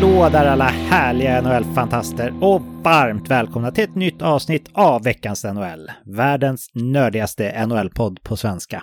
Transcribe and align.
Hallå 0.00 0.28
där 0.28 0.46
alla 0.46 0.64
härliga 0.64 1.40
NHL-fantaster 1.42 2.34
och 2.40 2.62
varmt 2.62 3.30
välkomna 3.30 3.70
till 3.70 3.84
ett 3.84 3.94
nytt 3.94 4.22
avsnitt 4.22 4.68
av 4.72 5.02
veckans 5.02 5.44
NHL. 5.44 5.90
Världens 6.16 6.70
nördigaste 6.74 7.66
NHL-podd 7.66 8.22
på 8.22 8.36
svenska. 8.36 8.82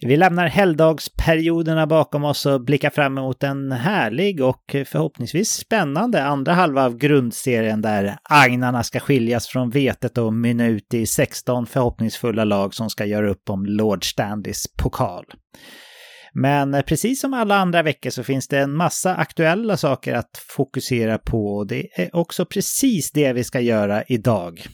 Vi 0.00 0.16
lämnar 0.16 0.46
helgdagsperioderna 0.46 1.86
bakom 1.86 2.24
oss 2.24 2.46
och 2.46 2.64
blickar 2.64 2.90
fram 2.90 3.18
emot 3.18 3.42
en 3.42 3.72
härlig 3.72 4.42
och 4.42 4.64
förhoppningsvis 4.86 5.50
spännande 5.50 6.24
andra 6.24 6.52
halva 6.52 6.84
av 6.84 6.96
grundserien 6.96 7.82
där 7.82 8.16
agnarna 8.22 8.82
ska 8.82 9.00
skiljas 9.00 9.48
från 9.48 9.70
vetet 9.70 10.18
och 10.18 10.32
mynna 10.32 10.66
ut 10.66 10.94
i 10.94 11.06
16 11.06 11.66
förhoppningsfulla 11.66 12.44
lag 12.44 12.74
som 12.74 12.90
ska 12.90 13.04
göra 13.04 13.30
upp 13.30 13.50
om 13.50 13.66
Lord 13.66 14.10
Stanleys 14.10 14.64
pokal. 14.82 15.24
Men 16.34 16.82
precis 16.86 17.20
som 17.20 17.34
alla 17.34 17.56
andra 17.56 17.82
veckor 17.82 18.10
så 18.10 18.24
finns 18.24 18.48
det 18.48 18.58
en 18.58 18.76
massa 18.76 19.14
aktuella 19.14 19.76
saker 19.76 20.14
att 20.14 20.44
fokusera 20.56 21.18
på 21.18 21.46
och 21.46 21.66
det 21.66 21.86
är 21.94 22.16
också 22.16 22.44
precis 22.44 23.10
det 23.10 23.32
vi 23.32 23.44
ska 23.44 23.60
göra 23.60 24.02
idag. 24.02 24.66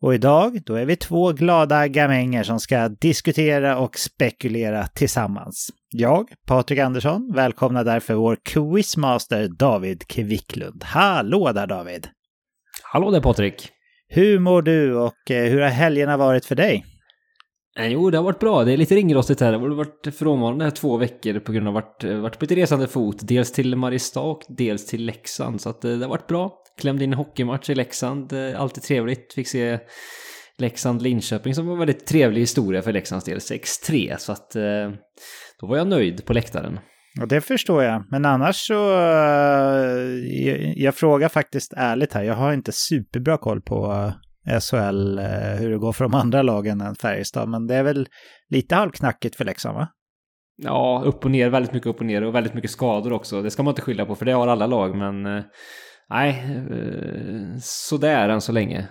Och 0.00 0.14
idag, 0.14 0.60
då 0.66 0.74
är 0.74 0.84
vi 0.84 0.96
två 0.96 1.32
glada 1.32 1.88
gamänger 1.88 2.42
som 2.42 2.60
ska 2.60 2.88
diskutera 2.88 3.78
och 3.78 3.98
spekulera 3.98 4.86
tillsammans. 4.86 5.70
Jag, 5.90 6.28
Patrik 6.46 6.78
Andersson, 6.78 7.32
välkomnar 7.34 7.84
därför 7.84 8.14
vår 8.14 8.36
quizmaster 8.44 9.48
David 9.58 10.06
Kviklund. 10.06 10.84
Hallå 10.84 11.52
där 11.52 11.66
David! 11.66 12.08
Hallå 12.82 13.10
där 13.10 13.20
Patrik! 13.20 13.68
Hur 14.08 14.38
mår 14.38 14.62
du 14.62 14.94
och 14.94 15.30
eh, 15.30 15.50
hur 15.50 15.60
har 15.60 15.68
helgerna 15.68 16.16
varit 16.16 16.44
för 16.44 16.54
dig? 16.54 16.84
Eh, 17.78 17.86
jo, 17.86 18.10
det 18.10 18.18
har 18.18 18.24
varit 18.24 18.38
bra. 18.38 18.64
Det 18.64 18.72
är 18.72 18.76
lite 18.76 18.94
ringrostigt 18.94 19.40
här. 19.40 19.52
Det 19.52 19.58
har 19.58 19.68
varit 19.68 20.14
frånvarande 20.18 20.64
här 20.64 20.70
två 20.70 20.96
veckor 20.96 21.38
på 21.38 21.52
grund 21.52 21.68
av 21.68 21.76
att 21.76 21.96
jag 22.00 22.12
eh, 22.12 22.16
varit, 22.16 22.22
varit 22.22 22.38
på 22.38 22.44
lite 22.44 22.54
resande 22.54 22.88
fot. 22.88 23.16
Dels 23.20 23.52
till 23.52 23.76
Mariestad 23.76 24.20
och 24.20 24.42
dels 24.48 24.86
till 24.86 25.04
Leksand. 25.04 25.60
Så 25.60 25.68
att 25.70 25.84
eh, 25.84 25.90
det 25.90 26.04
har 26.04 26.10
varit 26.10 26.26
bra. 26.26 26.52
Klämde 26.80 27.04
in 27.04 27.12
en 27.12 27.18
hockeymatch 27.18 27.70
i 27.70 27.74
Leksand. 27.74 28.32
Alltid 28.32 28.82
trevligt. 28.82 29.32
Fick 29.32 29.48
se 29.48 29.78
Leksand-Linköping 30.58 31.54
som 31.54 31.66
var 31.66 31.72
en 31.72 31.78
väldigt 31.78 32.06
trevlig 32.06 32.40
historia 32.40 32.82
för 32.82 32.92
Leksands 32.92 33.24
del. 33.24 33.38
6-3. 33.38 34.16
Så 34.18 34.32
att 34.32 34.50
då 35.60 35.66
var 35.66 35.76
jag 35.76 35.86
nöjd 35.86 36.24
på 36.24 36.32
läktaren. 36.32 36.78
Ja, 37.14 37.26
det 37.26 37.40
förstår 37.40 37.82
jag. 37.82 38.04
Men 38.10 38.24
annars 38.24 38.56
så... 38.56 38.72
Jag, 40.24 40.74
jag 40.76 40.94
frågar 40.94 41.28
faktiskt 41.28 41.72
ärligt 41.76 42.12
här. 42.12 42.22
Jag 42.22 42.34
har 42.34 42.52
inte 42.52 42.72
superbra 42.72 43.38
koll 43.38 43.60
på 43.60 44.12
SHL, 44.46 45.18
eh, 45.18 45.58
hur 45.58 45.70
det 45.70 45.78
går 45.78 45.92
för 45.92 46.04
de 46.04 46.14
andra 46.14 46.42
lagen 46.42 46.80
än 46.80 46.94
Färjestad. 46.94 47.48
Men 47.48 47.66
det 47.66 47.74
är 47.74 47.82
väl 47.82 48.08
lite 48.48 48.74
halvknackigt 48.74 49.36
för 49.36 49.44
Leksand, 49.44 49.76
va? 49.76 49.88
Ja, 50.56 51.02
upp 51.04 51.24
och 51.24 51.30
ner, 51.30 51.50
väldigt 51.50 51.72
mycket 51.72 51.86
upp 51.86 52.00
och 52.00 52.06
ner 52.06 52.24
och 52.24 52.34
väldigt 52.34 52.54
mycket 52.54 52.70
skador 52.70 53.12
också. 53.12 53.42
Det 53.42 53.50
ska 53.50 53.62
man 53.62 53.72
inte 53.72 53.82
skylla 53.82 54.06
på, 54.06 54.14
för 54.14 54.24
det 54.24 54.32
har 54.32 54.46
alla 54.46 54.66
lag, 54.66 54.96
men 54.96 55.26
eh, 55.26 55.44
nej, 56.10 56.30
eh, 56.70 57.58
sådär 57.60 58.28
än 58.28 58.40
så 58.40 58.52
länge. 58.52 58.88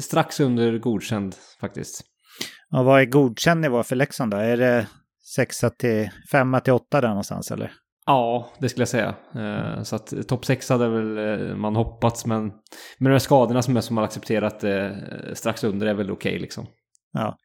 Strax 0.00 0.40
under 0.40 0.78
godkänd 0.78 1.34
faktiskt. 1.60 2.02
Och 2.72 2.84
vad 2.84 3.00
är 3.00 3.04
godkänd 3.04 3.60
nivå 3.60 3.82
för 3.82 3.96
Leksand 3.96 4.30
då? 4.30 4.36
Är 4.36 4.56
det 4.56 4.86
6 5.36 5.60
till 5.78 6.10
5 6.32 6.56
till 6.64 6.72
8 6.72 7.00
där 7.00 7.08
någonstans 7.08 7.50
eller? 7.50 7.72
Ja, 8.06 8.50
det 8.58 8.68
skulle 8.68 8.80
jag 8.80 8.88
säga. 8.88 9.14
Eh, 9.34 9.82
så 9.82 9.96
att 9.96 10.28
topp 10.28 10.44
6 10.44 10.68
hade 10.68 10.88
väl 10.88 11.18
eh, 11.18 11.56
man 11.56 11.76
hoppats, 11.76 12.26
men 12.26 12.44
med 12.98 13.10
de 13.10 13.12
här 13.12 13.18
skadorna 13.18 13.62
som 13.62 13.76
är 13.76 13.80
som 13.80 13.94
man 13.94 14.04
accepterat 14.04 14.64
eh, 14.64 14.90
strax 15.32 15.64
under 15.64 15.86
är 15.86 15.94
väl 15.94 16.10
okej 16.10 16.30
okay, 16.30 16.42
liksom. 16.42 16.66
Ja. 17.12 17.36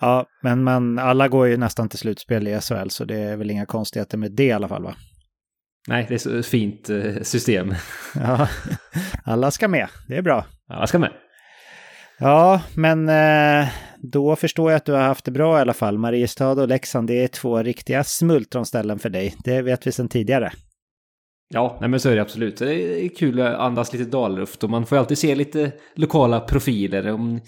Ja, 0.00 0.26
men 0.42 0.64
man, 0.64 0.98
alla 0.98 1.28
går 1.28 1.46
ju 1.46 1.56
nästan 1.56 1.88
till 1.88 1.98
slutspel 1.98 2.48
i 2.48 2.60
SHL, 2.60 2.88
så 2.88 3.04
det 3.04 3.16
är 3.16 3.36
väl 3.36 3.50
inga 3.50 3.66
konstigheter 3.66 4.18
med 4.18 4.32
det 4.32 4.44
i 4.44 4.52
alla 4.52 4.68
fall, 4.68 4.82
va? 4.82 4.94
Nej, 5.88 6.06
det 6.08 6.26
är 6.26 6.38
ett 6.38 6.46
fint 6.46 6.90
system. 7.22 7.74
Ja, 8.14 8.48
alla 9.24 9.50
ska 9.50 9.68
med. 9.68 9.88
Det 10.08 10.16
är 10.16 10.22
bra. 10.22 10.44
Alla 10.68 10.86
ska 10.86 10.98
med. 10.98 11.12
Ja, 12.18 12.60
men 12.74 13.08
då 14.02 14.36
förstår 14.36 14.70
jag 14.70 14.76
att 14.76 14.84
du 14.84 14.92
har 14.92 15.00
haft 15.00 15.24
det 15.24 15.30
bra 15.30 15.58
i 15.58 15.60
alla 15.60 15.74
fall. 15.74 15.98
Mariestad 15.98 16.52
och 16.62 16.68
Leksand, 16.68 17.08
det 17.08 17.24
är 17.24 17.28
två 17.28 17.62
riktiga 17.62 18.04
smultronställen 18.04 18.98
för 18.98 19.08
dig. 19.08 19.34
Det 19.44 19.62
vet 19.62 19.86
vi 19.86 19.92
sedan 19.92 20.08
tidigare. 20.08 20.52
Ja, 21.54 21.76
nej 21.80 21.88
men 21.88 22.00
så 22.00 22.08
är 22.08 22.16
det 22.16 22.22
absolut. 22.22 22.56
Det 22.56 23.04
är 23.04 23.08
kul 23.08 23.40
att 23.40 23.54
andas 23.54 23.92
lite 23.92 24.10
dalluft 24.10 24.64
och 24.64 24.70
man 24.70 24.86
får 24.86 24.96
alltid 24.96 25.18
se 25.18 25.34
lite 25.34 25.72
lokala 25.94 26.40
profiler. 26.40 27.12
Om 27.12 27.40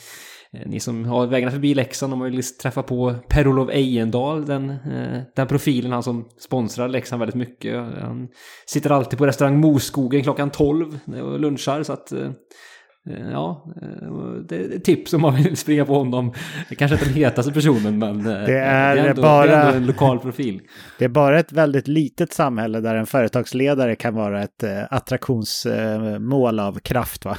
ni 0.67 0.81
som 0.81 1.05
har 1.05 1.27
vägarna 1.27 1.53
förbi 1.53 1.75
Leksand, 1.75 2.13
om 2.13 2.21
vill 2.21 2.43
träffa 2.43 2.83
på 2.83 3.15
Per-Olof 3.29 3.71
Ejendahl, 3.71 4.47
den, 4.47 4.71
eh, 4.71 5.23
den 5.37 5.47
profilen, 5.47 5.93
han 5.93 6.03
som 6.03 6.29
sponsrar 6.39 6.89
Leksand 6.89 7.21
väldigt 7.21 7.35
mycket. 7.35 7.77
Han 7.77 8.29
sitter 8.67 8.91
alltid 8.91 9.19
på 9.19 9.27
restaurang 9.27 9.61
Moskogen 9.61 10.23
klockan 10.23 10.51
12 10.51 10.99
och 11.23 11.41
lunchar, 11.41 11.83
så 11.83 11.93
att 11.93 12.13
eh, 12.13 12.31
ja, 13.05 13.75
eh, 13.83 14.13
det 14.49 14.57
är 14.57 14.77
ett 14.77 14.85
tips 14.85 15.13
om 15.13 15.21
man 15.21 15.35
vill 15.35 15.57
springa 15.57 15.85
på 15.85 15.95
honom. 15.95 16.33
Kanske 16.79 16.95
inte 16.95 17.05
den 17.05 17.15
hetaste 17.15 17.53
personen, 17.53 17.99
men 17.99 18.19
eh, 18.21 18.25
det 18.25 18.59
är, 18.59 18.97
det 18.97 19.01
är, 19.01 19.09
ändå, 19.09 19.23
bara, 19.23 19.47
det 19.47 19.53
är 19.53 19.77
en 19.77 19.87
lokal 19.87 20.19
profil. 20.19 20.61
Det 20.99 21.05
är 21.05 21.09
bara 21.09 21.39
ett 21.39 21.53
väldigt 21.53 21.89
litet 21.89 22.33
samhälle 22.33 22.81
där 22.81 22.95
en 22.95 23.07
företagsledare 23.07 23.97
kan 23.97 24.15
vara 24.15 24.43
ett 24.43 24.65
attraktionsmål 24.91 26.61
av 26.61 26.79
kraft, 26.79 27.25
va? 27.25 27.37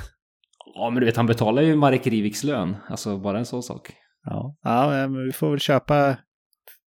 Ja, 0.75 0.89
men 0.89 0.99
du 0.99 1.05
vet, 1.05 1.17
han 1.17 1.27
betalar 1.27 1.61
ju 1.61 1.75
Marek 1.75 2.07
Riviks 2.07 2.43
lön. 2.43 2.75
Alltså, 2.89 3.17
bara 3.17 3.37
en 3.37 3.45
sån 3.45 3.63
sak. 3.63 3.93
Ja, 4.25 4.55
ja 4.63 5.07
vi 5.25 5.31
får 5.31 5.49
väl 5.49 5.59
köpa 5.59 6.15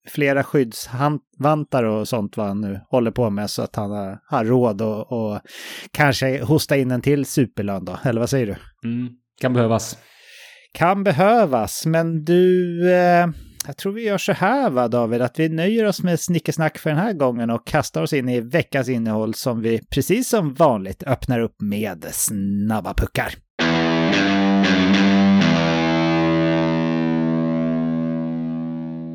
flera 0.08 0.44
skyddsvantar 0.44 1.84
och 1.84 2.08
sånt 2.08 2.36
vad 2.36 2.46
han 2.46 2.60
nu 2.60 2.80
håller 2.90 3.10
på 3.10 3.30
med 3.30 3.50
så 3.50 3.62
att 3.62 3.76
han 3.76 3.90
har, 3.90 4.18
har 4.26 4.44
råd 4.44 4.82
och, 4.82 5.12
och 5.12 5.40
kanske 5.90 6.42
hosta 6.42 6.76
in 6.76 6.90
en 6.90 7.02
till 7.02 7.26
superlön 7.26 7.84
då, 7.84 7.98
eller 8.04 8.20
vad 8.20 8.30
säger 8.30 8.46
du? 8.46 8.88
Mm, 8.88 9.08
kan 9.40 9.52
behövas. 9.52 9.98
Kan 10.72 11.04
behövas, 11.04 11.86
men 11.86 12.24
du, 12.24 12.90
eh, 12.92 13.26
jag 13.66 13.76
tror 13.76 13.92
vi 13.92 14.04
gör 14.04 14.18
så 14.18 14.32
här 14.32 14.70
va 14.70 14.88
David, 14.88 15.22
att 15.22 15.38
vi 15.38 15.48
nöjer 15.48 15.86
oss 15.86 16.02
med 16.02 16.20
snickesnack 16.20 16.78
för 16.78 16.90
den 16.90 16.98
här 16.98 17.12
gången 17.12 17.50
och 17.50 17.66
kastar 17.66 18.02
oss 18.02 18.12
in 18.12 18.28
i 18.28 18.40
veckans 18.40 18.88
innehåll 18.88 19.34
som 19.34 19.60
vi 19.60 19.80
precis 19.90 20.28
som 20.28 20.54
vanligt 20.54 21.02
öppnar 21.02 21.40
upp 21.40 21.60
med 21.60 22.06
snabba 22.10 22.94
puckar. 22.94 23.34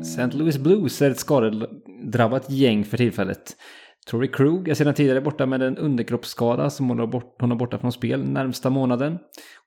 St. 0.08 0.36
Louis 0.36 0.58
Blues 0.58 1.02
är 1.02 1.10
ett 1.10 1.18
skadedrabbat 1.18 2.50
gäng 2.50 2.84
för 2.84 2.96
tillfället. 2.96 3.56
Tori 4.06 4.28
Krug 4.28 4.68
är 4.68 4.74
sedan 4.74 4.94
tidigare 4.94 5.20
borta 5.20 5.46
med 5.46 5.62
en 5.62 5.78
underkroppsskada 5.78 6.70
som 6.70 6.88
hon 6.88 6.98
har, 6.98 7.06
bort, 7.06 7.36
hon 7.40 7.50
har 7.50 7.58
borta 7.58 7.78
från 7.78 7.92
spel 7.92 8.24
närmsta 8.24 8.70
månaden. 8.70 9.18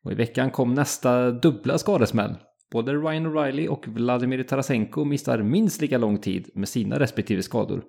Och 0.04 0.12
i 0.12 0.16
veckan 0.16 0.52
kom 0.52 0.74
nästa 0.74 1.32
dubbla 1.32 1.78
skadesmäll. 1.78 2.36
Både 2.72 2.94
Ryan 2.94 3.28
O'Reilly 3.28 3.68
och 3.68 3.88
Vladimir 3.88 4.44
Tarasenko 4.44 5.06
missar 5.06 5.44
minst 5.44 5.82
lika 5.82 5.98
lång 5.98 6.18
tid 6.18 6.50
med 6.56 6.70
sina 6.70 7.00
respektive 7.00 7.44
skador. 7.44 7.84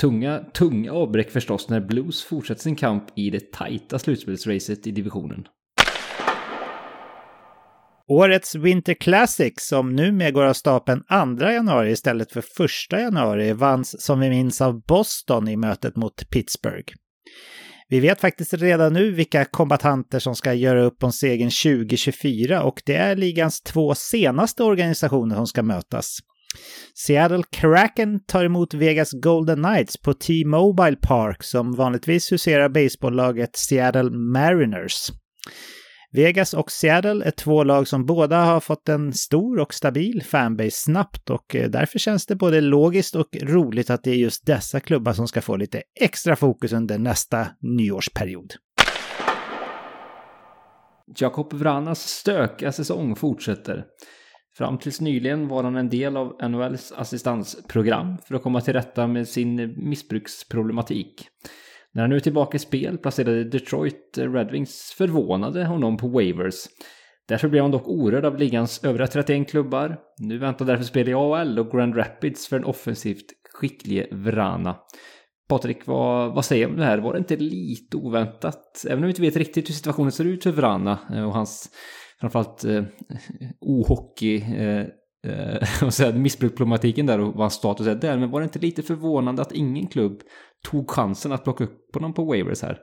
Tunga, 0.00 0.38
tunga 0.54 0.92
avbräck 0.92 1.30
förstås 1.30 1.68
när 1.68 1.80
Blues 1.80 2.22
fortsätter 2.22 2.62
sin 2.62 2.76
kamp 2.76 3.04
i 3.16 3.30
det 3.30 3.52
tajta 3.52 3.98
slutspelsracet 3.98 4.86
i 4.86 4.90
divisionen. 4.90 5.44
Årets 8.10 8.54
Winter 8.54 8.94
Classic, 8.94 9.54
som 9.56 9.96
numera 9.96 10.30
går 10.30 10.44
av 10.44 10.52
stapeln 10.52 11.02
2 11.38 11.50
januari 11.50 11.90
istället 11.90 12.32
för 12.32 12.40
1 12.40 12.44
januari, 12.92 13.52
vanns 13.52 14.02
som 14.02 14.20
vi 14.20 14.30
minns 14.30 14.60
av 14.60 14.82
Boston 14.82 15.48
i 15.48 15.56
mötet 15.56 15.96
mot 15.96 16.30
Pittsburgh. 16.30 16.92
Vi 17.88 18.00
vet 18.00 18.20
faktiskt 18.20 18.54
redan 18.54 18.92
nu 18.92 19.10
vilka 19.10 19.44
kombatanter 19.44 20.18
som 20.18 20.34
ska 20.34 20.54
göra 20.54 20.82
upp 20.82 21.04
om 21.04 21.12
segern 21.12 21.50
2024 21.50 22.62
och 22.62 22.82
det 22.86 22.96
är 22.96 23.16
ligans 23.16 23.60
två 23.60 23.94
senaste 23.94 24.62
organisationer 24.62 25.36
som 25.36 25.46
ska 25.46 25.62
mötas. 25.62 26.18
Seattle 27.06 27.42
Kraken 27.50 28.24
tar 28.26 28.44
emot 28.44 28.74
Vegas 28.74 29.12
Golden 29.12 29.62
Knights 29.62 29.96
på 29.96 30.14
T-Mobile 30.14 30.96
Park 30.96 31.42
som 31.42 31.72
vanligtvis 31.72 32.32
huserar 32.32 32.68
baseballlaget 32.68 33.56
Seattle 33.56 34.10
Mariners. 34.10 35.10
Vegas 36.12 36.54
och 36.54 36.70
Seattle 36.70 37.24
är 37.24 37.30
två 37.30 37.64
lag 37.64 37.88
som 37.88 38.06
båda 38.06 38.44
har 38.44 38.60
fått 38.60 38.88
en 38.88 39.12
stor 39.12 39.58
och 39.58 39.74
stabil 39.74 40.22
fanbase 40.22 40.70
snabbt 40.70 41.30
och 41.30 41.54
eh, 41.54 41.70
därför 41.70 41.98
känns 41.98 42.26
det 42.26 42.36
både 42.36 42.60
logiskt 42.60 43.16
och 43.16 43.36
roligt 43.42 43.90
att 43.90 44.04
det 44.04 44.10
är 44.10 44.14
just 44.14 44.46
dessa 44.46 44.80
klubbar 44.80 45.12
som 45.12 45.28
ska 45.28 45.40
få 45.40 45.56
lite 45.56 45.82
extra 46.00 46.36
fokus 46.36 46.72
under 46.72 46.98
nästa 46.98 47.46
nyårsperiod. 47.60 48.54
Jakob 51.16 51.52
Vranas 51.52 52.08
stökiga 52.08 52.72
säsong 52.72 53.16
fortsätter. 53.16 53.84
Fram 54.56 54.78
tills 54.78 55.00
nyligen 55.00 55.48
var 55.48 55.62
han 55.64 55.76
en 55.76 55.88
del 55.88 56.16
av 56.16 56.50
NHLs 56.50 56.92
assistansprogram 56.92 58.16
för 58.28 58.34
att 58.34 58.42
komma 58.42 58.60
till 58.60 58.74
rätta 58.74 59.06
med 59.06 59.28
sin 59.28 59.74
missbruksproblematik. 59.88 61.28
När 61.94 62.02
han 62.02 62.10
nu 62.10 62.16
är 62.16 62.20
tillbaka 62.20 62.56
i 62.56 62.58
spel 62.58 62.98
placerade 62.98 63.44
Detroit 63.44 64.18
Red 64.18 64.50
Wings 64.50 64.94
förvånade 64.98 65.64
honom 65.64 65.96
på 65.96 66.08
waivers. 66.08 66.66
Därför 67.28 67.48
blev 67.48 67.62
han 67.62 67.70
dock 67.70 67.88
orörd 67.88 68.24
av 68.24 68.38
ligans 68.38 68.84
övriga 68.84 69.06
31 69.06 69.50
klubbar. 69.50 69.98
Nu 70.18 70.38
väntar 70.38 70.64
därför 70.64 70.84
spel 70.84 71.08
i 71.08 71.14
AHL 71.14 71.58
och 71.58 71.70
Grand 71.70 71.96
Rapids 71.96 72.48
för 72.48 72.56
en 72.56 72.64
offensivt 72.64 73.26
skicklig 73.52 74.08
Vrana. 74.12 74.76
Patrik, 75.48 75.86
vad, 75.86 76.34
vad 76.34 76.44
säger 76.44 76.66
du 76.66 76.72
om 76.72 76.78
det 76.78 76.84
här? 76.84 76.98
Var 76.98 77.12
det 77.12 77.18
inte 77.18 77.36
lite 77.36 77.96
oväntat? 77.96 78.84
Även 78.86 78.98
om 78.98 79.02
vi 79.02 79.08
inte 79.08 79.22
vet 79.22 79.36
riktigt 79.36 79.68
hur 79.68 79.74
situationen 79.74 80.12
ser 80.12 80.24
ut 80.24 80.42
för 80.42 80.50
Vrana 80.50 80.98
eh, 81.14 81.24
och 81.24 81.34
hans 81.34 81.70
framförallt 82.20 82.64
eh, 82.64 82.84
ohockey 83.60 84.36
eh, 84.56 84.86
eh, 85.26 86.14
missbruksproblematiken 86.14 87.06
där 87.06 87.20
och 87.20 87.26
vad 87.26 87.40
hans 87.40 87.54
status 87.54 87.86
är 87.86 87.94
där. 87.94 88.18
Men 88.18 88.30
var 88.30 88.40
det 88.40 88.44
inte 88.44 88.58
lite 88.58 88.82
förvånande 88.82 89.42
att 89.42 89.52
ingen 89.52 89.86
klubb 89.86 90.20
tog 90.70 90.90
chansen 90.90 91.32
att 91.32 91.44
plocka 91.44 91.64
upp 91.64 91.94
honom 91.94 92.14
på 92.14 92.24
waivers 92.24 92.62
här? 92.62 92.78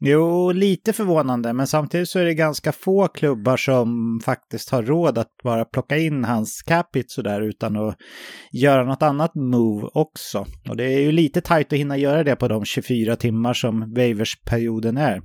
Jo, 0.00 0.52
lite 0.52 0.92
förvånande, 0.92 1.52
men 1.52 1.66
samtidigt 1.66 2.08
så 2.08 2.18
är 2.18 2.24
det 2.24 2.34
ganska 2.34 2.72
få 2.72 3.08
klubbar 3.08 3.56
som 3.56 4.20
faktiskt 4.24 4.70
har 4.70 4.82
råd 4.82 5.18
att 5.18 5.30
bara 5.44 5.64
plocka 5.64 5.96
in 5.96 6.24
hans 6.24 6.62
capit 6.62 7.10
sådär 7.10 7.40
utan 7.40 7.76
att 7.76 7.96
göra 8.52 8.84
något 8.84 9.02
annat 9.02 9.34
move 9.34 9.88
också. 9.94 10.46
Och 10.68 10.76
det 10.76 10.84
är 10.84 11.00
ju 11.00 11.12
lite 11.12 11.40
tajt 11.40 11.72
att 11.72 11.78
hinna 11.78 11.96
göra 11.96 12.24
det 12.24 12.36
på 12.36 12.48
de 12.48 12.64
24 12.64 13.16
timmar 13.16 13.54
som 13.54 13.94
Waivers-perioden 13.94 14.96
är. 14.96 15.22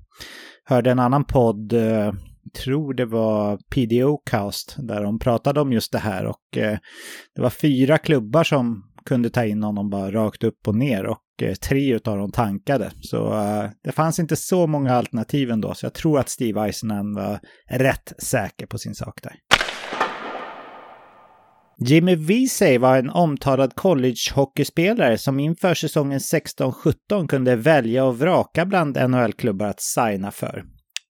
Hörde 0.65 0.91
en 0.91 0.99
annan 0.99 1.25
podd, 1.25 1.73
eh, 1.73 2.13
tror 2.53 2.93
det 2.93 3.05
var 3.05 3.57
PDO 3.57 4.17
Cast, 4.17 4.75
där 4.77 5.03
de 5.03 5.19
pratade 5.19 5.61
om 5.61 5.73
just 5.73 5.91
det 5.91 5.99
här 5.99 6.25
och 6.25 6.57
eh, 6.57 6.77
det 7.35 7.41
var 7.41 7.49
fyra 7.49 7.97
klubbar 7.97 8.43
som 8.43 8.83
kunde 9.05 9.29
ta 9.29 9.45
in 9.45 9.63
honom 9.63 9.89
bara 9.89 10.11
rakt 10.11 10.43
upp 10.43 10.67
och 10.67 10.75
ner 10.75 11.05
och 11.05 11.23
eh, 11.41 11.53
tre 11.53 11.93
utav 11.93 12.17
dem 12.17 12.31
tankade. 12.31 12.91
Så 13.01 13.33
eh, 13.33 13.69
det 13.83 13.91
fanns 13.91 14.19
inte 14.19 14.35
så 14.35 14.67
många 14.67 14.95
alternativ 14.95 15.51
ändå, 15.51 15.73
så 15.73 15.85
jag 15.85 15.93
tror 15.93 16.19
att 16.19 16.29
Steve 16.29 16.61
Eisenman 16.61 17.15
var 17.15 17.39
rätt 17.69 18.13
säker 18.17 18.65
på 18.65 18.77
sin 18.77 18.95
sak 18.95 19.19
där. 19.23 19.33
Jimmy 21.77 22.15
Vesey 22.15 22.77
var 22.77 22.97
en 22.97 23.09
omtalad 23.09 23.75
collegehockeyspelare 23.75 25.17
som 25.17 25.39
inför 25.39 25.73
säsongen 25.73 26.19
16-17 26.19 27.27
kunde 27.27 27.55
välja 27.55 28.05
och 28.05 28.19
vraka 28.19 28.65
bland 28.65 28.97
NHL-klubbar 29.09 29.67
att 29.67 29.81
signa 29.81 30.31
för. 30.31 30.63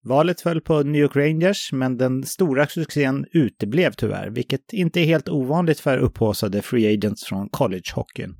Valet 0.05 0.41
föll 0.41 0.61
på 0.61 0.83
New 0.83 1.01
York 1.01 1.15
Rangers, 1.15 1.71
men 1.71 1.97
den 1.97 2.23
stora 2.23 2.67
succén 2.67 3.25
uteblev 3.31 3.91
tyvärr, 3.91 4.29
vilket 4.29 4.73
inte 4.73 5.00
är 5.00 5.05
helt 5.05 5.29
ovanligt 5.29 5.79
för 5.79 5.97
upphåsade 5.97 6.61
free 6.61 6.94
agents 6.94 7.25
från 7.25 7.50
collegehockeyn. 7.50 8.35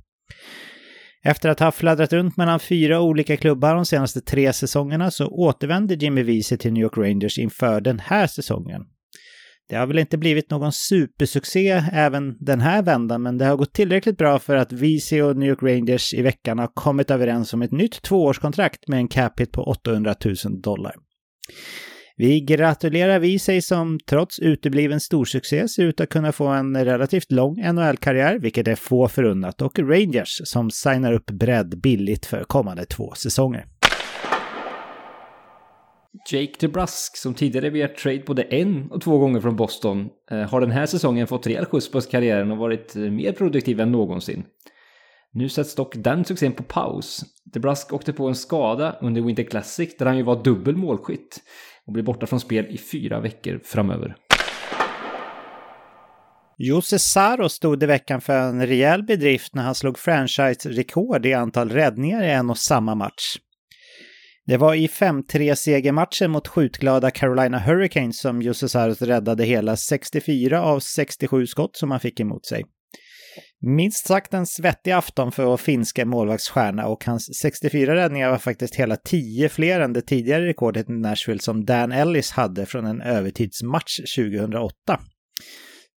Efter 1.24 1.48
att 1.48 1.60
ha 1.60 1.72
fladdrat 1.72 2.12
runt 2.12 2.36
mellan 2.36 2.60
fyra 2.60 3.00
olika 3.00 3.36
klubbar 3.36 3.74
de 3.74 3.86
senaste 3.86 4.20
tre 4.20 4.52
säsongerna 4.52 5.10
så 5.10 5.26
återvände 5.26 5.94
Jimmy 5.94 6.22
Vesey 6.22 6.58
till 6.58 6.72
New 6.72 6.82
York 6.82 6.98
Rangers 6.98 7.38
inför 7.38 7.80
den 7.80 7.98
här 7.98 8.26
säsongen. 8.26 8.82
Det 9.68 9.76
har 9.76 9.86
väl 9.86 9.98
inte 9.98 10.18
blivit 10.18 10.50
någon 10.50 10.72
supersuccé 10.72 11.82
även 11.92 12.36
den 12.40 12.60
här 12.60 12.82
vändan, 12.82 13.22
men 13.22 13.38
det 13.38 13.44
har 13.44 13.56
gått 13.56 13.72
tillräckligt 13.72 14.18
bra 14.18 14.38
för 14.38 14.56
att 14.56 14.72
Vesey 14.72 15.22
och 15.22 15.36
New 15.36 15.48
York 15.48 15.62
Rangers 15.62 16.14
i 16.14 16.22
veckan 16.22 16.58
har 16.58 16.70
kommit 16.74 17.10
överens 17.10 17.54
om 17.54 17.62
ett 17.62 17.72
nytt 17.72 18.02
tvåårskontrakt 18.02 18.88
med 18.88 18.98
en 18.98 19.08
cap 19.08 19.40
hit 19.40 19.52
på 19.52 19.62
800 19.62 20.14
000 20.24 20.60
dollar. 20.62 20.94
Vi 22.16 22.40
gratulerar 22.40 23.18
vi 23.18 23.38
sig 23.38 23.62
som 23.62 23.98
trots 24.06 24.38
utebliven 24.38 25.00
storsuccé 25.00 25.68
ser 25.68 25.84
ut 25.84 26.00
att 26.00 26.08
kunna 26.08 26.32
få 26.32 26.46
en 26.46 26.84
relativt 26.84 27.32
lång 27.32 27.56
NHL-karriär, 27.72 28.38
vilket 28.38 28.68
är 28.68 28.74
få 28.74 29.08
förunnat, 29.08 29.62
och 29.62 29.78
Rangers 29.78 30.40
som 30.44 30.70
signar 30.70 31.12
upp 31.12 31.30
bredd 31.30 31.80
billigt 31.80 32.26
för 32.26 32.44
kommande 32.44 32.84
två 32.84 33.12
säsonger. 33.14 33.66
Jake 36.30 36.52
DeBrusk, 36.60 37.16
som 37.16 37.34
tidigare 37.34 37.70
via 37.70 37.88
trade 37.88 38.22
både 38.26 38.42
en 38.42 38.90
och 38.90 39.02
två 39.02 39.18
gånger 39.18 39.40
från 39.40 39.56
Boston, 39.56 40.08
eh, 40.30 40.38
har 40.38 40.60
den 40.60 40.70
här 40.70 40.86
säsongen 40.86 41.26
fått 41.26 41.46
rejäl 41.46 41.64
skjuts 41.64 41.90
på 41.90 42.00
karriären 42.00 42.50
och 42.50 42.58
varit 42.58 42.96
eh, 42.96 43.02
mer 43.02 43.32
produktiv 43.32 43.80
än 43.80 43.92
någonsin. 43.92 44.44
Nu 45.36 45.48
sätts 45.48 45.74
dock 45.74 45.94
den 45.96 46.24
succén 46.24 46.52
på 46.52 46.62
paus. 46.62 47.24
DeBrusk 47.44 47.92
åkte 47.92 48.12
på 48.12 48.28
en 48.28 48.34
skada 48.34 48.98
under 49.00 49.22
Winter 49.22 49.42
Classic 49.42 49.96
där 49.98 50.06
han 50.06 50.16
ju 50.16 50.22
var 50.22 50.44
dubbel 50.44 50.76
målskytt 50.76 51.42
och 51.86 51.92
blir 51.92 52.02
borta 52.02 52.26
från 52.26 52.40
spel 52.40 52.66
i 52.66 52.78
fyra 52.78 53.20
veckor 53.20 53.60
framöver. 53.64 54.16
Jose 56.58 56.98
Saro 56.98 57.48
stod 57.48 57.82
i 57.82 57.86
veckan 57.86 58.20
för 58.20 58.38
en 58.38 58.66
rejäl 58.66 59.02
bedrift 59.02 59.54
när 59.54 59.62
han 59.62 59.74
slog 59.74 59.98
franchise-rekord 59.98 61.26
i 61.26 61.34
antal 61.34 61.70
räddningar 61.70 62.22
i 62.22 62.30
en 62.30 62.50
och 62.50 62.58
samma 62.58 62.94
match. 62.94 63.36
Det 64.46 64.56
var 64.56 64.74
i 64.74 64.86
5-3 64.86 65.54
segermatchen 65.54 66.30
mot 66.30 66.48
skjutglada 66.48 67.10
Carolina 67.10 67.58
Hurricanes 67.58 68.20
som 68.20 68.42
Jose 68.42 68.68
Saros 68.68 69.02
räddade 69.02 69.44
hela 69.44 69.76
64 69.76 70.62
av 70.62 70.80
67 70.80 71.46
skott 71.46 71.76
som 71.76 71.90
han 71.90 72.00
fick 72.00 72.20
emot 72.20 72.46
sig. 72.46 72.64
Minst 73.66 74.06
sagt 74.06 74.34
en 74.34 74.46
svettig 74.46 74.90
afton 74.90 75.32
för 75.32 75.44
vår 75.44 75.56
finska 75.56 76.06
målvaktsstjärna 76.06 76.86
och 76.86 77.04
hans 77.04 77.30
64 77.42 77.94
räddningar 77.94 78.30
var 78.30 78.38
faktiskt 78.38 78.74
hela 78.74 78.96
10 78.96 79.48
fler 79.48 79.80
än 79.80 79.92
det 79.92 80.02
tidigare 80.02 80.46
rekordet 80.46 80.90
i 80.90 80.92
Nashville 80.92 81.40
som 81.40 81.64
Dan 81.64 81.92
Ellis 81.92 82.30
hade 82.30 82.66
från 82.66 82.86
en 82.86 83.00
övertidsmatch 83.00 84.00
2008. 84.16 85.00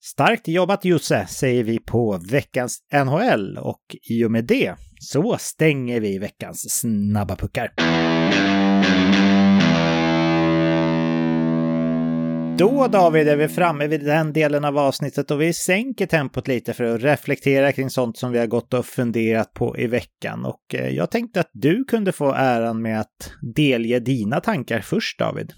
Starkt 0.03 0.47
jobbat 0.47 0.85
Josse, 0.85 1.27
säger 1.29 1.63
vi 1.63 1.79
på 1.79 2.19
veckans 2.31 2.79
NHL 3.05 3.57
och 3.57 3.95
i 4.09 4.25
och 4.25 4.31
med 4.31 4.45
det 4.45 4.75
så 4.99 5.37
stänger 5.39 5.99
vi 5.99 6.19
veckans 6.19 6.65
snabba 6.69 7.35
puckar. 7.35 7.73
Då 12.57 12.87
David 12.87 13.27
är 13.27 13.35
vi 13.35 13.47
framme 13.47 13.87
vid 13.87 14.05
den 14.05 14.33
delen 14.33 14.65
av 14.65 14.77
avsnittet 14.77 15.31
och 15.31 15.41
vi 15.41 15.53
sänker 15.53 16.05
tempot 16.05 16.47
lite 16.47 16.73
för 16.73 16.83
att 16.83 17.03
reflektera 17.03 17.71
kring 17.71 17.89
sånt 17.89 18.17
som 18.17 18.31
vi 18.31 18.39
har 18.39 18.47
gått 18.47 18.73
och 18.73 18.85
funderat 18.85 19.53
på 19.53 19.77
i 19.77 19.87
veckan. 19.87 20.45
Och 20.45 20.75
eh, 20.75 20.89
jag 20.89 21.11
tänkte 21.11 21.39
att 21.39 21.49
du 21.53 21.83
kunde 21.83 22.11
få 22.11 22.33
äran 22.33 22.81
med 22.81 22.99
att 22.99 23.31
delge 23.55 23.99
dina 23.99 24.39
tankar 24.39 24.79
först 24.79 25.19
David. 25.19 25.53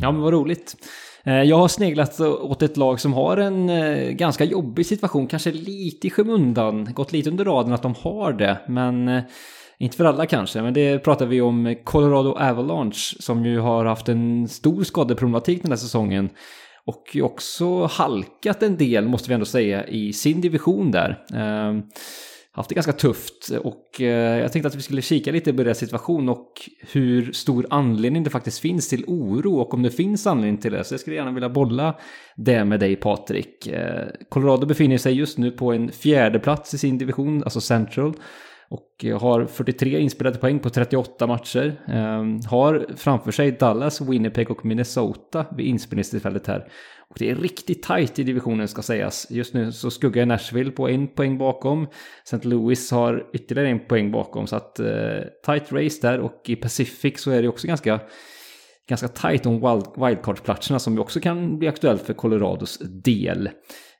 Ja, 0.00 0.12
men 0.12 0.20
vad 0.20 0.32
roligt. 0.32 0.76
Eh, 1.24 1.42
jag 1.42 1.56
har 1.56 1.68
sneglat 1.68 2.20
åt 2.20 2.62
ett 2.62 2.76
lag 2.76 3.00
som 3.00 3.12
har 3.12 3.36
en 3.36 3.68
eh, 3.68 4.10
ganska 4.10 4.44
jobbig 4.44 4.86
situation, 4.86 5.26
kanske 5.26 5.52
lite 5.52 6.06
i 6.06 6.10
skymundan, 6.10 6.92
gått 6.94 7.12
lite 7.12 7.30
under 7.30 7.44
raden 7.44 7.72
att 7.72 7.82
de 7.82 7.94
har 7.94 8.32
det, 8.32 8.60
men 8.68 9.22
inte 9.80 9.96
för 9.96 10.04
alla 10.04 10.26
kanske, 10.26 10.62
men 10.62 10.74
det 10.74 10.98
pratar 10.98 11.26
vi 11.26 11.40
om 11.40 11.76
Colorado 11.84 12.36
Avalanche 12.38 13.16
som 13.20 13.44
ju 13.44 13.58
har 13.58 13.84
haft 13.84 14.08
en 14.08 14.48
stor 14.48 14.84
skadeproblematik 14.84 15.62
den 15.62 15.72
här 15.72 15.76
säsongen. 15.76 16.30
Och 16.86 17.16
också 17.22 17.84
halkat 17.84 18.62
en 18.62 18.76
del, 18.76 19.08
måste 19.08 19.28
vi 19.28 19.34
ändå 19.34 19.46
säga, 19.46 19.86
i 19.86 20.12
sin 20.12 20.40
division 20.40 20.90
där. 20.90 21.24
Eh, 21.34 21.82
haft 22.52 22.68
det 22.68 22.74
ganska 22.74 22.92
tufft 22.92 23.50
och 23.62 24.00
eh, 24.00 24.40
jag 24.40 24.52
tänkte 24.52 24.68
att 24.68 24.74
vi 24.74 24.82
skulle 24.82 25.02
kika 25.02 25.32
lite 25.32 25.52
på 25.52 25.62
deras 25.62 25.78
situation 25.78 26.28
och 26.28 26.52
hur 26.92 27.32
stor 27.32 27.66
anledning 27.70 28.24
det 28.24 28.30
faktiskt 28.30 28.60
finns 28.60 28.88
till 28.88 29.04
oro 29.06 29.60
och 29.60 29.74
om 29.74 29.82
det 29.82 29.90
finns 29.90 30.26
anledning 30.26 30.60
till 30.60 30.72
det. 30.72 30.84
Så 30.84 30.94
jag 30.94 31.00
skulle 31.00 31.16
gärna 31.16 31.32
vilja 31.32 31.48
bolla 31.48 31.98
det 32.36 32.64
med 32.64 32.80
dig 32.80 32.96
Patrik. 32.96 33.66
Eh, 33.66 34.06
Colorado 34.28 34.66
befinner 34.66 34.98
sig 34.98 35.14
just 35.14 35.38
nu 35.38 35.50
på 35.50 35.72
en 35.72 35.92
fjärde 35.92 36.38
plats 36.38 36.74
i 36.74 36.78
sin 36.78 36.98
division, 36.98 37.42
alltså 37.44 37.60
Central. 37.60 38.14
Och 38.70 39.04
eh, 39.04 39.20
har 39.20 39.46
43 39.46 40.00
inspelade 40.00 40.38
poäng 40.38 40.58
på 40.58 40.70
38 40.70 41.26
matcher. 41.26 41.80
Ehm, 41.86 42.40
har 42.50 42.86
framför 42.96 43.32
sig 43.32 43.52
Dallas, 43.52 44.00
Winnipeg 44.00 44.50
och 44.50 44.64
Minnesota 44.64 45.46
vid 45.56 45.66
inspelningstillfället 45.66 46.46
här. 46.46 46.68
Och 47.10 47.16
det 47.18 47.30
är 47.30 47.34
riktigt 47.34 47.82
tajt 47.82 48.18
i 48.18 48.24
divisionen 48.24 48.68
ska 48.68 48.82
sägas. 48.82 49.26
Just 49.30 49.54
nu 49.54 49.72
så 49.72 49.90
skuggar 49.90 50.26
Nashville 50.26 50.70
på 50.70 50.88
en 50.88 51.08
poäng 51.08 51.38
bakom. 51.38 51.86
St. 52.24 52.48
Louis 52.48 52.90
har 52.90 53.30
ytterligare 53.32 53.68
en 53.68 53.86
poäng 53.86 54.10
bakom. 54.10 54.46
Så 54.46 54.56
att 54.56 54.80
eh, 54.80 55.20
tight 55.46 55.72
race 55.72 55.98
där 56.02 56.20
och 56.20 56.42
i 56.46 56.56
Pacific 56.56 57.20
så 57.20 57.30
är 57.30 57.42
det 57.42 57.48
också 57.48 57.66
ganska 57.66 58.00
ganska 58.88 59.08
tajt 59.08 59.46
om 59.46 59.54
wild, 59.54 59.86
wildcard-platserna 59.96 60.78
som 60.78 60.94
ju 60.94 61.00
också 61.00 61.20
kan 61.20 61.58
bli 61.58 61.68
aktuellt 61.68 62.02
för 62.02 62.14
Colorados 62.14 62.78
del. 63.04 63.46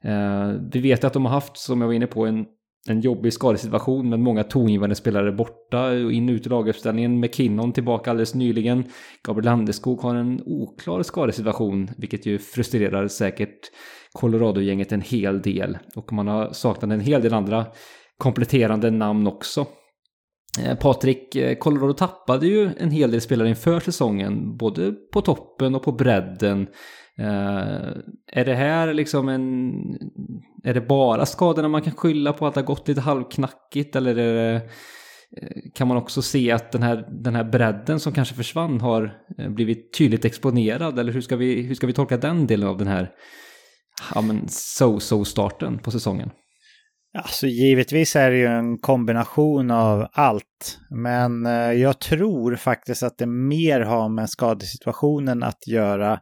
Eh, 0.04 0.52
vi 0.72 0.80
vet 0.80 1.04
att 1.04 1.12
de 1.12 1.24
har 1.24 1.32
haft, 1.32 1.56
som 1.56 1.80
jag 1.80 1.88
var 1.88 1.94
inne 1.94 2.06
på, 2.06 2.26
en 2.26 2.46
en 2.88 3.00
jobbig 3.00 3.32
skadesituation 3.32 4.08
med 4.08 4.20
många 4.20 4.44
tongivande 4.44 4.94
spelare 4.94 5.32
borta 5.32 5.84
och 5.86 6.12
in 6.12 6.28
och 6.28 6.32
ut 6.32 6.46
i 6.46 6.48
laguppställningen. 6.48 7.20
McKinnon 7.20 7.72
tillbaka 7.72 8.10
alldeles 8.10 8.34
nyligen. 8.34 8.84
Gabriel 9.26 9.44
Landeskog 9.44 10.00
har 10.00 10.14
en 10.14 10.42
oklar 10.46 11.02
skadesituation, 11.02 11.90
vilket 11.96 12.26
ju 12.26 12.38
frustrerar 12.38 13.08
säkert 13.08 13.58
Colorado-gänget 14.12 14.92
en 14.92 15.00
hel 15.00 15.42
del. 15.42 15.78
Och 15.96 16.12
man 16.12 16.28
har 16.28 16.52
saknat 16.52 16.90
en 16.90 17.00
hel 17.00 17.22
del 17.22 17.34
andra 17.34 17.66
kompletterande 18.18 18.90
namn 18.90 19.26
också. 19.26 19.66
Eh, 20.58 20.78
Patrik, 20.78 21.36
eh, 21.36 21.58
Colorado 21.58 21.92
tappade 21.92 22.46
ju 22.46 22.70
en 22.78 22.90
hel 22.90 23.10
del 23.10 23.20
spelare 23.20 23.48
inför 23.48 23.80
säsongen, 23.80 24.56
både 24.56 24.92
på 24.92 25.20
toppen 25.20 25.74
och 25.74 25.82
på 25.82 25.92
bredden. 25.92 26.66
Uh, 27.20 27.92
är 28.32 28.44
det 28.44 28.54
här 28.54 28.94
liksom 28.94 29.28
en... 29.28 29.72
Är 30.64 30.74
det 30.74 30.80
bara 30.80 31.26
skadorna 31.26 31.68
man 31.68 31.82
kan 31.82 31.92
skylla 31.92 32.32
på 32.32 32.46
att 32.46 32.54
det 32.54 32.60
har 32.60 32.66
gått 32.66 32.88
lite 32.88 33.00
halvknackigt 33.00 33.96
eller 33.96 34.18
är 34.18 34.34
det, 34.34 34.54
eh, 34.54 34.62
kan 35.74 35.88
man 35.88 35.96
också 35.96 36.22
se 36.22 36.50
att 36.50 36.72
den 36.72 36.82
här, 36.82 37.08
den 37.22 37.34
här 37.34 37.44
bredden 37.44 38.00
som 38.00 38.12
kanske 38.12 38.34
försvann 38.34 38.80
har 38.80 39.14
eh, 39.38 39.50
blivit 39.50 39.98
tydligt 39.98 40.24
exponerad? 40.24 40.98
Eller 40.98 41.12
hur 41.12 41.20
ska 41.20 41.36
vi, 41.36 41.62
hur 41.62 41.74
ska 41.74 41.86
vi 41.86 41.92
tolka 41.92 42.16
den 42.16 42.46
delen 42.46 42.68
av 42.68 42.78
den 42.78 42.88
här 42.88 43.10
ja, 44.14 44.22
so-so-starten 44.48 45.78
på 45.78 45.90
säsongen? 45.90 46.30
Alltså 47.18 47.46
givetvis 47.46 48.16
är 48.16 48.30
det 48.30 48.36
ju 48.36 48.46
en 48.46 48.78
kombination 48.78 49.70
av 49.70 50.06
allt. 50.12 50.78
Men 50.90 51.44
jag 51.80 52.00
tror 52.00 52.56
faktiskt 52.56 53.02
att 53.02 53.18
det 53.18 53.26
mer 53.26 53.80
har 53.80 54.08
med 54.08 54.30
skadesituationen 54.30 55.42
att 55.42 55.66
göra 55.66 56.20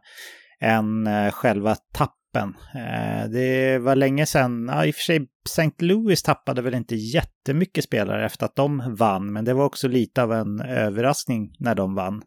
än 0.61 1.07
eh, 1.07 1.31
själva 1.31 1.75
tappen. 1.75 2.55
Eh, 2.75 3.29
det 3.29 3.79
var 3.79 3.95
länge 3.95 4.25
sedan, 4.25 4.69
ja, 4.71 4.85
i 4.85 4.91
och 4.91 4.95
för 4.95 5.01
sig 5.01 5.27
St. 5.45 5.71
Louis 5.79 6.23
tappade 6.23 6.61
väl 6.61 6.73
inte 6.73 6.95
jättemycket 6.95 7.83
spelare 7.83 8.25
efter 8.25 8.45
att 8.45 8.55
de 8.55 8.95
vann, 8.95 9.33
men 9.33 9.45
det 9.45 9.53
var 9.53 9.65
också 9.65 9.87
lite 9.87 10.23
av 10.23 10.33
en 10.33 10.61
överraskning 10.61 11.51
när 11.59 11.75
de 11.75 11.95
vann. 11.95 12.21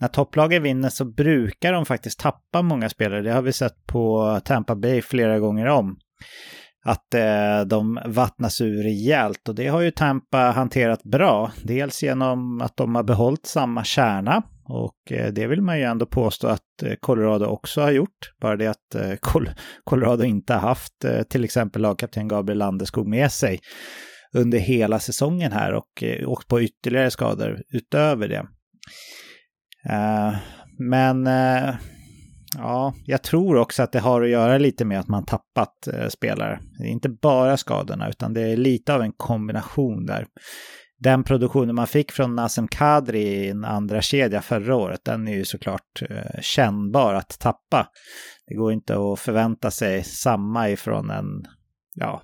När 0.00 0.08
topplagen 0.08 0.62
vinner 0.62 0.88
så 0.88 1.04
brukar 1.04 1.72
de 1.72 1.86
faktiskt 1.86 2.18
tappa 2.18 2.62
många 2.62 2.88
spelare. 2.88 3.22
Det 3.22 3.32
har 3.32 3.42
vi 3.42 3.52
sett 3.52 3.86
på 3.86 4.40
Tampa 4.44 4.76
Bay 4.76 5.02
flera 5.02 5.38
gånger 5.38 5.66
om 5.66 5.96
att 6.84 7.14
eh, 7.14 7.60
de 7.66 8.00
vattnas 8.06 8.60
ur 8.60 8.82
rejält 8.82 9.48
och 9.48 9.54
det 9.54 9.66
har 9.66 9.80
ju 9.80 9.90
Tampa 9.90 10.38
hanterat 10.38 11.02
bra. 11.02 11.52
Dels 11.62 12.02
genom 12.02 12.60
att 12.60 12.76
de 12.76 12.94
har 12.94 13.02
behållit 13.02 13.46
samma 13.46 13.84
kärna 13.84 14.42
och 14.68 15.12
eh, 15.12 15.32
det 15.32 15.46
vill 15.46 15.62
man 15.62 15.78
ju 15.78 15.84
ändå 15.84 16.06
påstå 16.06 16.46
att 16.46 16.82
eh, 16.82 16.94
Colorado 17.00 17.46
också 17.46 17.80
har 17.80 17.90
gjort. 17.90 18.32
Bara 18.40 18.56
det 18.56 18.66
att 18.66 18.94
eh, 18.94 19.12
Colorado 19.84 20.24
inte 20.24 20.52
har 20.52 20.60
haft 20.60 20.92
till 21.28 21.44
exempel 21.44 21.82
lagkapten 21.82 22.28
Gabriel 22.28 22.58
Landeskog 22.58 23.08
med 23.08 23.32
sig 23.32 23.60
under 24.32 24.58
hela 24.58 24.98
säsongen 24.98 25.52
här 25.52 25.74
och 25.74 26.04
åkt 26.26 26.48
på 26.48 26.62
ytterligare 26.62 27.10
skador 27.10 27.62
utöver 27.72 28.28
det. 28.28 28.46
men 30.78 31.28
Ja, 32.56 32.94
jag 33.04 33.22
tror 33.22 33.56
också 33.56 33.82
att 33.82 33.92
det 33.92 34.00
har 34.00 34.22
att 34.22 34.28
göra 34.28 34.58
lite 34.58 34.84
med 34.84 35.00
att 35.00 35.08
man 35.08 35.24
tappat 35.24 35.88
spelare. 36.08 36.60
Det 36.78 36.84
är 36.84 36.90
inte 36.90 37.08
bara 37.08 37.56
skadorna, 37.56 38.08
utan 38.08 38.34
det 38.34 38.40
är 38.40 38.56
lite 38.56 38.94
av 38.94 39.02
en 39.02 39.12
kombination 39.12 40.06
där. 40.06 40.26
Den 40.98 41.24
produktionen 41.24 41.74
man 41.74 41.86
fick 41.86 42.12
från 42.12 42.34
Nassim 42.34 42.68
Kadri 42.68 43.22
i 43.22 43.48
en 43.48 43.64
andra 43.64 44.02
kedja 44.02 44.42
förra 44.42 44.76
året, 44.76 45.04
den 45.04 45.28
är 45.28 45.34
ju 45.34 45.44
såklart 45.44 46.02
eh, 46.10 46.40
kännbar 46.40 47.14
att 47.14 47.38
tappa. 47.38 47.88
Det 48.46 48.54
går 48.54 48.72
inte 48.72 48.94
att 48.94 49.20
förvänta 49.20 49.70
sig 49.70 50.04
samma 50.04 50.70
ifrån 50.70 51.10
en, 51.10 51.26
ja, 51.94 52.22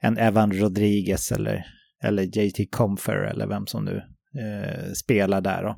en 0.00 0.18
Evan 0.18 0.52
Rodriguez 0.52 1.32
eller, 1.32 1.64
eller 2.02 2.22
JT 2.22 2.70
Comfer 2.70 3.16
eller 3.16 3.46
vem 3.46 3.66
som 3.66 3.84
nu 3.84 4.02
eh, 4.40 4.92
spelar 4.92 5.40
där. 5.40 5.62
Då. 5.62 5.76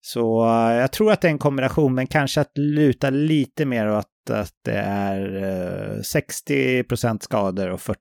Så 0.00 0.44
eh, 0.44 0.74
jag 0.74 0.92
tror 0.92 1.12
att 1.12 1.20
det 1.20 1.28
är 1.28 1.32
en 1.32 1.38
kombination, 1.38 1.94
men 1.94 2.06
kanske 2.06 2.40
att 2.40 2.58
luta 2.58 3.10
lite 3.10 3.64
mer 3.64 3.90
åt 3.90 4.06
att 4.30 4.54
det 4.64 4.78
är 4.78 5.36
eh, 5.36 5.98
60% 5.98 7.18
skador 7.20 7.70
och 7.70 7.80
40 7.80 7.98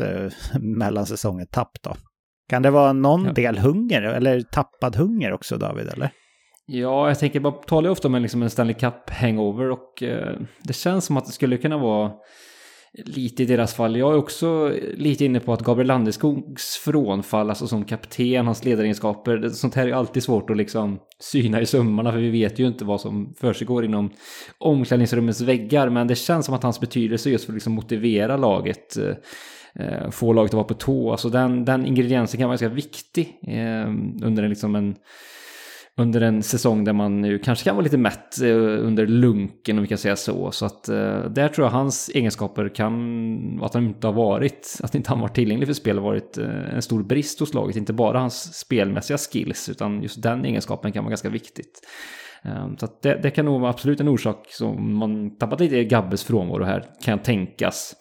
eh, 0.00 0.32
mellan 0.60 1.06
säsongen 1.06 1.46
tapp 1.46 1.72
då. 1.82 1.96
Kan 2.48 2.62
det 2.62 2.70
vara 2.70 2.92
någon 2.92 3.24
ja. 3.24 3.32
del 3.32 3.58
hunger 3.58 4.02
eller 4.02 4.40
tappad 4.40 4.96
hunger 4.96 5.32
också 5.32 5.56
David, 5.56 5.88
eller? 5.88 6.10
Ja, 6.66 7.08
jag 7.08 7.18
tänker, 7.18 7.40
man 7.40 7.52
talar 7.66 7.88
ju 7.88 7.92
ofta 7.92 8.08
om 8.08 8.14
en, 8.14 8.22
liksom 8.22 8.42
en 8.42 8.50
Stanley 8.50 8.74
Cup 8.74 9.10
hangover 9.10 9.70
och 9.70 10.02
eh, 10.02 10.36
det 10.62 10.72
känns 10.72 11.04
som 11.04 11.16
att 11.16 11.26
det 11.26 11.32
skulle 11.32 11.56
kunna 11.56 11.78
vara 11.78 12.12
lite 13.04 13.42
i 13.42 13.46
deras 13.46 13.74
fall. 13.74 13.96
Jag 13.96 14.12
är 14.12 14.18
också 14.18 14.72
lite 14.94 15.24
inne 15.24 15.40
på 15.40 15.52
att 15.52 15.62
Gabriel 15.62 15.86
Landeskogs 15.86 16.76
frånfall, 16.76 17.48
alltså 17.48 17.66
som 17.66 17.84
kapten, 17.84 18.46
hans 18.46 18.64
ledaregenskaper, 18.64 19.48
sånt 19.48 19.74
här 19.74 19.88
är 19.88 19.92
alltid 19.92 20.22
svårt 20.22 20.50
att 20.50 20.56
liksom 20.56 20.98
syna 21.20 21.60
i 21.60 21.66
sömmarna 21.66 22.12
för 22.12 22.18
vi 22.18 22.30
vet 22.30 22.58
ju 22.58 22.66
inte 22.66 22.84
vad 22.84 23.00
som 23.00 23.34
försiggår 23.40 23.84
inom 23.84 24.10
omklädningsrummets 24.58 25.40
väggar. 25.40 25.88
Men 25.88 26.06
det 26.06 26.14
känns 26.14 26.46
som 26.46 26.54
att 26.54 26.62
hans 26.62 26.80
betydelse 26.80 27.30
just 27.30 27.44
för 27.44 27.52
att 27.52 27.56
liksom 27.56 27.72
motivera 27.72 28.36
laget, 28.36 28.96
eh, 29.80 30.10
få 30.10 30.32
laget 30.32 30.50
att 30.50 30.54
vara 30.54 30.64
på 30.64 30.74
tå, 30.74 31.10
alltså 31.10 31.28
den, 31.28 31.64
den 31.64 31.86
ingrediensen 31.86 32.38
kan 32.38 32.48
vara 32.48 32.52
ganska 32.52 32.68
viktig 32.68 33.38
eh, 33.46 33.88
under 34.22 34.42
en, 34.42 34.48
liksom 34.48 34.74
en 34.74 34.94
under 35.96 36.20
en 36.20 36.42
säsong 36.42 36.84
där 36.84 36.92
man 36.92 37.20
nu 37.20 37.38
kanske 37.38 37.64
kan 37.64 37.76
vara 37.76 37.84
lite 37.84 37.98
mätt 37.98 38.40
eh, 38.42 38.56
under 38.56 39.06
lunken 39.06 39.78
om 39.78 39.82
vi 39.82 39.88
kan 39.88 39.98
säga 39.98 40.16
så. 40.16 40.50
Så 40.50 40.66
att 40.66 40.88
eh, 40.88 41.24
där 41.24 41.48
tror 41.48 41.66
jag 41.66 41.72
hans 41.72 42.10
egenskaper 42.14 42.68
kan, 42.68 43.62
att 43.62 43.74
han 43.74 43.84
inte 43.84 44.06
har 44.06 44.14
varit, 44.14 44.80
att 44.82 44.94
inte 44.94 45.10
han 45.10 45.20
varit 45.20 45.34
tillgänglig 45.34 45.68
för 45.68 45.74
spel 45.74 45.98
har 45.98 46.04
varit 46.04 46.38
eh, 46.38 46.74
en 46.74 46.82
stor 46.82 47.02
brist 47.02 47.40
hos 47.40 47.54
laget. 47.54 47.76
Inte 47.76 47.92
bara 47.92 48.18
hans 48.18 48.58
spelmässiga 48.58 49.18
skills 49.18 49.68
utan 49.68 50.02
just 50.02 50.22
den 50.22 50.44
egenskapen 50.44 50.92
kan 50.92 51.04
vara 51.04 51.10
ganska 51.10 51.28
viktigt. 51.28 51.80
Eh, 52.44 52.76
så 52.78 52.84
att 52.84 53.02
det, 53.02 53.18
det 53.22 53.30
kan 53.30 53.44
nog 53.44 53.60
vara 53.60 53.70
absolut 53.70 54.00
en 54.00 54.08
orsak 54.08 54.46
som 54.48 54.98
man 54.98 55.36
tappat 55.36 55.60
lite 55.60 55.76
i 55.76 55.84
Gabbes 55.84 56.24
frånvaro 56.24 56.64
här, 56.64 56.84
kan 57.04 57.18
tänkas. 57.18 57.94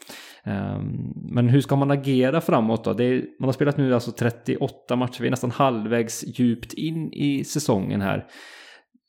Ehm, 0.45 1.13
men 1.15 1.49
hur 1.49 1.61
ska 1.61 1.75
man 1.75 1.91
agera 1.91 2.41
framåt 2.41 2.83
då? 2.83 2.91
Är, 2.91 3.25
man 3.39 3.47
har 3.47 3.53
spelat 3.53 3.77
nu 3.77 3.93
alltså 3.93 4.11
38 4.11 4.95
matcher, 4.95 5.21
vi 5.21 5.27
är 5.27 5.31
nästan 5.31 5.51
halvvägs 5.51 6.23
djupt 6.27 6.73
in 6.73 7.13
i 7.13 7.43
säsongen 7.43 8.01
här. 8.01 8.25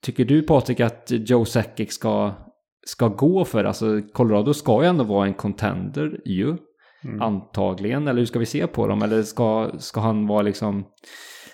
Tycker 0.03 0.25
du 0.25 0.43
Patrik 0.43 0.81
att 0.81 1.07
Joe 1.11 1.45
Sakic 1.45 1.93
ska, 1.93 2.33
ska 2.87 3.09
gå 3.09 3.45
för, 3.45 3.64
alltså 3.64 4.00
Colorado 4.12 4.55
ska 4.55 4.83
ju 4.83 4.88
ändå 4.88 5.05
vara 5.05 5.26
en 5.26 5.35
contender 5.35 6.21
ju. 6.25 6.57
Mm. 7.05 7.23
Antagligen, 7.23 8.09
eller 8.09 8.19
hur 8.19 8.26
ska 8.26 8.38
vi 8.38 8.47
se 8.47 8.67
på 8.67 8.87
dem? 8.87 9.03
Eller 9.03 9.23
ska, 9.23 9.71
ska 9.79 10.00
han 10.00 10.26
vara 10.26 10.43
liksom, 10.43 10.85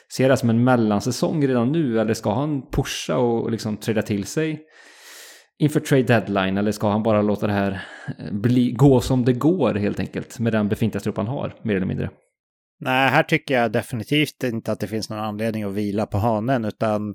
se 0.08 0.28
det 0.28 0.36
som 0.36 0.50
en 0.50 0.64
mellansäsong 0.64 1.46
redan 1.46 1.72
nu? 1.72 2.00
Eller 2.00 2.14
ska 2.14 2.34
han 2.34 2.70
pusha 2.70 3.16
och 3.16 3.50
liksom 3.50 3.76
träda 3.76 4.02
till 4.02 4.24
sig? 4.24 4.66
Inför 5.60 5.80
trade 5.80 6.02
deadline 6.02 6.58
eller 6.58 6.72
ska 6.72 6.90
han 6.90 7.02
bara 7.02 7.22
låta 7.22 7.46
det 7.46 7.52
här 7.52 7.82
eh, 8.18 8.32
bli, 8.32 8.72
gå 8.72 9.00
som 9.00 9.24
det 9.24 9.32
går 9.32 9.74
helt 9.74 10.00
enkelt 10.00 10.38
med 10.38 10.52
den 10.52 10.68
befintliga 10.68 11.00
trupp 11.00 11.16
han 11.16 11.26
har, 11.26 11.54
mer 11.62 11.76
eller 11.76 11.86
mindre? 11.86 12.10
Nej, 12.82 13.10
här 13.10 13.22
tycker 13.22 13.54
jag 13.54 13.72
definitivt 13.72 14.44
inte 14.44 14.72
att 14.72 14.80
det 14.80 14.86
finns 14.86 15.10
någon 15.10 15.18
anledning 15.18 15.62
att 15.62 15.74
vila 15.74 16.06
på 16.06 16.18
hanen, 16.18 16.64
utan 16.64 17.14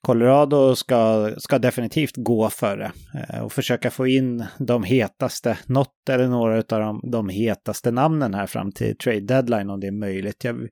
Colorado 0.00 0.76
ska, 0.76 1.30
ska 1.38 1.58
definitivt 1.58 2.16
gå 2.16 2.50
före 2.50 2.92
det 3.12 3.40
och 3.40 3.52
försöka 3.52 3.90
få 3.90 4.06
in 4.06 4.44
de 4.58 4.82
hetaste, 4.82 5.58
något 5.66 6.08
eller 6.10 6.28
några 6.28 6.56
av 6.56 6.62
de, 6.80 7.00
de 7.10 7.28
hetaste 7.28 7.90
namnen 7.90 8.34
här 8.34 8.46
fram 8.46 8.72
till 8.72 8.96
trade 8.96 9.20
deadline 9.20 9.70
om 9.70 9.80
det 9.80 9.86
är 9.86 10.00
möjligt. 10.00 10.44
Jag, 10.44 10.68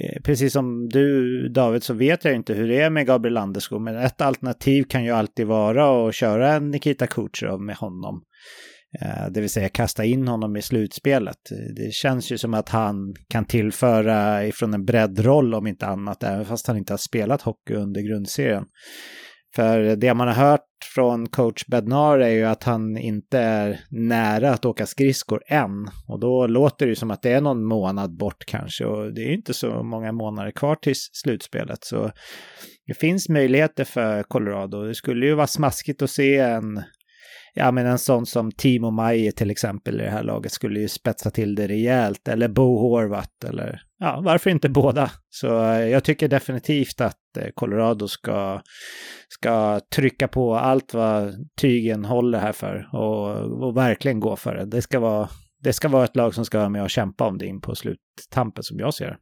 Eh, 0.00 0.22
precis 0.22 0.52
som 0.52 0.88
du 0.88 1.48
David 1.48 1.82
så 1.82 1.94
vet 1.94 2.24
jag 2.24 2.34
inte 2.34 2.54
hur 2.54 2.68
det 2.68 2.80
är 2.80 2.90
med 2.90 3.06
Gabriel 3.06 3.34
Landeskog, 3.34 3.80
men 3.80 3.96
ett 3.96 4.20
alternativ 4.20 4.84
kan 4.84 5.04
ju 5.04 5.10
alltid 5.10 5.46
vara 5.46 6.08
att 6.08 6.14
köra 6.14 6.52
en 6.52 6.70
Nikita 6.70 7.06
Kucherov 7.06 7.60
med 7.62 7.76
honom. 7.76 8.22
Eh, 9.00 9.30
det 9.30 9.40
vill 9.40 9.50
säga 9.50 9.68
kasta 9.68 10.04
in 10.04 10.28
honom 10.28 10.56
i 10.56 10.62
slutspelet. 10.62 11.38
Det 11.76 11.92
känns 11.92 12.32
ju 12.32 12.38
som 12.38 12.54
att 12.54 12.68
han 12.68 13.14
kan 13.28 13.44
tillföra 13.44 14.46
ifrån 14.46 14.74
en 14.74 14.84
breddroll 14.84 15.54
om 15.54 15.66
inte 15.66 15.86
annat, 15.86 16.22
även 16.22 16.44
fast 16.44 16.66
han 16.66 16.76
inte 16.76 16.92
har 16.92 16.98
spelat 16.98 17.42
hockey 17.42 17.74
under 17.74 18.00
grundserien. 18.00 18.64
För 19.54 19.96
det 19.96 20.14
man 20.14 20.28
har 20.28 20.34
hört 20.34 20.66
från 20.94 21.28
coach 21.28 21.66
Bednar 21.66 22.18
är 22.18 22.28
ju 22.28 22.44
att 22.44 22.64
han 22.64 22.96
inte 22.96 23.38
är 23.38 23.80
nära 23.90 24.50
att 24.50 24.64
åka 24.64 24.86
skridskor 24.86 25.42
än. 25.46 25.88
Och 26.08 26.20
då 26.20 26.46
låter 26.46 26.86
det 26.86 26.90
ju 26.90 26.96
som 26.96 27.10
att 27.10 27.22
det 27.22 27.32
är 27.32 27.40
någon 27.40 27.64
månad 27.64 28.16
bort 28.16 28.44
kanske. 28.46 28.84
Och 28.84 29.14
det 29.14 29.20
är 29.20 29.26
ju 29.26 29.34
inte 29.34 29.54
så 29.54 29.82
många 29.82 30.12
månader 30.12 30.50
kvar 30.50 30.74
till 30.74 30.94
slutspelet. 30.96 31.84
Så 31.84 32.10
det 32.86 32.94
finns 32.94 33.28
möjligheter 33.28 33.84
för 33.84 34.22
Colorado. 34.22 34.82
Det 34.82 34.94
skulle 34.94 35.26
ju 35.26 35.34
vara 35.34 35.46
smaskigt 35.46 36.02
att 36.02 36.10
se 36.10 36.38
en 36.38 36.82
ja 37.54 37.70
men 37.70 37.86
en 37.86 37.98
sån 37.98 38.26
som 38.26 38.52
Timo 38.52 38.90
Maje 38.90 39.32
till 39.32 39.50
exempel 39.50 40.00
i 40.00 40.04
det 40.04 40.10
här 40.10 40.22
laget 40.22 40.52
skulle 40.52 40.80
ju 40.80 40.88
spetsa 40.88 41.30
till 41.30 41.54
det 41.54 41.68
rejält. 41.68 42.28
Eller 42.28 42.48
Bo 42.48 42.78
Horvath 42.78 43.48
eller 43.48 43.82
ja, 44.02 44.20
varför 44.24 44.50
inte 44.50 44.68
båda? 44.68 45.10
Så 45.30 45.64
eh, 45.64 45.88
jag 45.88 46.04
tycker 46.04 46.28
definitivt 46.28 47.00
att 47.00 47.36
eh, 47.38 47.48
Colorado 47.54 48.08
ska, 48.08 48.60
ska 49.28 49.80
trycka 49.94 50.28
på 50.28 50.56
allt 50.56 50.94
vad 50.94 51.34
tygen 51.60 52.04
håller 52.04 52.38
här 52.38 52.52
för 52.52 52.88
och, 52.92 53.36
och 53.62 53.76
verkligen 53.76 54.20
gå 54.20 54.36
för 54.36 54.54
det. 54.54 54.64
Det 54.64 54.82
ska, 54.82 55.00
vara, 55.00 55.28
det 55.62 55.72
ska 55.72 55.88
vara 55.88 56.04
ett 56.04 56.16
lag 56.16 56.34
som 56.34 56.44
ska 56.44 56.58
vara 56.58 56.68
med 56.68 56.82
och 56.82 56.90
kämpa 56.90 57.26
om 57.26 57.38
det 57.38 57.46
in 57.46 57.60
på 57.60 57.74
sluttampen 57.74 58.62
som 58.62 58.78
jag 58.78 58.94
ser 58.94 59.06
det. 59.06 59.16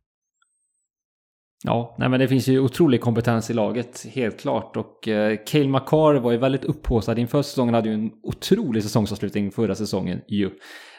Ja, 1.64 1.96
nej 1.98 2.08
men 2.08 2.20
det 2.20 2.28
finns 2.28 2.48
ju 2.48 2.60
otrolig 2.60 3.00
kompetens 3.00 3.50
i 3.50 3.54
laget, 3.54 4.06
helt 4.12 4.40
klart. 4.40 4.76
Och 4.76 5.08
eh, 5.08 5.38
Cale 5.46 5.68
Makar 5.68 6.14
var 6.14 6.32
ju 6.32 6.38
väldigt 6.38 6.64
upphåsad 6.64 7.18
inför 7.18 7.42
säsongen, 7.42 7.74
hade 7.74 7.88
ju 7.88 7.94
en 7.94 8.10
otrolig 8.22 8.82
säsongsavslutning 8.82 9.50
förra 9.50 9.74
säsongen 9.74 10.20
ju. 10.28 10.50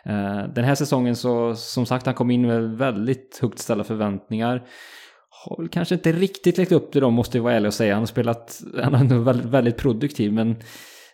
Eh, 0.06 0.44
den 0.56 0.66
här 0.66 0.76
säsongen 0.76 1.16
så, 1.16 1.56
som 1.56 1.86
sagt, 1.86 2.06
han 2.06 2.16
kom 2.16 2.32
in 2.32 2.48
med 2.48 2.64
väldigt 2.64 3.40
högt 3.42 3.60
ställda 3.60 3.84
förväntningar. 3.84 4.64
Har 5.30 5.58
väl 5.58 5.70
kanske 5.70 5.96
inte 5.96 6.12
riktigt 6.12 6.58
lagt 6.58 6.72
upp 6.72 6.92
till 6.92 7.02
dem, 7.02 7.14
måste 7.14 7.38
jag 7.38 7.44
vara 7.44 7.54
ärlig 7.54 7.68
och 7.68 7.74
säga. 7.74 7.94
Han 7.94 8.02
har 8.02 8.08
spelat, 8.08 8.62
han 8.84 9.12
är 9.12 9.24
väldigt, 9.24 9.46
väldigt 9.46 9.78
produktiv, 9.78 10.34
men 10.34 10.52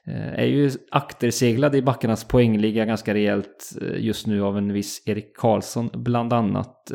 eh, 0.08 0.40
är 0.40 0.46
ju 0.46 0.72
akterseglad 0.92 1.76
i 1.76 1.82
backarnas 1.82 2.24
poängliga 2.24 2.86
ganska 2.86 3.14
rejält 3.14 3.74
eh, 3.82 4.06
just 4.06 4.28
nu 4.28 4.44
av 4.44 4.58
en 4.58 4.74
viss 4.74 5.04
Erik 5.06 5.38
Karlsson 5.38 5.90
bland 5.94 6.34
annat. 6.34 6.92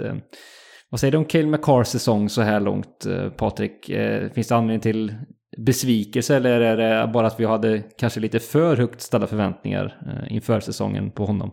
Vad 0.90 1.00
säger 1.00 1.12
du 1.12 1.18
om 1.18 1.24
Cale 1.24 1.46
McCars 1.46 1.88
säsong 1.88 2.28
så 2.28 2.42
här 2.42 2.60
långt, 2.60 3.06
Patrik? 3.36 3.90
Finns 4.34 4.48
det 4.48 4.56
anledning 4.56 4.80
till 4.80 5.14
besvikelse 5.56 6.36
eller 6.36 6.60
är 6.60 6.76
det 6.76 7.12
bara 7.12 7.26
att 7.26 7.40
vi 7.40 7.44
hade 7.44 7.82
kanske 7.98 8.20
lite 8.20 8.38
för 8.38 8.76
högt 8.76 9.00
ställda 9.00 9.26
förväntningar 9.26 9.98
inför 10.30 10.60
säsongen 10.60 11.10
på 11.10 11.26
honom? 11.26 11.52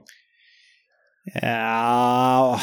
Ja, 1.33 2.59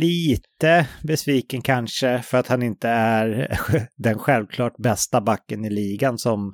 lite 0.00 0.86
besviken 1.02 1.62
kanske 1.62 2.22
för 2.22 2.38
att 2.38 2.48
han 2.48 2.62
inte 2.62 2.88
är 2.88 3.58
den 3.96 4.18
självklart 4.18 4.76
bästa 4.76 5.20
backen 5.20 5.64
i 5.64 5.70
ligan 5.70 6.18
som, 6.18 6.52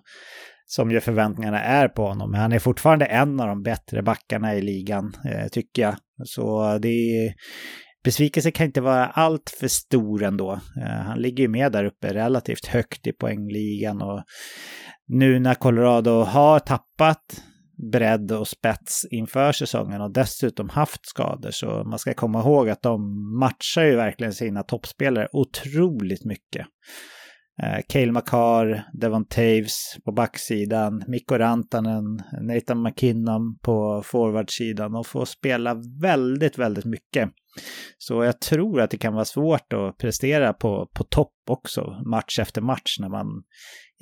som 0.67 0.91
ju 0.91 1.01
förväntningarna 1.01 1.63
är 1.63 1.89
på 1.89 2.03
honom. 2.07 2.31
Men 2.31 2.41
han 2.41 2.53
är 2.53 2.59
fortfarande 2.59 3.05
en 3.05 3.41
av 3.41 3.49
de 3.49 3.63
bättre 3.63 4.03
backarna 4.03 4.55
i 4.55 4.63
ligan, 4.63 5.17
eh, 5.25 5.49
tycker 5.49 5.83
jag. 5.83 5.97
Så 6.25 6.79
det 6.79 6.89
är, 6.89 7.35
besvikelse 8.05 8.51
kan 8.51 8.67
inte 8.67 8.81
vara 8.81 9.07
allt 9.07 9.57
för 9.61 9.69
stor 9.69 10.23
ändå. 10.23 10.53
Eh, 10.53 11.07
han 11.07 11.19
ligger 11.19 11.43
ju 11.43 11.49
med 11.49 11.73
där 11.73 11.85
uppe 11.85 12.15
relativt 12.15 12.67
högt 12.67 13.07
i 13.07 13.13
poängligan 13.13 14.03
och 14.03 14.23
nu 15.07 15.39
när 15.39 15.55
Colorado 15.55 16.23
har 16.23 16.59
tappat 16.59 17.43
bredd 17.93 18.33
och 18.33 18.49
spets 18.49 19.07
inför 19.11 19.53
säsongen 19.53 20.01
och 20.01 20.13
dessutom 20.13 20.69
haft 20.69 21.07
skador. 21.07 21.51
Så 21.51 21.85
man 21.85 21.99
ska 21.99 22.15
komma 22.15 22.41
ihåg 22.41 22.69
att 22.69 22.83
de 22.83 23.01
matchar 23.39 23.83
ju 23.83 23.97
verkligen 23.97 24.33
sina 24.33 24.63
toppspelare 24.63 25.29
otroligt 25.33 26.25
mycket. 26.25 26.67
Eh, 27.63 27.81
Cale 27.89 28.13
Makar, 28.13 28.85
Devon 28.93 29.25
Taves 29.25 29.97
på 30.05 30.13
backsidan, 30.13 31.05
Mikko 31.07 31.39
Rantanen, 31.39 32.23
Nathan 32.43 32.83
McKinnon 32.83 33.59
på 33.63 34.03
forwardsidan 34.05 34.95
och 34.95 35.07
får 35.07 35.25
spela 35.25 35.77
väldigt, 36.03 36.59
väldigt 36.59 36.85
mycket. 36.85 37.31
Så 37.99 38.25
jag 38.25 38.41
tror 38.41 38.81
att 38.81 38.91
det 38.91 38.99
kan 38.99 39.15
vara 39.15 39.25
svårt 39.25 39.73
att 39.73 39.99
prestera 39.99 40.53
på, 40.53 40.91
på 40.95 41.05
topp 41.05 41.35
också, 41.51 42.03
match 42.07 42.39
efter 42.39 42.61
match, 42.61 42.97
när 43.01 43.09
man 43.09 43.27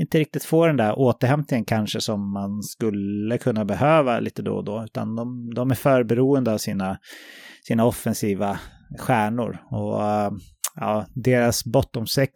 inte 0.01 0.19
riktigt 0.19 0.45
får 0.45 0.67
den 0.67 0.77
där 0.77 0.99
återhämtningen 0.99 1.65
kanske 1.65 2.01
som 2.01 2.33
man 2.33 2.63
skulle 2.63 3.39
kunna 3.39 3.65
behöva 3.65 4.21
lite 4.21 4.43
då 4.43 4.53
och 4.53 4.65
då, 4.65 4.85
utan 4.85 5.17
de, 5.17 5.51
de 5.55 5.71
är 5.71 5.75
för 5.75 6.05
beroende 6.05 6.53
av 6.53 6.59
sina, 6.59 6.99
sina 7.63 7.85
offensiva 7.85 8.59
stjärnor. 8.99 9.59
Och 9.71 10.03
eh, 10.03 10.31
ja, 10.75 11.07
deras 11.15 11.65
bottom 11.65 12.07
sex 12.07 12.33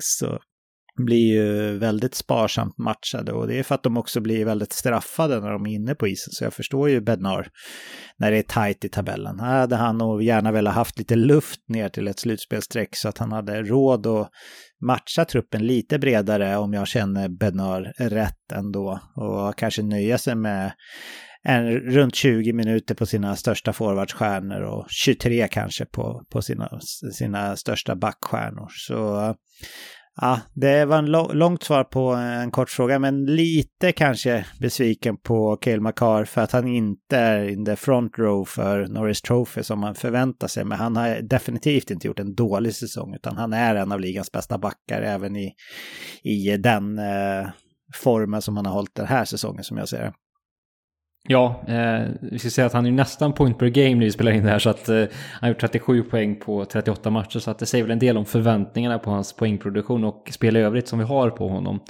blir 0.96 1.34
ju 1.34 1.78
väldigt 1.78 2.14
sparsamt 2.14 2.78
matchade 2.78 3.32
och 3.32 3.48
det 3.48 3.58
är 3.58 3.62
för 3.62 3.74
att 3.74 3.82
de 3.82 3.96
också 3.96 4.20
blir 4.20 4.44
väldigt 4.44 4.72
straffade 4.72 5.40
när 5.40 5.50
de 5.50 5.66
är 5.66 5.70
inne 5.70 5.94
på 5.94 6.08
isen. 6.08 6.32
Så 6.32 6.44
jag 6.44 6.54
förstår 6.54 6.88
ju 6.88 7.00
Bednar 7.00 7.48
när 8.18 8.30
det 8.30 8.38
är 8.38 8.42
tajt 8.42 8.84
i 8.84 8.88
tabellen. 8.88 9.40
Här 9.40 9.60
hade 9.60 9.76
han 9.76 9.98
nog 9.98 10.22
gärna 10.22 10.52
velat 10.52 10.74
haft 10.74 10.98
lite 10.98 11.16
luft 11.16 11.60
ner 11.68 11.88
till 11.88 12.08
ett 12.08 12.18
slutspelsträck 12.18 12.96
så 12.96 13.08
att 13.08 13.18
han 13.18 13.32
hade 13.32 13.62
råd 13.62 14.06
att 14.06 14.30
matcha 14.86 15.24
truppen 15.24 15.66
lite 15.66 15.98
bredare 15.98 16.56
om 16.56 16.72
jag 16.72 16.88
känner 16.88 17.28
Bednar 17.28 17.92
rätt 17.98 18.52
ändå 18.52 19.00
och 19.16 19.58
kanske 19.58 19.82
nöja 19.82 20.18
sig 20.18 20.34
med 20.34 20.72
en, 21.42 21.70
runt 21.70 22.14
20 22.14 22.52
minuter 22.52 22.94
på 22.94 23.06
sina 23.06 23.36
största 23.36 23.72
forwardstjärnor 23.72 24.60
och 24.60 24.86
23 24.88 25.48
kanske 25.48 25.84
på, 25.84 26.22
på 26.32 26.42
sina, 26.42 26.80
sina 27.12 27.56
största 27.56 27.96
backstjärnor. 27.96 28.68
Så 28.70 29.34
Ja, 30.20 30.40
det 30.54 30.84
var 30.84 30.98
en 30.98 31.38
långt 31.38 31.62
svar 31.62 31.84
på 31.84 32.10
en 32.12 32.50
kort 32.50 32.70
fråga, 32.70 32.98
men 32.98 33.26
lite 33.26 33.92
kanske 33.92 34.46
besviken 34.60 35.16
på 35.16 35.56
Cale 35.56 35.80
Makar 35.80 36.24
för 36.24 36.40
att 36.40 36.52
han 36.52 36.68
inte 36.68 37.16
är 37.16 37.48
in 37.48 37.64
the 37.64 37.76
front 37.76 38.18
row 38.18 38.44
för 38.44 38.86
Norris 38.86 39.22
Trophy 39.22 39.62
som 39.62 39.80
man 39.80 39.94
förväntar 39.94 40.48
sig. 40.48 40.64
Men 40.64 40.78
han 40.78 40.96
har 40.96 41.22
definitivt 41.22 41.90
inte 41.90 42.06
gjort 42.06 42.18
en 42.18 42.34
dålig 42.34 42.74
säsong, 42.74 43.14
utan 43.14 43.36
han 43.36 43.52
är 43.52 43.74
en 43.74 43.92
av 43.92 44.00
ligans 44.00 44.32
bästa 44.32 44.58
backar 44.58 45.02
även 45.02 45.36
i, 45.36 45.54
i 46.22 46.56
den 46.56 46.98
eh, 46.98 47.48
formen 47.94 48.42
som 48.42 48.56
han 48.56 48.66
har 48.66 48.72
hållit 48.72 48.94
den 48.94 49.06
här 49.06 49.24
säsongen 49.24 49.64
som 49.64 49.76
jag 49.76 49.88
ser 49.88 50.02
det. 50.02 50.12
Ja, 51.28 51.64
eh, 51.68 52.08
vi 52.20 52.38
ska 52.38 52.50
säga 52.50 52.66
att 52.66 52.72
han 52.72 52.86
är 52.86 52.90
nästan 52.90 53.32
point 53.32 53.58
per 53.58 53.68
game 53.68 53.94
när 53.94 54.04
vi 54.04 54.12
spelar 54.12 54.32
in 54.32 54.44
det 54.44 54.50
här 54.50 54.58
så 54.58 54.70
att 54.70 54.88
eh, 54.88 54.96
han 54.96 55.08
har 55.40 55.48
gjort 55.48 55.60
37 55.60 56.02
poäng 56.02 56.36
på 56.36 56.64
38 56.64 57.10
matcher 57.10 57.38
så 57.38 57.50
att 57.50 57.58
det 57.58 57.66
säger 57.66 57.84
väl 57.84 57.90
en 57.90 57.98
del 57.98 58.16
om 58.16 58.24
förväntningarna 58.24 58.98
på 58.98 59.10
hans 59.10 59.32
poängproduktion 59.36 60.04
och 60.04 60.28
spel 60.32 60.56
i 60.56 60.60
övrigt 60.60 60.88
som 60.88 60.98
vi 60.98 61.04
har 61.04 61.30
på 61.30 61.48
honom. 61.48 61.80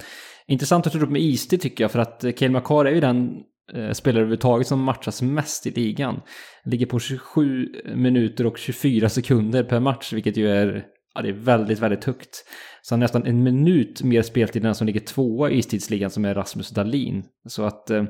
Intressant 0.47 0.87
att 0.87 0.93
ta 0.93 0.99
upp 0.99 1.09
med 1.09 1.21
Easty 1.21 1.57
tycker 1.57 1.83
jag 1.83 1.91
för 1.91 1.99
att 1.99 2.23
eh, 2.23 2.31
Kael 2.31 2.51
Makar 2.51 2.85
är 2.85 2.91
ju 2.91 2.99
den 2.99 3.33
eh, 3.73 3.91
spelare 3.91 4.21
överhuvudtaget 4.21 4.67
som 4.67 4.83
matchas 4.83 5.21
mest 5.21 5.67
i 5.67 5.71
ligan. 5.71 6.21
Ligger 6.65 6.85
på 6.85 6.99
27 6.99 7.67
minuter 7.95 8.45
och 8.45 8.57
24 8.57 9.09
sekunder 9.09 9.63
per 9.63 9.79
match 9.79 10.13
vilket 10.13 10.37
ju 10.37 10.49
är 10.49 10.85
Ja, 11.15 11.21
det 11.21 11.29
är 11.29 11.33
väldigt, 11.33 11.79
väldigt 11.79 12.05
högt. 12.05 12.45
Så 12.85 12.93
han 12.93 13.01
har 13.01 13.03
nästan 13.03 13.25
en 13.25 13.43
minut 13.43 14.03
mer 14.03 14.21
speltid 14.21 14.61
än 14.61 14.65
den 14.65 14.75
som 14.75 14.87
ligger 14.87 14.99
tvåa 14.99 15.49
i 15.49 15.57
istidsligan 15.57 16.09
som 16.09 16.25
är 16.25 16.35
Rasmus 16.35 16.69
Dahlin. 16.69 17.23
Så 17.47 17.63
att 17.63 17.89
eh, 17.89 18.03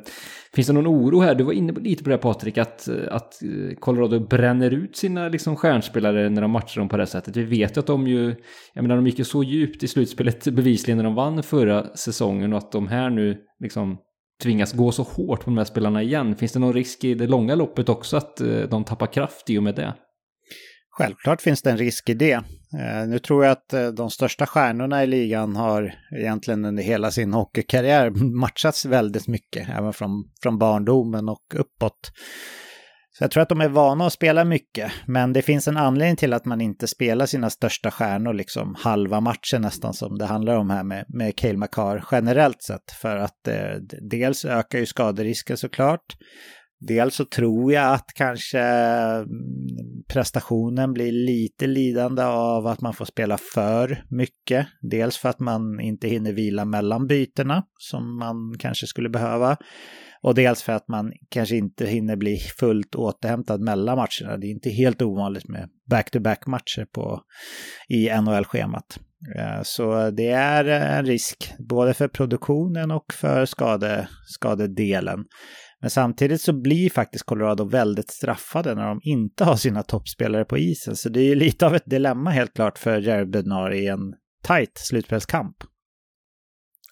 finns 0.54 0.68
det 0.68 0.74
någon 0.74 0.88
oro 0.88 1.20
här? 1.20 1.36
Du 1.36 1.44
var 1.44 1.54
inne 1.54 1.74
lite 1.74 2.04
på 2.04 2.10
det 2.10 2.16
här 2.16 2.22
Patrik, 2.22 2.58
att, 2.58 2.88
eh, 2.88 2.96
att 3.12 3.44
eh, 3.44 3.76
Colorado 3.80 4.20
bränner 4.20 4.72
ut 4.72 4.96
sina 4.96 5.30
liksom, 5.30 5.56
stjärnspelare 5.56 6.30
när 6.30 6.42
de 6.42 6.52
matchar 6.52 6.82
dem 6.82 6.90
på 6.90 6.98
det 6.98 7.06
sättet. 7.06 7.38
Vi 7.38 7.44
vet 7.44 7.78
ju 7.78 7.80
att 7.80 7.88
de 7.88 8.08
ju, 8.08 8.36
jag 8.74 8.82
menar 8.82 8.96
de 8.96 9.08
gick 9.08 9.20
ju 9.20 9.26
så 9.26 9.44
djupt 9.44 9.84
i 9.84 9.88
slutspelet 9.88 10.44
bevisligen 10.54 10.98
när 10.98 11.04
de 11.04 11.16
vann 11.16 11.44
förra 11.44 11.96
säsongen 11.96 12.54
och 12.54 12.58
att 12.58 12.72
de 12.72 12.88
här 12.88 13.10
nu 13.10 13.38
liksom 13.60 13.98
tvingas 14.44 14.74
gå 14.74 14.92
så 14.92 15.04
hårt 15.04 15.40
på 15.40 15.46
de 15.46 15.58
här 15.58 15.66
spelarna 15.66 16.04
igen. 16.04 16.36
Finns 16.36 16.52
det 16.52 16.60
någon 16.60 16.74
risk 16.74 17.04
i 17.04 17.14
det 17.14 17.28
långa 17.28 17.56
loppet 17.56 17.90
också 17.90 18.18
att 18.18 18.42
eh, 18.42 18.48
de 18.48 18.84
tappar 18.84 19.08
kraft 19.08 19.50
i 19.50 19.58
och 19.58 19.64
med 19.64 19.76
det? 19.76 19.94
Självklart 20.90 21.42
finns 21.42 21.62
det 21.62 21.72
en 21.72 21.78
risk 21.78 22.10
i 22.10 22.14
det. 22.14 22.44
Eh, 22.80 23.08
nu 23.08 23.20
tror 23.20 23.46
jag 23.46 23.52
att 23.52 23.74
eh, 23.74 23.88
de 23.88 24.10
största 24.10 24.46
stjärnorna 24.46 25.04
i 25.04 25.08
ligan 25.08 25.56
har 25.56 25.96
egentligen 26.12 26.66
under 26.66 26.84
hela 26.84 27.12
sin 27.12 27.34
hockeykarriär 27.34 28.10
matchats 28.40 28.86
väldigt 28.86 29.28
mycket, 29.28 29.70
även 29.70 29.94
från, 29.94 30.24
från 30.44 30.58
barndomen 30.58 31.30
och 31.30 31.44
uppåt. 31.56 32.12
Så 33.18 33.24
jag 33.24 33.32
tror 33.32 33.44
att 33.44 33.50
de 33.50 33.62
är 33.62 33.70
vana 33.70 34.06
att 34.06 34.14
spela 34.14 34.46
mycket, 34.46 34.92
men 35.06 35.34
det 35.34 35.42
finns 35.42 35.68
en 35.68 35.78
anledning 35.78 36.16
till 36.16 36.34
att 36.34 36.46
man 36.46 36.62
inte 36.62 36.88
spelar 36.88 37.26
sina 37.26 37.50
största 37.50 37.92
stjärnor 37.92 38.34
liksom 38.34 38.76
halva 38.80 39.20
matchen 39.20 39.62
nästan 39.62 39.94
som 39.94 40.18
det 40.18 40.26
handlar 40.26 40.56
om 40.56 40.70
här 40.70 40.84
med, 40.84 41.06
med 41.08 41.36
Cale 41.36 41.58
Makar 41.58 42.06
generellt 42.12 42.62
sett. 42.64 42.92
För 43.02 43.18
att 43.18 43.48
eh, 43.48 43.76
dels 44.10 44.46
ökar 44.46 44.80
ju 44.80 44.86
skaderisken 44.86 45.58
såklart, 45.58 46.16
Dels 46.88 47.16
så 47.16 47.26
tror 47.26 47.74
jag 47.74 47.94
att 47.94 48.12
kanske 48.16 48.60
mm, 48.60 49.28
prestationen 50.08 50.94
blir 50.94 51.12
lite 51.12 51.68
lidande 51.68 52.24
av 52.24 52.68
att 52.68 52.82
man 52.82 52.94
får 52.94 53.06
spela 53.06 53.38
för 53.54 54.06
mycket. 54.10 54.68
Dels 54.82 55.18
för 55.18 55.30
att 55.30 55.40
man 55.40 55.80
inte 55.80 56.08
hinner 56.08 56.34
vila 56.34 56.66
mellan 56.66 57.08
bytena 57.08 57.64
som 57.80 58.20
man 58.20 58.56
kanske 58.60 58.88
skulle 58.88 59.10
behöva. 59.10 59.58
Och 60.22 60.36
dels 60.36 60.64
för 60.64 60.74
att 60.74 60.88
man 60.88 61.14
kanske 61.30 61.56
inte 61.56 61.86
hinner 61.86 62.16
bli 62.16 62.38
fullt 62.38 62.96
återhämtad 62.96 63.62
mellan 63.62 63.98
matcherna. 63.98 64.38
Det 64.38 64.48
är 64.48 64.52
inte 64.52 64.70
helt 64.70 65.02
ovanligt 65.02 65.48
med 65.50 65.70
back-to-back-matcher 65.90 66.86
på, 66.94 67.22
i 67.90 68.10
NHL-schemat. 68.10 69.00
Eh, 69.38 69.62
så 69.64 70.12
det 70.12 70.28
är 70.30 70.66
en 70.66 71.06
risk 71.06 71.54
både 71.70 71.94
för 71.94 72.08
produktionen 72.08 72.92
och 72.92 73.14
för 73.14 73.46
skade, 73.46 74.08
skadedelen. 74.28 75.26
Men 75.84 75.90
samtidigt 75.90 76.42
så 76.42 76.54
blir 76.54 76.90
faktiskt 76.90 77.26
Colorado 77.26 77.64
väldigt 77.64 78.10
straffade 78.10 78.76
när 78.76 78.88
de 78.88 79.00
inte 79.04 79.44
har 79.44 79.56
sina 79.56 79.84
toppspelare 79.84 80.46
på 80.46 80.58
isen. 80.58 80.96
Så 80.96 81.10
det 81.10 81.20
är 81.20 81.24
ju 81.24 81.36
lite 81.36 81.66
av 81.66 81.76
ett 81.76 81.86
dilemma 81.86 82.30
helt 82.30 82.54
klart 82.54 82.78
för 82.78 83.02
Jared 83.02 83.30
Bednar 83.30 83.74
i 83.74 83.88
en 83.88 84.14
tight 84.48 84.78
slutspelskamp. 84.78 85.56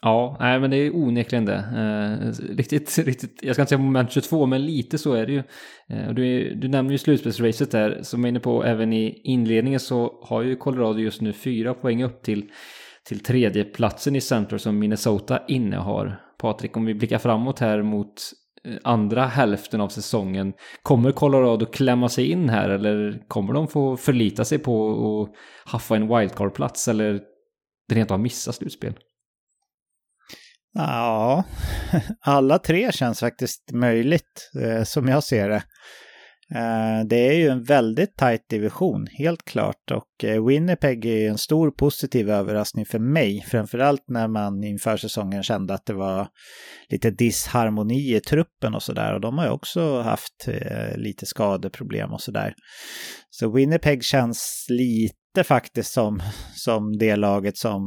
Ja, 0.02 0.38
nej 0.40 0.60
men 0.60 0.72
det 0.72 0.78
är 0.78 0.96
onekligen 0.96 1.46
det. 1.46 1.56
Eh, 1.56 2.46
riktigt, 2.56 2.98
riktigt, 3.06 3.40
jag 3.42 3.56
ska 3.56 3.62
inte 3.62 3.70
säga 3.70 3.80
moment 3.80 4.12
22, 4.12 4.46
men 4.46 4.66
lite 4.66 4.98
så 4.98 5.14
är 5.14 5.26
det 5.26 5.34
ju. 5.34 5.44
Eh, 5.90 6.14
du, 6.14 6.56
du 6.56 6.68
nämner 6.68 6.92
ju 6.92 6.98
slutspelsracet 6.98 7.72
där, 7.72 8.00
som 8.04 8.20
jag 8.20 8.28
är 8.28 8.30
inne 8.30 8.40
på 8.40 8.64
även 8.64 8.94
i 8.94 9.22
inledningen 9.24 9.80
så 9.80 10.20
har 10.24 10.42
ju 10.42 10.56
Colorado 10.56 11.00
just 11.00 11.22
nu 11.22 11.34
fyra 11.34 11.74
poäng 11.74 12.04
upp 12.04 12.24
till, 12.24 12.52
till 13.08 13.20
tredjeplatsen 13.20 14.16
i 14.16 14.22
center 14.22 14.58
som 14.58 14.80
Minnesota 14.80 15.40
innehar. 15.48 16.22
Patrik, 16.42 16.78
om 16.78 16.86
vi 16.86 16.94
blickar 16.94 17.18
framåt 17.18 17.60
här 17.60 17.82
mot 17.82 18.22
Eh, 18.68 18.78
andra 18.84 19.26
hälften 19.26 19.82
av 19.82 19.90
säsongen. 19.90 20.54
Kommer 20.84 21.12
Colorado 21.12 21.66
klämma 21.66 22.10
sig 22.10 22.32
in 22.32 22.50
här 22.50 22.70
eller 22.70 23.24
kommer 23.28 23.54
de 23.54 23.68
få 23.68 23.98
förlita 23.98 24.46
sig 24.46 24.60
på 24.60 24.92
att 24.92 25.36
haffa 25.72 25.96
en 25.96 26.08
wildcard-plats 26.08 26.88
eller 26.88 27.22
rent 27.92 28.12
av 28.12 28.20
missa 28.20 28.54
slutspel? 28.54 28.94
Ja, 30.74 31.44
alla 32.22 32.60
tre 32.60 32.92
känns 32.92 33.20
faktiskt 33.20 33.72
möjligt 33.72 34.52
eh, 34.62 34.84
som 34.84 35.08
jag 35.08 35.24
ser 35.24 35.50
det. 35.50 35.64
Eh, 36.56 37.06
det 37.06 37.28
är 37.28 37.34
ju 37.34 37.48
en 37.48 37.64
väldigt 37.64 38.16
tajt 38.18 38.50
division, 38.50 39.08
helt 39.12 39.46
klart. 39.46 39.92
Och 39.92 40.24
eh, 40.24 40.46
Winnipeg 40.46 41.06
är 41.06 41.30
en 41.30 41.38
stor 41.38 41.72
positiv 41.72 42.30
överraskning 42.30 42.86
för 42.86 43.00
mig. 43.00 43.46
Framförallt 43.48 44.04
när 44.08 44.28
man 44.28 44.64
inför 44.64 44.98
säsongen 44.98 45.44
kände 45.44 45.74
att 45.74 45.86
det 45.86 45.94
var 45.94 46.28
lite 46.90 47.12
disharmoni 47.12 48.16
i 48.16 48.20
truppen 48.20 48.76
och 48.76 48.84
sådär. 48.84 49.14
Och 49.14 49.22
de 49.22 49.38
har 49.38 49.46
ju 49.46 49.52
också 49.52 50.02
haft 50.02 50.48
eh, 50.48 50.98
lite 50.98 51.26
skadeproblem 51.26 52.14
och 52.14 52.22
sådär. 52.22 52.54
Så 53.30 53.52
Winnipeg 53.52 54.04
känns 54.04 54.66
lite 54.70 55.44
faktiskt 55.44 55.94
som, 55.94 56.22
som 56.56 56.98
det 56.98 57.16
laget 57.16 57.58
som, 57.58 57.82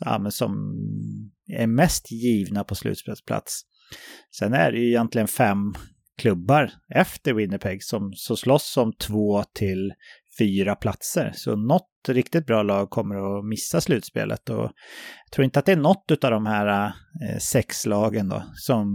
ja, 0.00 0.30
som 0.30 0.52
är 1.52 1.66
mest 1.66 2.12
givna 2.12 2.64
på 2.64 2.74
slutspelsplats. 2.74 3.62
Sen 4.38 4.52
är 4.52 4.72
det 4.72 4.78
ju 4.78 4.88
egentligen 4.88 5.28
fem 5.28 5.74
klubbar 6.18 6.70
efter 6.94 7.34
Winnipeg 7.34 7.82
som 7.82 8.12
så 8.14 8.36
slåss 8.36 8.76
om 8.76 8.92
två 8.92 9.44
till 9.54 9.92
fyra 10.38 10.74
platser. 10.74 11.32
Så 11.34 11.56
något 11.56 11.90
riktigt 12.08 12.46
bra 12.46 12.62
lag 12.62 12.90
kommer 12.90 13.38
att 13.38 13.44
missa 13.44 13.80
slutspelet. 13.80 14.50
Och 14.50 14.64
jag 15.24 15.32
tror 15.32 15.44
inte 15.44 15.58
att 15.58 15.66
det 15.66 15.72
är 15.72 15.76
något 15.76 16.24
av 16.24 16.30
de 16.30 16.46
här 16.46 16.86
eh, 16.86 17.38
sex 17.38 17.86
lagen 17.86 18.28
då 18.28 18.42
som 18.54 18.86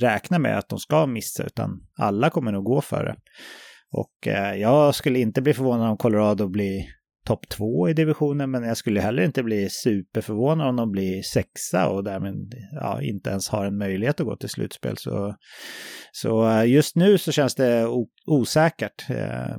räknar 0.00 0.38
med 0.38 0.58
att 0.58 0.68
de 0.68 0.78
ska 0.78 1.06
missa, 1.06 1.44
utan 1.44 1.80
alla 1.98 2.30
kommer 2.30 2.52
nog 2.52 2.64
gå 2.64 2.80
för 2.80 3.04
det. 3.04 3.16
Och 3.90 4.26
eh, 4.26 4.54
jag 4.54 4.94
skulle 4.94 5.18
inte 5.18 5.42
bli 5.42 5.54
förvånad 5.54 5.90
om 5.90 5.96
Colorado 5.96 6.48
blir 6.48 6.84
topp 7.24 7.48
två 7.48 7.88
i 7.88 7.92
divisionen, 7.92 8.50
men 8.50 8.62
jag 8.62 8.76
skulle 8.76 9.00
heller 9.00 9.22
inte 9.22 9.42
bli 9.42 9.68
superförvånad 9.70 10.68
om 10.68 10.76
de 10.76 10.92
blir 10.92 11.22
sexa 11.22 11.88
och 11.88 12.04
därmed 12.04 12.54
ja, 12.72 13.02
inte 13.02 13.30
ens 13.30 13.48
har 13.48 13.64
en 13.64 13.78
möjlighet 13.78 14.20
att 14.20 14.26
gå 14.26 14.36
till 14.36 14.48
slutspel. 14.48 14.96
Så, 14.96 15.34
så 16.12 16.48
eh, 16.48 16.66
just 16.70 16.96
nu 16.96 17.18
så 17.18 17.32
känns 17.32 17.54
det 17.54 17.86
osäkert. 18.26 19.10
Eh, 19.10 19.56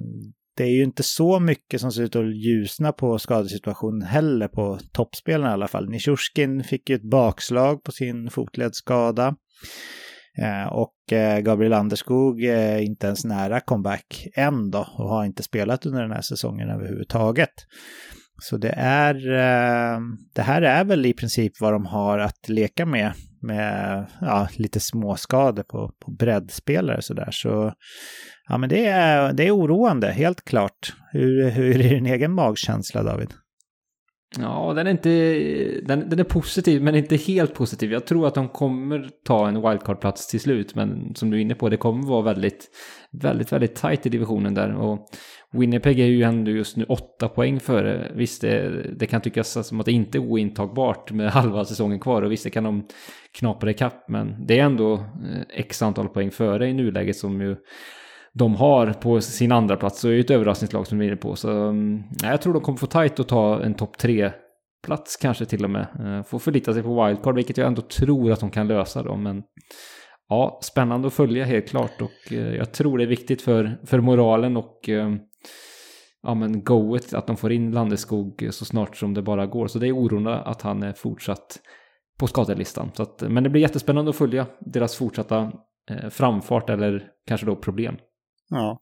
det 0.57 0.63
är 0.63 0.71
ju 0.71 0.83
inte 0.83 1.03
så 1.03 1.39
mycket 1.39 1.81
som 1.81 1.91
ser 1.91 2.03
ut 2.03 2.15
att 2.15 2.35
ljusna 2.35 2.91
på 2.91 3.19
skadesituationen 3.19 4.01
heller 4.01 4.47
på 4.47 4.79
toppspelarna 4.91 5.49
i 5.49 5.53
alla 5.53 5.67
fall. 5.67 5.89
Nishushkin 5.89 6.63
fick 6.63 6.89
ju 6.89 6.95
ett 6.95 7.09
bakslag 7.09 7.83
på 7.83 7.91
sin 7.91 8.29
fotledsskada. 8.29 9.35
Eh, 10.37 10.73
och 10.73 11.13
eh, 11.13 11.39
Gabriel 11.39 11.73
Anderskog 11.73 12.43
är 12.43 12.77
inte 12.77 13.07
ens 13.07 13.25
nära 13.25 13.59
comeback 13.59 14.27
än 14.35 14.71
då 14.71 14.87
och 14.97 15.09
har 15.09 15.25
inte 15.25 15.43
spelat 15.43 15.85
under 15.85 16.01
den 16.01 16.11
här 16.11 16.21
säsongen 16.21 16.69
överhuvudtaget. 16.69 17.53
Så 18.41 18.57
det 18.57 18.73
är, 18.77 19.15
eh, 19.15 19.99
det 20.35 20.41
här 20.41 20.61
är 20.61 20.83
väl 20.83 21.05
i 21.05 21.13
princip 21.13 21.53
vad 21.61 21.73
de 21.73 21.85
har 21.85 22.19
att 22.19 22.49
leka 22.49 22.85
med, 22.85 23.13
med 23.41 24.05
ja, 24.21 24.47
lite 24.55 24.79
småskador 24.79 25.63
på, 25.63 25.91
på 26.05 26.11
breddspelare 26.11 27.01
sådär. 27.01 27.29
Så 27.31 27.73
ja, 28.49 28.57
men 28.57 28.69
det 28.69 28.85
är, 28.85 29.33
det 29.33 29.47
är 29.47 29.55
oroande, 29.55 30.11
helt 30.11 30.45
klart. 30.45 30.93
Hur, 31.11 31.49
hur 31.49 31.81
är 31.81 31.89
din 31.89 32.05
egen 32.05 32.33
magkänsla, 32.33 33.03
David? 33.03 33.33
Ja, 34.39 34.73
den 34.75 34.87
är 34.87 34.91
inte... 34.91 35.09
Den, 35.85 36.09
den, 36.09 36.19
är 36.19 36.23
positiv, 36.23 36.83
men 36.83 36.95
inte 36.95 37.15
helt 37.15 37.53
positiv. 37.53 37.91
Jag 37.91 38.05
tror 38.05 38.27
att 38.27 38.35
de 38.35 38.49
kommer 38.49 39.09
ta 39.23 39.47
en 39.47 39.61
wildcard-plats 39.61 40.27
till 40.27 40.39
slut, 40.39 40.75
men 40.75 41.15
som 41.15 41.29
du 41.29 41.37
är 41.37 41.41
inne 41.41 41.55
på, 41.55 41.69
det 41.69 41.77
kommer 41.77 42.07
vara 42.07 42.21
väldigt, 42.21 42.65
väldigt, 43.11 43.51
väldigt 43.51 43.75
tight 43.75 44.05
i 44.05 44.09
divisionen 44.09 44.53
där. 44.53 44.75
Och 44.75 45.09
Winnipeg 45.51 45.99
är 45.99 46.05
ju 46.05 46.23
ändå 46.23 46.51
just 46.51 46.77
nu 46.77 46.83
åtta 46.83 47.27
poäng 47.27 47.59
före. 47.59 48.11
Visst, 48.15 48.41
det, 48.41 48.85
det 48.99 49.05
kan 49.05 49.21
tyckas 49.21 49.67
som 49.67 49.79
att 49.79 49.85
det 49.85 49.91
inte 49.91 50.17
är 50.17 50.19
ointagbart 50.19 51.11
med 51.11 51.31
halva 51.31 51.65
säsongen 51.65 51.99
kvar, 51.99 52.21
och 52.21 52.31
visst, 52.31 52.43
det 52.43 52.49
kan 52.49 52.63
de 52.63 52.87
knapra 53.31 53.71
ikapp, 53.71 54.09
men 54.09 54.45
det 54.45 54.59
är 54.59 54.63
ändå 54.63 54.93
eh, 54.93 55.01
x 55.49 55.81
antal 55.81 56.09
poäng 56.09 56.31
före 56.31 56.67
i 56.67 56.73
nuläget 56.73 57.17
som 57.17 57.41
ju 57.41 57.55
de 58.37 58.55
har 58.55 58.93
på 58.93 59.21
sin 59.21 59.51
andra 59.51 59.77
plats 59.77 59.99
så 59.99 60.07
är 60.07 60.13
det 60.13 60.19
ett 60.19 60.31
överraskningslag 60.31 60.87
som 60.87 60.99
vi 60.99 61.05
är 61.05 61.07
inne 61.07 61.17
på. 61.17 61.35
Så 61.35 61.49
mm, 61.51 62.03
nej, 62.21 62.31
jag 62.31 62.41
tror 62.41 62.53
de 62.53 62.61
kommer 62.61 62.77
få 62.77 62.85
tajt 62.85 63.19
att 63.19 63.27
ta 63.27 63.63
en 63.63 63.73
topp 63.73 63.97
tre 63.97 64.31
plats 64.83 65.17
kanske 65.17 65.45
till 65.45 65.63
och 65.63 65.69
med. 65.69 65.87
Eh, 65.99 66.23
får 66.23 66.39
förlita 66.39 66.73
sig 66.73 66.83
på 66.83 67.05
wildcard, 67.05 67.35
vilket 67.35 67.57
jag 67.57 67.67
ändå 67.67 67.81
tror 67.81 68.31
att 68.31 68.39
de 68.39 68.51
kan 68.51 68.67
lösa 68.67 69.03
då. 69.03 69.15
Men 69.15 69.43
ja, 70.29 70.59
spännande 70.63 71.07
att 71.07 71.13
följa 71.13 71.45
helt 71.45 71.69
klart 71.69 72.01
och 72.01 72.33
eh, 72.33 72.55
jag 72.55 72.71
tror 72.71 72.97
det 72.97 73.03
är 73.03 73.07
viktigt 73.07 73.41
för, 73.41 73.79
för 73.85 73.99
moralen 73.99 74.57
och 74.57 74.89
eh, 74.89 75.15
ja, 76.23 76.33
men 76.33 76.63
goet 76.63 77.13
att 77.13 77.27
de 77.27 77.37
får 77.37 77.51
in 77.51 77.71
Landeskog 77.71 78.47
så 78.51 78.65
snart 78.65 78.97
som 78.97 79.13
det 79.13 79.21
bara 79.21 79.45
går. 79.45 79.67
Så 79.67 79.79
det 79.79 79.87
är 79.87 79.95
oroande 79.97 80.35
att 80.35 80.61
han 80.61 80.83
är 80.83 80.93
fortsatt 80.93 81.59
på 82.19 82.27
skadelistan. 82.27 82.91
Så 82.93 83.03
att, 83.03 83.23
men 83.29 83.43
det 83.43 83.49
blir 83.49 83.61
jättespännande 83.61 84.09
att 84.09 84.15
följa 84.15 84.45
deras 84.59 84.95
fortsatta 84.95 85.51
framfart 86.09 86.69
eller 86.69 87.07
kanske 87.27 87.45
då 87.45 87.55
problem. 87.55 87.97
Ja. 88.49 88.81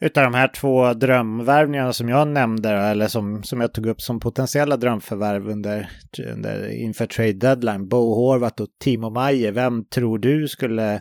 Utav 0.00 0.24
de 0.24 0.34
här 0.34 0.48
två 0.48 0.92
drömvärvningarna 0.94 1.92
som 1.92 2.08
jag 2.08 2.28
nämnde, 2.28 2.70
eller 2.70 3.08
som, 3.08 3.42
som 3.42 3.60
jag 3.60 3.74
tog 3.74 3.86
upp 3.86 4.00
som 4.00 4.20
potentiella 4.20 4.76
drömförvärv 4.76 5.48
under, 5.48 5.90
under, 6.32 6.68
inför 6.68 7.06
trade 7.06 7.32
deadline, 7.32 7.88
Bo 7.88 8.14
Horvath 8.14 8.62
och 8.62 8.68
Timo 8.80 9.10
Maier, 9.10 9.52
vem 9.52 9.84
tror 9.84 10.18
du 10.18 10.48
skulle 10.48 11.00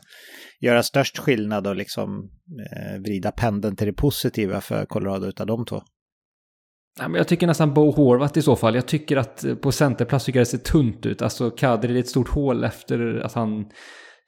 göra 0.59 0.83
störst 0.83 1.17
skillnad 1.17 1.67
och 1.67 1.75
liksom 1.75 2.29
eh, 2.71 3.01
vrida 3.01 3.31
pendeln 3.31 3.75
till 3.75 3.87
det 3.87 3.93
positiva 3.93 4.61
för 4.61 4.85
Colorado 4.85 5.27
utav 5.27 5.47
de 5.47 5.65
två? 5.65 5.81
Ja, 6.99 7.07
men 7.07 7.17
jag 7.17 7.27
tycker 7.27 7.47
nästan 7.47 7.73
Bo 7.73 7.91
Horvath 7.91 8.37
i 8.37 8.41
så 8.41 8.55
fall. 8.55 8.75
Jag 8.75 8.87
tycker 8.87 9.17
att 9.17 9.43
eh, 9.43 9.55
på 9.55 9.71
centerplats 9.71 10.25
tycker 10.25 10.39
jag 10.39 10.45
det 10.45 10.49
ser 10.49 10.57
tunt 10.57 11.05
ut. 11.05 11.21
Alltså 11.21 11.51
Kadri 11.51 11.95
är 11.95 11.99
ett 11.99 12.09
stort 12.09 12.29
hål 12.29 12.63
efter 12.63 13.21
att 13.25 13.33
han 13.33 13.65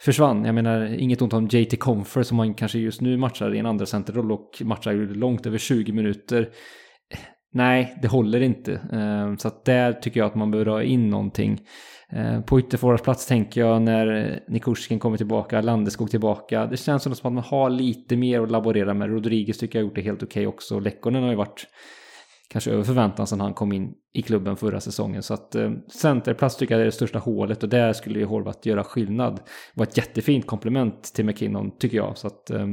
försvann. 0.02 0.46
Jag 0.46 0.56
menar, 0.56 0.86
inget 0.86 1.22
ont 1.22 1.34
om 1.34 1.48
JT 1.48 1.80
Comfer 1.80 2.24
som 2.24 2.40
han 2.40 2.54
kanske 2.54 2.80
just 2.80 3.02
nu 3.02 3.18
matchar 3.18 3.56
i 3.56 3.60
en 3.60 3.66
andra 3.66 3.86
centerroll 3.86 4.32
och 4.32 4.62
matchar 4.62 4.94
långt 4.94 5.46
över 5.46 5.58
20 5.58 5.92
minuter. 5.92 6.50
Nej, 7.54 7.98
det 8.02 8.08
håller 8.08 8.42
inte. 8.42 8.82
Ehm, 8.92 9.38
så 9.38 9.48
att 9.48 9.66
där 9.66 9.94
tycker 9.94 10.20
jag 10.20 10.28
att 10.28 10.36
man 10.36 10.52
behöver 10.52 10.72
ha 10.72 10.84
in 10.84 11.10
någonting. 11.10 11.60
Ehm, 12.10 12.44
på 12.44 12.60
ytterforwardsplats 12.60 13.28
tänker 13.28 13.62
jag 13.62 13.82
när 13.82 14.40
Nikushkin 14.48 15.00
kommer 15.00 15.18
tillbaka, 15.18 15.62
Landeskog 15.62 16.12
tillbaka. 16.12 16.66
Det 16.66 16.78
känns 16.78 17.04
som 17.04 17.12
att 17.12 17.24
man 17.24 17.38
har 17.38 17.70
lite 17.70 18.18
mer 18.18 18.42
att 18.42 18.52
laborera 18.52 18.94
med. 18.94 19.10
Rodriguez 19.10 19.58
tycker 19.58 19.80
jag 19.80 19.84
har 19.84 19.88
gjort 19.88 19.96
det 19.96 20.02
helt 20.02 20.24
okej 20.24 20.48
okay 20.48 20.56
också. 20.56 20.80
Lekkonen 20.80 21.24
har 21.24 21.30
ju 21.30 21.36
varit 21.36 21.68
kanske 22.50 22.72
över 22.72 22.84
förväntan 22.84 23.28
sedan 23.28 23.42
han 23.42 23.54
kom 23.54 23.72
in 23.72 23.94
i 24.14 24.22
klubben 24.22 24.58
förra 24.58 24.80
säsongen. 24.80 25.24
Så 25.24 25.34
att 25.34 25.56
eh, 25.56 25.72
centerplats 25.94 26.58
tycker 26.58 26.74
jag 26.74 26.82
är 26.82 26.86
det 26.86 26.92
största 26.92 27.20
hålet 27.20 27.64
och 27.64 27.70
där 27.70 27.94
skulle 27.94 28.20
ju 28.20 28.26
Horvath 28.26 28.68
göra 28.68 28.84
skillnad. 28.84 29.36
Det 29.36 29.42
var 29.74 29.86
ett 29.86 29.98
jättefint 29.98 30.48
komplement 30.48 31.04
till 31.04 31.26
McKinnon 31.26 31.78
tycker 31.78 31.98
jag. 31.98 32.18
Så 32.18 32.28
att 32.28 32.50
eh, 32.50 32.68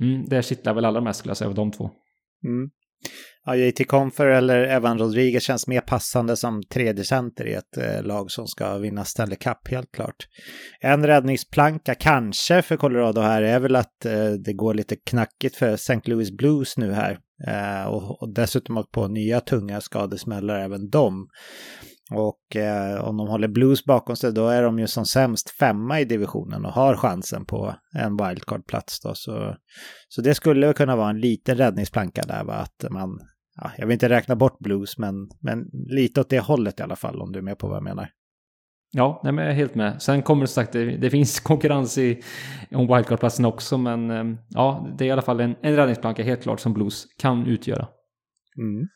mm, 0.00 0.24
där 0.26 0.42
kittlar 0.42 0.74
väl 0.74 0.84
allra 0.84 1.00
mest 1.00 1.18
skulle 1.18 1.30
jag 1.30 1.36
säga 1.36 1.48
av 1.48 1.54
de 1.54 1.72
två. 1.72 1.90
Mm. 2.44 2.70
Ja, 3.44 3.56
JT 3.56 3.84
Confer 3.86 4.26
eller 4.26 4.64
Evan 4.64 4.98
Rodriguez 4.98 5.42
känns 5.42 5.66
mer 5.66 5.80
passande 5.80 6.36
som 6.36 6.62
tredje 6.62 7.04
center 7.04 7.46
i 7.46 7.52
ett 7.52 7.76
eh, 7.76 8.02
lag 8.02 8.30
som 8.30 8.46
ska 8.46 8.78
vinna 8.78 9.04
Stanley 9.04 9.36
Cup, 9.36 9.68
helt 9.70 9.92
klart. 9.92 10.16
En 10.80 11.06
räddningsplanka 11.06 11.94
kanske 11.94 12.62
för 12.62 12.76
Colorado 12.76 13.20
här 13.20 13.42
är 13.42 13.60
väl 13.60 13.76
att 13.76 14.04
eh, 14.04 14.30
det 14.30 14.52
går 14.52 14.74
lite 14.74 14.96
knackigt 14.96 15.56
för 15.56 15.72
St. 15.72 16.00
Louis 16.04 16.30
Blues 16.30 16.76
nu 16.76 16.92
här. 16.92 17.18
Eh, 17.46 17.86
och, 17.86 18.22
och 18.22 18.34
dessutom 18.34 18.78
åkt 18.78 18.92
på 18.92 19.08
nya 19.08 19.40
tunga 19.40 19.80
skadesmällar 19.80 20.58
även 20.58 20.90
de. 20.90 21.28
Och 22.10 22.56
eh, 22.56 23.00
om 23.00 23.16
de 23.16 23.28
håller 23.28 23.48
Blues 23.48 23.84
bakom 23.84 24.16
sig 24.16 24.32
då 24.32 24.48
är 24.48 24.62
de 24.62 24.78
ju 24.78 24.86
som 24.86 25.06
sämst 25.06 25.50
femma 25.50 26.00
i 26.00 26.04
divisionen 26.04 26.64
och 26.64 26.72
har 26.72 26.96
chansen 26.96 27.46
på 27.46 27.74
en 27.94 28.16
wildcard-plats 28.16 29.00
då. 29.00 29.14
Så, 29.14 29.56
så 30.08 30.22
det 30.22 30.34
skulle 30.34 30.72
kunna 30.72 30.96
vara 30.96 31.10
en 31.10 31.20
liten 31.20 31.56
räddningsplanka 31.56 32.22
där 32.22 32.44
va, 32.44 32.54
att 32.54 32.90
man, 32.90 33.18
ja, 33.56 33.70
jag 33.78 33.86
vill 33.86 33.94
inte 33.94 34.08
räkna 34.08 34.36
bort 34.36 34.58
Blues 34.58 34.98
men, 34.98 35.14
men 35.40 35.64
lite 35.72 36.20
åt 36.20 36.30
det 36.30 36.40
hållet 36.40 36.80
i 36.80 36.82
alla 36.82 36.96
fall 36.96 37.22
om 37.22 37.32
du 37.32 37.38
är 37.38 37.42
med 37.42 37.58
på 37.58 37.68
vad 37.68 37.76
jag 37.76 37.84
menar. 37.84 38.08
Ja, 38.90 39.20
nej, 39.24 39.32
men 39.32 39.44
jag 39.44 39.52
är 39.52 39.56
helt 39.56 39.74
med. 39.74 40.02
Sen 40.02 40.22
kommer 40.22 40.40
det 40.42 40.48
sagt, 40.48 40.72
det, 40.72 40.84
det 40.84 41.10
finns 41.10 41.40
konkurrens 41.50 41.98
i, 41.98 42.22
om 42.70 42.86
wildcard-platsen 42.86 43.44
också, 43.44 43.78
men 43.78 44.10
ehm, 44.10 44.38
ja, 44.48 44.94
det 44.98 45.04
är 45.04 45.08
i 45.08 45.10
alla 45.10 45.22
fall 45.22 45.40
en, 45.40 45.56
en 45.62 45.76
räddningsplanka 45.76 46.22
helt 46.22 46.42
klart 46.42 46.60
som 46.60 46.74
Blues 46.74 47.06
kan 47.18 47.46
utgöra. 47.46 47.88
Mm. 48.58 48.88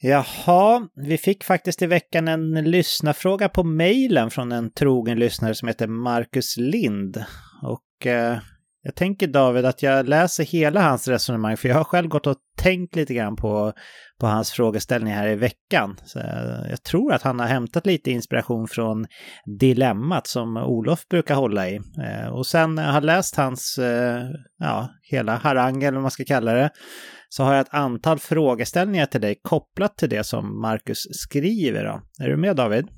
Jaha, 0.00 0.88
vi 0.94 1.18
fick 1.18 1.44
faktiskt 1.44 1.82
i 1.82 1.86
veckan 1.86 2.28
en 2.28 2.70
lyssnarfråga 2.70 3.48
på 3.48 3.64
mejlen 3.64 4.30
från 4.30 4.52
en 4.52 4.72
trogen 4.72 5.18
lyssnare 5.18 5.54
som 5.54 5.68
heter 5.68 5.86
Marcus 5.86 6.56
Lind. 6.56 7.24
Och 7.62 8.06
eh, 8.06 8.38
jag 8.82 8.94
tänker 8.94 9.26
David 9.26 9.64
att 9.64 9.82
jag 9.82 10.08
läser 10.08 10.44
hela 10.44 10.82
hans 10.82 11.08
resonemang 11.08 11.56
för 11.56 11.68
jag 11.68 11.76
har 11.76 11.84
själv 11.84 12.08
gått 12.08 12.26
och 12.26 12.36
tänkt 12.66 12.96
lite 12.96 13.14
grann 13.14 13.36
på, 13.36 13.72
på 14.20 14.26
hans 14.26 14.50
frågeställning 14.50 15.12
här 15.12 15.28
i 15.28 15.34
veckan. 15.34 15.96
Så 16.04 16.18
jag, 16.18 16.70
jag 16.70 16.82
tror 16.82 17.12
att 17.12 17.22
han 17.22 17.40
har 17.40 17.46
hämtat 17.46 17.86
lite 17.86 18.10
inspiration 18.10 18.68
från 18.68 19.06
dilemmat 19.60 20.26
som 20.26 20.56
Olof 20.56 21.08
brukar 21.08 21.34
hålla 21.34 21.68
i. 21.68 21.76
Eh, 21.76 22.28
och 22.28 22.46
sen 22.46 22.74
när 22.74 22.86
jag 22.86 22.92
har 22.92 23.00
läst 23.00 23.36
hans, 23.36 23.78
eh, 23.78 24.22
ja, 24.58 24.88
hela 25.02 25.36
harang 25.36 25.82
eller 25.82 25.92
vad 25.92 26.02
man 26.02 26.10
ska 26.10 26.24
kalla 26.24 26.52
det, 26.52 26.70
så 27.28 27.44
har 27.44 27.54
jag 27.54 27.60
ett 27.60 27.74
antal 27.74 28.18
frågeställningar 28.18 29.06
till 29.06 29.20
dig 29.20 29.40
kopplat 29.42 29.96
till 29.96 30.08
det 30.08 30.24
som 30.24 30.60
Marcus 30.60 30.98
skriver. 31.10 31.84
Då. 31.84 32.24
Är 32.24 32.28
du 32.28 32.36
med 32.36 32.56
David? 32.56 32.88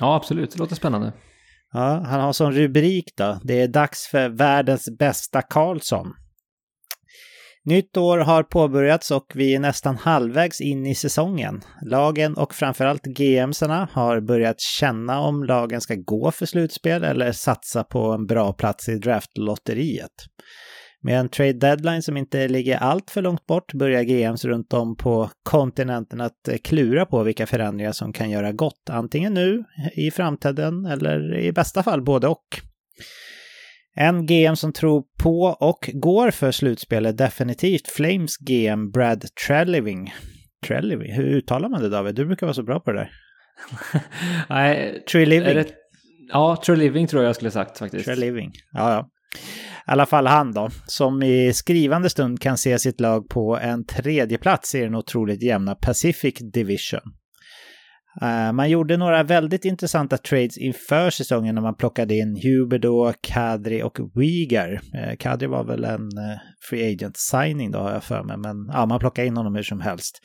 Ja, 0.00 0.16
absolut. 0.16 0.52
Det 0.52 0.58
låter 0.58 0.76
spännande. 0.76 1.12
Ja, 1.72 2.04
han 2.06 2.20
har 2.20 2.32
som 2.32 2.52
rubrik 2.52 3.04
då, 3.16 3.40
det 3.42 3.60
är 3.60 3.68
dags 3.68 4.06
för 4.06 4.28
världens 4.28 4.88
bästa 4.98 5.42
Karlsson. 5.42 6.14
Nytt 7.66 7.96
år 7.96 8.18
har 8.18 8.42
påbörjats 8.42 9.10
och 9.10 9.32
vi 9.34 9.54
är 9.54 9.58
nästan 9.58 9.96
halvvägs 9.96 10.60
in 10.60 10.86
i 10.86 10.94
säsongen. 10.94 11.60
Lagen 11.82 12.36
och 12.36 12.54
framförallt 12.54 13.04
GMsarna 13.04 13.88
har 13.92 14.20
börjat 14.20 14.60
känna 14.60 15.20
om 15.20 15.44
lagen 15.44 15.80
ska 15.80 15.94
gå 15.94 16.30
för 16.30 16.46
slutspel 16.46 17.04
eller 17.04 17.32
satsa 17.32 17.84
på 17.84 18.12
en 18.12 18.26
bra 18.26 18.52
plats 18.52 18.88
i 18.88 18.94
draftlotteriet. 18.94 20.10
Med 21.02 21.20
en 21.20 21.28
trade 21.28 21.52
deadline 21.52 22.02
som 22.02 22.16
inte 22.16 22.48
ligger 22.48 22.76
allt 22.76 23.10
för 23.10 23.22
långt 23.22 23.46
bort 23.46 23.72
börjar 23.74 24.02
GMs 24.02 24.44
runt 24.44 24.72
om 24.72 24.96
på 24.96 25.30
kontinenten 25.42 26.20
att 26.20 26.48
klura 26.64 27.06
på 27.06 27.22
vilka 27.22 27.46
förändringar 27.46 27.92
som 27.92 28.12
kan 28.12 28.30
göra 28.30 28.52
gott, 28.52 28.90
antingen 28.90 29.34
nu, 29.34 29.64
i 29.96 30.10
framtiden 30.10 30.86
eller 30.86 31.38
i 31.38 31.52
bästa 31.52 31.82
fall 31.82 32.02
både 32.02 32.28
och. 32.28 32.60
En 33.96 34.26
GM 34.26 34.56
som 34.56 34.72
tror 34.72 35.04
på 35.22 35.56
och 35.60 35.90
går 35.92 36.30
för 36.30 36.50
slutspel 36.50 37.06
är 37.06 37.12
definitivt 37.12 37.88
Flames 37.88 38.36
GM 38.36 38.90
Brad 38.90 39.24
Treliving. 39.46 40.14
Treliving, 40.66 41.12
hur 41.12 41.24
uttalar 41.24 41.68
man 41.68 41.82
det 41.82 41.88
David? 41.88 42.14
Du 42.14 42.26
brukar 42.26 42.46
vara 42.46 42.54
så 42.54 42.62
bra 42.62 42.80
på 42.80 42.92
det 42.92 42.98
där. 42.98 43.10
Nej, 44.48 45.02
Treliving. 45.12 45.54
det, 45.54 45.66
ja, 46.28 46.62
Treliving 46.66 47.06
tror 47.06 47.22
jag 47.22 47.28
jag 47.28 47.36
skulle 47.36 47.50
sagt 47.50 47.78
faktiskt. 47.78 48.04
Treliving, 48.04 48.52
ja 48.72 48.92
ja. 48.92 49.10
I 49.86 49.90
alla 49.90 50.06
fall 50.06 50.26
han 50.26 50.52
då, 50.52 50.70
som 50.86 51.22
i 51.22 51.52
skrivande 51.52 52.10
stund 52.10 52.40
kan 52.40 52.58
se 52.58 52.78
sitt 52.78 53.00
lag 53.00 53.28
på 53.28 53.58
en 53.58 53.86
tredje 53.86 54.38
plats 54.38 54.74
i 54.74 54.80
den 54.80 54.94
otroligt 54.94 55.42
jämna 55.42 55.74
Pacific 55.74 56.34
Division. 56.52 57.00
Eh, 58.22 58.52
man 58.52 58.70
gjorde 58.70 58.96
några 58.96 59.22
väldigt 59.22 59.64
intressanta 59.64 60.16
trades 60.16 60.58
inför 60.58 61.10
säsongen 61.10 61.54
när 61.54 61.62
man 61.62 61.74
plockade 61.74 62.14
in 62.14 62.40
Huberdo, 62.42 63.12
Kadri 63.20 63.82
och 63.82 63.98
Uyghur. 64.14 64.80
Eh, 64.94 65.16
Kadri 65.18 65.46
var 65.46 65.64
väl 65.64 65.84
en 65.84 66.18
eh, 66.18 66.38
free 66.70 66.92
agent 66.92 67.16
signing 67.16 67.70
då 67.70 67.78
har 67.78 67.92
jag 67.92 68.04
för 68.04 68.22
mig, 68.22 68.36
men 68.36 68.70
ja, 68.72 68.86
man 68.86 69.00
plockade 69.00 69.28
in 69.28 69.36
honom 69.36 69.54
hur 69.54 69.62
som 69.62 69.80
helst. 69.80 70.20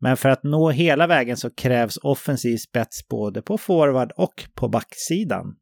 Men 0.00 0.16
för 0.16 0.28
att 0.28 0.42
nå 0.42 0.70
hela 0.70 1.06
vägen 1.06 1.36
så 1.36 1.50
krävs 1.50 1.96
offensiv 2.02 2.56
spets 2.56 3.08
både 3.08 3.42
på 3.42 3.58
forward 3.58 4.12
och 4.16 4.44
på 4.54 4.68
backsidan. 4.68 5.54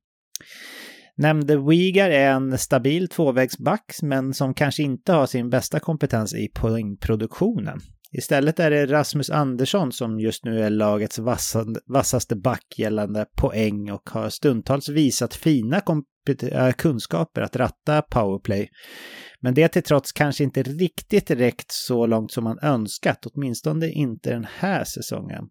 Nämnde 1.16 1.54
Uyghur 1.56 2.10
är 2.10 2.30
en 2.30 2.58
stabil 2.58 3.08
tvåvägsback, 3.08 3.94
men 4.02 4.34
som 4.34 4.54
kanske 4.54 4.82
inte 4.82 5.12
har 5.12 5.26
sin 5.26 5.50
bästa 5.50 5.80
kompetens 5.80 6.34
i 6.34 6.48
poängproduktionen. 6.54 7.80
Istället 8.12 8.60
är 8.60 8.70
det 8.70 8.86
Rasmus 8.86 9.30
Andersson 9.30 9.92
som 9.92 10.20
just 10.20 10.44
nu 10.44 10.62
är 10.62 10.70
lagets 10.70 11.18
vassaste 11.86 12.36
back 12.36 12.64
gällande 12.78 13.26
poäng 13.36 13.90
och 13.90 14.10
har 14.10 14.28
stundtals 14.28 14.88
visat 14.88 15.34
fina 15.34 15.82
eh, 16.42 16.72
kunskaper 16.72 17.40
att 17.40 17.56
ratta 17.56 18.02
powerplay. 18.02 18.68
Men 19.40 19.54
det 19.54 19.68
till 19.68 19.82
trots 19.82 20.12
kanske 20.12 20.44
inte 20.44 20.62
riktigt 20.62 21.30
räckt 21.30 21.72
så 21.72 22.06
långt 22.06 22.32
som 22.32 22.44
man 22.44 22.58
önskat, 22.62 23.26
åtminstone 23.26 23.90
inte 23.90 24.30
den 24.30 24.46
här 24.58 24.84
säsongen. 24.84 25.44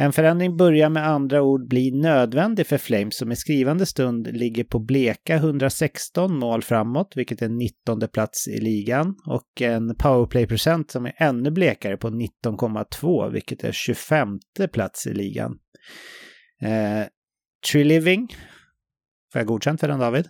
En 0.00 0.12
förändring 0.12 0.56
börjar 0.56 0.90
med 0.90 1.06
andra 1.06 1.42
ord 1.42 1.68
bli 1.68 1.90
nödvändig 1.90 2.66
för 2.66 2.78
Flames 2.78 3.16
som 3.16 3.32
i 3.32 3.36
skrivande 3.36 3.86
stund 3.86 4.36
ligger 4.36 4.64
på 4.64 4.78
bleka 4.78 5.34
116 5.34 6.38
mål 6.38 6.62
framåt, 6.62 7.12
vilket 7.16 7.42
är 7.42 7.48
19 7.48 8.08
plats 8.12 8.48
i 8.48 8.60
ligan, 8.60 9.14
och 9.26 9.62
en 9.62 9.96
powerplay-procent 9.96 10.90
som 10.90 11.06
är 11.06 11.12
ännu 11.16 11.50
blekare 11.50 11.96
på 11.96 12.08
19,2, 12.08 13.30
vilket 13.32 13.64
är 13.64 13.72
25 13.72 14.28
plats 14.72 15.06
i 15.06 15.14
ligan. 15.14 15.58
Eh, 16.62 17.06
Tree 17.72 17.84
Living, 17.84 18.28
får 19.32 19.40
jag 19.40 19.46
godkänt 19.46 19.80
för 19.80 19.88
den 19.88 20.00
David? 20.00 20.28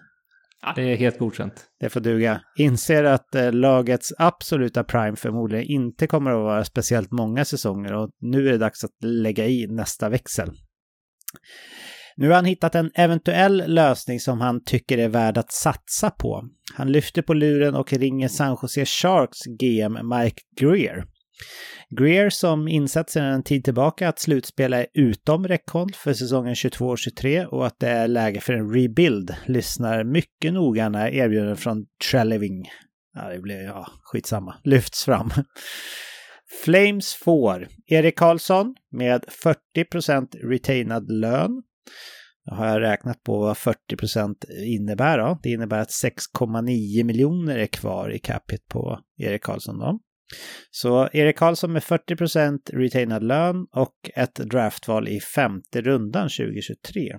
Ja, 0.62 0.72
det 0.76 0.82
är 0.82 0.96
helt 0.96 1.18
godkänt. 1.18 1.66
Det 1.80 1.88
får 1.88 2.00
duga. 2.00 2.40
Inser 2.58 3.04
att 3.04 3.34
eh, 3.34 3.52
lagets 3.52 4.12
absoluta 4.18 4.84
prime 4.84 5.16
förmodligen 5.16 5.66
inte 5.66 6.06
kommer 6.06 6.30
att 6.30 6.36
vara 6.44 6.64
speciellt 6.64 7.10
många 7.10 7.44
säsonger 7.44 7.94
och 7.94 8.10
nu 8.20 8.48
är 8.48 8.52
det 8.52 8.58
dags 8.58 8.84
att 8.84 9.04
lägga 9.04 9.46
i 9.46 9.66
nästa 9.66 10.08
växel. 10.08 10.50
Nu 12.16 12.28
har 12.28 12.34
han 12.34 12.44
hittat 12.44 12.74
en 12.74 12.90
eventuell 12.94 13.64
lösning 13.66 14.20
som 14.20 14.40
han 14.40 14.64
tycker 14.64 14.98
är 14.98 15.08
värd 15.08 15.38
att 15.38 15.52
satsa 15.52 16.10
på. 16.10 16.48
Han 16.74 16.92
lyfter 16.92 17.22
på 17.22 17.34
luren 17.34 17.74
och 17.74 17.92
ringer 17.92 18.28
San 18.28 18.56
Jose 18.62 18.84
Sharks 18.84 19.38
GM 19.44 20.08
Mike 20.08 20.42
Greer. 20.60 21.04
Greer 21.90 22.30
som 22.30 22.68
insett 22.68 23.10
sedan 23.10 23.24
en 23.24 23.42
tid 23.42 23.64
tillbaka 23.64 24.08
att 24.08 24.18
slutspel 24.18 24.72
är 24.72 24.86
utom 24.94 25.48
räckhåll 25.48 25.92
för 25.94 26.12
säsongen 26.12 26.54
22-23 26.54 27.44
och 27.44 27.66
att 27.66 27.80
det 27.80 27.88
är 27.88 28.08
läge 28.08 28.40
för 28.40 28.52
en 28.52 28.74
rebuild 28.74 29.34
lyssnar 29.46 30.04
mycket 30.04 30.52
noga 30.52 30.88
när 30.88 31.08
erbjudanden 31.08 31.56
från 31.56 31.86
Trelleving, 32.10 32.68
ja 33.14 33.28
det 33.28 33.40
blir, 33.40 33.62
ja 33.62 33.86
skitsamma, 34.02 34.54
lyfts 34.64 35.04
fram. 35.04 35.30
Flames 36.64 37.14
får 37.14 37.68
Erik 37.86 38.18
Karlsson 38.18 38.74
med 38.90 39.24
40% 39.76 40.50
retainad 40.50 41.10
lön. 41.12 41.62
Då 42.44 42.54
har 42.54 42.66
jag 42.66 42.80
räknat 42.80 43.22
på 43.22 43.38
vad 43.38 43.56
40% 43.56 44.34
innebär. 44.66 45.18
Då. 45.18 45.38
Det 45.42 45.50
innebär 45.50 45.78
att 45.78 45.90
6,9 45.90 47.04
miljoner 47.04 47.58
är 47.58 47.66
kvar 47.66 48.14
i 48.14 48.18
capita 48.18 48.64
på 48.68 49.00
Erik 49.18 49.42
Karlsson. 49.42 49.78
Då. 49.78 49.98
Så 50.70 51.08
Erik 51.12 51.36
Karlsson 51.36 51.72
med 51.72 51.82
40% 51.82 52.58
retainad 52.72 53.22
lön 53.22 53.66
och 53.72 54.10
ett 54.14 54.34
draftval 54.34 55.08
i 55.08 55.20
femte 55.20 55.80
rundan 55.80 56.28
2023. 56.28 57.16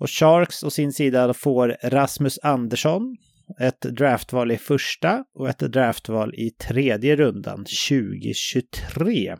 Och 0.00 0.10
Sharks 0.10 0.62
å 0.62 0.70
sin 0.70 0.92
sida 0.92 1.34
får 1.34 1.76
Rasmus 1.82 2.38
Andersson, 2.42 3.16
ett 3.60 3.80
draftval 3.80 4.50
i 4.50 4.58
första 4.58 5.24
och 5.34 5.48
ett 5.48 5.58
draftval 5.58 6.34
i 6.34 6.50
tredje 6.50 7.16
rundan 7.16 7.64
2023. 7.88 9.36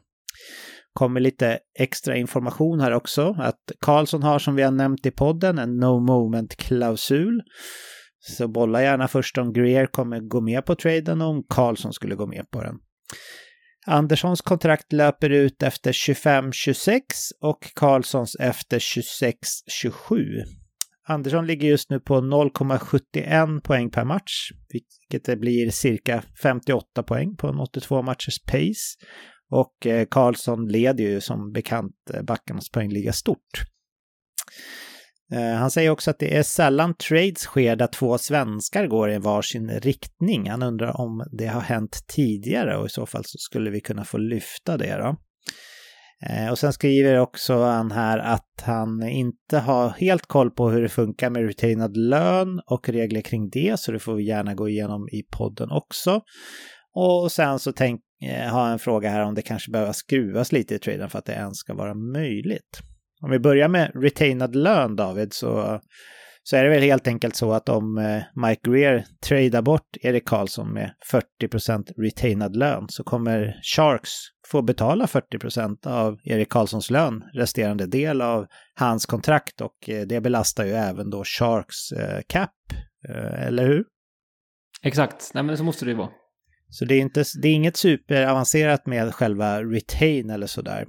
Kommer 0.92 1.20
lite 1.20 1.58
extra 1.78 2.16
information 2.16 2.80
här 2.80 2.92
också, 2.92 3.36
att 3.38 3.72
Karlsson 3.80 4.22
har 4.22 4.38
som 4.38 4.54
vi 4.54 4.62
har 4.62 4.70
nämnt 4.70 5.06
i 5.06 5.10
podden 5.10 5.58
en 5.58 5.76
no 5.76 6.00
moment-klausul 6.00 7.42
så 8.30 8.48
bolla 8.48 8.82
gärna 8.82 9.08
först 9.08 9.38
om 9.38 9.52
Greer 9.52 9.86
kommer 9.86 10.20
gå 10.20 10.40
med 10.40 10.66
på 10.66 10.74
traden 10.74 11.22
och 11.22 11.28
om 11.28 11.44
Karlsson 11.48 11.92
skulle 11.92 12.14
gå 12.14 12.26
med 12.26 12.50
på 12.50 12.62
den. 12.62 12.76
Anderssons 13.86 14.40
kontrakt 14.40 14.92
löper 14.92 15.30
ut 15.30 15.62
efter 15.62 15.92
25-26 15.92 17.00
och 17.40 17.58
Karlssons 17.74 18.36
efter 18.40 18.78
26-27. 18.78 20.44
Andersson 21.06 21.46
ligger 21.46 21.68
just 21.68 21.90
nu 21.90 22.00
på 22.00 22.14
0,71 22.14 23.60
poäng 23.60 23.90
per 23.90 24.04
match, 24.04 24.50
vilket 24.68 25.40
blir 25.40 25.70
cirka 25.70 26.22
58 26.42 27.02
poäng 27.02 27.36
på 27.36 27.48
en 27.48 27.60
82 27.60 28.02
matchers 28.02 28.38
pace. 28.44 29.06
Och 29.50 29.86
eh, 29.86 30.06
Karlsson 30.10 30.68
leder 30.68 31.04
ju 31.04 31.20
som 31.20 31.52
bekant 31.52 31.94
eh, 32.14 32.22
backarnas 32.22 32.70
poängliga 32.70 33.12
stort. 33.12 33.62
Eh, 35.32 35.54
han 35.54 35.70
säger 35.70 35.90
också 35.90 36.10
att 36.10 36.18
det 36.18 36.36
är 36.36 36.42
sällan 36.42 36.94
trades 36.94 37.38
sker 37.38 37.76
där 37.76 37.86
två 37.86 38.18
svenskar 38.18 38.86
går 38.86 39.10
i 39.10 39.18
varsin 39.18 39.70
riktning. 39.70 40.50
Han 40.50 40.62
undrar 40.62 41.00
om 41.00 41.24
det 41.32 41.46
har 41.46 41.60
hänt 41.60 42.04
tidigare 42.08 42.76
och 42.76 42.86
i 42.86 42.88
så 42.88 43.06
fall 43.06 43.22
så 43.24 43.38
skulle 43.38 43.70
vi 43.70 43.80
kunna 43.80 44.04
få 44.04 44.18
lyfta 44.18 44.76
det 44.76 44.96
då. 44.96 45.16
Eh, 46.28 46.50
och 46.50 46.58
sen 46.58 46.72
skriver 46.72 47.18
också 47.18 47.62
han 47.62 47.90
här 47.90 48.18
att 48.18 48.62
han 48.62 49.08
inte 49.08 49.58
har 49.58 49.88
helt 49.88 50.26
koll 50.26 50.50
på 50.50 50.70
hur 50.70 50.82
det 50.82 50.88
funkar 50.88 51.30
med 51.30 51.46
retainad 51.46 51.96
lön 51.96 52.60
och 52.66 52.88
regler 52.88 53.20
kring 53.20 53.50
det, 53.50 53.80
så 53.80 53.92
det 53.92 53.98
får 53.98 54.14
vi 54.14 54.24
gärna 54.24 54.54
gå 54.54 54.68
igenom 54.68 55.08
i 55.08 55.22
podden 55.22 55.70
också. 55.70 56.20
Och 56.94 57.32
sen 57.32 57.58
så 57.58 57.72
tänk, 57.72 58.00
eh, 58.22 58.52
har 58.52 58.64
jag 58.64 58.72
en 58.72 58.78
fråga 58.78 59.10
här 59.10 59.22
om 59.22 59.34
det 59.34 59.42
kanske 59.42 59.70
behöver 59.70 59.92
skruvas 59.92 60.52
lite 60.52 60.74
i 60.74 60.78
traden 60.78 61.10
för 61.10 61.18
att 61.18 61.24
det 61.24 61.32
ens 61.32 61.56
ska 61.56 61.74
vara 61.74 61.94
möjligt. 61.94 62.80
Om 63.24 63.30
vi 63.30 63.38
börjar 63.38 63.68
med 63.68 63.90
retainad 63.94 64.56
lön, 64.56 64.96
David, 64.96 65.32
så, 65.32 65.80
så 66.42 66.56
är 66.56 66.64
det 66.64 66.70
väl 66.70 66.82
helt 66.82 67.06
enkelt 67.06 67.36
så 67.36 67.52
att 67.52 67.68
om 67.68 67.98
eh, 67.98 68.46
Mike 68.46 68.70
Greer 68.70 69.04
tradar 69.26 69.62
bort 69.62 69.96
Erik 70.00 70.28
Karlsson 70.28 70.72
med 70.72 70.90
40% 71.42 71.84
retainad 71.96 72.56
lön 72.56 72.84
så 72.88 73.04
kommer 73.04 73.60
Sharks 73.76 74.10
få 74.50 74.62
betala 74.62 75.06
40% 75.06 75.86
av 75.86 76.18
Erik 76.24 76.48
Karlssons 76.48 76.90
lön, 76.90 77.24
resterande 77.34 77.86
del 77.86 78.22
av 78.22 78.46
hans 78.74 79.06
kontrakt 79.06 79.60
och 79.60 79.88
eh, 79.88 80.06
det 80.06 80.20
belastar 80.20 80.64
ju 80.64 80.72
även 80.72 81.10
då 81.10 81.24
Sharks 81.24 81.92
eh, 81.92 82.20
cap, 82.26 82.50
eller 83.38 83.66
hur? 83.66 83.84
Exakt, 84.82 85.30
nej 85.34 85.44
men 85.44 85.56
så 85.56 85.64
måste 85.64 85.84
det 85.84 85.90
ju 85.90 85.96
vara. 85.96 86.10
Så 86.68 86.84
det 86.84 86.94
är, 86.94 87.00
inte, 87.00 87.24
det 87.42 87.48
är 87.48 87.52
inget 87.52 87.76
superavancerat 87.76 88.86
med 88.86 89.14
själva 89.14 89.62
retain 89.62 90.30
eller 90.30 90.46
sådär. 90.46 90.86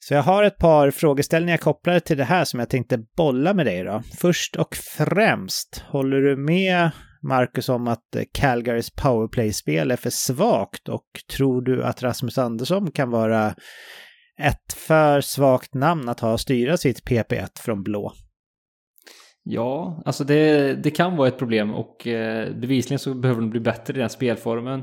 Så 0.00 0.14
jag 0.14 0.22
har 0.22 0.42
ett 0.42 0.58
par 0.58 0.90
frågeställningar 0.90 1.56
kopplade 1.56 2.00
till 2.00 2.16
det 2.16 2.24
här 2.24 2.44
som 2.44 2.60
jag 2.60 2.68
tänkte 2.68 2.98
bolla 3.16 3.54
med 3.54 3.66
dig 3.66 3.84
då. 3.84 4.02
Först 4.18 4.56
och 4.56 4.76
främst, 4.76 5.84
håller 5.88 6.20
du 6.20 6.36
med 6.36 6.90
Marcus 7.22 7.68
om 7.68 7.88
att 7.88 8.16
eh, 8.16 8.22
Calgarys 8.32 8.90
powerplay-spel 8.90 9.90
är 9.90 9.96
för 9.96 10.10
svagt 10.10 10.88
och 10.88 11.06
tror 11.36 11.62
du 11.62 11.84
att 11.84 12.02
Rasmus 12.02 12.38
Andersson 12.38 12.90
kan 12.90 13.10
vara 13.10 13.54
ett 14.40 14.72
för 14.72 15.20
svagt 15.20 15.74
namn 15.74 16.08
att 16.08 16.20
ha 16.20 16.32
och 16.32 16.40
styra 16.40 16.76
sitt 16.76 17.04
PP1 17.04 17.48
från 17.60 17.82
blå? 17.82 18.12
Ja, 19.42 20.02
alltså 20.04 20.24
det, 20.24 20.74
det 20.74 20.90
kan 20.90 21.16
vara 21.16 21.28
ett 21.28 21.38
problem 21.38 21.74
och 21.74 22.06
eh, 22.06 22.54
bevisligen 22.54 22.98
så 22.98 23.14
behöver 23.14 23.40
de 23.40 23.50
bli 23.50 23.60
bättre 23.60 23.94
i 23.94 24.00
den 24.00 24.10
spelformen. 24.10 24.82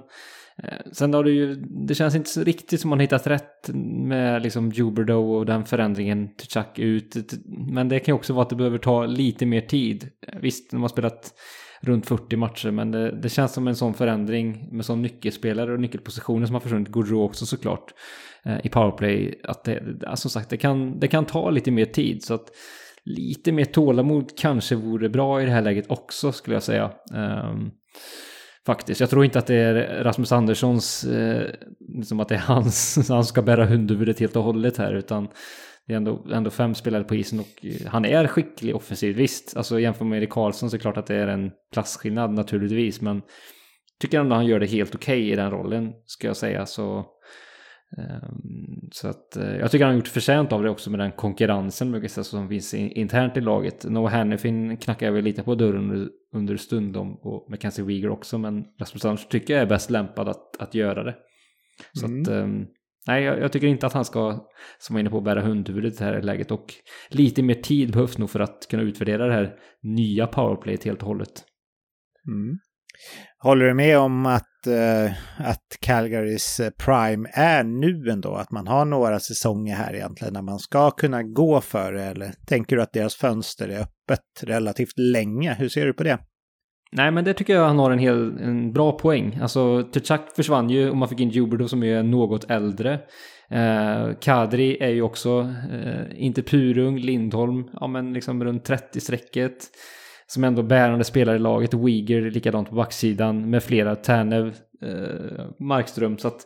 Eh, 0.63 0.91
sen 0.91 1.13
har 1.13 1.23
det 1.23 1.31
ju, 1.31 1.55
det 1.87 1.95
känns 1.95 2.15
inte 2.15 2.43
riktigt 2.43 2.81
som 2.81 2.89
man 2.89 2.99
hittat 2.99 3.27
rätt 3.27 3.69
med 4.07 4.41
liksom 4.43 4.71
Juberdo 4.71 5.13
och 5.13 5.45
den 5.45 5.65
förändringen 5.65 6.35
till 6.35 6.47
Chuck 6.47 6.79
ut. 6.79 7.15
Men 7.45 7.89
det 7.89 7.99
kan 7.99 8.13
ju 8.13 8.15
också 8.15 8.33
vara 8.33 8.43
att 8.43 8.49
det 8.49 8.55
behöver 8.55 8.77
ta 8.77 9.05
lite 9.05 9.45
mer 9.45 9.61
tid. 9.61 10.09
Eh, 10.27 10.39
visst, 10.39 10.71
de 10.71 10.81
har 10.81 10.89
spelat 10.89 11.33
runt 11.81 12.05
40 12.05 12.35
matcher, 12.35 12.71
men 12.71 12.91
det, 12.91 13.21
det 13.21 13.29
känns 13.29 13.53
som 13.53 13.67
en 13.67 13.75
sån 13.75 13.93
förändring 13.93 14.69
med 14.71 14.85
sån 14.85 15.01
nyckelspelare 15.01 15.73
och 15.73 15.79
nyckelpositioner 15.79 16.45
som 16.45 16.53
har 16.53 16.61
försvunnit. 16.61 16.89
Gaudreau 16.89 17.23
också 17.23 17.45
såklart 17.45 17.93
eh, 18.45 18.57
i 18.63 18.69
powerplay. 18.69 19.39
Att 19.43 19.63
det, 19.63 19.83
alltså, 20.07 20.29
som 20.29 20.41
sagt, 20.41 20.49
det 20.49 20.57
kan, 20.57 20.99
det 20.99 21.07
kan 21.07 21.25
ta 21.25 21.49
lite 21.49 21.71
mer 21.71 21.85
tid. 21.85 22.23
Så 22.23 22.33
att 22.33 22.51
lite 23.05 23.51
mer 23.51 23.65
tålamod 23.65 24.37
kanske 24.37 24.75
vore 24.75 25.09
bra 25.09 25.41
i 25.41 25.45
det 25.45 25.51
här 25.51 25.61
läget 25.61 25.91
också 25.91 26.31
skulle 26.31 26.55
jag 26.55 26.63
säga. 26.63 26.91
Um, 27.13 27.71
faktiskt. 28.65 28.99
Jag 28.99 29.09
tror 29.09 29.25
inte 29.25 29.39
att 29.39 29.47
det 29.47 29.55
är 29.55 30.03
Rasmus 30.03 30.31
Anderssons, 30.31 31.03
eh, 31.03 31.51
liksom 31.97 32.19
att 32.19 32.29
det 32.29 32.35
är 32.35 32.39
hans, 32.39 32.99
han 33.09 33.25
ska 33.25 33.41
bära 33.41 33.65
hundhuvudet 33.65 34.19
helt 34.19 34.35
och 34.35 34.43
hållet 34.43 34.77
här, 34.77 34.93
utan 34.93 35.27
det 35.87 35.93
är 35.93 35.97
ändå, 35.97 36.25
ändå 36.33 36.49
fem 36.49 36.75
spelare 36.75 37.03
på 37.03 37.15
isen 37.15 37.39
och 37.39 37.65
eh, 37.65 37.87
han 37.87 38.05
är 38.05 38.27
skicklig 38.27 38.75
offensivt. 38.75 39.17
Visst, 39.17 39.57
alltså 39.57 39.79
jämfört 39.79 40.07
med 40.07 40.17
Erik 40.17 40.29
Karlsson 40.29 40.69
så 40.69 40.75
är 40.75 40.77
det 40.77 40.81
klart 40.81 40.97
att 40.97 41.07
det 41.07 41.15
är 41.15 41.27
en 41.27 41.51
klasskillnad 41.73 42.33
naturligtvis, 42.33 43.01
men 43.01 43.21
tycker 44.01 44.19
ändå 44.19 44.35
han 44.35 44.45
gör 44.45 44.59
det 44.59 44.65
helt 44.65 44.95
okej 44.95 45.19
okay 45.19 45.31
i 45.31 45.35
den 45.35 45.51
rollen, 45.51 45.93
ska 46.05 46.27
jag 46.27 46.37
säga. 46.37 46.65
Så, 46.65 47.05
så 48.91 49.07
att 49.07 49.37
uh, 49.37 49.57
jag 49.57 49.71
tycker 49.71 49.85
han 49.85 49.93
har 49.93 49.99
gjort 49.99 50.07
förtjänt 50.07 50.51
av 50.51 50.63
det 50.63 50.69
också 50.69 50.89
med 50.89 50.99
den 50.99 51.11
konkurrensen 51.11 52.09
som 52.09 52.49
finns 52.49 52.73
in, 52.73 52.91
internt 52.91 53.37
i 53.37 53.41
laget. 53.41 53.85
Noah 53.85 54.11
Hannifin 54.11 54.77
knackar 54.77 55.11
väl 55.11 55.23
lite 55.23 55.43
på 55.43 55.55
dörren 55.55 56.09
under, 56.33 56.57
stundom 56.57 57.15
och 57.15 57.49
Mackenzie 57.49 57.85
Weegar 57.85 58.09
också, 58.09 58.37
men 58.37 58.63
Rasmus 58.79 59.05
Anders 59.05 59.27
tycker 59.27 59.53
jag 59.53 59.63
är 59.63 59.67
bäst 59.67 59.89
lämpad 59.89 60.29
att, 60.29 60.61
att 60.61 60.75
göra 60.75 61.03
det. 61.03 61.15
Så 61.93 62.05
mm. 62.05 62.21
att 62.21 62.27
um, 62.27 62.67
Nej, 63.07 63.23
jag, 63.23 63.39
jag, 63.39 63.51
tycker 63.51 63.67
inte 63.67 63.87
att 63.87 63.93
han 63.93 64.05
ska, 64.05 64.47
som 64.79 64.93
var 64.93 64.99
inne 64.99 65.09
på, 65.09 65.21
bära 65.21 65.41
hundhuvudet 65.41 65.93
i 65.93 65.97
det 65.97 66.03
här 66.03 66.21
läget. 66.21 66.51
Och 66.51 66.73
lite 67.09 67.43
mer 67.43 67.55
tid 67.55 67.91
behövs 67.91 68.17
nog 68.17 68.29
för 68.29 68.39
att 68.39 68.67
kunna 68.69 68.83
utvärdera 68.83 69.27
det 69.27 69.33
här 69.33 69.55
nya 69.81 70.27
powerplayet 70.27 70.83
helt 70.83 71.01
och 71.01 71.07
hållet. 71.07 71.43
Mm. 72.27 72.57
Håller 73.39 73.65
du 73.65 73.73
med 73.73 73.97
om 73.97 74.25
att, 74.25 74.67
uh, 74.67 75.11
att 75.37 75.77
Calgarys 75.81 76.59
eh, 76.59 76.69
prime 76.69 77.29
är 77.33 77.63
nu 77.63 78.11
ändå? 78.11 78.35
Att 78.35 78.51
man 78.51 78.67
har 78.67 78.85
några 78.85 79.19
säsonger 79.19 79.75
här 79.75 79.95
egentligen 79.95 80.33
när 80.33 80.41
man 80.41 80.59
ska 80.59 80.91
kunna 80.91 81.23
gå 81.23 81.61
för 81.61 81.93
det? 81.93 82.03
Eller 82.03 82.31
tänker 82.47 82.75
du 82.75 82.81
att 82.81 82.93
deras 82.93 83.15
fönster 83.15 83.67
är 83.67 83.79
öppet 83.79 84.43
relativt 84.43 84.97
länge? 84.97 85.53
Hur 85.53 85.69
ser 85.69 85.85
du 85.85 85.93
på 85.93 86.03
det? 86.03 86.19
Nej, 86.91 87.11
men 87.11 87.23
det 87.23 87.33
tycker 87.33 87.53
jag 87.53 87.67
han 87.67 87.79
har 87.79 87.91
en, 87.91 87.99
hel, 87.99 88.37
en 88.37 88.73
bra 88.73 88.91
poäng. 88.91 89.39
Alltså, 89.41 89.83
Tchak 89.93 90.35
försvann 90.35 90.69
ju 90.69 90.89
och 90.89 90.97
man 90.97 91.09
fick 91.09 91.19
in 91.19 91.29
Juberdo 91.29 91.67
som 91.67 91.83
är 91.83 92.03
något 92.03 92.49
äldre. 92.49 92.99
Eh, 93.49 94.09
Kadri 94.21 94.77
är 94.81 94.89
ju 94.89 95.01
också, 95.01 95.53
eh, 95.71 96.23
inte 96.25 96.41
purung, 96.41 96.97
Lindholm, 96.99 97.69
ja 97.73 97.87
men 97.87 98.13
liksom 98.13 98.43
runt 98.43 98.69
30-strecket. 98.69 99.57
Som 100.27 100.43
ändå 100.43 100.63
bärande 100.63 101.03
spelare 101.03 101.35
i 101.35 101.39
laget, 101.39 101.73
Uyghur 101.73 102.31
likadant 102.31 102.69
på 102.69 102.75
backsidan 102.75 103.49
med 103.49 103.63
flera, 103.63 103.95
Tänev, 103.95 104.55
eh, 104.81 105.45
Markström. 105.59 106.17
Så 106.17 106.27
att 106.27 106.45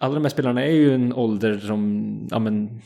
alla 0.00 0.14
de 0.14 0.24
här 0.24 0.30
spelarna 0.30 0.64
är 0.64 0.72
ju 0.72 0.94
en 0.94 1.12
ålder 1.12 1.58
som, 1.58 2.28
ja 2.30 2.38
men, 2.38 2.80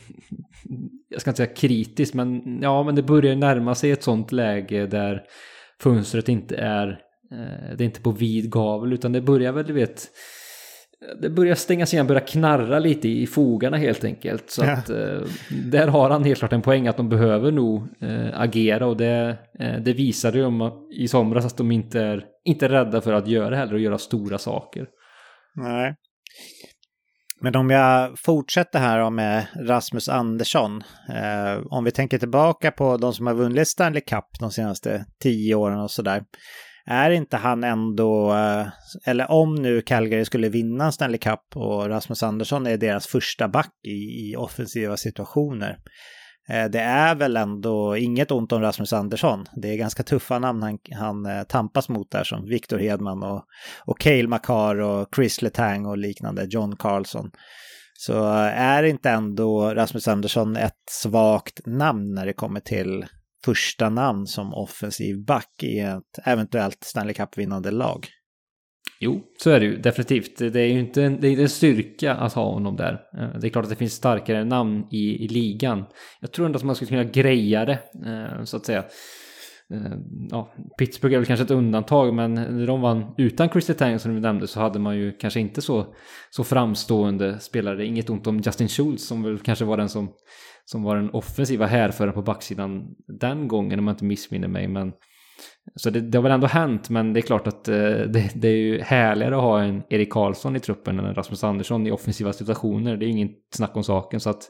jag 1.09 1.21
ska 1.21 1.29
inte 1.29 1.37
säga 1.37 1.55
kritiskt, 1.55 2.13
men 2.13 2.59
ja 2.61 2.83
men 2.83 2.95
det 2.95 3.03
börjar 3.03 3.35
närma 3.35 3.75
sig 3.75 3.91
ett 3.91 4.03
sånt 4.03 4.31
läge 4.31 4.87
där 4.87 5.23
fönstret 5.79 6.29
inte 6.29 6.55
är, 6.55 6.87
eh, 7.31 7.75
det 7.77 7.83
är 7.83 7.85
inte 7.85 8.01
på 8.01 8.11
vid 8.11 8.51
gavel 8.51 8.93
utan 8.93 9.11
det 9.11 9.21
börjar 9.21 9.51
väl, 9.51 9.65
du 9.65 9.73
vet, 9.73 10.07
det 11.21 11.29
börjar 11.29 11.55
stängas 11.55 11.93
igen, 11.93 12.07
börjar 12.07 12.27
knarra 12.27 12.79
lite 12.79 13.09
i 13.09 13.27
fogarna 13.27 13.77
helt 13.77 14.03
enkelt. 14.03 14.49
Så 14.49 14.63
ja. 14.63 14.71
att 14.71 14.89
eh, 14.89 15.21
där 15.71 15.87
har 15.87 16.09
han 16.09 16.23
helt 16.23 16.39
klart 16.39 16.53
en 16.53 16.61
poäng 16.61 16.87
att 16.87 16.97
de 16.97 17.09
behöver 17.09 17.51
nog 17.51 17.87
eh, 18.01 18.39
agera 18.41 18.85
och 18.85 18.97
det, 18.97 19.37
eh, 19.59 19.75
det 19.79 19.93
visade 19.93 20.37
ju 20.37 20.71
i 20.97 21.07
somras 21.07 21.45
att 21.45 21.57
de 21.57 21.71
inte 21.71 22.01
är, 22.01 22.25
inte 22.43 22.65
är 22.65 22.69
rädda 22.69 23.01
för 23.01 23.13
att 23.13 23.27
göra 23.27 23.55
heller 23.55 23.73
och 23.73 23.79
göra 23.79 23.97
stora 23.97 24.37
saker. 24.37 24.87
Nej. 25.55 25.95
Men 27.43 27.55
om 27.55 27.69
jag 27.69 28.19
fortsätter 28.19 28.79
här 28.79 29.09
med 29.09 29.45
Rasmus 29.55 30.09
Andersson. 30.09 30.83
Eh, 31.09 31.65
om 31.69 31.83
vi 31.83 31.91
tänker 31.91 32.17
tillbaka 32.17 32.71
på 32.71 32.97
de 32.97 33.13
som 33.13 33.27
har 33.27 33.33
vunnit 33.33 33.67
Stanley 33.67 34.01
Cup 34.01 34.25
de 34.39 34.51
senaste 34.51 35.05
tio 35.19 35.55
åren 35.55 35.79
och 35.79 35.91
sådär. 35.91 36.23
Är 36.91 37.11
inte 37.11 37.37
han 37.37 37.63
ändå, 37.63 38.33
eh, 38.33 38.67
eller 39.05 39.31
om 39.31 39.55
nu 39.55 39.81
Calgary 39.81 40.25
skulle 40.25 40.49
vinna 40.49 40.91
Stanley 40.91 41.17
Cup 41.17 41.39
och 41.55 41.89
Rasmus 41.89 42.23
Andersson 42.23 42.67
är 42.67 42.77
deras 42.77 43.07
första 43.07 43.47
back 43.47 43.73
i, 43.83 44.29
i 44.29 44.35
offensiva 44.37 44.97
situationer. 44.97 45.77
Eh, 46.49 46.65
det 46.65 46.79
är 46.79 47.15
väl 47.15 47.37
ändå 47.37 47.97
inget 47.97 48.31
ont 48.31 48.51
om 48.51 48.61
Rasmus 48.61 48.93
Andersson. 48.93 49.45
Det 49.61 49.73
är 49.73 49.77
ganska 49.77 50.03
tuffa 50.03 50.39
namn 50.39 50.63
han, 50.63 50.79
han 50.99 51.25
eh, 51.25 51.43
tampas 51.43 51.89
mot 51.89 52.11
där 52.11 52.23
som 52.23 52.45
Victor 52.45 52.77
Hedman 52.77 53.23
och, 53.23 53.43
och 53.85 53.99
Cale 53.99 54.27
Makar 54.27 54.81
och 54.81 55.07
Chris 55.15 55.41
Letang 55.41 55.85
och 55.85 55.97
liknande, 55.97 56.47
John 56.49 56.75
Carlson. 56.75 57.31
Så 57.93 58.23
är 58.55 58.83
inte 58.83 59.09
ändå 59.09 59.73
Rasmus 59.73 60.07
Andersson 60.07 60.55
ett 60.55 60.83
svagt 60.91 61.65
namn 61.65 62.13
när 62.15 62.25
det 62.25 62.33
kommer 62.33 62.59
till 62.59 63.05
första 63.45 63.89
namn 63.89 64.27
som 64.27 64.53
offensiv 64.53 65.25
back 65.25 65.63
i 65.63 65.79
ett 65.79 66.19
eventuellt 66.25 66.83
Stanley 66.83 67.13
Cup-vinnande 67.13 67.71
lag? 67.71 68.07
Jo, 69.03 69.21
så 69.37 69.49
är 69.49 69.59
det 69.59 69.65
ju 69.65 69.77
definitivt. 69.77 70.37
Det 70.37 70.59
är 70.61 70.67
ju 70.67 70.79
inte 70.79 71.03
en, 71.03 71.21
det 71.21 71.27
är 71.27 71.39
en 71.39 71.49
styrka 71.49 72.13
att 72.13 72.33
ha 72.33 72.53
honom 72.53 72.75
där. 72.75 73.01
Eh, 73.17 73.39
det 73.39 73.47
är 73.47 73.49
klart 73.49 73.63
att 73.63 73.69
det 73.69 73.75
finns 73.75 73.93
starkare 73.93 74.43
namn 74.43 74.87
i, 74.91 75.25
i 75.25 75.27
ligan. 75.27 75.83
Jag 76.19 76.31
tror 76.31 76.45
ändå 76.45 76.57
att 76.57 76.63
man 76.63 76.75
skulle 76.75 76.89
kunna 76.89 77.03
greja 77.03 77.65
det, 77.65 77.79
eh, 78.05 78.43
så 78.43 78.57
att 78.57 78.65
säga. 78.65 78.83
Eh, 79.73 79.97
ja, 80.29 80.53
Pittsburgh 80.77 81.15
är 81.15 81.19
väl 81.19 81.25
kanske 81.25 81.43
ett 81.43 81.51
undantag, 81.51 82.13
men 82.13 82.33
när 82.33 82.67
de 82.67 82.81
vann 82.81 83.15
utan 83.17 83.49
Christer 83.49 83.73
Tang 83.73 83.99
som 83.99 84.15
du 84.15 84.19
nämnde 84.19 84.47
så 84.47 84.59
hade 84.59 84.79
man 84.79 84.97
ju 84.97 85.11
kanske 85.11 85.39
inte 85.39 85.61
så, 85.61 85.95
så 86.29 86.43
framstående 86.43 87.39
spelare. 87.39 87.85
Inget 87.85 88.09
ont 88.09 88.27
om 88.27 88.39
Justin 88.39 88.67
Schultz 88.67 89.07
som 89.07 89.23
väl 89.23 89.39
kanske 89.39 89.65
var 89.65 89.77
den 89.77 89.89
som, 89.89 90.13
som 90.65 90.83
var 90.83 90.95
den 90.95 91.09
offensiva 91.09 91.65
härföraren 91.65 92.13
på 92.13 92.21
backsidan 92.21 92.95
den 93.07 93.47
gången 93.47 93.79
om 93.79 93.87
jag 93.87 93.93
inte 93.93 94.05
missminner 94.05 94.47
mig. 94.47 94.67
Men 94.67 94.91
så 95.75 95.89
det, 95.89 96.01
det 96.01 96.17
har 96.17 96.23
väl 96.23 96.31
ändå 96.31 96.47
hänt, 96.47 96.89
men 96.89 97.13
det 97.13 97.19
är 97.19 97.21
klart 97.21 97.47
att 97.47 97.67
eh, 97.67 97.75
det, 97.75 98.31
det, 98.35 98.47
är 98.47 98.57
ju 98.57 98.81
härligare 98.81 99.35
att 99.35 99.41
ha 99.41 99.61
en 99.61 99.83
Erik 99.89 100.09
Karlsson 100.09 100.55
i 100.55 100.59
truppen 100.59 100.99
än 100.99 101.05
en 101.05 101.15
Rasmus 101.15 101.43
Andersson 101.43 101.87
i 101.87 101.91
offensiva 101.91 102.33
situationer. 102.33 102.97
Det 102.97 103.05
är 103.05 103.07
inget 103.07 103.37
snack 103.53 103.75
om 103.75 103.83
saken. 103.83 104.19
Så 104.19 104.29
att 104.29 104.49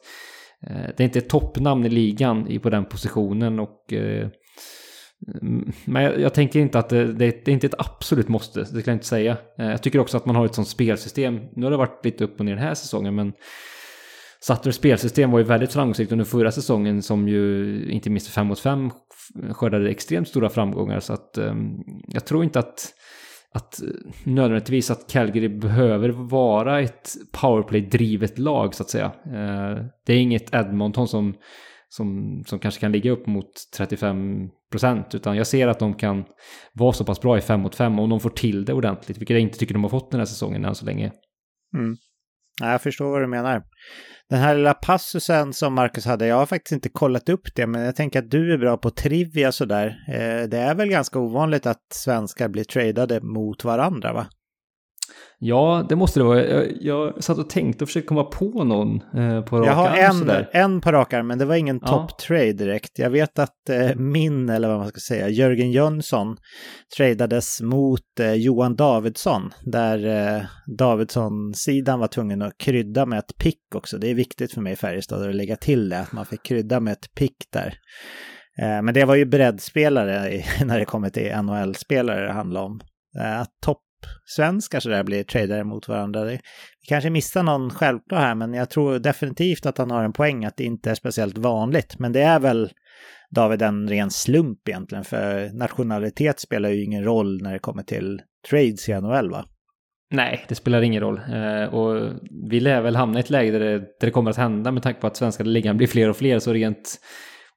eh, 0.67 0.89
det 0.97 1.03
är 1.03 1.05
inte 1.05 1.19
ett 1.19 1.29
toppnamn 1.29 1.85
i 1.85 1.89
ligan 1.89 2.59
på 2.63 2.69
den 2.69 2.85
positionen. 2.85 3.59
Och, 3.59 3.93
eh, 3.93 4.27
mm, 5.41 5.71
men 5.85 6.03
jag, 6.03 6.19
jag, 6.19 6.33
tänker 6.33 6.59
inte 6.59 6.79
att 6.79 6.89
det, 6.89 7.13
det, 7.13 7.47
är 7.47 7.49
inte 7.49 7.67
ett 7.67 7.79
absolut 7.79 8.27
måste, 8.27 8.59
det 8.59 8.81
kan 8.81 8.91
jag 8.91 8.95
inte 8.95 9.07
säga. 9.07 9.37
Eh, 9.59 9.69
jag 9.69 9.83
tycker 9.83 9.99
också 9.99 10.17
att 10.17 10.25
man 10.25 10.35
har 10.35 10.45
ett 10.45 10.55
sånt 10.55 10.67
spelsystem. 10.67 11.39
Nu 11.55 11.63
har 11.65 11.71
det 11.71 11.77
varit 11.77 12.05
lite 12.05 12.23
upp 12.23 12.39
och 12.39 12.45
ner 12.45 12.55
den 12.55 12.63
här 12.63 12.73
säsongen, 12.73 13.15
men 13.15 13.33
Sutters 14.43 14.75
spelsystem 14.75 15.31
var 15.31 15.39
ju 15.39 15.45
väldigt 15.45 15.73
framgångsrikt 15.73 16.11
under 16.11 16.25
förra 16.25 16.51
säsongen 16.51 17.01
som 17.01 17.27
ju 17.27 17.85
inte 17.91 18.09
minst 18.09 18.27
5 18.27 18.47
mot 18.47 18.59
5 18.59 18.91
skördade 19.51 19.89
extremt 19.89 20.27
stora 20.27 20.49
framgångar. 20.49 20.99
Så 20.99 21.13
att 21.13 21.37
ehm, 21.37 21.83
jag 22.07 22.25
tror 22.25 22.43
inte 22.43 22.59
att, 22.59 22.93
att 23.53 23.81
eh, 23.81 23.87
nödvändigtvis 24.23 24.91
att 24.91 25.11
Calgary 25.11 25.49
behöver 25.49 26.09
vara 26.09 26.81
ett 26.81 27.09
powerplay-drivet 27.31 28.39
lag 28.39 28.75
så 28.75 28.83
att 28.83 28.89
säga. 28.89 29.05
Eh, 29.25 29.85
det 30.05 30.13
är 30.13 30.17
inget 30.17 30.55
Edmonton 30.55 31.07
som, 31.07 31.33
som, 31.89 32.41
som 32.47 32.59
kanske 32.59 32.81
kan 32.81 32.91
ligga 32.91 33.11
upp 33.11 33.27
mot 33.27 33.51
35 33.77 34.49
procent, 34.71 35.15
utan 35.15 35.37
jag 35.37 35.47
ser 35.47 35.67
att 35.67 35.79
de 35.79 35.93
kan 35.93 36.23
vara 36.73 36.93
så 36.93 37.05
pass 37.05 37.21
bra 37.21 37.37
i 37.37 37.41
5 37.41 37.59
mot 37.59 37.75
5 37.75 37.99
om 37.99 38.09
de 38.09 38.19
får 38.19 38.29
till 38.29 38.65
det 38.65 38.73
ordentligt, 38.73 39.17
vilket 39.17 39.35
jag 39.35 39.41
inte 39.41 39.59
tycker 39.59 39.73
de 39.73 39.83
har 39.83 39.89
fått 39.89 40.11
den 40.11 40.19
här 40.19 40.25
säsongen 40.25 40.65
än 40.65 40.75
så 40.75 40.85
länge. 40.85 41.11
Mm. 41.77 41.97
Jag 42.61 42.81
förstår 42.81 43.11
vad 43.11 43.21
du 43.21 43.27
menar. 43.27 43.63
Den 44.29 44.39
här 44.39 44.55
lilla 44.55 44.73
passusen 44.73 45.53
som 45.53 45.73
Marcus 45.73 46.05
hade, 46.05 46.27
jag 46.27 46.35
har 46.35 46.45
faktiskt 46.45 46.71
inte 46.71 46.89
kollat 46.89 47.29
upp 47.29 47.55
det, 47.55 47.67
men 47.67 47.81
jag 47.81 47.95
tänker 47.95 48.19
att 48.19 48.31
du 48.31 48.53
är 48.53 48.57
bra 48.57 48.77
på 48.77 48.89
trivia 48.89 49.51
sådär. 49.51 50.03
Eh, 50.07 50.49
det 50.49 50.57
är 50.57 50.75
väl 50.75 50.89
ganska 50.89 51.19
ovanligt 51.19 51.65
att 51.65 51.93
svenskar 51.93 52.49
blir 52.49 52.63
tradade 52.63 53.21
mot 53.21 53.63
varandra, 53.63 54.13
va? 54.13 54.27
Ja, 55.43 55.85
det 55.89 55.95
måste 55.95 56.19
det 56.19 56.23
vara. 56.23 56.45
Jag, 56.47 56.71
jag 56.81 57.23
satt 57.23 57.37
och 57.37 57.49
tänkte 57.49 57.83
och 57.83 57.87
försökte 57.87 58.07
komma 58.07 58.23
på 58.23 58.63
någon 58.63 58.95
eh, 58.95 59.41
på 59.41 59.57
rak 59.57 59.67
Jag 59.67 59.73
har 59.73 59.97
en, 59.97 60.45
en 60.51 60.81
på 60.81 60.91
rak 60.91 61.13
arm, 61.13 61.27
men 61.27 61.37
det 61.37 61.45
var 61.45 61.55
ingen 61.55 61.79
ja. 61.81 61.87
top-trade 61.87 62.53
direkt. 62.53 62.99
Jag 62.99 63.09
vet 63.09 63.39
att 63.39 63.69
eh, 63.69 63.95
min, 63.95 64.49
eller 64.49 64.67
vad 64.67 64.77
man 64.77 64.87
ska 64.87 64.99
säga, 64.99 65.29
Jörgen 65.29 65.71
Jönsson 65.71 66.37
tradades 66.97 67.61
mot 67.61 68.19
eh, 68.19 68.33
Johan 68.33 68.75
Davidsson, 68.75 69.53
där 69.65 70.05
eh, 70.35 70.43
Davidsson-sidan 70.77 71.99
var 71.99 72.07
tvungen 72.07 72.41
att 72.41 72.57
krydda 72.57 73.05
med 73.05 73.19
ett 73.19 73.37
pick 73.37 73.75
också. 73.75 73.97
Det 73.97 74.09
är 74.09 74.15
viktigt 74.15 74.53
för 74.53 74.61
mig 74.61 74.73
i 74.73 74.75
Färjestad 74.75 75.29
att 75.29 75.35
lägga 75.35 75.55
till 75.55 75.89
det, 75.89 75.99
att 75.99 76.11
man 76.11 76.25
fick 76.25 76.43
krydda 76.43 76.79
med 76.79 76.91
ett 76.91 77.13
pick 77.15 77.37
där. 77.53 77.73
Eh, 78.61 78.81
men 78.81 78.93
det 78.93 79.05
var 79.05 79.15
ju 79.15 79.25
breddspelare 79.25 80.43
när 80.65 80.79
det 80.79 80.85
kommer 80.85 81.09
till 81.09 81.35
NHL-spelare 81.35 82.25
det 82.25 82.33
handlar 82.33 82.61
om. 82.61 82.79
Eh, 83.19 83.43
topp 83.65 83.81
svenskar 84.25 84.79
sådär 84.79 85.03
blir 85.03 85.23
tradare 85.23 85.63
mot 85.63 85.87
varandra. 85.87 86.23
Vi 86.23 86.39
kanske 86.87 87.09
missar 87.09 87.43
någon 87.43 87.69
självklar 87.69 88.19
här, 88.19 88.35
men 88.35 88.53
jag 88.53 88.69
tror 88.69 88.99
definitivt 88.99 89.65
att 89.65 89.77
han 89.77 89.91
har 89.91 90.03
en 90.03 90.13
poäng 90.13 90.45
att 90.45 90.57
det 90.57 90.63
inte 90.63 90.91
är 90.91 90.95
speciellt 90.95 91.37
vanligt. 91.37 91.99
Men 91.99 92.11
det 92.11 92.21
är 92.21 92.39
väl, 92.39 92.69
David, 93.29 93.61
en 93.61 93.89
ren 93.89 94.11
slump 94.11 94.67
egentligen, 94.67 95.03
för 95.03 95.49
nationalitet 95.53 96.39
spelar 96.39 96.69
ju 96.69 96.83
ingen 96.83 97.03
roll 97.03 97.41
när 97.41 97.53
det 97.53 97.59
kommer 97.59 97.83
till 97.83 98.21
trades 98.49 98.89
i 98.89 99.01
NHL, 99.01 99.31
va? 99.31 99.45
Nej, 100.13 100.45
det 100.47 100.55
spelar 100.55 100.81
ingen 100.81 101.01
roll. 101.01 101.21
Eh, 101.33 101.73
och 101.73 102.13
vi 102.49 102.59
lär 102.59 102.81
väl 102.81 102.95
hamna 102.95 103.19
i 103.19 103.21
ett 103.21 103.29
läge 103.29 103.51
där 103.51 103.59
det, 103.59 103.79
där 103.79 103.85
det 103.99 104.11
kommer 104.11 104.31
att 104.31 104.37
hända 104.37 104.71
med 104.71 104.83
tanke 104.83 105.01
på 105.01 105.07
att 105.07 105.17
svenska 105.17 105.43
ligan 105.43 105.77
blir 105.77 105.87
fler 105.87 106.09
och 106.09 106.17
fler, 106.17 106.39
så 106.39 106.53
rent 106.53 106.99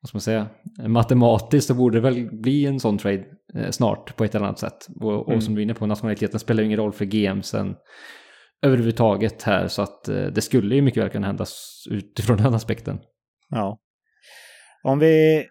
vad 0.05 0.09
ska 0.09 0.17
man 0.17 0.21
säga, 0.21 0.47
matematiskt 0.89 1.67
så 1.67 1.75
borde 1.75 1.97
det 1.97 2.01
väl 2.01 2.29
bli 2.33 2.67
en 2.67 2.81
sån 2.81 2.99
trade 2.99 3.25
eh, 3.55 3.71
snart 3.71 4.17
på 4.17 4.25
ett 4.25 4.35
eller 4.35 4.47
annat 4.47 4.59
sätt. 4.59 4.87
Och, 5.01 5.13
och 5.13 5.29
mm. 5.29 5.41
som 5.41 5.55
du 5.55 5.61
är 5.61 5.63
inne 5.63 5.75
på, 5.75 5.87
nationaliteten 5.87 6.41
spelar 6.41 6.61
ju 6.61 6.67
ingen 6.67 6.79
roll 6.79 6.93
för 6.93 7.05
GMsen 7.05 7.75
överhuvudtaget 8.63 9.43
här 9.43 9.69
så 9.69 9.83
att 9.83 10.09
eh, 10.09 10.25
det 10.25 10.43
skulle 10.43 10.75
ju 10.75 10.83
mycket 10.83 11.03
väl 11.03 11.11
kunna 11.11 11.27
hända 11.27 11.47
utifrån 11.91 12.37
den 12.43 12.55
aspekten. 12.55 12.99
Ja. 13.51 13.79
Om 14.83 14.99
vi 14.99 15.45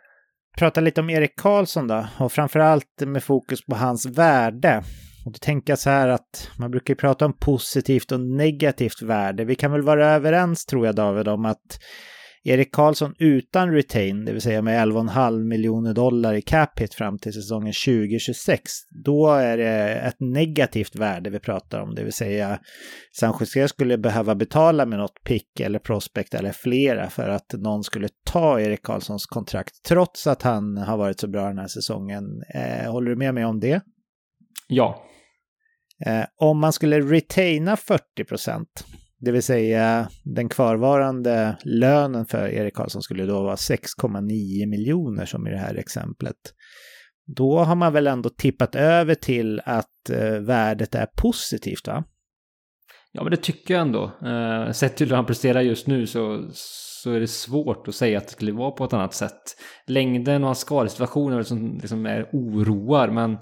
pratar 0.58 0.82
lite 0.82 1.02
om 1.02 1.10
Erik 1.10 1.40
Karlsson 1.40 1.88
då 1.88 2.08
och 2.20 2.32
framförallt 2.32 3.02
med 3.06 3.24
fokus 3.24 3.66
på 3.66 3.76
hans 3.76 4.06
värde. 4.06 4.84
Och 5.26 5.32
då 5.32 5.38
tänker 5.42 5.72
jag 5.72 5.80
så 5.80 5.90
här 5.90 6.08
att 6.08 6.50
man 6.60 6.72
brukar 6.72 6.92
ju 6.92 6.96
prata 6.96 7.26
om 7.26 7.34
positivt 7.40 8.12
och 8.12 8.20
negativt 8.20 9.02
värde. 9.02 9.46
Vi 9.46 9.56
kan 9.56 9.72
väl 9.72 9.82
vara 9.82 10.10
överens 10.10 10.66
tror 10.66 10.86
jag 10.86 10.96
David 10.96 11.28
om 11.28 11.46
att 11.46 11.80
Erik 12.46 12.72
Karlsson 12.72 13.16
utan 13.20 13.72
retain, 13.72 14.26
det 14.26 14.32
vill 14.32 14.42
säga 14.42 14.62
med 14.62 14.88
11,5 14.88 15.44
miljoner 15.44 15.94
dollar 15.94 16.34
i 16.34 16.42
cap 16.42 16.80
hit 16.80 16.94
fram 16.94 17.20
till 17.20 17.34
säsongen 17.34 17.74
2026, 17.86 18.72
då 19.06 19.28
är 19.28 19.58
det 19.58 19.96
ett 19.96 20.20
negativt 20.20 20.96
värde 20.96 21.30
vi 21.30 21.40
pratar 21.40 21.80
om. 21.80 21.96
Det 21.96 22.04
vill 22.04 22.14
säga 22.14 22.60
San 23.20 23.34
Jose 23.40 23.68
skulle 23.68 23.98
behöva 23.98 24.36
betala 24.36 24.86
med 24.86 25.00
något 25.00 25.24
pick 25.24 25.60
eller 25.60 25.80
prospect 25.80 26.34
eller 26.34 26.52
flera 26.52 27.10
för 27.10 27.30
att 27.30 27.54
någon 27.54 27.84
skulle 27.84 28.08
ta 28.26 28.60
Erik 28.60 28.84
Karlssons 28.84 29.26
kontrakt 29.26 29.74
trots 29.88 30.28
att 30.28 30.42
han 30.42 30.78
har 30.78 30.98
varit 30.98 31.20
så 31.20 31.28
bra 31.28 31.48
den 31.48 31.58
här 31.58 31.68
säsongen. 31.68 32.24
Eh, 32.56 32.92
håller 32.92 33.10
du 33.10 33.16
med 33.16 33.34
mig 33.34 33.46
om 33.46 33.60
det? 33.60 33.82
Ja. 34.68 35.04
Eh, 36.06 36.26
om 36.38 36.60
man 36.60 36.74
skulle 36.74 37.00
retaina 37.00 37.78
40 37.78 38.24
procent 38.28 38.86
det 39.24 39.32
vill 39.32 39.44
säga 39.44 40.10
den 40.24 40.50
kvarvarande 40.50 41.58
lönen 41.64 42.26
för 42.26 42.48
Erik 42.48 42.74
Karlsson 42.74 43.02
skulle 43.02 43.26
då 43.26 43.44
vara 43.44 43.56
6,9 43.56 44.68
miljoner 44.70 45.26
som 45.26 45.48
i 45.48 45.52
det 45.52 45.58
här 45.58 45.76
exemplet. 45.76 46.38
Då 47.36 47.60
har 47.60 47.76
man 47.76 47.94
väl 47.94 48.08
ändå 48.08 48.30
tippat 48.30 48.76
över 48.76 49.16
till 49.16 49.62
att 49.66 50.10
eh, 50.10 50.40
värdet 50.40 50.96
är 50.96 51.08
positivt 51.18 51.88
va? 51.88 52.04
Ja 53.12 53.24
men 53.24 53.32
det 53.32 53.38
tycker 53.38 53.74
jag 53.74 53.82
ändå. 53.82 54.12
Eh, 54.26 54.72
sett 54.72 54.98
till 54.98 55.10
hur 55.10 55.16
han 55.16 55.26
presterar 55.26 55.62
just 55.62 55.88
nu 55.88 56.08
så, 56.08 56.50
så 56.54 57.12
är 57.12 57.20
det 57.20 57.28
svårt 57.28 57.88
att 57.88 57.96
säga 57.96 58.18
att 58.18 58.28
det 58.28 58.34
skulle 58.34 58.52
vara 58.52 58.72
på 58.72 58.86
ett 58.86 58.94
annat 58.94 59.14
sätt. 59.14 59.42
Längden 59.88 60.44
och 60.44 60.48
hans 60.48 60.60
skadesituationer 60.60 61.44
som 61.44 61.78
liksom 61.82 62.06
är 62.06 62.30
oroar 62.32 63.08
men 63.08 63.38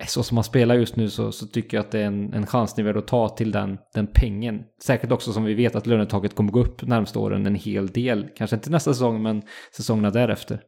Eh, 0.00 0.06
så 0.06 0.22
som 0.22 0.36
han 0.36 0.44
spelar 0.44 0.74
just 0.74 0.96
nu 0.96 1.10
så, 1.10 1.32
så 1.32 1.46
tycker 1.46 1.76
jag 1.76 1.84
att 1.84 1.90
det 1.90 2.00
är 2.00 2.06
en, 2.06 2.32
en 2.32 2.46
chansnivå 2.46 2.98
att 2.98 3.06
ta 3.06 3.28
till 3.28 3.52
den, 3.52 3.78
den 3.94 4.06
pengen. 4.06 4.62
Säkert 4.82 5.12
också 5.12 5.32
som 5.32 5.44
vi 5.44 5.54
vet 5.54 5.74
att 5.74 5.86
lönetaget 5.86 6.34
kommer 6.34 6.52
gå 6.52 6.60
upp 6.60 6.82
närmsta 6.82 7.18
åren 7.18 7.46
en 7.46 7.54
hel 7.54 7.86
del. 7.86 8.28
Kanske 8.36 8.56
inte 8.56 8.70
nästa 8.70 8.92
säsong 8.92 9.22
men 9.22 9.42
säsongerna 9.76 10.10
därefter. 10.10 10.60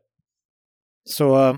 Så 1.05 1.49
eh, 1.49 1.57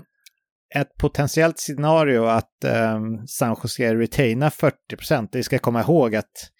ett 0.75 0.97
potentiellt 0.97 1.59
scenario 1.59 2.25
att 2.25 2.63
eh, 2.63 2.99
San 3.27 3.55
Jose 3.63 3.95
retainar 3.95 4.49
40 4.49 4.75
procent. 4.97 5.29
Vi 5.33 5.43
ska 5.43 5.59
komma 5.59 5.81
ihåg 5.81 6.15
att 6.15 6.51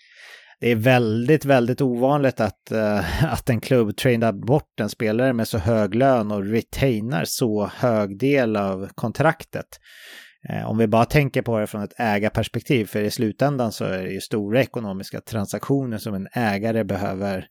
det 0.59 0.71
är 0.71 0.75
väldigt, 0.75 1.45
väldigt 1.45 1.81
ovanligt 1.81 2.39
att, 2.39 2.71
eh, 2.71 3.23
att 3.33 3.49
en 3.49 3.61
klubb 3.61 3.97
trainar 3.97 4.31
bort 4.33 4.79
en 4.79 4.89
spelare 4.89 5.33
med 5.33 5.47
så 5.47 5.57
hög 5.57 5.95
lön 5.95 6.31
och 6.31 6.45
retainar 6.45 7.23
så 7.25 7.67
hög 7.75 8.19
del 8.19 8.55
av 8.55 8.89
kontraktet. 8.95 9.67
Eh, 10.49 10.69
om 10.69 10.77
vi 10.77 10.87
bara 10.87 11.05
tänker 11.05 11.41
på 11.41 11.59
det 11.59 11.67
från 11.67 11.83
ett 11.83 11.99
ägarperspektiv, 11.99 12.85
för 12.85 13.01
i 13.01 13.11
slutändan 13.11 13.71
så 13.71 13.85
är 13.85 14.03
det 14.03 14.11
ju 14.11 14.21
stora 14.21 14.61
ekonomiska 14.61 15.21
transaktioner 15.21 15.97
som 15.97 16.13
en 16.13 16.27
ägare 16.33 16.83
behöver 16.83 17.45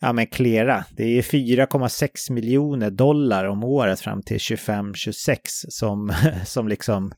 ja, 0.00 0.12
men 0.12 0.26
klera. 0.26 0.84
Det 0.96 1.18
är 1.18 1.22
4,6 1.22 2.32
miljoner 2.32 2.90
dollar 2.90 3.44
om 3.44 3.64
året 3.64 4.00
fram 4.00 4.22
till 4.22 4.38
25-26 4.38 5.36
som, 5.68 6.12
som 6.44 6.68
liksom 6.68 7.12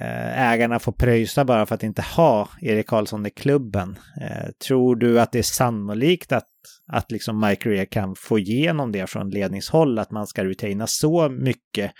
eh, 0.00 0.50
ägarna 0.50 0.78
får 0.78 0.92
pröjsa 0.92 1.44
bara 1.44 1.66
för 1.66 1.74
att 1.74 1.82
inte 1.82 2.02
ha 2.02 2.48
Erik 2.60 2.86
Karlsson 2.86 3.26
i 3.26 3.30
klubben. 3.30 3.98
Eh, 4.20 4.50
tror 4.66 4.96
du 4.96 5.20
att 5.20 5.32
det 5.32 5.38
är 5.38 5.42
sannolikt 5.42 6.32
att, 6.32 6.48
att 6.92 7.10
liksom 7.10 7.40
Mike 7.40 7.68
Rea 7.68 7.86
kan 7.86 8.14
få 8.18 8.38
igenom 8.38 8.92
det 8.92 9.06
från 9.06 9.30
ledningshåll, 9.30 9.98
att 9.98 10.10
man 10.10 10.26
ska 10.26 10.44
retaina 10.44 10.86
så 10.86 11.28
mycket 11.28 11.92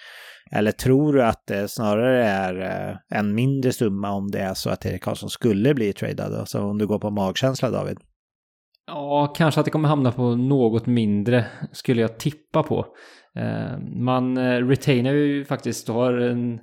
eller 0.53 0.73
tror 0.73 1.13
du 1.13 1.23
att 1.23 1.47
det 1.47 1.69
snarare 1.69 2.25
är 2.25 2.61
eh, 2.61 3.19
en 3.19 3.35
mindre 3.35 3.73
summa 3.73 4.11
om 4.11 4.31
det 4.31 4.41
är 4.41 4.55
så 4.55 4.71
att 4.71 4.87
Erik 4.87 5.03
Karlsson 5.03 5.31
skulle 5.31 5.75
bli 5.75 5.93
tradad? 5.93 6.35
Alltså 6.35 6.61
om 6.61 6.79
du 6.79 6.87
går 6.87 6.99
på 6.99 7.11
magkänsla 7.11 7.71
David? 7.71 7.99
Ja, 8.87 9.33
kanske 9.37 9.61
att 9.61 9.65
det 9.65 9.71
kommer 9.71 9.89
hamna 9.89 10.13
på 10.13 10.37
något 10.37 10.87
mindre 10.87 11.45
skulle 11.73 12.01
jag 12.01 12.19
tippa 12.19 12.63
på. 12.63 12.87
Eh, 13.37 13.79
man 13.97 14.37
eh, 14.37 14.67
retainar 14.67 15.13
ju 15.13 15.45
faktiskt 15.45 15.89
och 15.89 15.95
har 15.95 16.13
en 16.13 16.61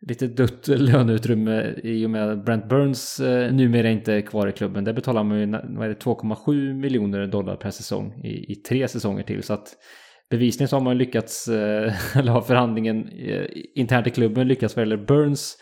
lite 0.00 0.26
dött 0.26 0.68
löneutrymme 0.68 1.74
i 1.82 2.06
och 2.06 2.10
med 2.10 2.44
Brent 2.44 2.68
Burns 2.68 3.20
numera 3.52 3.90
inte 3.90 4.12
är 4.12 4.20
kvar 4.20 4.46
i 4.46 4.52
klubben. 4.52 4.84
Där 4.84 4.92
betalar 4.92 5.24
man 5.24 5.38
ju 5.38 5.46
2,7 5.46 6.74
miljoner 6.74 7.26
dollar 7.26 7.56
per 7.56 7.70
säsong 7.70 8.20
i, 8.24 8.52
i 8.52 8.54
tre 8.54 8.88
säsonger 8.88 9.22
till. 9.22 9.42
Så 9.42 9.52
att 9.52 9.76
bevisligen 10.30 10.68
så 10.68 10.76
har 10.76 10.80
man 10.80 10.98
lyckats, 10.98 11.48
eh, 11.48 12.16
eller 12.18 12.32
har 12.32 12.40
förhandlingen 12.42 13.08
eh, 13.08 13.46
internt 13.74 14.06
i 14.06 14.10
klubben 14.10 14.48
lyckats 14.48 14.76
vad 14.76 14.82
gäller 14.82 15.06
Burns 15.06 15.58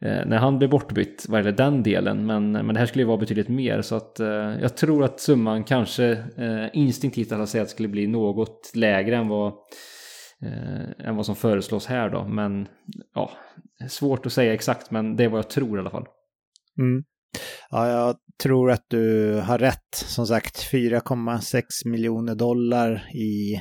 eh, 0.00 0.26
när 0.26 0.36
han 0.36 0.58
blev 0.58 0.70
bortbytt 0.70 1.26
vad 1.28 1.40
gäller 1.40 1.56
den 1.56 1.82
delen. 1.82 2.26
Men, 2.26 2.52
men 2.52 2.74
det 2.74 2.78
här 2.78 2.86
skulle 2.86 3.02
ju 3.02 3.08
vara 3.08 3.18
betydligt 3.18 3.48
mer 3.48 3.82
så 3.82 3.94
att 3.94 4.16
jag 4.60 4.76
tror 4.76 5.04
att 5.04 5.20
summan 5.20 5.64
kanske 5.64 6.24
instinktivt 6.72 7.32
att 7.32 7.48
säga 7.48 7.62
att 7.62 7.70
skulle 7.70 7.88
bli 7.88 8.06
något 8.06 8.72
lägre 8.74 9.16
än 9.16 9.28
vad 9.28 9.52
än 10.98 11.16
vad 11.16 11.26
som 11.26 11.36
föreslås 11.36 11.86
här 11.86 12.10
då. 12.10 12.24
Men 12.24 12.68
ja, 13.14 13.30
svårt 13.88 14.26
att 14.26 14.32
säga 14.32 14.54
exakt 14.54 14.90
men 14.90 15.16
det 15.16 15.24
är 15.24 15.28
vad 15.28 15.38
jag 15.38 15.50
tror 15.50 15.78
i 15.78 15.80
alla 15.80 15.90
fall. 15.90 16.06
Mm. 16.78 17.04
Ja, 17.70 17.88
jag 17.88 18.16
tror 18.42 18.70
att 18.70 18.84
du 18.88 19.34
har 19.34 19.58
rätt. 19.58 19.94
Som 19.94 20.26
sagt, 20.26 20.72
4,6 20.72 21.62
miljoner 21.84 22.34
dollar 22.34 23.08
i 23.14 23.60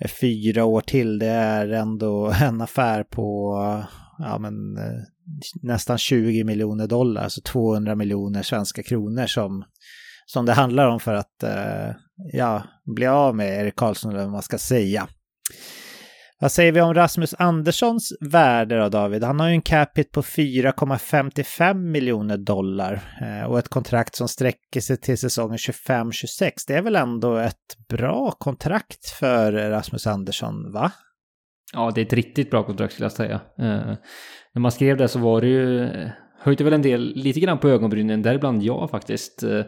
Eh, 0.00 0.08
fyra 0.08 0.64
år 0.64 0.80
till, 0.80 1.18
det 1.18 1.26
är 1.26 1.68
ändå 1.68 2.32
en 2.42 2.60
affär 2.60 3.04
på 3.04 3.56
ja, 4.18 4.38
men, 4.38 4.76
eh, 4.76 5.02
nästan 5.62 5.98
20 5.98 6.44
miljoner 6.44 6.86
dollar, 6.86 7.22
alltså 7.22 7.40
200 7.40 7.94
miljoner 7.94 8.42
svenska 8.42 8.82
kronor 8.82 9.26
som, 9.26 9.64
som 10.26 10.46
det 10.46 10.52
handlar 10.52 10.88
om 10.88 11.00
för 11.00 11.14
att 11.14 11.42
eh, 11.42 11.94
ja, 12.32 12.62
bli 12.84 13.06
av 13.06 13.36
med 13.36 13.60
Erik 13.60 13.76
Karlsson 13.76 14.10
eller 14.10 14.22
vad 14.22 14.32
man 14.32 14.42
ska 14.42 14.58
säga. 14.58 15.08
Vad 16.40 16.52
säger 16.52 16.72
vi 16.72 16.80
om 16.80 16.94
Rasmus 16.94 17.34
Anderssons 17.38 18.12
värde 18.20 18.78
då 18.78 18.88
David? 18.88 19.24
Han 19.24 19.40
har 19.40 19.48
ju 19.48 19.54
en 19.54 19.62
capita 19.62 20.10
på 20.12 20.22
4,55 20.22 21.74
miljoner 21.74 22.36
dollar 22.36 23.02
eh, 23.20 23.50
och 23.50 23.58
ett 23.58 23.68
kontrakt 23.68 24.14
som 24.16 24.28
sträcker 24.28 24.80
sig 24.80 24.96
till 24.96 25.18
säsongen 25.18 25.56
25-26. 25.56 26.50
Det 26.66 26.74
är 26.74 26.82
väl 26.82 26.96
ändå 26.96 27.36
ett 27.36 27.88
bra 27.88 28.30
kontrakt 28.30 29.06
för 29.10 29.52
Rasmus 29.52 30.06
Andersson, 30.06 30.72
va? 30.72 30.92
Ja, 31.72 31.92
det 31.94 32.00
är 32.00 32.04
ett 32.04 32.12
riktigt 32.12 32.50
bra 32.50 32.62
kontrakt 32.62 32.92
skulle 32.92 33.04
jag 33.04 33.12
säga. 33.12 33.40
Eh, 33.58 33.96
när 34.52 34.60
man 34.60 34.72
skrev 34.72 34.96
det 34.96 35.08
så 35.08 35.18
var 35.18 35.40
det 35.40 35.48
ju, 35.48 35.84
eh, 35.84 36.08
höjde 36.38 36.64
väl 36.64 36.72
en 36.72 36.82
del, 36.82 37.12
lite 37.14 37.40
grann 37.40 37.58
på 37.58 37.68
ögonbrynen, 37.68 38.22
däribland 38.22 38.62
jag 38.62 38.90
faktiskt. 38.90 39.42
Eh, 39.42 39.64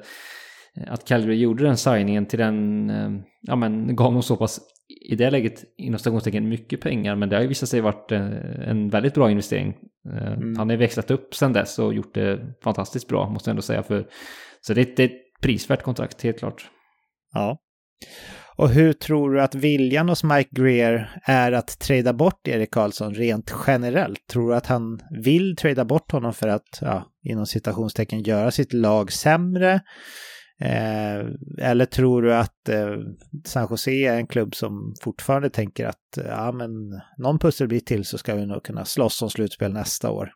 att 0.87 1.05
Calgary 1.05 1.37
gjorde 1.37 1.64
den 1.64 1.77
signingen 1.77 2.27
till 2.27 2.39
den, 2.39 2.91
eh, 2.91 3.11
ja 3.41 3.57
men 3.57 3.97
gav 3.97 4.12
dem 4.12 4.23
så 4.23 4.37
pass 4.37 4.61
i 4.89 5.16
det 5.16 5.30
läget 5.30 5.64
inom 5.76 5.99
stationstecken 5.99 6.49
mycket 6.49 6.80
pengar 6.80 7.16
men 7.16 7.28
det 7.28 7.36
har 7.36 7.43
ju 7.43 7.49
visat 7.49 7.68
sig 7.68 7.80
varit 7.80 8.12
eh, 8.12 8.68
en 8.68 8.89
väldigt 8.89 9.14
bra 9.14 9.30
investering. 9.30 9.74
Eh, 10.12 10.32
mm. 10.32 10.57
Han 10.57 10.68
har 10.68 10.72
ju 10.72 10.78
växlat 10.78 11.11
upp 11.11 11.34
sedan 11.34 11.53
dess 11.53 11.78
och 11.78 11.95
gjort 11.95 12.14
det 12.14 12.55
fantastiskt 12.62 13.09
bra 13.09 13.30
måste 13.30 13.51
jag 13.51 13.53
ändå 13.53 13.62
säga. 13.62 13.82
För, 13.82 14.07
så 14.61 14.74
det, 14.74 14.97
det 14.97 15.03
är 15.03 15.09
ett 15.09 15.41
prisvärt 15.43 15.82
kontrakt 15.82 16.22
helt 16.22 16.39
klart. 16.39 16.70
Ja. 17.34 17.59
Och 18.57 18.68
hur 18.68 18.93
tror 18.93 19.34
du 19.34 19.41
att 19.41 19.55
viljan 19.55 20.09
hos 20.09 20.24
Mike 20.24 20.51
Greer 20.53 21.20
är 21.22 21.53
att 21.53 21.78
trada 21.78 22.12
bort 22.12 22.49
Erik 22.49 22.70
Karlsson 22.70 23.14
rent 23.14 23.55
generellt? 23.66 24.26
Tror 24.26 24.51
du 24.51 24.57
att 24.57 24.66
han 24.66 25.01
vill 25.11 25.57
trada 25.57 25.84
bort 25.84 26.12
honom 26.12 26.34
för 26.34 26.49
att, 26.49 26.78
ja, 26.80 27.05
inom 27.22 27.47
citationstecken, 27.47 28.22
göra 28.22 28.51
sitt 28.51 28.72
lag 28.72 29.12
sämre? 29.12 29.80
Eh, 30.61 31.27
eller 31.59 31.85
tror 31.85 32.23
du 32.23 32.35
att 32.35 32.69
eh, 32.69 32.97
San 33.45 33.67
Jose 33.71 33.91
är 33.91 34.17
en 34.17 34.27
klubb 34.27 34.55
som 34.55 34.95
fortfarande 35.01 35.51
tänker 35.51 35.87
att 35.87 36.19
eh, 36.19 36.27
ja, 36.27 36.53
men 36.53 36.71
någon 37.19 37.39
pusselbit 37.39 37.87
till 37.87 38.05
så 38.05 38.19
ska 38.19 38.35
vi 38.35 38.47
nog 38.47 38.63
kunna 38.63 38.85
slåss 38.85 39.23
om 39.23 39.31
slutspel 39.31 39.73
nästa 39.73 40.11
år? 40.11 40.31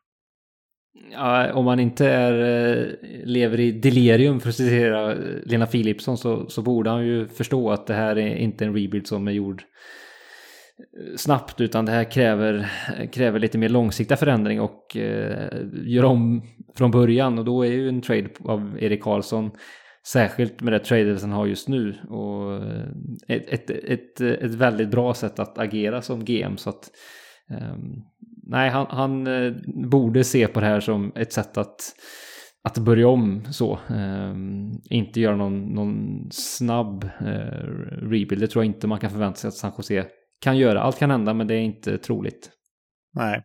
Ja, 1.12 1.53
om 1.53 1.64
man 1.64 1.81
inte 1.81 2.07
är, 2.07 2.33
eh, 2.33 2.87
lever 3.25 3.61
i 3.61 3.73
delirium 3.73 4.41
för 4.41 4.49
att 4.49 4.55
citera 4.55 5.12
eh, 5.12 5.18
Lena 5.45 5.66
Philipsson 5.66 6.18
så, 6.18 6.49
så 6.49 6.62
borde 6.62 6.91
han 6.91 7.07
ju 7.07 7.29
förstå 7.29 7.70
att 7.70 7.87
det 7.87 7.95
här 7.95 8.18
är 8.18 8.37
inte 8.37 8.64
en 8.64 8.75
rebuild 8.75 9.07
som 9.07 9.29
är 9.29 9.33
gjord 9.33 9.62
eh, 9.62 11.16
snabbt 11.16 11.61
utan 11.61 11.85
det 11.85 11.93
här 11.93 12.11
kräver, 12.11 12.70
kräver 13.12 13.39
lite 13.39 13.59
mer 13.59 13.68
långsiktiga 13.68 14.16
förändring 14.16 14.61
och 14.61 14.97
eh, 14.97 15.49
gör 15.85 16.05
om 16.05 16.43
från 16.77 16.91
början 16.91 17.39
och 17.39 17.45
då 17.45 17.62
är 17.62 17.70
ju 17.70 17.89
en 17.89 18.03
trade 18.03 18.29
av 18.45 18.77
Erik 18.81 19.03
Karlsson 19.03 19.51
Särskilt 20.07 20.61
med 20.61 20.72
det 20.72 20.78
tradet 20.78 21.22
han 21.22 21.32
har 21.32 21.46
just 21.46 21.68
nu. 21.68 21.94
Och 22.09 22.55
eh, 22.55 22.88
ett, 23.28 23.48
ett, 23.48 23.70
ett, 23.70 24.20
eh, 24.20 24.30
ett 24.30 24.55
väldigt 24.55 24.90
bra 24.90 25.14
sätt 25.14 25.38
att 25.38 25.59
agera 25.59 26.03
som 26.03 26.24
GM. 26.24 26.57
Så 26.57 26.70
att, 26.70 26.90
um, 27.50 28.05
nej, 28.46 28.70
han, 28.70 28.86
han 28.90 29.26
eh, 29.26 29.53
borde 29.90 30.24
se 30.24 30.48
på 30.48 30.61
det 30.61 30.66
här 30.66 30.80
som 30.80 31.12
ett 31.14 31.32
sätt 31.32 31.57
att 31.57 31.94
att 32.64 32.78
börja 32.78 33.09
om 33.09 33.44
så. 33.53 33.78
Um, 33.88 34.80
inte 34.84 35.20
göra 35.20 35.36
någon, 35.36 35.64
någon 35.64 36.28
snabb 36.30 37.05
uh, 37.05 37.28
rebuild. 38.11 38.40
Det 38.40 38.46
tror 38.46 38.64
jag 38.64 38.74
inte 38.74 38.86
man 38.86 39.00
kan 39.00 39.11
förvänta 39.11 39.36
sig 39.36 39.48
att 39.48 39.55
San 39.55 39.72
Jose 39.78 40.07
kan 40.42 40.59
göra. 40.59 40.80
Allt 40.80 40.98
kan 40.98 41.11
hända 41.11 41.34
men 41.34 41.46
det 41.46 41.55
är 41.55 41.61
inte 41.61 41.98
troligt. 41.98 42.50
Nej. 43.14 43.42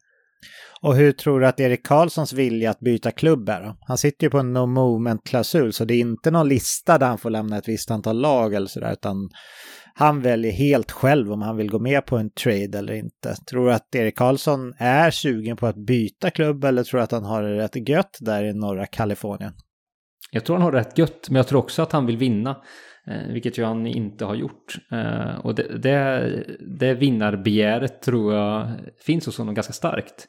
Och 0.88 0.95
hur 0.95 1.11
tror 1.11 1.39
du 1.39 1.47
att 1.47 1.59
Erik 1.59 1.85
Karlssons 1.85 2.33
vilja 2.33 2.69
att 2.69 2.79
byta 2.79 3.11
klubb 3.11 3.49
är 3.49 3.61
då? 3.61 3.77
Han 3.88 3.97
sitter 3.97 4.25
ju 4.25 4.29
på 4.29 4.39
en 4.39 4.53
no 4.53 4.65
moment-klausul 4.65 5.73
så 5.73 5.85
det 5.85 5.93
är 5.93 5.99
inte 5.99 6.31
någon 6.31 6.47
lista 6.47 6.97
där 6.97 7.07
han 7.07 7.17
får 7.17 7.29
lämna 7.29 7.57
ett 7.57 7.67
visst 7.67 7.91
antal 7.91 8.19
lag 8.19 8.53
eller 8.53 8.67
sådär 8.67 8.93
utan 8.93 9.29
han 9.93 10.21
väljer 10.21 10.51
helt 10.51 10.91
själv 10.91 11.31
om 11.31 11.41
han 11.41 11.57
vill 11.57 11.69
gå 11.69 11.79
med 11.79 12.05
på 12.05 12.17
en 12.17 12.29
trade 12.29 12.77
eller 12.77 12.93
inte. 12.93 13.35
Tror 13.49 13.67
du 13.67 13.73
att 13.73 13.95
Erik 13.95 14.17
Karlsson 14.17 14.73
är 14.77 15.11
sugen 15.11 15.57
på 15.57 15.67
att 15.67 15.85
byta 15.85 16.29
klubb 16.29 16.63
eller 16.63 16.83
tror 16.83 16.97
du 16.97 17.03
att 17.03 17.11
han 17.11 17.25
har 17.25 17.43
det 17.43 17.57
rätt 17.57 17.89
gött 17.89 18.17
där 18.19 18.43
i 18.43 18.53
norra 18.53 18.85
Kalifornien? 18.85 19.53
Jag 20.31 20.45
tror 20.45 20.55
han 20.55 20.63
har 20.63 20.71
rätt 20.71 20.97
gött, 20.97 21.29
men 21.29 21.35
jag 21.35 21.47
tror 21.47 21.59
också 21.59 21.81
att 21.81 21.91
han 21.91 22.05
vill 22.05 22.17
vinna. 22.17 22.55
Eh, 23.07 23.33
vilket 23.33 23.57
ju 23.57 23.63
han 23.63 23.88
inte 23.88 24.25
har 24.25 24.35
gjort. 24.35 24.77
Eh, 24.91 25.38
och 25.45 25.55
det, 25.55 25.77
det, 25.77 26.43
det 26.77 26.93
vinnarbegäret 26.93 28.01
tror 28.01 28.33
jag 28.33 28.71
finns 29.05 29.25
hos 29.25 29.38
honom 29.38 29.55
ganska 29.55 29.73
starkt. 29.73 30.27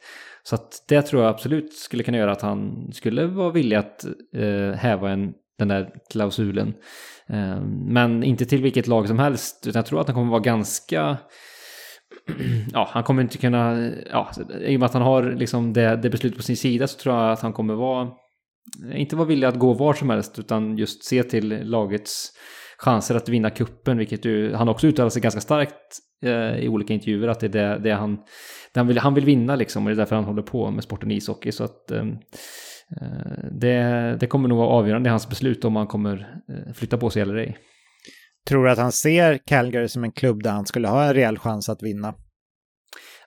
Så 0.49 0.55
att 0.55 0.85
det 0.89 1.03
tror 1.03 1.23
jag 1.23 1.31
absolut 1.31 1.75
skulle 1.75 2.03
kunna 2.03 2.19
göra 2.19 2.33
att 2.33 2.43
han 2.43 2.91
skulle 2.93 3.27
vara 3.27 3.51
villig 3.51 3.77
att 3.77 4.05
eh, 4.35 4.73
häva 4.73 5.11
en, 5.11 5.33
den 5.59 5.69
där 5.69 5.91
klausulen. 6.11 6.75
Eh, 7.27 7.61
men 7.87 8.23
inte 8.23 8.45
till 8.45 8.63
vilket 8.63 8.87
lag 8.87 9.09
som 9.09 9.19
helst, 9.19 9.67
utan 9.67 9.81
jag 9.81 9.87
tror 9.87 10.01
att 10.01 10.07
han 10.07 10.15
kommer 10.15 10.31
vara 10.31 10.41
ganska... 10.41 11.17
Ja, 12.73 12.89
han 12.93 13.03
kommer 13.03 13.23
inte 13.23 13.39
kunna... 13.39 13.91
Ja, 14.11 14.31
I 14.61 14.77
och 14.77 14.81
med 14.81 14.87
att 14.87 14.93
han 14.93 15.03
har 15.03 15.23
liksom 15.23 15.73
det, 15.73 15.97
det 15.97 16.11
beslutet 16.11 16.37
på 16.37 16.43
sin 16.43 16.57
sida 16.57 16.87
så 16.87 16.99
tror 16.99 17.17
jag 17.17 17.33
att 17.33 17.41
han 17.41 17.53
kommer 17.53 17.75
vara... 17.75 18.09
Inte 18.93 19.17
vara 19.17 19.29
villig 19.29 19.47
att 19.47 19.59
gå 19.59 19.73
var 19.73 19.95
som 19.95 20.11
helst, 20.11 20.39
utan 20.39 20.79
just 20.79 21.05
se 21.05 21.23
till 21.23 21.71
lagets 21.71 22.33
chanser 22.79 23.15
att 23.15 23.29
vinna 23.29 23.51
kuppen, 23.51 23.99
vilket 23.99 24.25
ju, 24.25 24.55
han 24.55 24.69
också 24.69 24.87
uttalar 24.87 25.11
sig 25.11 25.23
ganska 25.23 25.41
starkt 25.41 25.99
eh, 26.25 26.59
i 26.59 26.69
olika 26.69 26.95
intervjuer, 26.95 27.29
att 27.29 27.41
det 27.41 27.47
är 27.47 27.51
det, 27.51 27.79
det 27.79 27.91
han, 27.91 28.17
det 28.75 28.81
han, 28.81 28.87
vill, 28.87 28.99
han 28.99 29.15
vill 29.15 29.25
vinna 29.25 29.57
liksom, 29.57 29.83
och 29.83 29.91
det 29.91 29.95
är 29.95 29.97
därför 29.97 30.17
han 30.17 30.25
håller 30.25 30.43
på 30.43 30.71
med 30.71 30.85
sporten 30.85 31.11
ishockey. 31.11 31.53
Så 31.53 31.65
att 31.65 31.91
eh, 31.91 32.05
Eh, 32.91 33.49
det, 33.51 34.17
det 34.21 34.27
kommer 34.27 34.49
nog 34.49 34.59
vara 34.59 34.69
avgörande 34.69 35.09
i 35.09 35.11
hans 35.11 35.29
beslut 35.29 35.65
om 35.65 35.77
han 35.77 35.87
kommer 35.87 36.41
eh, 36.49 36.73
flytta 36.73 36.99
på 36.99 37.11
sig 37.11 37.23
eller 37.23 37.35
ej. 37.35 37.59
Tror 38.49 38.65
du 38.65 38.71
att 38.71 38.79
han 38.79 38.93
ser 38.93 39.39
Calgary 39.47 39.89
som 39.89 40.05
en 40.05 40.13
klubb 40.13 40.43
där 40.43 40.51
han 40.51 40.67
skulle 40.67 40.89
ha 40.89 41.05
en 41.05 41.15
rejäl 41.15 41.39
chans 41.39 41.69
att 41.69 41.83
vinna? 41.83 42.15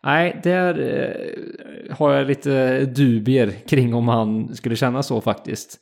Nej, 0.04 0.40
där 0.44 0.80
eh, 0.80 1.96
har 1.96 2.14
jag 2.14 2.28
lite 2.28 2.86
dubier 2.86 3.52
kring 3.68 3.94
om 3.94 4.08
han 4.08 4.56
skulle 4.56 4.76
känna 4.76 5.04
så 5.04 5.22
faktiskt. 5.22 5.80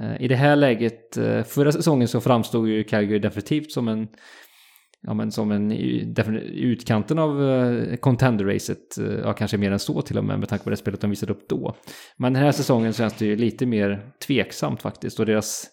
Eh, 0.00 0.22
I 0.22 0.28
det 0.28 0.36
här 0.36 0.56
läget, 0.56 1.16
eh, 1.16 1.42
förra 1.42 1.72
säsongen 1.72 2.08
så 2.08 2.20
framstod 2.20 2.68
ju 2.68 2.84
Calgary 2.84 3.18
definitivt 3.18 3.72
som 3.72 3.88
en 3.88 4.08
ja, 5.02 5.14
men 5.14 5.32
som 5.32 5.50
en 5.50 5.72
i 5.72 6.14
utkanten 6.54 7.18
av 7.18 7.50
eh, 7.50 7.96
contender-racet. 7.96 8.98
Ja, 9.24 9.32
kanske 9.32 9.58
mer 9.58 9.72
än 9.72 9.78
så 9.78 10.02
till 10.02 10.18
och 10.18 10.24
med 10.24 10.38
med 10.38 10.48
tanke 10.48 10.64
på 10.64 10.70
det 10.70 10.76
spelet 10.76 11.00
de 11.00 11.10
visade 11.10 11.32
upp 11.32 11.48
då. 11.48 11.76
Men 12.16 12.32
den 12.32 12.42
här 12.42 12.52
säsongen 12.52 12.92
känns 12.92 13.14
det 13.14 13.26
ju 13.26 13.36
lite 13.36 13.66
mer 13.66 14.12
tveksamt 14.26 14.82
faktiskt 14.82 15.20
och 15.20 15.26
deras 15.26 15.66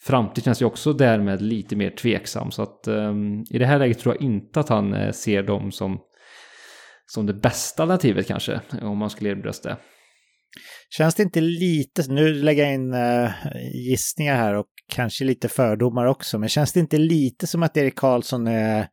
framtid 0.00 0.44
känns 0.44 0.62
ju 0.62 0.66
också 0.66 0.92
därmed 0.92 1.42
lite 1.42 1.76
mer 1.76 1.90
tveksam. 1.90 2.50
Så 2.50 2.62
att 2.62 2.88
um, 2.88 3.44
i 3.50 3.58
det 3.58 3.66
här 3.66 3.78
läget 3.78 3.98
tror 3.98 4.14
jag 4.14 4.22
inte 4.22 4.60
att 4.60 4.68
han 4.68 5.12
ser 5.12 5.42
dem 5.42 5.72
som, 5.72 6.00
som 7.06 7.26
det 7.26 7.34
bästa 7.34 7.82
alternativet 7.82 8.26
kanske, 8.26 8.60
om 8.82 8.98
man 8.98 9.10
skulle 9.10 9.30
erbjudas 9.30 9.60
det. 9.60 9.76
Känns 10.90 11.14
det 11.14 11.22
inte 11.22 11.40
lite, 11.40 12.12
nu 12.12 12.34
lägger 12.34 12.64
jag 12.64 12.74
in 12.74 12.94
uh, 12.94 13.30
gissningar 13.74 14.36
här 14.36 14.54
och 14.54 14.66
kanske 14.88 15.24
lite 15.24 15.48
fördomar 15.48 16.06
också, 16.06 16.38
men 16.38 16.48
känns 16.48 16.72
det 16.72 16.80
inte 16.80 16.98
lite 16.98 17.46
som 17.46 17.62
att 17.62 17.76
Erik 17.76 17.96
Karlsson 17.96 18.46
är 18.46 18.88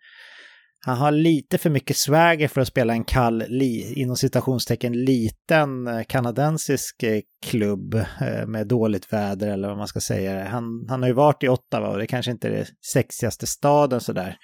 han 0.86 0.97
har 0.97 1.11
lite 1.11 1.57
för 1.57 1.69
mycket 1.69 1.97
swagger 1.97 2.47
för 2.47 2.61
att 2.61 2.67
spela 2.67 2.93
en 2.93 3.03
kall, 3.03 3.43
li, 3.47 3.93
inom 3.95 4.15
citationstecken, 4.15 4.93
liten 4.93 5.88
eh, 5.88 6.03
kanadensisk 6.03 7.03
eh, 7.03 7.21
klubb 7.45 7.95
eh, 7.95 8.47
med 8.47 8.67
dåligt 8.67 9.13
väder 9.13 9.47
eller 9.47 9.67
vad 9.67 9.77
man 9.77 9.88
ska 9.88 9.99
säga. 9.99 10.47
Han, 10.47 10.86
han 10.89 11.01
har 11.01 11.09
ju 11.09 11.13
varit 11.13 11.43
i 11.43 11.47
Ottawa 11.47 11.88
och 11.88 11.97
det 11.97 12.07
kanske 12.07 12.31
inte 12.31 12.47
är 12.47 12.51
det 12.51 12.67
sexigaste 12.93 13.47
staden 13.47 14.01
sådär. 14.01 14.38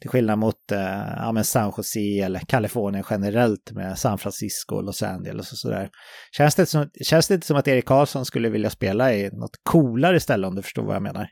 Till 0.00 0.10
skillnad 0.10 0.38
mot 0.38 0.56
ja, 1.16 1.32
men 1.32 1.44
San 1.44 1.72
Jose 1.76 2.00
eller 2.00 2.40
Kalifornien 2.40 3.04
generellt 3.10 3.72
med 3.72 3.98
San 3.98 4.18
Francisco 4.18 4.76
och 4.76 4.84
Los 4.84 5.02
Angeles 5.02 5.52
och 5.52 5.58
sådär. 5.58 5.90
Känns 6.36 6.54
det, 6.54 6.66
som, 6.66 6.90
känns 7.02 7.28
det 7.28 7.34
inte 7.34 7.46
som 7.46 7.56
att 7.56 7.68
Erik 7.68 7.84
Karlsson 7.84 8.24
skulle 8.24 8.48
vilja 8.48 8.70
spela 8.70 9.14
i 9.14 9.30
något 9.32 9.56
coolare 9.62 10.20
ställe 10.20 10.46
om 10.46 10.54
du 10.54 10.62
förstår 10.62 10.84
vad 10.84 10.94
jag 10.94 11.02
menar? 11.02 11.28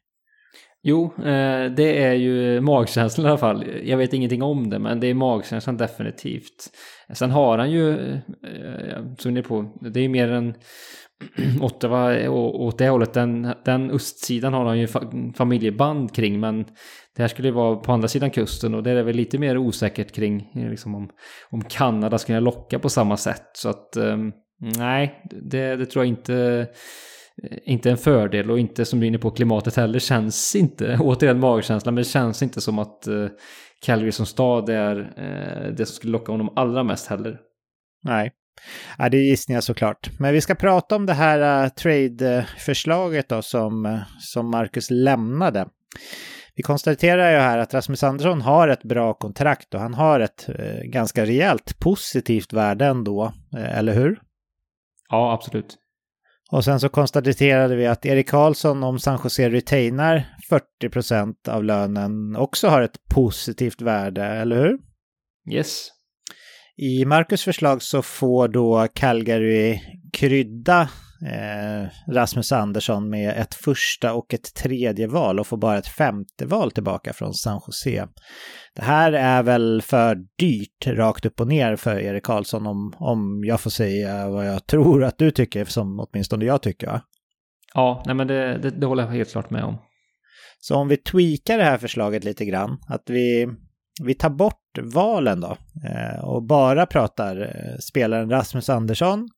Jo, 0.83 1.05
eh, 1.19 1.73
det 1.77 2.05
är 2.05 2.13
ju 2.13 2.61
magkänslan 2.61 3.27
i 3.27 3.29
alla 3.29 3.39
fall. 3.39 3.65
Jag 3.85 3.97
vet 3.97 4.13
ingenting 4.13 4.43
om 4.43 4.71
det, 4.71 4.79
men 4.79 5.01
det 5.01 5.07
är 5.07 5.15
magkänslan 5.15 5.77
definitivt. 5.77 6.71
Sen 7.13 7.31
har 7.31 7.59
han 7.59 7.71
ju, 7.71 8.19
som 9.19 9.35
ni 9.35 9.41
är 9.41 9.45
på, 9.45 9.79
det 9.81 10.01
är 10.01 10.09
mer 10.09 10.33
än 10.33 10.55
Ottawa 11.61 12.31
åt 12.31 12.79
det 12.79 12.89
hållet. 12.89 13.13
Den, 13.13 13.55
den 13.65 13.91
östsidan 13.91 14.53
har 14.53 14.65
han 14.65 14.79
ju 14.79 14.89
familjeband 15.37 16.15
kring, 16.15 16.41
men 16.41 16.65
det 17.17 17.23
här 17.23 17.29
skulle 17.29 17.49
ju 17.49 17.55
vara 17.55 17.77
på 17.77 17.93
andra 17.93 18.09
sidan 18.09 18.31
kusten 18.31 18.75
och 18.75 18.83
det 18.83 18.91
är 18.91 19.03
väl 19.03 19.17
lite 19.17 19.39
mer 19.39 19.59
osäkert 19.59 20.13
kring 20.13 20.53
eh, 20.55 20.71
liksom 20.71 20.95
om, 20.95 21.11
om 21.51 21.65
Kanada 21.65 22.19
skulle 22.19 22.39
kunna 22.39 22.51
locka 22.51 22.79
på 22.79 22.89
samma 22.89 23.17
sätt. 23.17 23.51
Så 23.53 23.69
att 23.69 23.97
ehm, 23.97 24.33
nej, 24.79 25.23
det, 25.31 25.77
det 25.77 25.87
tror 25.87 26.05
jag 26.05 26.09
inte 26.09 26.67
inte 27.65 27.91
en 27.91 27.97
fördel 27.97 28.51
och 28.51 28.59
inte 28.59 28.85
som 28.85 29.01
du 29.01 29.07
är 29.07 29.09
inne 29.09 29.19
på 29.19 29.31
klimatet 29.31 29.77
heller 29.77 29.99
känns 29.99 30.57
inte, 30.57 30.99
återigen 31.01 31.41
magkänslan, 31.41 31.95
men 31.95 32.03
det 32.03 32.09
känns 32.09 32.43
inte 32.43 32.61
som 32.61 32.79
att 32.79 33.09
uh, 33.09 33.29
Calgary 33.83 34.13
som 34.13 34.27
stad 34.27 34.69
är 34.69 34.97
uh, 34.97 35.75
det 35.75 35.87
som 35.87 35.95
skulle 35.95 36.13
locka 36.13 36.33
honom 36.33 36.53
allra 36.57 36.83
mest 36.83 37.07
heller. 37.07 37.39
Nej. 38.03 38.33
Ja, 38.99 39.09
det 39.09 39.17
är 39.17 39.31
gissningar 39.31 39.61
såklart. 39.61 40.11
Men 40.19 40.33
vi 40.33 40.41
ska 40.41 40.55
prata 40.55 40.97
om 40.97 41.07
det 41.07 41.13
här 41.13 41.69
trade-förslaget 41.69 43.29
då 43.29 43.43
som, 43.43 44.01
som 44.19 44.51
Marcus 44.51 44.91
lämnade. 44.91 45.69
Vi 46.57 46.63
konstaterar 46.63 47.33
ju 47.33 47.39
här 47.39 47.59
att 47.59 47.75
Rasmus 47.75 48.03
Andersson 48.03 48.41
har 48.41 48.69
ett 48.69 48.83
bra 48.83 49.15
kontrakt 49.15 49.75
och 49.75 49.81
han 49.81 49.95
har 49.95 50.21
ett 50.21 50.47
ganska 50.85 51.25
rejält 51.25 51.79
positivt 51.79 52.53
värde 52.53 52.87
ändå, 52.87 53.33
eller 53.57 53.95
hur? 53.95 54.21
Ja, 55.09 55.33
absolut. 55.33 55.80
Och 56.53 56.65
sen 56.65 56.81
så 56.81 56.89
konstaterade 56.89 57.77
vi 57.77 57.87
att 57.87 58.07
Erik 58.07 58.29
Karlsson, 58.29 58.83
om 58.83 58.99
San 58.99 59.21
Jose 59.25 59.51
retainar 59.51 60.37
40% 60.83 61.49
av 61.49 61.65
lönen, 61.65 62.37
också 62.37 62.69
har 62.69 62.83
ett 62.83 63.09
positivt 63.15 63.81
värde, 63.81 64.25
eller 64.25 64.57
hur? 64.57 64.79
Yes. 65.55 65.89
I 66.77 67.05
Marcus 67.05 67.45
förslag 67.45 67.83
så 67.83 68.03
får 68.03 68.49
då 68.49 68.89
Calgary 68.95 69.81
krydda 70.13 70.89
eh, 71.27 72.13
Rasmus 72.13 72.53
Andersson 72.53 73.11
med 73.11 73.37
ett 73.37 73.55
första 73.55 74.15
och 74.15 74.35
ett 74.35 74.55
tredje 74.55 75.07
val 75.07 75.41
och 75.41 75.47
får 75.47 75.57
bara 75.57 75.79
ett 75.79 75.89
femte 75.89 76.47
val 76.47 76.71
tillbaka 76.71 77.13
från 77.13 77.35
San 77.35 77.61
Jose. 77.67 78.09
Det 78.75 78.83
här 78.83 79.13
är 79.13 79.43
väl 79.43 79.83
för 79.83 80.17
dyrt 80.39 80.87
rakt 80.87 81.27
upp 81.27 81.41
och 81.41 81.49
ner 81.49 81.77
för 81.77 81.99
Erik 81.99 82.25
Karlsson 82.25 82.67
om, 82.67 82.93
om 82.97 83.45
jag 83.45 83.61
får 83.61 83.71
säga 83.71 84.29
vad 84.29 84.47
jag 84.47 84.67
tror 84.67 85.05
att 85.05 85.19
du 85.19 85.31
tycker, 85.31 85.65
som 85.65 86.01
åtminstone 86.01 86.45
jag 86.45 86.63
tycker. 86.63 86.87
Va? 86.87 87.03
Ja, 87.75 88.03
nej 88.07 88.15
men 88.15 88.27
det, 88.27 88.59
det, 88.59 88.71
det 88.71 88.87
håller 88.87 89.03
jag 89.03 89.11
helt 89.11 89.33
klart 89.33 89.51
med 89.51 89.65
om. 89.65 89.79
Så 90.61 90.77
om 90.77 90.89
vi 90.89 90.97
tweakar 90.97 91.59
det 91.59 91.65
här 91.65 91.79
förslaget 91.79 92.25
lite 92.25 92.45
grann, 92.45 92.79
att 92.89 93.03
vi, 93.07 93.49
vi 94.05 94.15
tar 94.15 94.31
bort 94.31 94.79
valen 94.83 95.41
då 95.41 95.57
eh, 95.85 96.25
och 96.25 96.47
bara 96.47 96.87
pratar 96.87 97.41
eh, 97.41 97.79
spelaren 97.79 98.31
Rasmus 98.31 98.69
Andersson 98.69 99.29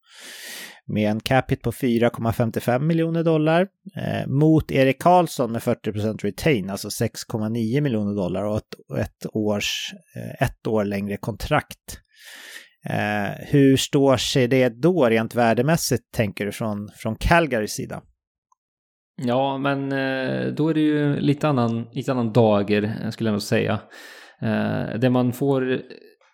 med 0.87 1.11
en 1.11 1.21
capita 1.21 1.63
på 1.63 1.71
4,55 1.71 2.79
miljoner 2.79 3.23
dollar 3.23 3.69
eh, 3.97 4.27
mot 4.27 4.73
Erik 4.73 5.03
Karlsson 5.03 5.53
med 5.53 5.63
40% 5.63 6.19
retain, 6.19 6.71
alltså 6.71 6.89
6,9 6.89 7.81
miljoner 7.81 8.15
dollar 8.15 8.45
och 8.45 8.57
ett, 8.57 8.75
ett, 9.01 9.27
års, 9.33 9.95
eh, 10.17 10.47
ett 10.49 10.67
år 10.67 10.85
längre 10.85 11.17
kontrakt. 11.17 11.99
Eh, 12.85 13.47
hur 13.47 13.77
står 13.77 14.17
sig 14.17 14.49
det 14.49 14.69
då 14.69 15.09
rent 15.09 15.35
värdemässigt, 15.35 16.13
tänker 16.15 16.47
du, 16.47 16.53
från, 16.53 16.91
från 16.97 17.17
Calgarys 17.17 17.73
sida? 17.73 18.03
Ja, 19.17 19.59
men 19.59 19.93
eh, 19.93 20.53
då 20.53 20.69
är 20.69 20.75
det 20.75 20.81
ju 20.81 21.21
lite 21.21 21.49
annan, 21.49 21.87
lite 21.93 22.13
annan 22.13 22.33
dager, 22.33 22.83
eh, 22.83 23.11
skulle 23.11 23.29
jag 23.29 23.33
nog 23.33 23.43
säga. 23.43 23.81
Eh, 24.41 24.99
det 24.99 25.11
man 25.11 25.33
får 25.33 25.83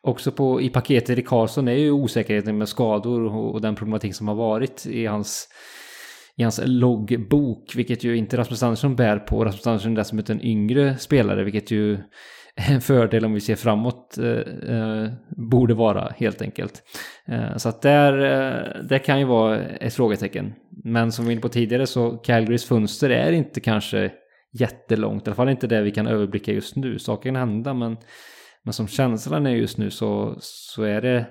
också 0.03 0.32
på, 0.32 0.61
i 0.61 0.68
paketet 0.68 1.18
i 1.18 1.22
Karlsson 1.22 1.68
är 1.68 1.72
ju 1.72 1.90
osäkerheten 1.90 2.59
med 2.59 2.68
skador 2.68 3.24
och, 3.24 3.55
och 3.55 3.61
den 3.61 3.74
problematik 3.74 4.14
som 4.14 4.28
har 4.28 4.34
varit 4.34 4.86
i 4.86 5.07
hans, 5.07 5.49
i 6.36 6.42
hans 6.42 6.61
loggbok, 6.64 7.72
vilket 7.76 8.05
ju 8.05 8.16
inte 8.16 8.36
Rasmus 8.36 8.62
Andersson 8.62 8.96
bär 8.96 9.18
på. 9.18 9.44
Rasmus 9.44 9.66
Andersson 9.66 9.92
är 9.92 9.96
dessutom 9.96 10.36
en 10.36 10.44
yngre 10.44 10.99
spelare, 10.99 11.44
vilket 11.44 11.70
ju 11.70 11.99
är 12.59 12.74
en 12.74 12.80
fördel 12.80 13.24
om 13.24 13.34
vi 13.34 13.40
ser 13.40 13.57
framåt 13.57 14.18
eh, 14.18 14.74
eh, 14.76 15.11
borde 15.36 15.74
vara 15.74 16.12
helt 16.16 16.42
enkelt. 16.42 16.82
Eh, 17.28 17.57
så 17.57 17.68
att 17.68 17.82
där, 17.82 18.18
eh, 18.18 18.82
det 18.82 18.99
kan 18.99 19.18
ju 19.18 19.24
vara 19.24 19.61
ett 19.61 19.94
frågetecken. 19.94 20.53
Men 20.84 21.12
som 21.12 21.24
vi 21.24 21.28
var 21.28 21.32
inne 21.32 21.40
på 21.40 21.49
tidigare 21.49 21.86
så 21.86 22.11
Calgarys 22.11 22.64
fönster 22.64 23.11
är 23.11 23.32
inte 23.32 23.61
kanske 23.61 24.12
jättelångt, 24.53 25.26
i 25.26 25.30
alla 25.30 25.34
fall 25.34 25.49
inte 25.49 25.66
det 25.66 25.82
vi 25.82 25.90
kan 25.90 26.07
överblicka 26.07 26.53
just 26.53 26.76
nu. 26.76 26.99
Saker 26.99 27.28
kan 27.28 27.36
hända 27.36 27.74
men, 27.74 27.96
men 28.69 28.73
som 28.73 28.89
känslan 28.89 29.47
är 29.47 29.51
just 29.51 29.79
nu 29.79 29.91
så, 29.91 30.37
så 30.41 30.83
är 30.83 31.01
det 31.01 31.27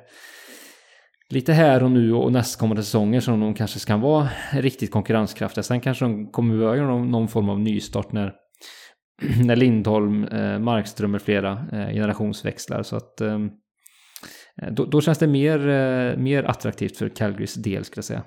lite 1.30 1.54
här 1.54 1.84
och 1.84 1.92
nu 1.92 2.14
och 2.14 2.32
nästkommande 2.32 2.84
säsonger 2.84 3.20
som 3.20 3.40
de 3.40 3.54
kanske 3.54 3.80
kan 3.80 4.02
vara 4.02 4.30
riktigt 4.54 4.92
konkurrenskraftiga. 4.92 5.64
Sen 5.64 5.82
kanske 5.82 6.06
de 6.06 6.32
kommer 6.32 6.56
att 6.56 6.78
göra 6.78 6.88
någon, 6.88 7.12
någon 7.12 7.28
form 7.28 7.50
av 7.50 7.60
nystart 7.60 8.12
när, 8.12 8.34
när 9.46 9.56
Lindholm, 9.56 10.24
eh, 10.24 10.60
Markström 10.60 11.12
med 11.12 11.22
flera 11.22 11.52
eh, 11.52 11.94
generationsväxlar. 11.94 12.84
Så 12.84 12.96
att 12.96 13.22
eh, 13.22 13.40
då, 14.72 14.86
då, 14.86 15.02
känns 15.02 15.18
det 15.18 15.28
mer, 15.28 15.68
eh, 15.68 16.18
mer 16.18 16.44
attraktivt 16.44 16.98
för 16.98 17.10
Calgarys 17.10 17.54
del 17.54 17.86
skulle 17.86 18.00
jag 18.00 18.06
säga. 18.06 18.24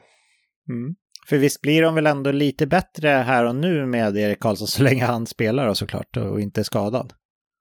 Mm. 0.69 0.95
För 1.29 1.39
visst 1.39 1.61
blir 1.61 1.83
de 1.83 1.95
väl 1.95 2.07
ändå 2.07 2.33
lite 2.33 2.67
bättre 2.67 3.09
här 3.09 3.45
och 3.45 3.57
nu 3.57 3.87
med 3.87 4.17
Erik 4.17 4.41
Karlsson 4.41 4.69
så 4.69 4.83
länge 4.83 5.05
han 5.05 5.27
spelar 5.27 5.67
och 5.67 5.77
såklart 5.77 6.17
och 6.17 6.41
inte 6.41 6.61
är 6.61 6.65
skadad? 6.65 7.13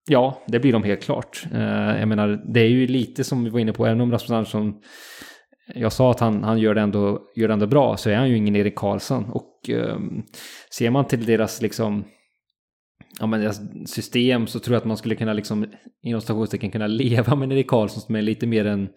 Ja, 0.07 0.43
det 0.47 0.59
blir 0.59 0.73
de 0.73 0.83
helt 0.83 1.03
klart. 1.03 1.43
Eh, 1.53 1.99
jag 1.99 2.07
menar, 2.07 2.43
det 2.53 2.59
är 2.59 2.69
ju 2.69 2.87
lite 2.87 3.23
som 3.23 3.43
vi 3.43 3.49
var 3.49 3.59
inne 3.59 3.73
på, 3.73 3.85
även 3.85 4.01
om 4.01 4.11
Rasmus 4.11 4.31
Andersson 4.31 4.73
jag 5.75 5.93
sa 5.93 6.11
att 6.11 6.19
han, 6.19 6.43
han 6.43 6.59
gör, 6.59 6.75
det 6.75 6.81
ändå, 6.81 7.21
gör 7.35 7.47
det 7.47 7.53
ändå 7.53 7.67
bra, 7.67 7.97
så 7.97 8.09
är 8.09 8.15
han 8.15 8.29
ju 8.29 8.37
ingen 8.37 8.55
Erik 8.55 8.75
Karlsson. 8.75 9.25
Och 9.25 9.69
um, 9.69 10.23
ser 10.73 10.89
man 10.89 11.05
till 11.05 11.25
deras 11.25 11.61
liksom, 11.61 12.05
ja, 13.19 13.27
men 13.27 13.41
deras 13.41 13.61
system 13.85 14.47
så 14.47 14.59
tror 14.59 14.73
jag 14.73 14.81
att 14.81 14.87
man 14.87 14.97
skulle 14.97 15.15
kunna 15.15 15.33
liksom, 15.33 15.65
inom 16.03 16.21
stationstecken 16.21 16.71
kunna 16.71 16.87
leva 17.03 17.35
med 17.35 17.45
en 17.45 17.51
Erik 17.51 17.69
Karlsson 17.69 18.01
som 18.01 18.15
är 18.15 18.21
lite 18.21 18.47
mer 18.47 18.65
en, 18.65 18.89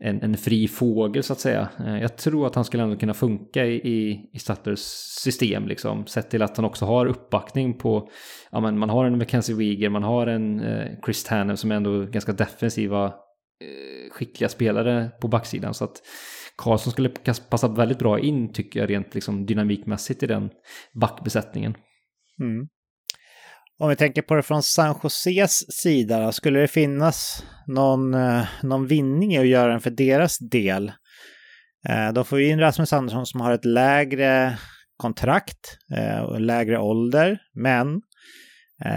en, 0.00 0.22
en, 0.22 0.36
fri 0.36 0.68
fågel 0.68 1.22
så 1.22 1.32
att 1.32 1.40
säga. 1.40 1.68
Eh, 1.86 1.98
jag 1.98 2.16
tror 2.16 2.46
att 2.46 2.54
han 2.54 2.64
skulle 2.64 2.82
ändå 2.82 2.96
kunna 2.96 3.14
funka 3.14 3.66
i, 3.66 3.74
i, 3.74 4.30
i 4.32 4.38
Statters 4.38 4.80
system 5.22 5.68
liksom. 5.68 6.06
Sett 6.06 6.30
till 6.30 6.42
att 6.42 6.56
han 6.56 6.66
också 6.66 6.84
har 6.84 7.06
uppbackning 7.06 7.78
på, 7.78 8.10
ja 8.50 8.60
men 8.60 8.78
man 8.78 8.90
har 8.90 9.04
en 9.04 9.18
Mackenzie 9.18 9.54
Weger, 9.54 9.88
man 9.88 10.02
har 10.02 10.26
en 10.26 10.60
eh, 10.60 10.86
Chris 11.04 11.24
Tanner 11.24 11.56
som 11.56 11.70
är 11.70 11.76
ändå 11.76 12.04
ganska 12.04 12.32
defensiva 12.32 13.04
eh, 13.06 14.12
skickliga 14.12 14.48
spelare 14.48 15.10
på 15.20 15.28
backsidan. 15.28 15.74
Så 15.74 15.84
att 15.84 16.02
Karlsson 16.56 16.92
skulle 16.92 17.08
passa 17.50 17.68
väldigt 17.68 17.98
bra 17.98 18.18
in 18.18 18.52
tycker 18.52 18.80
jag 18.80 18.90
rent 18.90 19.14
liksom 19.14 19.46
dynamikmässigt 19.46 20.22
i 20.22 20.26
den 20.26 20.50
backbesättningen. 20.92 21.74
Mm. 22.40 22.68
Om 23.80 23.88
vi 23.88 23.96
tänker 23.96 24.22
på 24.22 24.34
det 24.34 24.42
från 24.42 24.62
San 24.62 24.94
Joses 25.02 25.72
sida, 25.72 26.20
då, 26.24 26.32
skulle 26.32 26.60
det 26.60 26.68
finnas 26.68 27.44
någon, 27.66 28.14
eh, 28.14 28.44
någon 28.62 28.86
vinning 28.86 29.34
i 29.34 29.38
att 29.38 29.46
göra 29.46 29.70
den 29.70 29.80
för 29.80 29.90
deras 29.90 30.38
del? 30.38 30.92
Eh, 31.88 32.12
De 32.12 32.24
får 32.24 32.40
ju 32.40 32.48
in 32.48 32.60
Rasmus 32.60 32.92
Andersson 32.92 33.26
som 33.26 33.40
har 33.40 33.52
ett 33.52 33.64
lägre 33.64 34.58
kontrakt 34.96 35.78
eh, 35.96 36.20
och 36.20 36.40
lägre 36.40 36.78
ålder, 36.78 37.38
men 37.54 38.00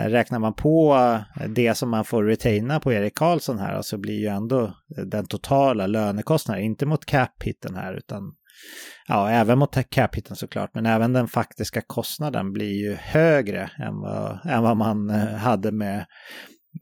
Räknar 0.07 0.39
man 0.39 0.53
på 0.53 0.97
det 1.49 1.75
som 1.75 1.89
man 1.89 2.05
får 2.05 2.23
retaina 2.23 2.79
på 2.79 2.93
Erik 2.93 3.15
Karlsson 3.15 3.59
här 3.59 3.81
så 3.81 3.97
blir 3.97 4.19
ju 4.19 4.27
ändå 4.27 4.75
den 5.05 5.25
totala 5.25 5.87
lönekostnaden, 5.87 6.63
inte 6.63 6.85
mot 6.85 7.05
cap-hitten 7.05 7.75
här 7.75 7.93
utan 7.93 8.21
ja, 9.07 9.29
även 9.29 9.59
mot 9.59 9.89
capiten 9.89 10.35
såklart, 10.35 10.71
men 10.73 10.85
även 10.85 11.13
den 11.13 11.27
faktiska 11.27 11.81
kostnaden 11.81 12.53
blir 12.53 12.71
ju 12.71 12.93
högre 12.93 13.71
än 13.79 13.99
vad, 14.01 14.39
än 14.45 14.63
vad 14.63 14.77
man 14.77 15.09
eh, 15.09 15.35
hade 15.35 15.71
med 15.71 16.05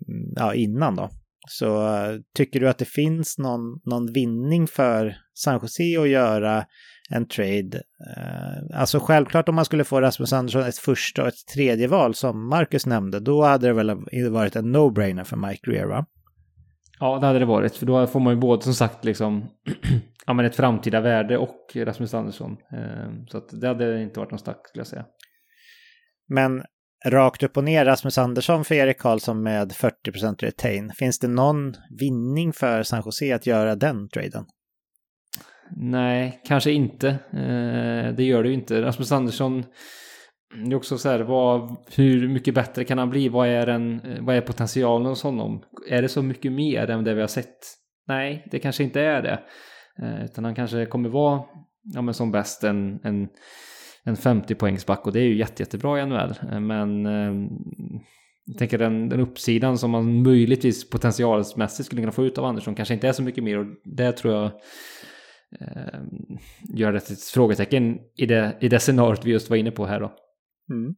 mm, 0.08 0.34
ja, 0.36 0.54
innan 0.54 0.96
då. 0.96 1.10
Så 1.48 1.96
eh, 1.96 2.20
tycker 2.36 2.60
du 2.60 2.70
att 2.70 2.78
det 2.78 2.86
finns 2.86 3.38
någon, 3.38 3.62
någon 3.86 4.14
vinning 4.14 4.68
för 4.68 5.18
San 5.34 5.60
Jose 5.62 6.02
att 6.02 6.10
göra 6.10 6.66
en 7.10 7.28
trade? 7.28 7.82
Eh, 8.18 8.80
alltså 8.80 9.00
självklart 9.00 9.50
om 9.50 9.56
man 9.56 9.66
skulle 9.66 9.84
få 9.84 10.02
Rasmus 10.02 10.34
Andersson 10.34 10.64
ett 10.64 10.78
första 10.78 11.22
och 11.22 11.28
ett 11.28 11.48
tredje 11.54 11.88
val 11.88 12.16
som 12.16 12.50
Marcus 12.50 12.86
nämnde, 12.86 13.20
då 13.20 13.44
hade 13.44 13.68
det 13.68 13.74
väl 13.74 13.96
varit 14.30 14.56
en 14.56 14.76
no-brainer 14.76 15.24
för 15.24 15.38
Mike 15.38 15.72
Greer 15.72 15.86
va? 15.86 16.06
Ja, 17.00 17.20
det 17.20 17.28
hade 17.28 17.40
det 17.40 17.46
varit. 17.46 17.76
För 17.76 17.86
då 17.86 18.08
får 18.08 18.20
man 18.20 18.34
ju 18.34 18.40
både 18.40 18.64
som 18.64 18.74
sagt 18.74 19.06
liksom 19.06 19.50
ja, 20.30 20.34
men 20.34 20.46
ett 20.46 20.56
framtida 20.56 21.02
värde 21.02 21.38
och 21.38 21.72
Rasmus 21.76 22.14
Andersson. 22.14 22.58
Ehm, 22.72 23.28
så 23.28 23.38
att 23.38 23.62
det 23.62 23.68
hade 23.68 24.02
inte 24.02 24.20
varit 24.20 24.32
någon 24.32 24.40
stack 24.40 24.68
skulle 24.68 24.80
jag 24.80 24.88
säga. 24.88 25.06
Men 26.28 26.64
rakt 27.06 27.44
upp 27.44 27.58
och 27.58 27.64
ner 27.64 27.86
Rasmus 27.86 28.18
Andersson 28.18 28.66
för 28.66 28.76
Erik 28.76 29.00
Karlsson 29.00 29.44
med 29.44 29.72
40% 29.72 30.44
retain. 30.44 30.92
Finns 30.92 31.20
det 31.20 31.28
någon 31.28 31.74
vinning 32.00 32.54
för 32.54 32.84
San 32.84 33.02
Jose 33.06 33.36
att 33.36 33.48
göra 33.48 33.76
den 33.76 34.10
traden? 34.10 34.46
Nej, 35.78 36.42
kanske 36.46 36.72
inte. 36.72 37.10
Ehm, 37.34 38.16
det 38.16 38.24
gör 38.24 38.44
det 38.44 38.50
ju 38.50 38.56
inte. 38.56 38.82
Rasmus 38.82 39.12
Andersson 39.12 39.64
det 40.66 40.72
är 40.72 40.76
också 40.76 40.98
så 40.98 41.10
här, 41.10 41.20
vad, 41.20 41.78
hur 41.96 42.28
mycket 42.28 42.54
bättre 42.56 42.84
kan 42.84 42.98
han 42.98 43.10
bli? 43.10 43.30
Vad 43.30 43.48
är, 43.48 43.68
en, 43.68 44.02
vad 44.26 44.36
är 44.36 44.42
potentialen 44.42 45.08
hos 45.08 45.24
honom? 45.24 45.64
Är 45.90 46.02
det 46.02 46.10
så 46.10 46.22
mycket 46.22 46.52
mer 46.52 46.90
än 46.90 47.04
det 47.04 47.14
vi 47.14 47.22
har 47.22 47.28
sett? 47.28 47.58
Nej, 48.08 48.48
det 48.52 48.60
kanske 48.60 48.84
inte 48.84 49.02
är 49.02 49.22
det. 49.22 49.40
Eh, 50.02 50.26
utan 50.26 50.46
han 50.46 50.56
kanske 50.56 50.86
kommer 50.86 51.10
vara, 51.10 51.44
ja 51.84 52.02
men 52.02 52.14
som 52.14 52.32
bäst 52.32 52.64
en, 52.64 53.00
en, 53.04 53.28
en 54.04 54.16
50 54.16 54.56
poängsback 54.56 55.08
och 55.08 55.14
det 55.14 55.20
är 55.20 55.24
ju 55.24 55.38
jätte, 55.38 55.64
jättebra 55.64 56.00
i 56.00 56.06
NHL. 56.06 56.34
Eh, 56.52 56.60
men 56.60 57.06
eh, 57.06 57.50
jag 58.46 58.58
tänker 58.58 58.78
den, 58.78 59.10
den 59.10 59.20
uppsidan 59.20 59.78
som 59.78 59.92
man 59.92 60.24
möjligtvis 60.24 60.90
potentialmässigt 60.90 61.86
skulle 61.86 62.02
kunna 62.02 62.12
få 62.12 62.26
ut 62.26 62.38
av 62.38 62.46
Andersson 62.46 62.76
kanske 62.76 62.94
inte 62.94 63.08
är 63.08 63.12
så 63.12 63.24
mycket 63.24 63.44
mer 63.44 63.58
och 63.58 63.66
det 63.84 64.12
tror 64.12 64.34
jag 64.34 64.46
eh, 65.62 66.00
gör 66.76 66.94
det 66.94 67.00
till 67.00 67.14
ett 67.14 67.24
frågetecken 67.24 67.98
i 68.18 68.26
det, 68.26 68.58
i 68.62 68.70
det 68.70 68.80
scenariot 68.80 69.26
vi 69.26 69.32
just 69.32 69.50
var 69.50 69.58
inne 69.58 69.72
på 69.72 69.86
här 69.86 70.00
då. 70.00 70.12
Mm. 70.72 70.96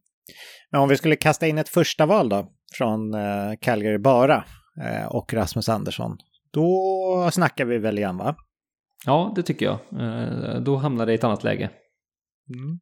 Men 0.70 0.80
om 0.80 0.88
vi 0.88 0.96
skulle 0.96 1.16
kasta 1.16 1.46
in 1.46 1.58
ett 1.58 1.68
första 1.68 2.06
val 2.06 2.28
då, 2.28 2.48
från 2.74 3.14
eh, 3.14 3.52
Calgary 3.60 3.98
bara, 3.98 4.44
eh, 4.82 5.06
och 5.06 5.34
Rasmus 5.34 5.68
Andersson, 5.68 6.16
då 6.52 7.30
snackar 7.32 7.64
vi 7.64 7.78
väl 7.78 7.98
igen 7.98 8.16
va? 8.16 8.36
Ja, 9.06 9.32
det 9.36 9.42
tycker 9.42 9.66
jag. 9.66 9.78
Eh, 10.00 10.60
då 10.60 10.76
hamnar 10.76 11.06
det 11.06 11.12
i 11.12 11.14
ett 11.14 11.24
annat 11.24 11.44
läge. 11.44 11.70
Mm. 12.48 12.78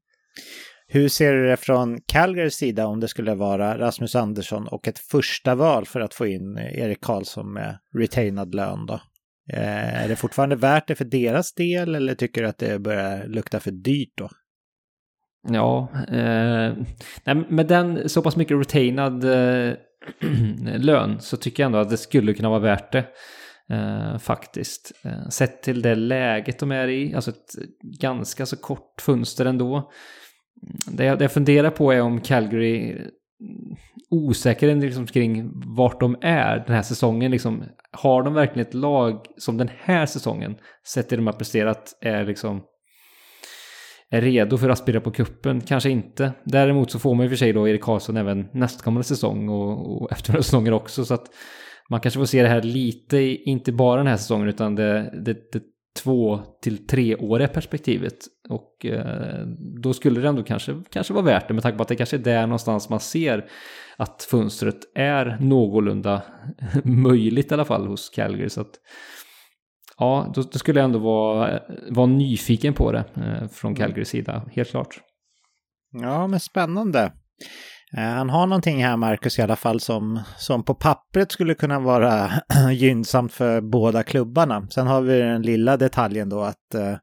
Hur 0.93 1.09
ser 1.09 1.33
du 1.33 1.47
det 1.47 1.57
från 1.57 2.01
Calgarys 2.07 2.55
sida 2.55 2.87
om 2.87 3.01
det 3.01 3.09
skulle 3.09 3.35
vara 3.35 3.79
Rasmus 3.79 4.16
Andersson 4.16 4.68
och 4.68 4.89
ett 4.89 4.99
första 4.99 5.55
val 5.55 5.87
för 5.87 6.01
att 6.01 6.14
få 6.14 6.27
in 6.27 6.59
Erik 6.59 7.01
Karlsson 7.01 7.53
med 7.53 7.79
retainad 7.95 8.55
lön 8.55 8.87
då? 8.87 9.01
Eh, 9.53 10.03
är 10.05 10.09
det 10.09 10.16
fortfarande 10.16 10.57
värt 10.57 10.89
det 10.89 10.95
för 10.95 11.05
deras 11.05 11.55
del 11.55 11.95
eller 11.95 12.14
tycker 12.14 12.43
du 12.43 12.49
att 12.49 12.59
det 12.59 12.79
börjar 12.79 13.27
lukta 13.27 13.61
för 13.61 13.71
dyrt 13.71 14.12
då? 14.16 14.29
Ja, 15.49 15.89
eh, 16.09 16.75
med 17.49 17.66
den 17.66 18.09
så 18.09 18.23
pass 18.23 18.37
mycket 18.37 18.59
retainad 18.59 19.25
eh, 19.25 19.75
lön 20.79 21.21
så 21.21 21.37
tycker 21.37 21.62
jag 21.62 21.66
ändå 21.66 21.79
att 21.79 21.91
det 21.91 21.97
skulle 21.97 22.35
kunna 22.35 22.49
vara 22.49 22.61
värt 22.61 22.93
det. 22.93 23.05
Eh, 23.71 24.18
faktiskt. 24.18 24.93
Eh, 25.05 25.29
sett 25.29 25.62
till 25.62 25.83
det 25.83 25.95
läget 25.95 26.59
de 26.59 26.73
är 26.73 26.89
i, 26.89 27.14
alltså 27.14 27.31
ett 27.31 27.55
ganska 28.01 28.47
så 28.47 28.57
kort 28.57 29.01
fönster 29.01 29.47
ändå. 29.47 29.77
Mm, 29.77 30.97
det 30.97 31.05
jag, 31.05 31.18
det 31.18 31.25
jag 31.25 31.33
funderar 31.33 31.71
på 31.71 31.93
är 31.93 32.01
om 32.01 32.21
Calgary 32.21 32.91
eh, 32.91 33.07
osäker 34.11 34.75
liksom 34.75 35.07
kring 35.07 35.51
vart 35.77 36.01
de 36.01 36.16
är 36.21 36.64
den 36.66 36.77
här 36.77 36.83
säsongen. 36.83 37.31
Liksom, 37.31 37.64
har 37.93 38.23
de 38.23 38.35
verkligen 38.35 38.68
ett 38.68 38.75
lag 38.75 39.27
som 39.37 39.57
den 39.57 39.71
här 39.79 40.07
säsongen, 40.07 40.57
sett 40.87 41.09
till 41.09 41.18
de 41.18 41.27
har 41.27 41.35
presterat, 41.35 41.99
är 42.01 42.25
liksom 42.25 42.62
är 44.11 44.21
redo 44.21 44.59
för 44.59 44.68
att 44.68 44.79
spela 44.79 45.01
på 45.01 45.11
kuppen 45.11 45.61
Kanske 45.61 45.91
inte. 45.91 46.33
Däremot 46.45 46.91
så 46.91 46.99
får 46.99 47.14
man 47.14 47.27
ju 47.27 47.31
för 47.31 47.37
sig 47.37 47.53
då 47.53 47.68
Erik 47.68 47.83
Karlsson 47.83 48.16
även 48.16 48.49
nästkommande 48.53 49.05
säsong 49.05 49.49
och, 49.49 50.03
och 50.03 50.12
efter 50.12 50.33
några 50.33 50.43
säsonger 50.43 50.73
också. 50.73 51.05
Så 51.05 51.14
att 51.14 51.27
man 51.91 52.01
kanske 52.01 52.20
får 52.20 52.26
se 52.26 52.43
det 52.43 52.49
här 52.49 52.62
lite, 52.62 53.18
inte 53.18 53.72
bara 53.72 53.97
den 53.97 54.07
här 54.07 54.16
säsongen 54.16 54.49
utan 54.49 54.74
det, 54.74 55.11
det, 55.24 55.53
det 55.53 55.62
två 56.03 56.41
till 56.62 56.86
treåriga 56.86 57.49
perspektivet. 57.49 58.18
Och 58.49 58.86
eh, 58.86 59.47
då 59.82 59.93
skulle 59.93 60.20
det 60.20 60.28
ändå 60.28 60.43
kanske, 60.43 60.82
kanske 60.91 61.12
vara 61.12 61.24
värt 61.24 61.49
det 61.49 61.55
med 61.55 61.62
tanke 61.62 61.76
på 61.76 61.82
att 61.82 61.88
det 61.88 61.97
kanske 61.97 62.16
är 62.16 62.18
där 62.18 62.47
någonstans 62.47 62.88
man 62.88 63.01
ser 63.01 63.51
att 63.97 64.22
fönstret 64.22 64.78
är 64.95 65.38
någorlunda 65.41 66.22
möjligt 66.84 67.51
i 67.51 67.55
alla 67.55 67.64
fall 67.64 67.86
hos 67.86 68.11
Calgary. 68.11 68.49
Så 68.49 68.61
att, 68.61 68.74
ja, 69.99 70.32
då, 70.34 70.43
då, 70.43 70.59
skulle 70.59 70.80
jag 70.80 70.84
ändå 70.84 70.99
vara, 70.99 71.61
vara 71.88 72.07
nyfiken 72.07 72.74
på 72.74 72.93
det 72.93 73.05
eh, 73.16 73.49
från 73.49 73.74
Calgarys 73.74 74.09
sida, 74.09 74.49
helt 74.53 74.70
klart. 74.70 75.01
Ja, 75.93 76.26
men 76.26 76.41
spännande. 76.41 77.12
Eh, 77.97 78.03
han 78.03 78.30
har 78.30 78.47
någonting 78.47 78.84
här, 78.84 78.97
Marcus, 78.97 79.38
i 79.38 79.43
alla 79.43 79.57
fall 79.57 79.80
som, 79.80 80.20
som 80.36 80.64
på 80.64 80.74
pappret 80.74 81.32
skulle 81.32 81.55
kunna 81.55 81.80
vara 81.80 82.30
gynnsamt 82.72 83.32
för 83.32 83.61
båda 83.61 84.03
klubbarna. 84.03 84.66
Sen 84.70 84.86
har 84.86 85.01
vi 85.01 85.18
den 85.18 85.43
lilla 85.43 85.76
detaljen 85.76 86.28
då 86.28 86.41
att 86.41 86.74
eh, 86.74 86.97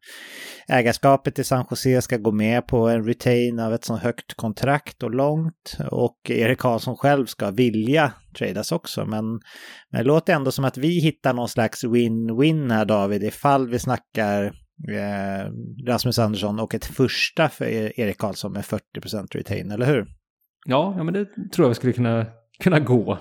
ägarskapet 0.67 1.39
i 1.39 1.43
San 1.43 1.65
Jose 1.69 2.01
ska 2.01 2.17
gå 2.17 2.31
med 2.31 2.67
på 2.67 2.87
en 2.87 3.03
retain 3.03 3.59
av 3.59 3.73
ett 3.73 3.83
så 3.83 3.95
högt 3.95 4.33
kontrakt 4.33 5.03
och 5.03 5.11
långt. 5.11 5.77
Och 5.91 6.17
Erik 6.29 6.59
Karlsson 6.59 6.97
själv 6.97 7.25
ska 7.25 7.51
vilja 7.51 8.11
tradas 8.37 8.71
också. 8.71 9.05
Men, 9.05 9.25
men 9.91 10.01
det 10.01 10.03
låter 10.03 10.33
ändå 10.33 10.51
som 10.51 10.65
att 10.65 10.77
vi 10.77 10.99
hittar 10.99 11.33
någon 11.33 11.49
slags 11.49 11.83
win-win 11.83 12.73
här, 12.73 12.85
David, 12.85 13.23
ifall 13.23 13.69
vi 13.69 13.79
snackar 13.79 14.43
eh, 14.91 15.51
Rasmus 15.87 16.19
Andersson 16.19 16.59
och 16.59 16.75
ett 16.75 16.85
första 16.85 17.49
för 17.49 17.65
e-, 17.65 17.91
Erik 17.95 18.17
Karlsson 18.17 18.53
med 18.53 18.63
40% 18.63 18.81
retain, 19.31 19.71
eller 19.71 19.85
hur? 19.85 20.16
Ja, 20.69 20.93
ja 20.97 21.03
men 21.03 21.13
det 21.13 21.25
tror 21.25 21.65
jag 21.65 21.69
vi 21.69 21.75
skulle 21.75 21.93
kunna, 21.93 22.25
kunna 22.63 22.79
gå. 22.79 23.17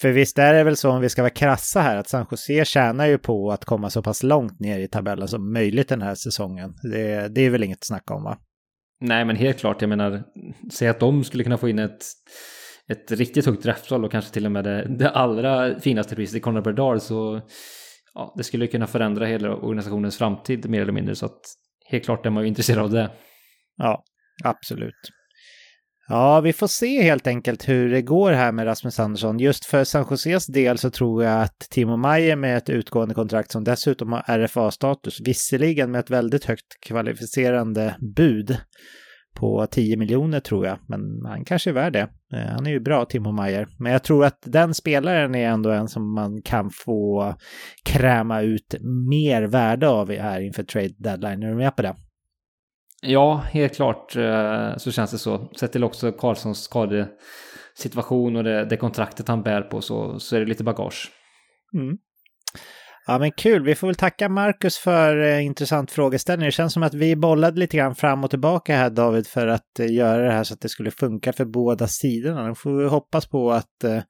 För 0.00 0.12
visst 0.12 0.38
är 0.38 0.54
det 0.54 0.64
väl 0.64 0.76
så 0.76 0.90
om 0.90 1.00
vi 1.00 1.08
ska 1.08 1.22
vara 1.22 1.30
krassa 1.30 1.80
här 1.80 1.96
att 1.96 2.08
San 2.08 2.26
Jose 2.30 2.64
tjänar 2.64 3.06
ju 3.06 3.18
på 3.18 3.52
att 3.52 3.64
komma 3.64 3.90
så 3.90 4.02
pass 4.02 4.22
långt 4.22 4.60
ner 4.60 4.78
i 4.78 4.88
tabellen 4.88 5.28
som 5.28 5.52
möjligt 5.52 5.88
den 5.88 6.02
här 6.02 6.14
säsongen. 6.14 6.74
Det, 6.82 7.28
det 7.28 7.40
är 7.40 7.50
väl 7.50 7.64
inget 7.64 7.78
att 7.78 7.86
snacka 7.86 8.14
om 8.14 8.22
va? 8.22 8.38
Nej, 9.00 9.24
men 9.24 9.36
helt 9.36 9.58
klart. 9.58 9.82
Jag 9.82 9.88
menar, 9.88 10.22
säg 10.72 10.88
att 10.88 11.00
de 11.00 11.24
skulle 11.24 11.44
kunna 11.44 11.58
få 11.58 11.68
in 11.68 11.78
ett, 11.78 12.04
ett 12.88 13.12
riktigt 13.12 13.46
högt 13.46 13.62
draftval 13.62 14.04
och 14.04 14.12
kanske 14.12 14.32
till 14.32 14.46
och 14.46 14.52
med 14.52 14.64
det, 14.64 14.86
det 14.98 15.10
allra 15.10 15.80
finaste 15.80 16.16
priset 16.16 16.36
i 16.36 16.40
Conor 16.40 16.60
Berdard 16.60 17.00
så 17.00 17.40
ja, 18.14 18.34
det 18.36 18.44
skulle 18.44 18.66
kunna 18.66 18.86
förändra 18.86 19.26
hela 19.26 19.54
organisationens 19.54 20.18
framtid 20.18 20.70
mer 20.70 20.82
eller 20.82 20.92
mindre. 20.92 21.14
Så 21.14 21.26
att 21.26 21.40
helt 21.86 22.04
klart 22.04 22.26
är 22.26 22.30
man 22.30 22.42
ju 22.42 22.48
intresserad 22.48 22.84
av 22.84 22.90
det. 22.90 23.10
Ja, 23.76 24.02
absolut. 24.44 25.17
Ja, 26.10 26.40
vi 26.40 26.52
får 26.52 26.66
se 26.66 27.02
helt 27.02 27.26
enkelt 27.26 27.68
hur 27.68 27.90
det 27.90 28.02
går 28.02 28.32
här 28.32 28.52
med 28.52 28.66
Rasmus 28.66 29.00
Andersson. 29.00 29.38
Just 29.38 29.64
för 29.64 29.84
San 29.84 30.06
Joses 30.10 30.46
del 30.46 30.78
så 30.78 30.90
tror 30.90 31.24
jag 31.24 31.42
att 31.42 31.58
Timo 31.58 31.96
Meyer 31.96 32.36
med 32.36 32.56
ett 32.56 32.70
utgående 32.70 33.14
kontrakt 33.14 33.50
som 33.50 33.64
dessutom 33.64 34.12
har 34.12 34.38
RFA-status, 34.38 35.20
visserligen 35.20 35.90
med 35.90 35.98
ett 35.98 36.10
väldigt 36.10 36.44
högt 36.44 36.80
kvalificerande 36.80 37.96
bud 38.16 38.56
på 39.34 39.66
10 39.70 39.96
miljoner 39.96 40.40
tror 40.40 40.66
jag, 40.66 40.78
men 40.86 41.00
han 41.26 41.44
kanske 41.44 41.70
är 41.70 41.74
värd 41.74 41.92
det. 41.92 42.08
Eh, 42.32 42.48
han 42.50 42.66
är 42.66 42.70
ju 42.70 42.80
bra, 42.80 43.04
Timo 43.04 43.32
Meyer. 43.32 43.68
Men 43.78 43.92
jag 43.92 44.02
tror 44.02 44.24
att 44.24 44.38
den 44.42 44.74
spelaren 44.74 45.34
är 45.34 45.48
ändå 45.48 45.70
en 45.70 45.88
som 45.88 46.14
man 46.14 46.42
kan 46.42 46.70
få 46.70 47.34
kräma 47.84 48.40
ut 48.40 48.74
mer 49.10 49.42
värde 49.42 49.88
av 49.88 50.12
här 50.12 50.40
inför 50.40 50.62
trade 50.62 50.94
deadline. 50.98 51.42
Är 51.42 51.48
du 51.48 51.54
med 51.54 51.76
på 51.76 51.82
det? 51.82 51.94
Ja, 53.02 53.44
helt 53.50 53.76
klart 53.76 54.16
eh, 54.16 54.76
så 54.76 54.92
känns 54.92 55.10
det 55.10 55.18
så. 55.18 55.48
Sett 55.60 55.72
till 55.72 55.84
också 55.84 56.12
Karlssons 56.12 56.62
skadesituation 56.62 58.36
och 58.36 58.44
det, 58.44 58.64
det 58.64 58.76
kontraktet 58.76 59.28
han 59.28 59.42
bär 59.42 59.62
på 59.62 59.80
så, 59.80 60.18
så 60.18 60.36
är 60.36 60.40
det 60.40 60.46
lite 60.46 60.64
bagage. 60.64 61.10
Mm. 61.74 61.98
Ja 63.06 63.18
men 63.18 63.32
kul, 63.32 63.64
vi 63.64 63.74
får 63.74 63.86
väl 63.86 63.96
tacka 63.96 64.28
Marcus 64.28 64.78
för 64.78 65.22
eh, 65.22 65.44
intressant 65.44 65.90
frågeställning. 65.90 66.46
Det 66.46 66.52
känns 66.52 66.72
som 66.72 66.82
att 66.82 66.94
vi 66.94 67.16
bollade 67.16 67.60
lite 67.60 67.76
grann 67.76 67.94
fram 67.94 68.24
och 68.24 68.30
tillbaka 68.30 68.76
här 68.76 68.90
David 68.90 69.26
för 69.26 69.46
att 69.46 69.78
eh, 69.80 69.92
göra 69.92 70.22
det 70.22 70.32
här 70.32 70.44
så 70.44 70.54
att 70.54 70.60
det 70.60 70.68
skulle 70.68 70.90
funka 70.90 71.32
för 71.32 71.44
båda 71.44 71.86
sidorna. 71.86 72.48
Då 72.48 72.54
får 72.54 72.82
vi 72.82 72.88
hoppas 72.88 73.26
på 73.26 73.52
att 73.52 73.84
eh, 73.84 74.00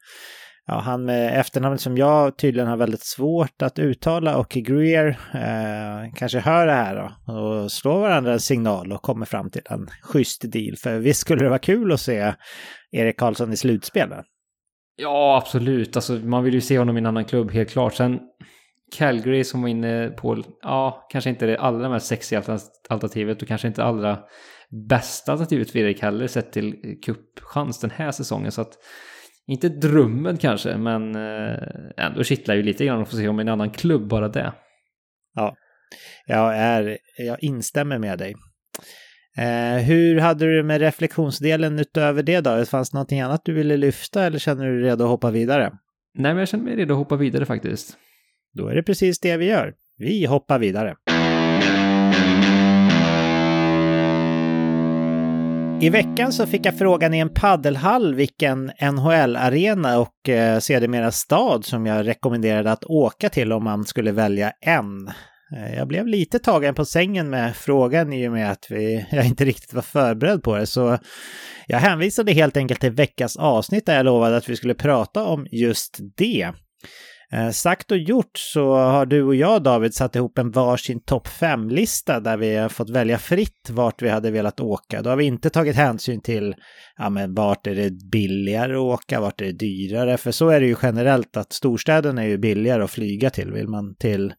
ja, 0.69 0.81
han 0.81 1.05
med 1.05 1.41
efternamnet 1.41 1.81
som 1.81 1.97
jag 1.97 2.39
tydligen 2.39 2.69
har 2.69 2.77
väldigt 2.77 3.05
svårt 3.05 3.62
att 3.62 3.79
uttala 3.79 4.37
och 4.37 4.49
Greer 4.49 5.09
eh, 5.35 6.12
kanske 6.14 6.39
hör 6.39 6.66
det 6.66 6.73
här 6.73 6.97
då, 6.97 7.33
och 7.33 7.73
slår 7.73 8.01
varandra 8.01 8.33
en 8.33 8.41
signal 8.41 8.93
och 8.93 9.03
kommer 9.03 9.27
fram 9.27 9.51
till 9.51 9.62
en 9.64 9.89
schysst 10.03 10.53
deal. 10.53 10.77
För 10.77 10.99
visst 10.99 11.21
skulle 11.21 11.43
det 11.45 11.49
vara 11.49 11.59
kul 11.59 11.93
att 11.93 12.01
se 12.01 12.35
Erik 12.93 13.19
Karlsson 13.19 13.53
i 13.53 13.57
slutspelet? 13.57 14.25
Ja, 14.97 15.37
absolut. 15.43 15.97
Alltså, 15.97 16.12
man 16.12 16.45
vill 16.45 16.55
ju 16.55 16.61
se 16.61 16.79
honom 16.79 16.97
i 16.97 17.01
en 17.01 17.07
annan 17.07 17.25
klubb, 17.25 17.51
helt 17.51 17.71
klart. 17.71 17.95
Sen 17.95 18.19
Calgary 18.97 19.45
som 19.45 19.62
var 19.62 19.69
inne 19.69 20.09
på, 20.09 20.43
ja, 20.62 21.07
kanske 21.11 21.31
inte 21.31 21.47
det 21.47 21.59
allra 21.59 21.89
mest 21.89 22.07
sexiga 22.07 22.43
alternativet 22.89 23.43
och 23.43 23.49
kanske 23.49 23.69
inte 23.69 23.85
allra 23.85 24.19
bästa 24.89 25.33
alternativet 25.33 25.71
för 25.71 25.79
Erik 25.79 26.03
heller 26.03 26.27
sett 26.27 26.53
till 26.53 26.99
cupchans 27.07 27.81
den 27.81 27.91
här 27.91 28.11
säsongen. 28.11 28.53
Så 28.53 28.61
att 28.61 28.73
inte 29.49 29.68
drömmen 29.68 30.36
kanske, 30.36 30.76
men 30.76 31.14
eh, 31.14 31.59
ändå 31.96 32.24
kittlar 32.24 32.55
ju 32.55 32.62
lite 32.62 32.84
grann 32.84 33.03
att 33.03 33.11
få 33.11 33.16
se 33.16 33.28
om 33.28 33.38
en 33.38 33.49
annan 33.49 33.70
klubb 33.70 34.09
bara 34.09 34.28
det. 34.28 34.53
Ja, 35.34 35.57
jag, 36.26 36.57
är, 36.57 36.99
jag 37.18 37.42
instämmer 37.42 37.99
med 37.99 38.18
dig. 38.18 38.34
Eh, 39.38 39.82
hur 39.82 40.20
hade 40.20 40.46
du 40.46 40.62
med 40.62 40.80
reflektionsdelen 40.80 41.78
utöver 41.78 42.22
det 42.22 42.40
då? 42.40 42.64
Fanns 42.64 42.90
det 42.90 42.94
någonting 42.94 43.20
annat 43.20 43.44
du 43.44 43.53
ville 43.53 43.76
lyfta 43.76 44.24
eller 44.24 44.38
känner 44.38 44.66
du 44.66 44.80
dig 44.80 44.90
redo 44.90 45.05
att 45.05 45.11
hoppa 45.11 45.30
vidare? 45.30 45.72
Nej, 46.14 46.32
men 46.32 46.38
jag 46.38 46.49
känner 46.49 46.64
mig 46.64 46.76
redo 46.76 46.94
att 46.94 46.99
hoppa 46.99 47.16
vidare 47.16 47.46
faktiskt. 47.46 47.96
Då 48.53 48.68
är 48.68 48.74
det 48.74 48.82
precis 48.82 49.20
det 49.20 49.36
vi 49.36 49.44
gör. 49.44 49.74
Vi 49.96 50.26
hoppar 50.26 50.59
vidare. 50.59 50.96
I 55.81 55.91
veckan 55.91 56.33
så 56.33 56.47
fick 56.47 56.66
jag 56.66 56.79
frågan 56.79 57.14
i 57.14 57.18
en 57.18 57.35
paddelhall 57.35 58.14
vilken 58.14 58.72
NHL-arena 58.81 59.99
och 59.99 60.29
eh, 60.29 60.59
sedermera 60.59 61.11
stad 61.11 61.64
som 61.64 61.87
jag 61.87 62.07
rekommenderade 62.07 62.72
att 62.72 62.85
åka 62.85 63.29
till 63.29 63.53
om 63.53 63.64
man 63.64 63.85
skulle 63.85 64.12
välja 64.12 64.53
en. 64.61 65.09
Eh, 65.57 65.74
jag 65.76 65.89
blev 65.89 66.07
lite 66.07 66.39
tagen 66.39 66.74
på 66.74 66.85
sängen 66.85 67.31
med 67.31 67.57
frågan 67.57 68.12
i 68.12 68.29
och 68.29 68.33
med 68.33 68.51
att 68.51 68.66
vi, 68.70 69.07
jag 69.11 69.26
inte 69.26 69.45
riktigt 69.45 69.72
var 69.72 69.83
förberedd 69.83 70.43
på 70.43 70.57
det, 70.57 70.66
så 70.66 70.99
jag 71.66 71.79
hänvisade 71.79 72.33
helt 72.33 72.57
enkelt 72.57 72.81
till 72.81 72.93
veckans 72.93 73.37
avsnitt 73.37 73.87
där 73.87 73.97
jag 73.97 74.05
lovade 74.05 74.37
att 74.37 74.49
vi 74.49 74.57
skulle 74.57 74.74
prata 74.74 75.24
om 75.24 75.47
just 75.51 75.99
det. 76.16 76.53
Eh, 77.33 77.51
sagt 77.51 77.91
och 77.91 77.99
gjort 77.99 78.39
så 78.39 78.74
har 78.74 79.07
du 79.07 79.22
och 79.22 79.35
jag 79.35 79.62
David 79.62 79.95
satt 79.95 80.16
ihop 80.16 80.39
en 80.39 80.51
varsin 80.51 81.01
topp 81.01 81.29
5-lista 81.29 82.20
där 82.20 82.37
vi 82.37 82.57
har 82.57 82.68
fått 82.68 82.91
välja 82.91 83.18
fritt 83.18 83.70
vart 83.70 84.03
vi 84.03 84.09
hade 84.09 84.31
velat 84.31 84.61
åka. 84.61 85.03
Då 85.03 85.11
har 85.11 85.16
vi 85.16 85.24
inte 85.24 85.51
tagit 85.51 85.76
hänsyn 85.76 86.22
till 86.22 86.55
ja, 86.97 87.11
men 87.11 87.35
vart 87.35 87.66
är 87.66 87.74
det 87.74 87.91
billigare 88.11 88.72
att 88.72 88.81
åka, 88.81 89.20
vart 89.20 89.41
är 89.41 89.45
det 89.45 89.53
dyrare. 89.53 90.16
För 90.16 90.31
så 90.31 90.49
är 90.49 90.61
det 90.61 90.66
ju 90.66 90.76
generellt 90.83 91.37
att 91.37 91.53
storstäderna 91.53 92.22
är 92.22 92.29
ju 92.29 92.39
billigare 92.39 92.83
att 92.83 92.91
flyga 92.91 93.31
till. 93.31 93.53
Vill 93.53 93.68
man 93.68 93.95
till 93.95 94.33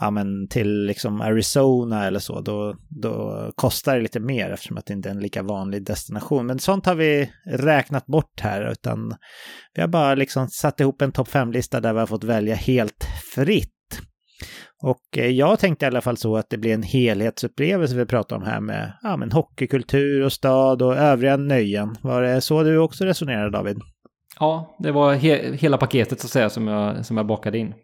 ja, 0.00 0.10
men 0.10 0.48
till 0.48 0.86
liksom 0.86 1.20
Arizona 1.20 2.06
eller 2.06 2.18
så, 2.18 2.40
då, 2.40 2.76
då 2.88 3.50
kostar 3.54 3.96
det 3.96 4.02
lite 4.02 4.20
mer 4.20 4.50
eftersom 4.50 4.76
att 4.76 4.86
det 4.86 4.92
inte 4.92 5.08
är 5.08 5.14
en 5.14 5.20
lika 5.20 5.42
vanlig 5.42 5.86
destination. 5.86 6.46
Men 6.46 6.58
sånt 6.58 6.86
har 6.86 6.94
vi 6.94 7.30
räknat 7.46 8.06
bort 8.06 8.40
här, 8.40 8.72
utan 8.72 9.14
vi 9.74 9.80
har 9.80 9.88
bara 9.88 10.14
liksom 10.14 10.48
satt 10.48 10.80
ihop 10.80 11.02
en 11.02 11.12
topp 11.12 11.28
5-lista 11.28 11.80
där 11.80 11.92
vi 11.92 11.98
har 11.98 12.06
fått 12.06 12.24
välja 12.24 12.54
helt 12.54 13.04
fritt. 13.34 13.68
Och 14.82 15.18
eh, 15.18 15.26
jag 15.26 15.58
tänkte 15.58 15.84
i 15.84 15.88
alla 15.88 16.00
fall 16.00 16.16
så 16.16 16.36
att 16.36 16.50
det 16.50 16.58
blir 16.58 16.74
en 16.74 16.82
helhetsupplevelse 16.82 17.96
vi 17.96 18.06
pratar 18.06 18.36
om 18.36 18.42
här 18.42 18.60
med 18.60 18.92
ja, 19.02 19.16
men 19.16 19.32
hockeykultur 19.32 20.22
och 20.22 20.32
stad 20.32 20.82
och 20.82 20.96
övriga 20.96 21.36
nöjen. 21.36 21.96
Var 22.02 22.22
det 22.22 22.40
så 22.40 22.62
du 22.62 22.78
också 22.78 23.04
resonerade 23.04 23.50
David? 23.50 23.78
Ja, 24.40 24.76
det 24.78 24.92
var 24.92 25.14
he 25.14 25.56
hela 25.56 25.76
paketet 25.76 26.20
så 26.20 26.26
att 26.26 26.30
säga 26.30 26.50
som 26.50 26.68
jag, 26.68 27.06
som 27.06 27.16
jag 27.16 27.26
bakade 27.26 27.58
in. 27.58 27.74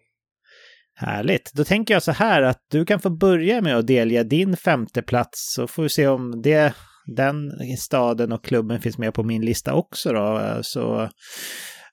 Härligt. 1.00 1.52
Då 1.54 1.64
tänker 1.64 1.94
jag 1.94 2.02
så 2.02 2.12
här 2.12 2.42
att 2.42 2.58
du 2.70 2.84
kan 2.84 3.00
få 3.00 3.10
börja 3.10 3.60
med 3.60 3.76
att 3.76 3.86
delge 3.86 4.22
din 4.22 4.56
femte 4.56 5.02
plats 5.02 5.54
så 5.54 5.66
får 5.66 5.82
vi 5.82 5.88
se 5.88 6.08
om 6.08 6.42
det, 6.42 6.74
den 7.06 7.50
staden 7.78 8.32
och 8.32 8.44
klubben 8.44 8.80
finns 8.80 8.98
med 8.98 9.14
på 9.14 9.22
min 9.22 9.44
lista 9.44 9.74
också 9.74 10.12
då. 10.12 10.58
Så, 10.62 11.08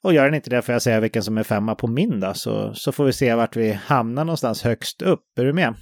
och 0.02 0.14
gör 0.14 0.26
den 0.26 0.34
inte 0.34 0.50
det 0.50 0.62
får 0.62 0.74
jag 0.74 0.82
säga 0.82 1.00
vilken 1.00 1.24
som 1.24 1.38
är 1.38 1.44
femma 1.44 1.76
på 1.76 1.88
min 1.88 2.20
då, 2.20 2.34
så, 2.34 2.74
så 2.74 2.92
får 2.92 3.06
vi 3.06 3.14
se 3.14 3.36
vart 3.36 3.56
vi 3.56 3.72
hamnar 3.72 4.26
någonstans 4.26 4.64
högst 4.64 5.02
upp. 5.02 5.40
Är 5.40 5.46
du 5.46 5.54
med? 5.54 5.76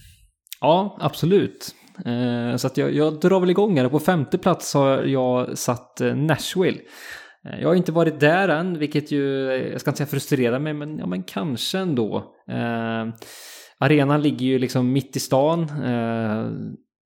Ja, 0.61 0.97
absolut. 0.99 1.75
Eh, 2.05 2.55
så 2.57 2.67
att 2.67 2.77
jag, 2.77 2.93
jag 2.93 3.19
drar 3.19 3.39
väl 3.39 3.49
igång 3.49 3.77
här. 3.77 3.89
På 3.89 3.99
femte 3.99 4.37
plats 4.37 4.73
har 4.73 5.03
jag 5.03 5.57
satt 5.57 6.01
eh, 6.01 6.15
Nashville. 6.15 6.79
Eh, 7.49 7.61
jag 7.61 7.67
har 7.67 7.75
inte 7.75 7.91
varit 7.91 8.19
där 8.19 8.49
än, 8.49 8.79
vilket 8.79 9.11
ju, 9.11 9.51
eh, 9.51 9.71
jag 9.71 9.81
ska 9.81 9.89
inte 9.91 9.97
säga 9.97 10.07
frustrerar 10.07 10.59
mig, 10.59 10.73
men, 10.73 10.97
ja, 10.97 11.05
men 11.05 11.23
kanske 11.23 11.79
ändå. 11.79 12.35
Eh, 12.49 13.13
arenan 13.77 14.21
ligger 14.21 14.45
ju 14.45 14.59
liksom 14.59 14.91
mitt 14.91 15.15
i 15.15 15.19
stan, 15.19 15.61
eh, 15.83 16.51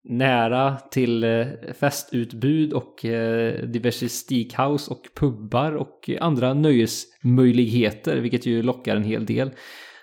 nära 0.05 0.76
till 0.76 1.24
eh, 1.24 1.47
festutbud 1.80 2.72
och 2.72 3.05
eh, 3.05 3.64
diverse 3.64 4.09
steakhouse 4.09 4.91
och 4.91 5.03
pubbar 5.20 5.72
och 5.72 6.11
andra 6.20 6.55
nöjesmöjligheter, 6.55 8.16
vilket 8.16 8.47
ju 8.47 8.62
lockar 8.62 8.97
en 8.97 9.05
hel 9.05 9.26
del. 9.26 9.51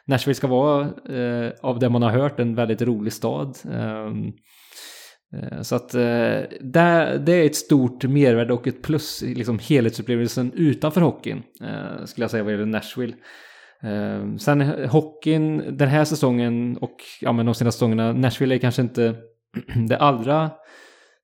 Nashville 0.06 0.36
ska 0.36 0.48
vara, 0.48 0.82
eh, 1.10 1.52
av 1.62 1.80
det 1.80 1.90
man 1.90 2.02
har 2.02 2.10
hört, 2.10 2.40
en 2.40 2.56
väldigt 2.56 2.82
rolig 2.82 3.14
stad. 3.14 3.58
Eh, 3.72 4.14
Eh, 5.34 5.62
så 5.62 5.76
att 5.76 5.94
eh, 5.94 6.42
det, 6.62 7.22
det 7.26 7.34
är 7.34 7.46
ett 7.46 7.56
stort 7.56 8.04
mervärde 8.04 8.54
och 8.54 8.68
ett 8.68 8.82
plus 8.82 9.24
i 9.24 9.36
liksom 9.36 9.60
helhetsupplevelsen 9.60 10.54
utanför 10.54 11.02
hockeyn. 11.02 11.44
Eh, 11.62 12.06
skulle 12.06 12.24
jag 12.24 12.32
säga 12.32 12.44
vad 12.44 12.54
gäller 12.54 12.66
Nashville. 12.66 13.14
Sen 14.40 14.62
hockeyn 14.90 15.78
den 15.78 15.90
här 15.90 16.06
säsongen 16.06 16.78
och 16.78 16.98
ja, 17.22 17.32
men 17.32 17.46
de 17.46 17.56
senaste 17.56 17.78
säsongerna, 17.78 18.14
Nashville 18.14 18.56
är 18.56 18.60
kanske 18.60 18.82
inte 18.82 19.16
det 19.88 19.98
allra 19.98 20.52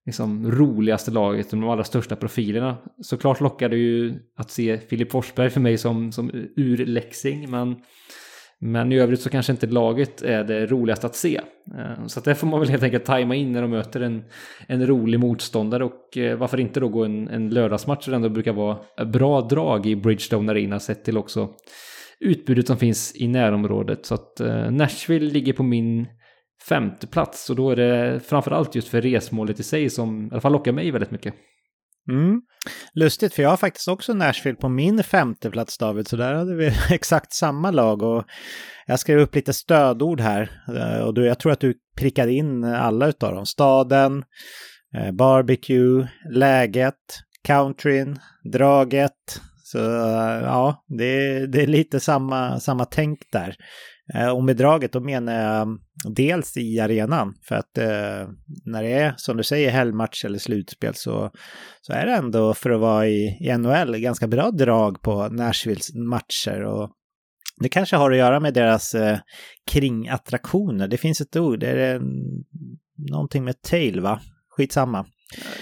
liksom 0.06 0.52
roligaste 0.52 1.12
laget, 1.12 1.50
de 1.50 1.70
allra 1.70 1.84
största 1.84 2.16
profilerna. 2.16 2.78
Såklart 3.02 3.42
lockar 3.42 3.70
det 3.70 3.78
ju 3.78 4.20
att 4.36 4.52
se 4.52 4.78
Filip 4.78 5.12
Forsberg 5.12 5.50
för 5.50 5.60
mig 5.60 5.78
som, 5.78 6.12
som 6.12 6.32
urläxing, 6.56 7.52
men, 7.52 7.76
men 8.66 8.92
i 8.92 9.00
övrigt 9.00 9.22
så 9.22 9.30
kanske 9.30 9.52
inte 9.52 9.68
laget 9.68 10.22
är 10.22 10.44
det 10.44 10.66
roligaste 10.66 11.08
att 11.08 11.16
se. 11.16 11.42
Eh, 11.78 12.06
så 12.08 12.20
att 12.20 12.26
det 12.26 12.36
får 12.36 12.48
man 12.48 12.60
väl 12.60 12.70
helt 12.70 12.84
enkelt 12.84 13.06
tajma 13.06 13.36
in 13.36 13.52
när 13.52 13.62
de 13.62 13.72
möter 13.72 14.02
en, 14.02 14.24
en 14.68 14.88
rolig 14.88 15.20
motståndare 15.20 15.84
och 15.84 16.18
eh, 16.18 16.38
varför 16.38 16.60
inte 16.60 16.80
då 16.80 16.88
gå 16.88 17.06
en, 17.06 17.28
en 17.28 17.50
lördagsmatch 17.50 18.06
där 18.06 18.12
det 18.12 18.16
ändå 18.16 18.30
brukar 18.30 18.54
vara 18.54 19.06
bra 19.06 19.42
drag 19.42 19.86
i 19.86 19.96
Bridgestone 19.96 20.52
Arena 20.52 20.80
sett 20.80 21.04
till 21.04 21.18
också 21.18 21.50
utbudet 22.20 22.68
som 22.68 22.78
finns 22.78 23.16
i 23.16 23.28
närområdet. 23.28 24.06
Så 24.06 24.14
att 24.14 24.40
eh, 24.40 24.72
Nashville 24.72 25.32
ligger 25.32 25.54
på 25.54 25.64
min 25.64 26.08
femte 26.70 27.08
plats 27.08 27.50
och 27.50 27.56
då 27.56 27.70
är 27.70 27.76
det 27.76 28.20
framförallt 28.20 28.76
just 28.76 28.88
för 28.88 29.02
resmålet 29.02 29.60
i 29.60 29.64
sig 29.64 29.90
som 29.90 30.26
i 30.26 30.30
alla 30.32 30.42
fall 30.42 30.52
lockar 30.52 30.72
mig 30.72 30.92
väldigt 30.92 31.12
mycket. 31.12 31.34
Mm. 32.10 32.42
Lustigt, 32.94 33.34
för 33.34 33.44
jag 33.44 33.50
har 33.50 33.58
faktiskt 33.58 33.88
också 33.88 34.14
Nashville 34.14 34.56
på 34.56 34.70
min 34.70 35.04
femte 35.04 35.52
plats 35.52 35.78
David, 35.78 36.08
så 36.08 36.16
där 36.16 36.34
hade 36.34 36.56
vi 36.56 36.72
exakt 36.90 37.34
samma 37.34 37.72
lag. 37.72 38.02
Och 38.02 38.24
jag 38.86 39.00
skrev 39.00 39.20
upp 39.20 39.36
lite 39.36 39.54
stödord 39.54 40.22
här 40.22 40.62
eh, 40.76 41.00
och 41.00 41.26
jag 41.26 41.40
tror 41.40 41.52
att 41.52 41.60
du 41.60 41.74
prickade 41.98 42.34
in 42.34 42.64
alla 42.64 43.08
utav 43.08 43.36
dem. 43.36 43.46
Staden, 43.46 44.24
eh, 44.98 45.12
barbecue, 45.12 46.08
läget, 46.32 47.20
countryn, 47.44 48.20
draget. 48.54 49.42
Så 49.64 49.80
eh, 49.80 50.42
ja, 50.44 50.86
det, 50.88 51.46
det 51.48 51.62
är 51.62 51.68
lite 51.68 52.00
samma, 52.00 52.60
samma 52.60 52.86
tänk 52.86 53.20
där. 53.32 53.56
Eh, 54.14 54.30
och 54.30 54.44
med 54.44 54.58
draget 54.58 54.92
då 54.92 55.00
menar 55.00 55.34
jag 55.34 55.62
mm, 55.62 55.80
dels 56.16 56.58
i 56.58 56.80
arenan. 56.80 57.36
För 57.42 57.56
att 57.56 57.78
eh, 57.78 58.30
när 58.66 58.84
det 58.84 58.94
är 58.94 59.14
som 59.18 59.38
du 59.38 59.44
säger 59.44 59.72
helgmatch 59.72 60.26
eller 60.26 60.40
slutspel 60.40 60.96
så, 60.96 61.32
så 61.82 61.94
är 61.94 62.06
det 62.06 62.14
ändå 62.14 62.54
för 62.54 62.70
att 62.70 62.80
vara 62.80 63.08
i, 63.08 63.38
i 63.42 63.58
NHL 63.58 63.98
ganska 63.98 64.28
bra 64.28 64.52
drag 64.52 65.02
på 65.02 65.30
Nashvilles 65.30 65.96
matcher. 65.96 66.64
Och 66.64 66.92
det 67.62 67.70
kanske 67.70 67.96
har 67.96 68.12
att 68.12 68.18
göra 68.18 68.40
med 68.40 68.54
deras 68.54 68.96
eh, 68.96 69.18
kringattraktioner. 69.72 70.88
Det 70.88 70.98
finns 70.98 71.22
ett 71.22 71.36
ord, 71.36 71.60
det 71.60 71.68
är 71.68 71.96
mm, 71.96 72.44
någonting 73.12 73.44
med 73.44 73.62
tail 73.62 74.00
va? 74.00 74.22
Skitsamma. 74.50 75.06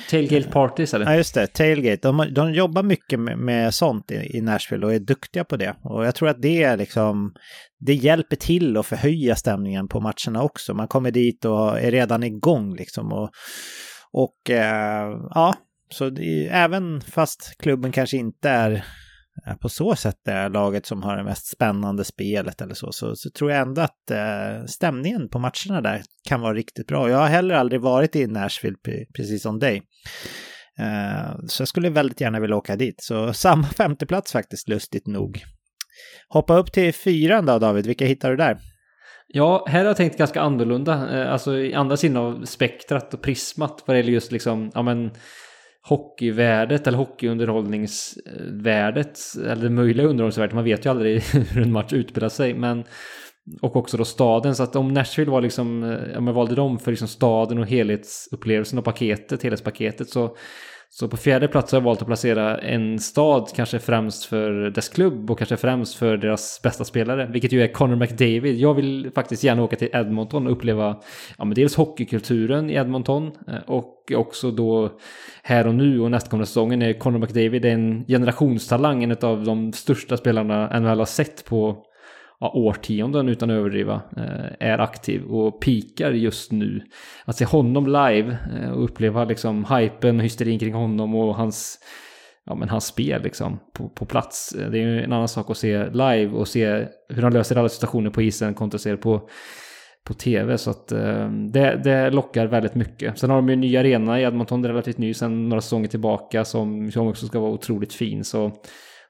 Tailgate 0.09 0.49
parties 0.51 0.93
eller? 0.93 1.05
Ja, 1.05 1.15
just 1.15 1.33
det. 1.33 1.47
Tailgate. 1.47 2.07
De, 2.07 2.33
de 2.33 2.53
jobbar 2.53 2.83
mycket 2.83 3.19
med, 3.19 3.37
med 3.37 3.73
sånt 3.73 4.11
i, 4.11 4.37
i, 4.37 4.41
Nashville 4.41 4.85
och 4.85 4.93
är 4.93 4.99
duktiga 4.99 5.43
på 5.43 5.57
det. 5.57 5.75
Och 5.81 6.05
jag 6.05 6.15
tror 6.15 6.29
att 6.29 6.41
det 6.41 6.63
är 6.63 6.77
liksom, 6.77 7.33
det 7.79 7.93
hjälper 7.93 8.35
till 8.35 8.77
att 8.77 8.85
förhöja 8.85 9.35
stämningen 9.35 9.87
på 9.87 9.99
matcherna 9.99 10.43
också. 10.43 10.73
Man 10.73 10.87
kommer 10.87 11.11
dit 11.11 11.45
och 11.45 11.79
är 11.79 11.91
redan 11.91 12.23
igång 12.23 12.75
liksom. 12.75 13.13
Och, 13.13 13.29
och 14.11 14.49
eh, 14.49 15.17
ja, 15.29 15.55
så 15.89 16.09
det, 16.09 16.47
även 16.47 17.01
fast 17.01 17.55
klubben 17.59 17.91
kanske 17.91 18.17
inte 18.17 18.49
är 18.49 18.85
Eh, 19.47 19.55
på 19.55 19.69
så 19.69 19.95
sätt 19.95 20.27
är 20.27 20.49
laget 20.49 20.85
som 20.85 21.03
har 21.03 21.17
det 21.17 21.23
mest 21.23 21.45
spännande 21.45 22.03
spelet 22.03 22.61
eller 22.61 22.73
så, 22.73 22.91
så, 22.91 23.15
så 23.15 23.29
tror 23.29 23.51
jag 23.51 23.61
ändå 23.61 23.81
att 23.81 24.11
eh, 24.11 24.65
stämningen 24.67 25.29
på 25.29 25.39
matcherna 25.39 25.81
där 25.81 26.01
kan 26.29 26.41
vara 26.41 26.53
riktigt 26.53 26.87
bra. 26.87 27.09
Jag 27.09 27.17
har 27.17 27.27
heller 27.27 27.55
aldrig 27.55 27.81
varit 27.81 28.15
i 28.15 28.27
Nashville, 28.27 28.77
precis 29.17 29.41
som 29.41 29.59
dig. 29.59 29.83
Eh, 30.79 31.35
så 31.47 31.61
jag 31.61 31.67
skulle 31.67 31.89
väldigt 31.89 32.21
gärna 32.21 32.39
vilja 32.39 32.55
åka 32.55 32.75
dit. 32.75 33.03
Så 33.03 33.33
samma 33.33 33.67
femteplats 33.77 34.31
faktiskt, 34.31 34.69
lustigt 34.69 35.07
nog. 35.07 35.43
Hoppa 36.29 36.57
upp 36.57 36.71
till 36.71 36.93
fyran 36.93 37.45
då 37.45 37.59
David, 37.59 37.87
vilka 37.87 38.05
hittar 38.05 38.29
du 38.29 38.35
där? 38.35 38.57
Ja, 39.27 39.65
här 39.67 39.79
har 39.79 39.85
jag 39.85 39.97
tänkt 39.97 40.17
ganska 40.17 40.41
annorlunda. 40.41 41.21
Eh, 41.21 41.31
alltså 41.31 41.57
i 41.57 41.73
andra 41.73 41.97
sidan 41.97 42.17
av 42.17 42.45
spektrat 42.45 43.13
och 43.13 43.21
prismat 43.21 43.83
vad 43.85 43.95
det 43.95 43.99
gäller 43.99 44.11
just 44.11 44.31
liksom, 44.31 44.71
ja 44.73 44.81
men 44.81 45.11
hockeyvärdet 45.83 46.87
eller 46.87 46.97
hockeyunderhållningsvärdet 46.97 49.19
eh, 49.37 49.51
eller 49.51 49.63
det 49.63 49.69
möjliga 49.69 50.07
underhållningsvärdet. 50.07 50.55
Man 50.55 50.63
vet 50.63 50.85
ju 50.85 50.89
aldrig 50.89 51.21
hur 51.21 51.61
en 51.61 51.71
match 51.71 51.93
utspelar 51.93 52.29
sig. 52.29 52.53
Men, 52.53 52.83
och 53.61 53.75
också 53.75 53.97
då 53.97 54.05
staden. 54.05 54.55
Så 54.55 54.63
att 54.63 54.75
om 54.75 54.93
Nashville 54.93 55.31
var 55.31 55.41
liksom, 55.41 55.83
eh, 55.83 56.17
om 56.17 56.27
jag 56.27 56.33
valde 56.33 56.55
dem 56.55 56.79
för 56.79 56.91
liksom 56.91 57.07
staden 57.07 57.57
och 57.57 57.67
helhetsupplevelsen 57.67 58.79
och 58.79 58.85
paketet, 58.85 59.43
helhetspaketet 59.43 60.09
så 60.09 60.37
så 60.95 61.07
på 61.07 61.17
fjärde 61.17 61.47
plats 61.47 61.71
har 61.71 61.79
jag 61.79 61.83
valt 61.83 62.01
att 62.01 62.07
placera 62.07 62.57
en 62.57 62.99
stad 62.99 63.49
kanske 63.55 63.79
främst 63.79 64.25
för 64.25 64.69
dess 64.69 64.89
klubb 64.89 65.31
och 65.31 65.37
kanske 65.37 65.57
främst 65.57 65.95
för 65.95 66.17
deras 66.17 66.59
bästa 66.63 66.85
spelare, 66.85 67.29
vilket 67.31 67.51
ju 67.51 67.63
är 67.63 67.67
Connor 67.67 67.95
McDavid. 67.95 68.55
Jag 68.55 68.73
vill 68.73 69.11
faktiskt 69.15 69.43
gärna 69.43 69.63
åka 69.63 69.75
till 69.75 69.89
Edmonton 69.93 70.47
och 70.47 70.53
uppleva 70.53 70.99
ja, 71.37 71.45
men 71.45 71.55
dels 71.55 71.75
hockeykulturen 71.75 72.69
i 72.69 72.73
Edmonton 72.73 73.31
eh, 73.47 73.55
och 73.67 74.11
också 74.15 74.51
då 74.51 74.91
här 75.43 75.67
och 75.67 75.75
nu 75.75 75.99
och 75.99 76.11
nästkommande 76.11 76.45
säsongen 76.45 76.81
är 76.81 76.93
Connor 76.93 77.19
McDavid 77.19 77.65
en 77.65 78.05
generationstalang, 78.05 79.03
en 79.03 79.17
av 79.21 79.43
de 79.43 79.73
största 79.73 80.17
spelarna 80.17 80.79
NHL 80.79 80.99
har 80.99 81.05
sett 81.05 81.45
på 81.45 81.85
ja, 82.43 82.51
årtionden 82.53 83.29
utan 83.29 83.49
att 83.49 83.53
överdriva 83.53 84.01
eh, 84.17 84.67
är 84.69 84.79
aktiv 84.79 85.23
och 85.23 85.61
pikar 85.61 86.11
just 86.11 86.51
nu. 86.51 86.81
Att 87.25 87.35
se 87.35 87.45
honom 87.45 87.85
live 87.85 88.37
eh, 88.59 88.71
och 88.71 88.83
uppleva 88.83 89.25
liksom 89.25 89.65
hypen 89.65 90.17
och 90.17 90.23
hysterin 90.23 90.59
kring 90.59 90.73
honom 90.73 91.15
och 91.15 91.35
hans, 91.35 91.79
ja, 92.45 92.55
men 92.55 92.69
hans 92.69 92.85
spel 92.85 93.23
liksom 93.23 93.59
på, 93.73 93.89
på 93.89 94.05
plats. 94.05 94.51
Eh, 94.51 94.71
det 94.71 94.77
är 94.77 94.81
ju 94.81 95.03
en 95.03 95.13
annan 95.13 95.27
sak 95.27 95.49
att 95.49 95.57
se 95.57 95.89
live 95.89 96.27
och 96.27 96.47
se 96.47 96.87
hur 97.09 97.23
han 97.23 97.33
löser 97.33 97.55
alla 97.55 97.69
situationer 97.69 98.09
på 98.09 98.21
isen 98.21 98.53
kontra 98.53 98.75
att 98.75 98.81
se 98.81 98.91
det 98.91 98.97
på 98.97 99.29
på 100.03 100.13
tv. 100.13 100.57
Så 100.57 100.69
att 100.69 100.91
eh, 100.91 101.29
det, 101.29 101.81
det 101.83 102.09
lockar 102.09 102.45
väldigt 102.45 102.75
mycket. 102.75 103.19
Sen 103.19 103.29
har 103.29 103.37
de 103.37 103.49
ju 103.49 103.53
en 103.53 103.61
ny 103.61 103.77
arena 103.77 104.19
i 104.19 104.23
Edmonton, 104.23 104.65
relativt 104.65 104.97
ny 104.97 105.13
sen 105.13 105.49
några 105.49 105.61
säsonger 105.61 105.87
tillbaka 105.87 106.45
som, 106.45 106.91
som 106.91 107.07
också 107.07 107.27
ska 107.27 107.39
vara 107.39 107.51
otroligt 107.51 107.93
fin. 107.93 108.23
Så 108.23 108.51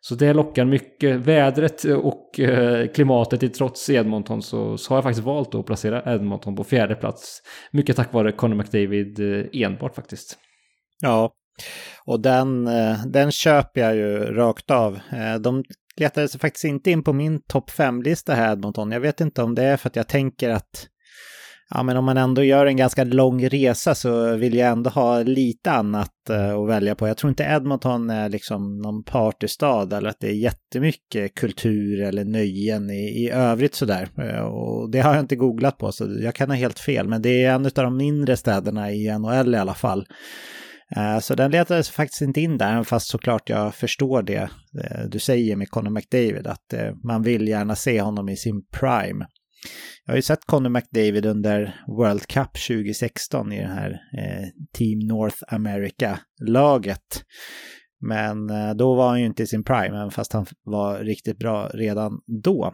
så 0.05 0.15
det 0.15 0.33
lockar 0.33 0.65
mycket. 0.65 1.19
Vädret 1.19 1.83
och 1.83 2.39
eh, 2.39 2.87
klimatet 2.87 3.43
i 3.43 3.49
trots 3.49 3.89
Edmonton 3.89 4.41
så, 4.41 4.77
så 4.77 4.91
har 4.91 4.97
jag 4.97 5.03
faktiskt 5.03 5.25
valt 5.25 5.55
att 5.55 5.65
placera 5.65 6.13
Edmonton 6.13 6.55
på 6.55 6.63
fjärde 6.63 6.95
plats. 6.95 7.41
Mycket 7.71 7.95
tack 7.95 8.13
vare 8.13 8.31
Conor 8.31 8.55
McDavid 8.55 9.19
eh, 9.19 9.61
enbart 9.61 9.95
faktiskt. 9.95 10.37
Ja, 11.01 11.33
och 12.05 12.19
den, 12.19 12.67
eh, 12.67 13.05
den 13.05 13.31
köper 13.31 13.81
jag 13.81 13.95
ju 13.95 14.19
rakt 14.19 14.71
av. 14.71 14.99
De 15.39 15.63
letade 15.97 16.27
sig 16.27 16.39
faktiskt 16.39 16.65
inte 16.65 16.91
in 16.91 17.03
på 17.03 17.13
min 17.13 17.41
topp 17.41 17.69
5-lista 17.71 18.33
här 18.33 18.51
Edmonton. 18.51 18.91
Jag 18.91 18.99
vet 18.99 19.21
inte 19.21 19.43
om 19.43 19.55
det 19.55 19.63
är 19.63 19.77
för 19.77 19.89
att 19.89 19.95
jag 19.95 20.07
tänker 20.07 20.49
att 20.49 20.87
ja, 21.69 21.83
men 21.83 21.97
om 21.97 22.05
man 22.05 22.17
ändå 22.17 22.43
gör 22.43 22.65
en 22.65 22.77
ganska 22.77 23.03
lång 23.03 23.49
resa 23.49 23.95
så 23.95 24.35
vill 24.35 24.55
jag 24.55 24.69
ändå 24.69 24.89
ha 24.89 25.23
lite 25.23 25.71
annat 25.71 26.29
eh, 26.29 26.53
att 26.55 26.69
välja 26.69 26.95
på. 26.95 27.07
Jag 27.07 27.17
tror 27.17 27.29
inte 27.29 27.43
Edmonton 27.43 28.09
är 28.09 28.29
liksom 28.29 28.77
någon 28.77 29.03
partystad 29.03 29.97
eller 29.97 30.09
att 30.09 30.19
det 30.19 30.27
är 30.27 30.33
jättemycket 30.33 31.35
kultur 31.35 32.01
eller 32.01 32.25
nöjen 32.25 32.89
i, 32.89 33.23
i 33.23 33.29
övrigt 33.29 33.75
sådär. 33.75 34.09
Eh, 34.17 34.43
och 34.43 34.91
det 34.91 34.99
har 34.99 35.13
jag 35.13 35.23
inte 35.23 35.35
googlat 35.35 35.77
på 35.77 35.91
så 35.91 36.17
jag 36.19 36.35
kan 36.35 36.49
ha 36.49 36.57
helt 36.57 36.79
fel. 36.79 37.07
Men 37.07 37.21
det 37.21 37.43
är 37.43 37.53
en 37.53 37.65
av 37.65 37.71
de 37.71 37.97
mindre 37.97 38.37
städerna 38.37 38.91
i 38.91 39.17
NHL 39.19 39.55
i 39.55 39.57
alla 39.57 39.73
fall. 39.73 40.05
Eh, 40.95 41.19
så 41.19 41.35
den 41.35 41.51
letades 41.51 41.89
faktiskt 41.89 42.21
inte 42.21 42.41
in 42.41 42.57
där, 42.57 42.83
fast 42.83 43.07
såklart 43.07 43.49
jag 43.49 43.75
förstår 43.75 44.21
det 44.21 44.49
du 45.07 45.19
säger 45.19 45.55
med 45.55 45.69
Conor 45.69 45.89
McDavid, 45.89 46.47
att 46.47 46.73
man 47.03 47.23
vill 47.23 47.47
gärna 47.47 47.75
se 47.75 48.01
honom 48.01 48.29
i 48.29 48.37
sin 48.37 48.65
prime. 48.79 49.25
Jag 50.05 50.11
har 50.13 50.15
ju 50.15 50.21
sett 50.21 50.45
Conor 50.45 50.69
McDavid 50.69 51.25
under 51.25 51.75
World 51.87 52.27
Cup 52.27 52.53
2016 52.67 53.51
i 53.51 53.59
det 53.59 53.67
här 53.67 53.91
eh, 53.91 54.47
Team 54.77 54.99
North 54.99 55.37
America-laget. 55.47 57.23
Men 58.01 58.49
eh, 58.49 58.73
då 58.73 58.95
var 58.95 59.09
han 59.09 59.19
ju 59.19 59.25
inte 59.25 59.43
i 59.43 59.47
sin 59.47 59.63
prime, 59.63 59.97
även 59.97 60.11
fast 60.11 60.33
han 60.33 60.45
var 60.63 60.99
riktigt 60.99 61.37
bra 61.37 61.67
redan 61.73 62.19
då. 62.43 62.73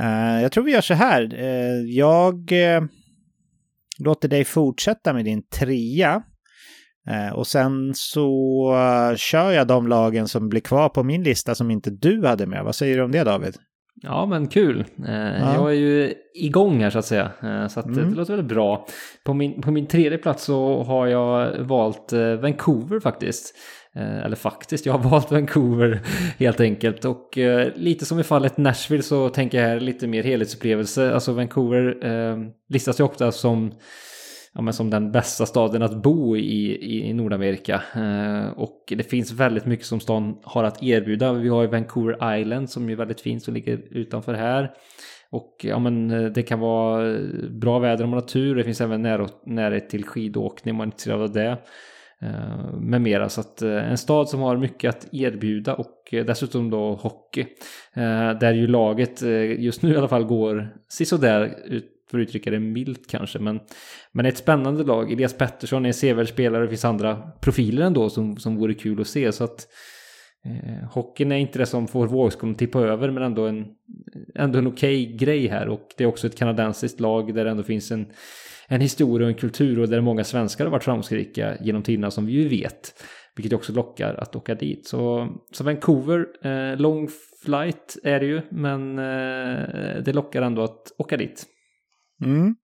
Eh, 0.00 0.42
jag 0.42 0.52
tror 0.52 0.64
vi 0.64 0.72
gör 0.72 0.80
så 0.80 0.94
här. 0.94 1.34
Eh, 1.34 1.80
jag 1.86 2.52
eh, 2.52 2.82
låter 3.98 4.28
dig 4.28 4.44
fortsätta 4.44 5.12
med 5.12 5.24
din 5.24 5.42
trea. 5.48 6.22
Eh, 7.10 7.34
och 7.34 7.46
sen 7.46 7.92
så 7.94 8.28
eh, 8.74 9.16
kör 9.16 9.52
jag 9.52 9.66
de 9.66 9.88
lagen 9.88 10.28
som 10.28 10.48
blir 10.48 10.60
kvar 10.60 10.88
på 10.88 11.02
min 11.02 11.22
lista 11.22 11.54
som 11.54 11.70
inte 11.70 11.90
du 11.90 12.26
hade 12.26 12.46
med. 12.46 12.64
Vad 12.64 12.74
säger 12.74 12.96
du 12.96 13.02
om 13.02 13.12
det 13.12 13.24
David? 13.24 13.56
Ja, 14.02 14.26
men 14.26 14.46
kul. 14.46 14.84
Eh, 15.06 15.14
ja. 15.14 15.54
Jag 15.54 15.70
är 15.70 15.74
ju 15.74 16.14
igång 16.34 16.82
här 16.82 16.90
så 16.90 16.98
att 16.98 17.04
säga. 17.04 17.30
Eh, 17.42 17.68
så 17.68 17.80
att 17.80 17.86
mm. 17.86 18.10
det 18.10 18.16
låter 18.16 18.36
väldigt 18.36 18.54
bra. 18.54 18.86
På 19.24 19.34
min, 19.34 19.62
på 19.62 19.70
min 19.70 19.86
tredje 19.86 20.18
plats 20.18 20.44
så 20.44 20.82
har 20.82 21.06
jag 21.06 21.58
valt 21.58 22.12
eh, 22.12 22.34
Vancouver 22.34 23.00
faktiskt. 23.00 23.54
Eller 23.96 24.36
faktiskt, 24.36 24.86
jag 24.86 24.92
har 24.92 25.10
valt 25.10 25.30
Vancouver 25.30 26.00
helt 26.38 26.60
enkelt. 26.60 27.04
Och 27.04 27.38
lite 27.74 28.06
som 28.06 28.20
i 28.20 28.22
fallet 28.22 28.56
Nashville 28.56 29.02
så 29.02 29.28
tänker 29.28 29.60
jag 29.60 29.68
här 29.68 29.80
lite 29.80 30.06
mer 30.06 30.22
helhetsupplevelse. 30.22 31.14
Alltså 31.14 31.32
Vancouver 31.32 32.06
eh, 32.06 32.38
listas 32.68 33.00
ju 33.00 33.04
ofta 33.04 33.32
som 33.32 33.72
ja, 34.54 34.62
men 34.62 34.74
som 34.74 34.90
den 34.90 35.12
bästa 35.12 35.46
staden 35.46 35.82
att 35.82 36.02
bo 36.02 36.36
i 36.36 37.08
i, 37.08 37.12
Nordamerika. 37.12 37.82
Eh, 37.94 38.48
och 38.48 38.92
det 38.96 39.10
finns 39.10 39.32
väldigt 39.32 39.66
mycket 39.66 39.86
som 39.86 40.00
stan 40.00 40.38
har 40.42 40.64
att 40.64 40.82
erbjuda. 40.82 41.32
Vi 41.32 41.48
har 41.48 41.62
ju 41.62 41.68
Vancouver 41.68 42.38
Island 42.40 42.70
som 42.70 42.88
är 42.88 42.96
väldigt 42.96 43.20
fint 43.20 43.42
som 43.42 43.54
ligger 43.54 43.82
utanför 43.90 44.34
här. 44.34 44.70
Och 45.34 45.56
ja, 45.62 45.78
men 45.78 46.10
eh, 46.10 46.24
det 46.24 46.42
kan 46.42 46.60
vara 46.60 47.10
eh, 47.14 47.20
bra 47.50 47.78
väder 47.78 48.04
och 48.04 48.10
natur. 48.10 48.54
Det 48.54 48.64
finns 48.64 48.80
även 48.80 49.02
närhet 49.46 49.88
till 49.88 50.04
skidåkning 50.04 50.72
om 50.72 50.76
man 50.76 50.88
är 50.88 50.92
intresserad 50.92 51.20
av 51.20 51.32
det. 51.32 51.58
Eh, 52.20 52.72
med 52.80 53.00
mera. 53.00 53.28
Så 53.28 53.40
att 53.40 53.62
en 53.62 53.98
stad 53.98 54.28
som 54.28 54.40
har 54.40 54.56
mycket 54.56 54.88
att 54.88 55.08
erbjuda 55.12 55.74
och 55.74 56.08
dessutom 56.10 56.70
då 56.70 56.94
hockey. 56.94 57.46
Där 58.40 58.52
ju 58.52 58.66
laget 58.66 59.22
just 59.58 59.82
nu 59.82 59.92
i 59.92 59.96
alla 59.96 60.08
fall 60.08 60.24
går 60.24 60.68
sisådär 60.88 61.58
ut 61.64 61.94
för 62.10 62.18
att 62.18 62.22
uttrycka 62.22 62.50
det 62.50 62.60
milt 62.60 63.10
kanske. 63.10 63.38
Men, 63.38 63.60
men 64.14 64.26
ett 64.26 64.36
spännande 64.36 64.84
lag. 64.84 65.12
Elias 65.12 65.38
Pettersson 65.38 65.84
är 65.84 65.88
en 65.88 65.94
sevärd 65.94 66.28
spelare. 66.28 66.62
Det 66.62 66.68
finns 66.68 66.84
andra 66.84 67.16
profiler 67.40 67.86
ändå 67.86 68.10
som, 68.10 68.36
som 68.36 68.56
vore 68.56 68.74
kul 68.74 69.00
att 69.00 69.06
se. 69.06 69.32
Så 69.32 69.44
att 69.44 69.66
eh, 70.44 70.88
hockeyn 70.90 71.32
är 71.32 71.36
inte 71.36 71.58
det 71.58 71.66
som 71.66 71.88
får 71.88 72.06
vågskålen 72.06 72.52
att 72.52 72.58
tippa 72.58 72.80
över. 72.80 73.10
Men 73.10 73.22
ändå 73.22 73.46
en, 73.46 73.66
ändå 74.34 74.58
en 74.58 74.66
okej 74.66 75.04
okay 75.06 75.16
grej 75.16 75.46
här. 75.46 75.68
Och 75.68 75.88
det 75.96 76.04
är 76.04 76.08
också 76.08 76.26
ett 76.26 76.38
kanadensiskt 76.38 77.00
lag 77.00 77.34
där 77.34 77.44
det 77.44 77.50
ändå 77.50 77.62
finns 77.62 77.90
en, 77.90 78.06
en 78.68 78.80
historia 78.80 79.26
och 79.26 79.30
en 79.30 79.38
kultur. 79.38 79.78
Och 79.78 79.88
där 79.88 80.00
många 80.00 80.24
svenskar 80.24 80.64
har 80.64 80.72
varit 80.72 80.84
framgångsrika 80.84 81.56
genom 81.60 81.82
tiderna 81.82 82.10
som 82.10 82.26
vi 82.26 82.32
ju 82.32 82.48
vet. 82.48 83.04
Vilket 83.36 83.52
också 83.52 83.72
lockar 83.72 84.14
att 84.14 84.36
åka 84.36 84.54
dit. 84.54 84.86
Så, 84.86 85.28
så 85.52 85.64
Vancouver, 85.64 86.26
eh, 86.42 86.80
long 86.80 87.08
flight 87.44 87.96
är 88.02 88.20
det 88.20 88.26
ju. 88.26 88.40
Men 88.50 88.98
eh, 88.98 90.02
det 90.04 90.12
lockar 90.12 90.42
ändå 90.42 90.62
att 90.62 90.92
åka 90.98 91.16
dit. 91.16 91.46
Mm. 92.24 92.54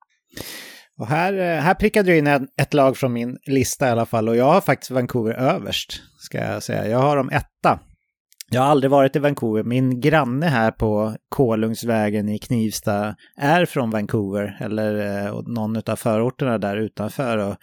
Och 1.01 1.07
här, 1.07 1.33
eh, 1.33 1.63
här 1.63 1.75
prickade 1.75 2.11
du 2.11 2.19
in 2.19 2.27
ett 2.61 2.75
lag 2.75 2.97
från 2.97 3.13
min 3.13 3.39
lista 3.47 3.89
i 3.89 3.91
alla 3.91 4.07
fall 4.07 4.29
och 4.29 4.37
jag 4.37 4.53
har 4.53 4.61
faktiskt 4.61 4.91
Vancouver 4.91 5.35
överst, 5.35 6.03
ska 6.19 6.39
jag 6.39 6.63
säga. 6.63 6.89
Jag 6.89 6.99
har 6.99 7.17
dem 7.17 7.31
etta. 7.31 7.79
Jag 8.51 8.61
har 8.61 8.69
aldrig 8.69 8.91
varit 8.91 9.17
i 9.17 9.19
Vancouver. 9.19 9.63
Min 9.63 10.01
granne 10.01 10.47
här 10.47 10.71
på 10.71 11.17
Kolungsvägen 11.29 12.29
i 12.29 12.39
Knivsta 12.39 13.15
är 13.37 13.67
från 13.67 13.91
Vancouver, 13.91 14.57
eller 14.61 15.27
eh, 15.27 15.41
någon 15.47 15.77
av 15.77 15.97
förorterna 15.97 16.59
där 16.59 16.77
utanför. 16.77 17.39
Och 17.39 17.57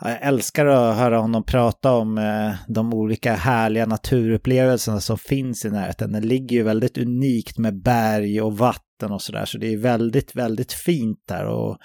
jag 0.00 0.22
älskar 0.22 0.66
att 0.66 0.96
höra 0.96 1.18
honom 1.18 1.44
prata 1.44 1.92
om 1.92 2.18
eh, 2.18 2.54
de 2.68 2.94
olika 2.94 3.34
härliga 3.34 3.86
naturupplevelserna 3.86 5.00
som 5.00 5.18
finns 5.18 5.64
i 5.64 5.70
närheten. 5.70 6.12
Det 6.12 6.20
ligger 6.20 6.56
ju 6.56 6.62
väldigt 6.62 6.98
unikt 6.98 7.58
med 7.58 7.82
berg 7.82 8.42
och 8.42 8.58
vatten 8.58 8.84
och 9.12 9.22
sådär, 9.22 9.44
så 9.44 9.58
det 9.58 9.72
är 9.72 9.76
väldigt, 9.76 10.36
väldigt 10.36 10.72
fint 10.72 11.18
där. 11.28 11.46
Och 11.46 11.78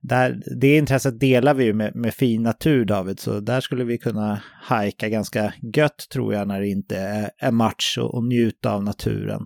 där, 0.00 0.42
det 0.60 0.76
intresset 0.76 1.20
delar 1.20 1.54
vi 1.54 1.64
ju 1.64 1.72
med, 1.72 1.96
med 1.96 2.14
fin 2.14 2.42
natur, 2.42 2.84
David, 2.84 3.20
så 3.20 3.40
där 3.40 3.60
skulle 3.60 3.84
vi 3.84 3.98
kunna 3.98 4.42
hajka 4.62 5.08
ganska 5.08 5.52
gött 5.76 6.06
tror 6.12 6.34
jag 6.34 6.48
när 6.48 6.60
det 6.60 6.68
inte 6.68 6.96
är, 6.96 7.30
är 7.38 7.50
match 7.50 7.98
och, 7.98 8.14
och 8.14 8.24
njuta 8.24 8.72
av 8.72 8.84
naturen. 8.84 9.42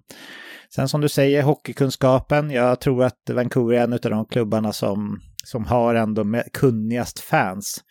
Sen 0.74 0.88
som 0.88 1.00
du 1.00 1.08
säger, 1.08 1.42
hockeykunskapen. 1.42 2.50
Jag 2.50 2.80
tror 2.80 3.04
att 3.04 3.30
Vancouver 3.30 3.76
är 3.76 3.84
en 3.84 3.92
av 3.92 3.98
de 4.00 4.26
klubbarna 4.26 4.72
som 4.72 5.20
som 5.44 5.64
har 5.64 5.94
ändå 5.94 6.42
kunnigast 6.52 7.20
fans. 7.20 7.84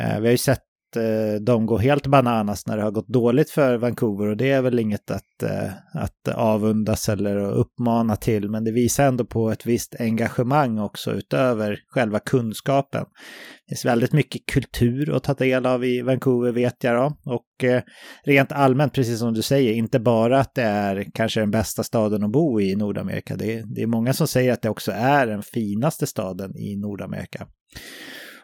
Eh, 0.00 0.20
vi 0.20 0.26
har 0.26 0.32
ju 0.32 0.38
sett 0.38 0.62
Eh, 0.96 1.40
de 1.40 1.66
går 1.66 1.78
helt 1.78 2.06
bananas 2.06 2.66
när 2.66 2.76
det 2.76 2.82
har 2.82 2.90
gått 2.90 3.08
dåligt 3.08 3.50
för 3.50 3.76
Vancouver 3.76 4.26
och 4.26 4.36
det 4.36 4.50
är 4.50 4.62
väl 4.62 4.78
inget 4.78 5.10
att, 5.10 5.42
eh, 5.42 5.72
att 5.94 6.28
avundas 6.34 7.08
eller 7.08 7.36
uppmana 7.36 8.16
till 8.16 8.50
men 8.50 8.64
det 8.64 8.72
visar 8.72 9.04
ändå 9.04 9.24
på 9.24 9.50
ett 9.50 9.66
visst 9.66 10.00
engagemang 10.00 10.78
också 10.78 11.12
utöver 11.12 11.78
själva 11.88 12.18
kunskapen. 12.18 13.04
Det 13.04 13.74
finns 13.74 13.84
väldigt 13.84 14.12
mycket 14.12 14.46
kultur 14.46 15.16
att 15.16 15.24
ta 15.24 15.34
del 15.34 15.66
av 15.66 15.84
i 15.84 16.02
Vancouver 16.02 16.52
vet 16.52 16.84
jag 16.84 16.96
då 16.96 17.32
och 17.32 17.64
eh, 17.64 17.82
rent 18.24 18.52
allmänt 18.52 18.92
precis 18.92 19.18
som 19.18 19.34
du 19.34 19.42
säger 19.42 19.72
inte 19.72 20.00
bara 20.00 20.40
att 20.40 20.54
det 20.54 20.62
är 20.62 21.06
kanske 21.14 21.40
den 21.40 21.50
bästa 21.50 21.82
staden 21.82 22.24
att 22.24 22.32
bo 22.32 22.60
i 22.60 22.70
i 22.70 22.76
Nordamerika. 22.76 23.36
Det 23.36 23.54
är, 23.54 23.62
det 23.74 23.82
är 23.82 23.86
många 23.86 24.12
som 24.12 24.28
säger 24.28 24.52
att 24.52 24.62
det 24.62 24.70
också 24.70 24.92
är 24.92 25.26
den 25.26 25.42
finaste 25.42 26.06
staden 26.06 26.56
i 26.56 26.76
Nordamerika. 26.76 27.46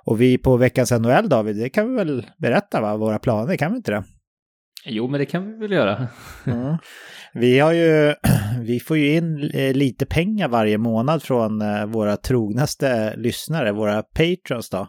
Och 0.07 0.21
vi 0.21 0.39
på 0.39 0.57
veckans 0.57 0.91
NHL, 0.91 1.29
David, 1.29 1.57
det 1.57 1.69
kan 1.69 1.89
vi 1.89 1.97
väl 1.97 2.27
berätta, 2.39 2.81
va? 2.81 2.97
Våra 2.97 3.19
planer, 3.19 3.57
kan 3.57 3.73
vi 3.73 3.77
inte 3.77 3.91
det? 3.91 4.05
Jo, 4.85 5.09
men 5.09 5.21
det 5.21 5.27
kan 5.27 5.53
vi 5.53 5.59
väl 5.59 5.73
göra. 5.73 6.09
mm. 6.47 6.77
Vi 7.35 7.59
har 7.59 7.73
ju, 7.73 8.15
vi 8.61 8.81
får 8.81 8.97
ju 8.97 9.17
in 9.17 9.51
eh, 9.55 9.75
lite 9.75 10.07
pengar 10.07 10.49
varje 10.49 10.79
månad 10.79 11.23
från 11.23 11.63
eh, 11.63 11.87
våra 11.87 12.17
trognaste 12.17 13.17
lyssnare, 13.17 13.73
våra 13.73 14.03
patrons 14.03 14.71
då. 14.71 14.89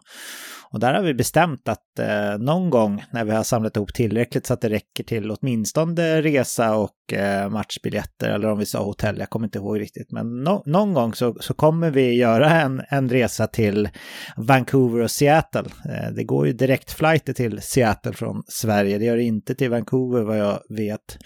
Och 0.70 0.80
där 0.80 0.94
har 0.94 1.02
vi 1.02 1.14
bestämt 1.14 1.68
att 1.68 2.00
eh, 2.00 2.38
någon 2.40 2.70
gång 2.70 3.04
när 3.12 3.26
vi 3.26 3.32
har 3.32 3.44
samlat 3.44 3.76
ihop 3.76 3.94
tillräckligt 3.94 4.46
så 4.46 4.54
att 4.54 4.62
det 4.62 4.70
räcker 4.70 5.04
till 5.04 5.32
åtminstone 5.32 6.22
resa 6.22 6.76
och 6.76 7.14
eh, 7.14 7.50
matchbiljetter 7.50 8.30
eller 8.30 8.48
om 8.48 8.60
vi 8.60 8.66
sa 8.66 8.84
hotell, 8.84 9.20
jag 9.20 9.30
kommer 9.30 9.48
inte 9.48 9.58
ihåg 9.58 9.80
riktigt. 9.80 10.12
Men 10.12 10.44
no 10.44 10.64
någon 10.66 10.94
gång 10.94 11.14
så, 11.14 11.38
så 11.40 11.54
kommer 11.54 11.92
vi 11.92 12.14
göra 12.14 12.62
en, 12.62 12.82
en 12.90 13.10
resa 13.10 13.48
till 13.48 13.90
Vancouver 14.38 15.00
och 15.00 15.12
Seattle. 15.12 15.70
Eh, 15.90 16.12
det 16.16 16.24
går 16.24 16.48
ju 16.48 16.54
direktflighter 16.54 17.34
till 17.34 17.62
Seattle 17.62 18.14
från 18.14 18.44
Sverige, 18.48 18.98
det 18.98 19.06
gör 19.06 19.18
det 19.18 19.24
inte 19.24 19.56
till 19.56 19.70
Vancouver 19.70 20.22
vad 20.22 20.38
jag 20.38 20.60
vet. 20.70 21.18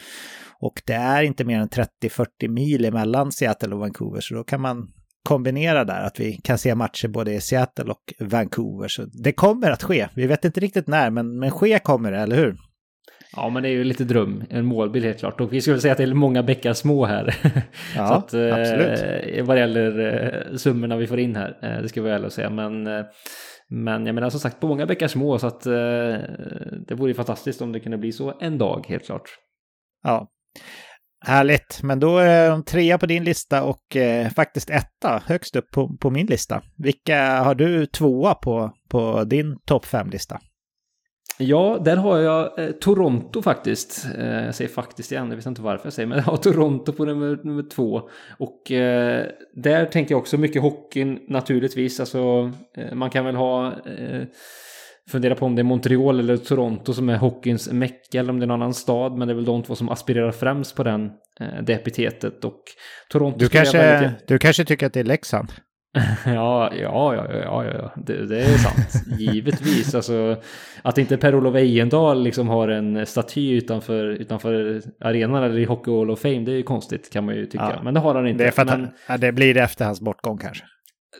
Och 0.59 0.81
det 0.85 0.93
är 0.93 1.23
inte 1.23 1.43
mer 1.43 1.59
än 1.59 1.69
30-40 1.69 2.47
mil 2.47 2.85
emellan 2.85 3.31
Seattle 3.31 3.73
och 3.73 3.79
Vancouver, 3.79 4.21
så 4.21 4.35
då 4.35 4.43
kan 4.43 4.61
man 4.61 4.87
kombinera 5.23 5.83
där, 5.83 6.01
att 6.01 6.19
vi 6.19 6.33
kan 6.33 6.57
se 6.57 6.75
matcher 6.75 7.07
både 7.07 7.33
i 7.33 7.41
Seattle 7.41 7.91
och 7.91 8.13
Vancouver. 8.19 8.87
Så 8.87 9.05
det 9.05 9.31
kommer 9.31 9.71
att 9.71 9.83
ske. 9.83 10.07
Vi 10.15 10.27
vet 10.27 10.45
inte 10.45 10.59
riktigt 10.59 10.87
när, 10.87 11.09
men, 11.09 11.39
men 11.39 11.51
ske 11.51 11.79
kommer 11.79 12.11
det, 12.11 12.17
eller 12.17 12.35
hur? 12.35 12.57
Ja, 13.35 13.49
men 13.49 13.63
det 13.63 13.69
är 13.69 13.71
ju 13.71 13.83
lite 13.83 14.03
dröm, 14.03 14.43
en 14.49 14.65
målbild 14.65 15.05
helt 15.05 15.19
klart. 15.19 15.41
Och 15.41 15.53
vi 15.53 15.61
skulle 15.61 15.79
säga 15.79 15.91
att 15.91 15.97
det 15.97 16.03
är 16.03 16.13
många 16.13 16.43
bäckar 16.43 16.73
små 16.73 17.05
här. 17.05 17.35
Ja, 17.95 18.07
så 18.07 18.13
att, 18.13 18.33
eh, 18.33 18.55
absolut. 18.55 19.47
vad 19.47 19.57
det 19.57 19.59
gäller 19.59 19.99
eh, 20.49 20.55
summorna 20.57 20.97
vi 20.97 21.07
får 21.07 21.19
in 21.19 21.35
här, 21.35 21.57
eh, 21.61 21.81
det 21.81 21.89
ska 21.89 22.01
vi 22.01 22.09
väl 22.09 22.31
säga. 22.31 22.49
Men, 22.49 22.87
eh, 22.87 23.05
men 23.69 24.05
jag 24.05 24.15
menar 24.15 24.29
som 24.29 24.39
sagt 24.39 24.59
på 24.59 24.67
många 24.67 24.85
bäckar 24.85 25.07
små, 25.07 25.39
så 25.39 25.47
att 25.47 25.65
eh, 25.65 25.73
det 26.87 26.95
vore 26.95 27.13
fantastiskt 27.13 27.61
om 27.61 27.71
det 27.71 27.79
kunde 27.79 27.97
bli 27.97 28.11
så 28.11 28.37
en 28.39 28.57
dag, 28.57 28.85
helt 28.87 29.05
klart. 29.05 29.29
Ja, 30.03 30.27
Härligt, 31.25 31.79
men 31.83 31.99
då 31.99 32.17
är 32.17 32.49
de 32.49 32.63
trea 32.63 32.97
på 32.97 33.05
din 33.05 33.23
lista 33.23 33.63
och 33.63 33.95
eh, 33.95 34.29
faktiskt 34.29 34.69
etta 34.69 35.21
högst 35.25 35.55
upp 35.55 35.71
på, 35.71 35.97
på, 35.97 36.09
min 36.09 36.25
lista. 36.25 36.61
Vilka 36.77 37.43
har 37.43 37.55
du 37.55 37.85
tvåa 37.85 38.33
på, 38.33 38.71
på 38.89 39.23
din 39.23 39.57
topp 39.65 39.85
fem-lista? 39.85 40.39
Ja, 41.37 41.77
där 41.85 41.97
har 41.97 42.17
jag 42.17 42.59
eh, 42.59 42.71
Toronto 42.71 43.41
faktiskt. 43.41 44.07
Eh, 44.17 44.45
jag 44.45 44.55
säger 44.55 44.71
faktiskt 44.71 45.11
igen, 45.11 45.29
jag 45.29 45.35
vet 45.35 45.45
inte 45.45 45.61
varför 45.61 45.85
jag 45.85 45.93
säger, 45.93 46.07
men 46.07 46.17
jag 46.17 46.25
har 46.25 46.37
Toronto 46.37 46.91
på 46.91 47.05
nummer, 47.05 47.39
nummer 47.43 47.63
två. 47.63 48.09
Och 48.37 48.71
eh, 48.71 49.25
där 49.53 49.85
tänker 49.85 50.13
jag 50.13 50.19
också 50.19 50.37
mycket 50.37 50.61
hockeyn 50.61 51.19
naturligtvis. 51.27 51.99
Alltså, 51.99 52.51
eh, 52.77 52.93
man 52.93 53.09
kan 53.09 53.25
väl 53.25 53.35
ha 53.35 53.67
eh, 53.67 54.23
Fundera 55.09 55.35
på 55.35 55.45
om 55.45 55.55
det 55.55 55.61
är 55.61 55.63
Montreal 55.63 56.19
eller 56.19 56.37
Toronto 56.37 56.93
som 56.93 57.09
är 57.09 57.17
hockeyns 57.17 57.71
mecka 57.71 58.19
eller 58.19 58.29
om 58.29 58.39
det 58.39 58.45
är 58.45 58.47
någon 58.47 58.61
annan 58.61 58.73
stad. 58.73 59.17
Men 59.17 59.27
det 59.27 59.33
är 59.33 59.35
väl 59.35 59.45
de 59.45 59.63
två 59.63 59.75
som 59.75 59.89
aspirerar 59.89 60.31
främst 60.31 60.75
på 60.75 60.83
den, 60.83 61.05
eh, 61.39 61.63
det 61.63 61.73
epitetet. 61.73 62.45
Och 62.45 62.61
Toronto 63.09 63.39
du 63.39 63.49
kanske, 63.49 63.77
väldigt... 63.77 64.27
du 64.27 64.37
kanske 64.37 64.65
tycker 64.65 64.85
att 64.85 64.93
det 64.93 64.99
är 64.99 65.03
Leksand? 65.03 65.51
ja, 66.25 66.71
ja, 66.73 67.15
ja, 67.15 67.25
ja, 67.33 67.65
ja, 67.65 67.93
det, 67.95 68.25
det 68.25 68.41
är 68.41 68.57
sant. 68.57 69.19
Givetvis. 69.19 69.95
Alltså, 70.01 70.41
att 70.81 70.97
inte 70.97 71.17
Per-Olof 71.17 71.55
Ejendahl 71.55 72.23
liksom 72.23 72.47
har 72.47 72.67
en 72.67 73.05
staty 73.05 73.51
utanför, 73.51 74.05
utanför 74.05 74.81
arenan 75.01 75.43
eller 75.43 75.59
i 75.59 75.65
Hockey 75.65 75.91
Hall 75.91 76.11
of 76.11 76.19
Fame, 76.19 76.39
det 76.39 76.51
är 76.51 76.55
ju 76.55 76.63
konstigt 76.63 77.13
kan 77.13 77.25
man 77.25 77.35
ju 77.35 77.45
tycka. 77.45 77.73
Ja. 77.75 77.83
Men 77.83 77.93
det 77.93 77.99
har 77.99 78.15
han 78.15 78.27
inte. 78.27 78.43
Det, 78.43 78.47
är 78.47 78.51
för 78.51 78.61
att 78.61 78.67
men... 78.67 78.89
han, 79.07 79.19
det 79.19 79.31
blir 79.31 79.57
efter 79.57 79.85
hans 79.85 80.01
bortgång 80.01 80.37
kanske. 80.37 80.63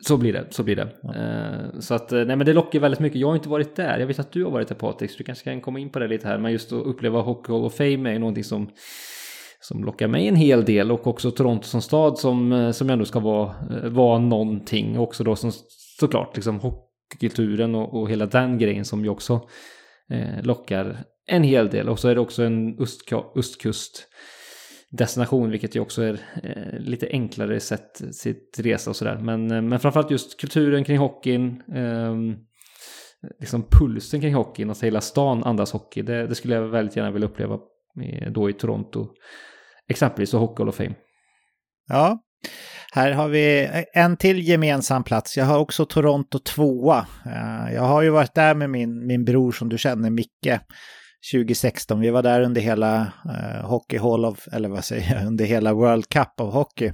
Så 0.01 0.17
blir 0.17 0.33
det, 0.33 0.45
så 0.49 0.63
blir 0.63 0.75
det. 0.75 0.87
Ja. 1.01 1.09
Uh, 1.09 1.79
så 1.79 1.93
att, 1.93 2.11
nej 2.11 2.25
men 2.25 2.45
det 2.45 2.53
lockar 2.53 2.79
väldigt 2.79 2.99
mycket. 2.99 3.21
Jag 3.21 3.27
har 3.27 3.35
inte 3.35 3.49
varit 3.49 3.75
där. 3.75 3.99
Jag 3.99 4.07
vet 4.07 4.19
att 4.19 4.31
du 4.31 4.43
har 4.43 4.51
varit 4.51 4.67
där 4.67 4.75
Patrik, 4.75 5.11
så 5.11 5.17
du 5.17 5.23
kanske 5.23 5.43
kan 5.43 5.61
komma 5.61 5.79
in 5.79 5.89
på 5.89 5.99
det 5.99 6.07
lite 6.07 6.27
här. 6.27 6.37
Men 6.37 6.51
just 6.51 6.71
att 6.71 6.85
uppleva 6.85 7.21
Hockey 7.21 7.51
Hall 7.51 7.65
of 7.65 7.75
Fame 7.75 8.15
är 8.15 8.19
någonting 8.19 8.43
som, 8.43 8.69
som 9.59 9.83
lockar 9.83 10.07
mig 10.07 10.27
en 10.27 10.35
hel 10.35 10.65
del. 10.65 10.91
Och 10.91 11.07
också 11.07 11.31
Toronto 11.31 11.63
som 11.63 11.81
stad 11.81 12.17
som, 12.17 12.51
eh, 12.51 12.71
som 12.71 12.89
ändå 12.89 13.05
ska 13.05 13.19
vara, 13.19 13.55
eh, 13.69 13.89
vara 13.89 14.19
någonting. 14.19 14.99
Också 14.99 15.23
då 15.23 15.35
som 15.35 15.51
såklart 15.99 16.35
liksom 16.35 16.59
hockeykulturen 16.59 17.75
och, 17.75 18.01
och 18.01 18.09
hela 18.09 18.25
den 18.25 18.57
grejen 18.57 18.85
som 18.85 19.03
ju 19.03 19.09
också 19.09 19.47
eh, 20.09 20.43
lockar 20.43 20.97
en 21.27 21.43
hel 21.43 21.69
del. 21.69 21.89
Och 21.89 21.99
så 21.99 22.07
är 22.07 22.15
det 22.15 22.21
också 22.21 22.43
en 22.43 22.77
östkust 23.35 24.07
destination, 24.91 25.49
vilket 25.49 25.75
ju 25.75 25.79
också 25.79 26.01
är 26.01 26.19
eh, 26.43 26.79
lite 26.79 27.07
enklare 27.11 27.59
sätt 27.59 28.01
sitt 28.11 28.59
resa 28.59 28.89
och 28.89 28.95
sådär. 28.95 29.17
Men, 29.17 29.51
eh, 29.51 29.61
men 29.61 29.79
framförallt 29.79 30.11
just 30.11 30.39
kulturen 30.39 30.83
kring 30.83 30.97
hockeyn, 30.97 31.63
eh, 31.75 32.15
liksom 33.39 33.63
pulsen 33.71 34.21
kring 34.21 34.33
hockeyn, 34.33 34.69
att 34.69 34.83
hela 34.83 35.01
stan 35.01 35.43
andas 35.43 35.71
hockey. 35.71 36.01
Det, 36.01 36.27
det, 36.27 36.35
skulle 36.35 36.55
jag 36.55 36.67
väldigt 36.67 36.95
gärna 36.95 37.11
vilja 37.11 37.27
uppleva 37.27 37.59
då 38.31 38.49
i 38.49 38.53
Toronto, 38.53 39.07
exempelvis 39.87 40.33
och 40.33 40.39
Hockey 40.39 40.61
Hall 40.61 40.69
of 40.69 40.75
Fame. 40.75 40.95
Ja, 41.87 42.19
här 42.93 43.11
har 43.11 43.27
vi 43.27 43.69
en 43.93 44.17
till 44.17 44.47
gemensam 44.47 45.03
plats. 45.03 45.37
Jag 45.37 45.45
har 45.45 45.59
också 45.59 45.85
Toronto 45.85 46.39
tvåa. 46.39 47.07
Eh, 47.25 47.73
jag 47.73 47.81
har 47.81 48.01
ju 48.01 48.09
varit 48.09 48.35
där 48.35 48.55
med 48.55 48.69
min, 48.69 49.07
min 49.07 49.25
bror 49.25 49.51
som 49.51 49.69
du 49.69 49.77
känner, 49.77 50.09
Micke. 50.09 50.59
2016. 51.33 51.99
Vi 51.99 52.09
var 52.09 52.23
där 52.23 52.41
under 52.41 52.61
hela 52.61 53.11
eh, 53.25 53.69
Hockey 53.69 53.97
Hall 53.97 54.25
of, 54.25 54.47
eller 54.51 54.69
vad 54.69 54.85
säger 54.85 55.15
jag, 55.15 55.25
under 55.27 55.45
hela 55.45 55.73
World 55.73 56.09
Cup 56.09 56.39
av 56.39 56.51
hockey. 56.51 56.91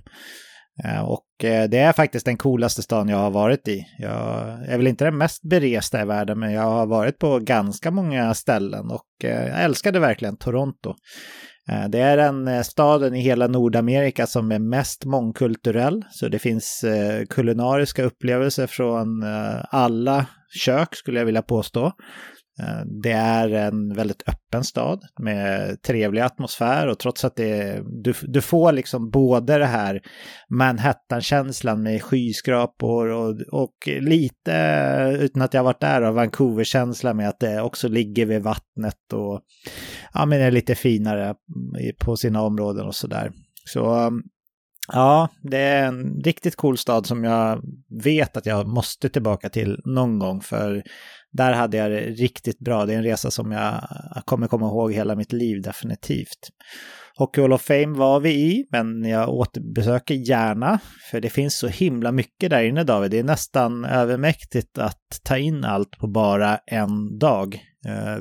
Eh, 0.83 1.01
och 1.01 1.43
eh, 1.43 1.69
det 1.69 1.77
är 1.77 1.93
faktiskt 1.93 2.25
den 2.25 2.37
coolaste 2.37 2.81
stan 2.81 3.09
jag 3.09 3.17
har 3.17 3.31
varit 3.31 3.67
i. 3.67 3.85
Jag 3.97 4.47
är 4.67 4.77
väl 4.77 4.87
inte 4.87 5.05
den 5.05 5.17
mest 5.17 5.43
beresta 5.43 6.01
i 6.01 6.05
världen, 6.05 6.39
men 6.39 6.53
jag 6.53 6.61
har 6.61 6.85
varit 6.85 7.19
på 7.19 7.39
ganska 7.39 7.91
många 7.91 8.33
ställen 8.33 8.91
och 8.91 9.23
eh, 9.23 9.47
jag 9.47 9.63
älskade 9.63 9.99
verkligen 9.99 10.37
Toronto. 10.37 10.93
Eh, 11.69 11.89
det 11.89 11.99
är 11.99 12.17
den 12.17 12.47
eh, 12.47 12.61
staden 12.61 13.15
i 13.15 13.19
hela 13.19 13.47
Nordamerika 13.47 14.27
som 14.27 14.51
är 14.51 14.59
mest 14.59 15.05
mångkulturell, 15.05 16.03
så 16.11 16.27
det 16.27 16.39
finns 16.39 16.85
kulinariska 17.29 18.03
upplevelser 18.03 18.67
från 18.67 19.23
alla 19.69 20.25
kök 20.59 20.95
skulle 20.95 21.19
jag 21.19 21.25
vilja 21.25 21.41
påstå. 21.41 21.91
Eh, 22.59 22.85
det 23.01 23.11
är 23.11 23.49
en 23.49 23.93
väldigt 23.93 24.29
öppen 24.29 24.63
stad 24.63 25.03
med 25.19 25.77
trevlig 25.81 26.21
atmosfär 26.21 26.87
och 26.87 26.99
trots 26.99 27.25
att 27.25 27.35
det, 27.35 27.83
du, 28.03 28.13
du 28.21 28.41
får 28.41 28.71
liksom 28.71 29.09
både 29.09 29.57
det 29.57 29.65
här 29.65 30.01
Manhattan-känslan 30.49 31.83
med 31.83 32.03
skyskrapor 32.03 33.07
och, 33.07 33.41
och 33.51 33.75
lite, 33.87 35.17
utan 35.19 35.41
att 35.41 35.53
jag 35.53 35.63
varit 35.63 35.81
där, 35.81 36.01
av 36.01 36.15
Vancouver-känsla 36.15 37.13
med 37.13 37.29
att 37.29 37.39
det 37.39 37.61
också 37.61 37.87
ligger 37.87 38.25
vid 38.25 38.43
vattnet 38.43 39.13
och 39.13 39.41
ja, 40.13 40.25
men 40.25 40.41
är 40.41 40.51
lite 40.51 40.75
finare 40.75 41.35
på 41.99 42.17
sina 42.17 42.41
områden 42.41 42.85
och 42.85 42.95
sådär. 42.95 43.31
Så 43.65 44.11
Ja, 44.93 45.29
det 45.41 45.57
är 45.57 45.87
en 45.87 46.21
riktigt 46.23 46.55
cool 46.55 46.77
stad 46.77 47.05
som 47.05 47.23
jag 47.23 47.61
vet 48.03 48.37
att 48.37 48.45
jag 48.45 48.67
måste 48.67 49.09
tillbaka 49.09 49.49
till 49.49 49.81
någon 49.85 50.19
gång 50.19 50.41
för 50.41 50.83
där 51.31 51.53
hade 51.53 51.77
jag 51.77 51.91
det 51.91 52.01
riktigt 52.01 52.59
bra. 52.59 52.85
Det 52.85 52.93
är 52.93 52.97
en 52.97 53.03
resa 53.03 53.31
som 53.31 53.51
jag 53.51 53.83
kommer 54.25 54.47
komma 54.47 54.65
ihåg 54.65 54.93
hela 54.93 55.15
mitt 55.15 55.31
liv 55.31 55.61
definitivt. 55.61 56.49
Hockey 57.17 57.41
Hall 57.41 57.53
of 57.53 57.61
Fame 57.61 57.97
var 57.97 58.19
vi 58.19 58.31
i, 58.31 58.65
men 58.71 59.03
jag 59.03 59.29
återbesöker 59.29 60.15
gärna, 60.15 60.79
för 61.11 61.21
det 61.21 61.29
finns 61.29 61.57
så 61.57 61.67
himla 61.67 62.11
mycket 62.11 62.49
där 62.49 62.63
inne 62.63 62.83
David. 62.83 63.11
Det 63.11 63.19
är 63.19 63.23
nästan 63.23 63.85
övermäktigt 63.85 64.77
att 64.77 65.19
ta 65.23 65.37
in 65.37 65.63
allt 65.63 65.91
på 65.99 66.07
bara 66.07 66.57
en 66.65 67.19
dag. 67.19 67.55
Eh, 67.87 68.17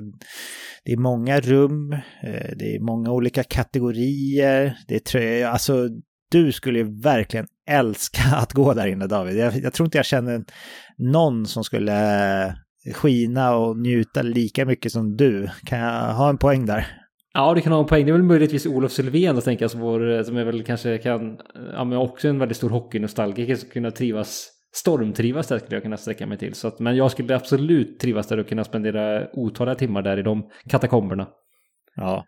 det 0.84 0.92
är 0.92 0.96
många 0.96 1.40
rum, 1.40 1.92
eh, 1.92 2.50
det 2.56 2.76
är 2.76 2.80
många 2.80 3.10
olika 3.10 3.42
kategorier, 3.42 4.78
det 4.88 5.14
är 5.14 5.46
alltså 5.46 5.88
du 6.30 6.52
skulle 6.52 6.78
ju 6.78 7.00
verkligen 7.00 7.46
älska 7.68 8.22
att 8.36 8.52
gå 8.52 8.74
där 8.74 8.86
inne 8.86 9.06
David. 9.06 9.36
Jag, 9.36 9.56
jag 9.56 9.72
tror 9.72 9.86
inte 9.86 9.98
jag 9.98 10.06
känner 10.06 10.44
någon 10.98 11.46
som 11.46 11.64
skulle 11.64 12.56
skina 12.94 13.56
och 13.56 13.78
njuta 13.78 14.22
lika 14.22 14.64
mycket 14.64 14.92
som 14.92 15.16
du. 15.16 15.48
Kan 15.64 15.78
jag 15.78 16.14
ha 16.14 16.28
en 16.28 16.38
poäng 16.38 16.66
där? 16.66 16.86
Ja, 17.34 17.54
det 17.54 17.60
kan 17.60 17.72
ha 17.72 17.80
en 17.80 17.86
poäng. 17.86 18.04
Det 18.04 18.10
är 18.10 18.12
väl 18.12 18.22
möjligtvis 18.22 18.66
Olof 18.66 18.92
Sylvén, 18.92 19.40
tänker 19.40 19.64
jag, 19.64 19.70
som, 19.70 19.80
vår, 19.80 20.22
som 20.22 20.36
är 20.36 20.44
väl 20.44 20.62
kanske 20.62 20.98
kan, 20.98 21.38
ja 21.72 21.84
men 21.84 21.98
också 21.98 22.28
en 22.28 22.38
väldigt 22.38 22.56
stor 22.56 22.70
hockeynostalgiker, 22.70 23.56
som 23.56 23.68
kunna 23.68 23.90
trivas, 23.90 24.48
stormtrivas 24.74 25.46
där 25.46 25.58
skulle 25.58 25.76
jag 25.76 25.82
kunna 25.82 25.96
sträcka 25.96 26.26
mig 26.26 26.38
till. 26.38 26.54
Så 26.54 26.68
att, 26.68 26.78
men 26.78 26.96
jag 26.96 27.10
skulle 27.10 27.36
absolut 27.36 28.00
trivas 28.00 28.26
där 28.26 28.38
och 28.38 28.48
kunna 28.48 28.64
spendera 28.64 29.26
otaliga 29.32 29.74
timmar 29.74 30.02
där 30.02 30.18
i 30.18 30.22
de 30.22 30.50
katakomberna. 30.68 31.28
Ja, 31.96 32.24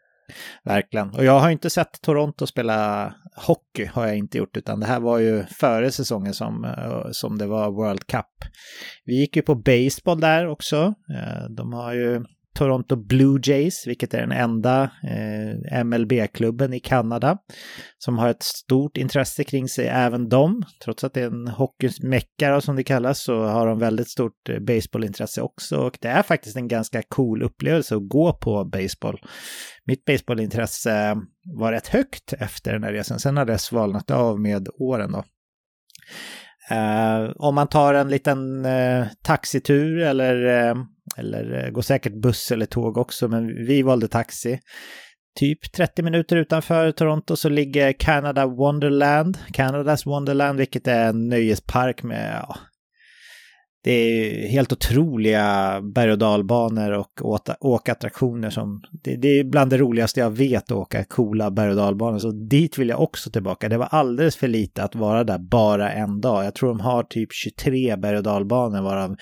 Verkligen. 0.64 1.10
Och 1.10 1.24
jag 1.24 1.40
har 1.40 1.50
inte 1.50 1.70
sett 1.70 2.00
Toronto 2.02 2.46
spela 2.46 3.14
hockey, 3.36 3.84
har 3.84 4.06
jag 4.06 4.16
inte 4.16 4.38
gjort, 4.38 4.56
utan 4.56 4.80
det 4.80 4.86
här 4.86 5.00
var 5.00 5.18
ju 5.18 5.44
före 5.44 5.90
säsongen 5.90 6.34
som, 6.34 6.64
eh, 6.64 7.10
som 7.10 7.38
det 7.38 7.46
var 7.46 7.70
World 7.70 8.06
Cup. 8.06 8.26
Vi 9.04 9.20
gick 9.20 9.36
ju 9.36 9.42
på 9.42 9.54
baseball 9.54 10.20
där 10.20 10.48
också. 10.48 10.94
Eh, 11.14 11.50
de 11.56 11.72
har 11.72 11.94
ju 11.94 12.24
Toronto 12.58 12.96
Blue 12.96 13.40
Jays, 13.42 13.86
vilket 13.86 14.14
är 14.14 14.20
den 14.20 14.32
enda 14.32 14.90
eh, 15.02 15.84
MLB-klubben 15.84 16.74
i 16.74 16.80
Kanada 16.80 17.38
som 17.98 18.18
har 18.18 18.28
ett 18.28 18.42
stort 18.42 18.96
intresse 18.96 19.44
kring 19.44 19.68
sig, 19.68 19.86
även 19.86 20.28
de. 20.28 20.62
Trots 20.84 21.04
att 21.04 21.14
det 21.14 21.20
är 21.20 21.26
en 21.26 21.48
hockeymecka 21.48 22.60
som 22.60 22.76
det 22.76 22.84
kallas 22.84 23.22
så 23.22 23.44
har 23.44 23.66
de 23.66 23.78
väldigt 23.78 24.10
stort 24.10 24.48
eh, 24.48 24.58
baseballintresse 24.60 25.42
också 25.42 25.76
och 25.76 25.98
det 26.00 26.08
är 26.08 26.22
faktiskt 26.22 26.56
en 26.56 26.68
ganska 26.68 27.02
cool 27.08 27.42
upplevelse 27.42 27.96
att 27.96 28.08
gå 28.08 28.32
på 28.32 28.64
baseball. 28.64 29.20
Mitt 29.84 30.04
baseballintresse 30.04 31.16
var 31.58 31.72
rätt 31.72 31.88
högt 31.88 32.32
efter 32.32 32.72
den 32.72 32.84
här 32.84 32.92
resan, 32.92 33.18
sen 33.18 33.36
har 33.36 33.44
det 33.44 33.58
svalnat 33.58 34.10
av 34.10 34.40
med 34.40 34.68
åren 34.78 35.12
då. 35.12 35.24
Uh, 36.72 37.32
om 37.36 37.54
man 37.54 37.68
tar 37.68 37.94
en 37.94 38.08
liten 38.08 38.66
uh, 38.66 39.06
taxitur 39.22 39.98
eller 39.98 40.44
uh, 40.44 40.84
eller 41.18 41.64
eh, 41.64 41.70
går 41.70 41.82
säkert 41.82 42.14
buss 42.22 42.52
eller 42.52 42.66
tåg 42.66 42.96
också, 42.96 43.28
men 43.28 43.46
vi 43.46 43.82
valde 43.82 44.08
taxi. 44.08 44.60
Typ 45.38 45.72
30 45.72 46.02
minuter 46.02 46.36
utanför 46.36 46.92
Toronto 46.92 47.36
så 47.36 47.48
ligger 47.48 47.92
Canada 47.92 48.46
Wonderland, 48.46 49.38
Canadas 49.52 50.06
Wonderland, 50.06 50.58
vilket 50.58 50.88
är 50.88 51.08
en 51.08 51.28
nöjespark 51.28 52.02
med 52.02 52.40
ja, 52.42 52.56
det 53.84 53.92
är 53.92 54.48
helt 54.48 54.72
otroliga 54.72 55.80
berg 55.94 56.12
och 56.12 56.18
dalbanor 56.18 56.90
och 56.90 57.20
åkattraktioner 57.60 58.50
som... 58.50 58.82
Det, 59.02 59.16
det, 59.16 59.28
är 59.28 59.44
bland 59.44 59.70
det 59.70 59.78
roligaste 59.78 60.20
jag 60.20 60.30
vet 60.30 60.62
att 60.62 60.76
åka 60.76 61.04
coola 61.04 61.50
berg 61.50 61.70
och 61.70 61.76
dalbanor. 61.76 62.18
Så 62.18 62.30
dit 62.30 62.78
vill 62.78 62.88
jag 62.88 63.00
också 63.00 63.30
tillbaka. 63.30 63.68
Det 63.68 63.78
var 63.78 63.86
alldeles 63.86 64.36
för 64.36 64.48
lite 64.48 64.82
att 64.82 64.94
vara 64.94 65.24
där 65.24 65.38
bara 65.38 65.92
en 65.92 66.20
dag. 66.20 66.44
Jag 66.44 66.54
tror 66.54 66.68
de 66.68 66.80
har 66.80 67.02
typ 67.02 67.32
23 67.32 67.96
berg 67.96 68.16
och 68.16 68.22
dalbanor 68.22 68.82
varav 68.82 69.16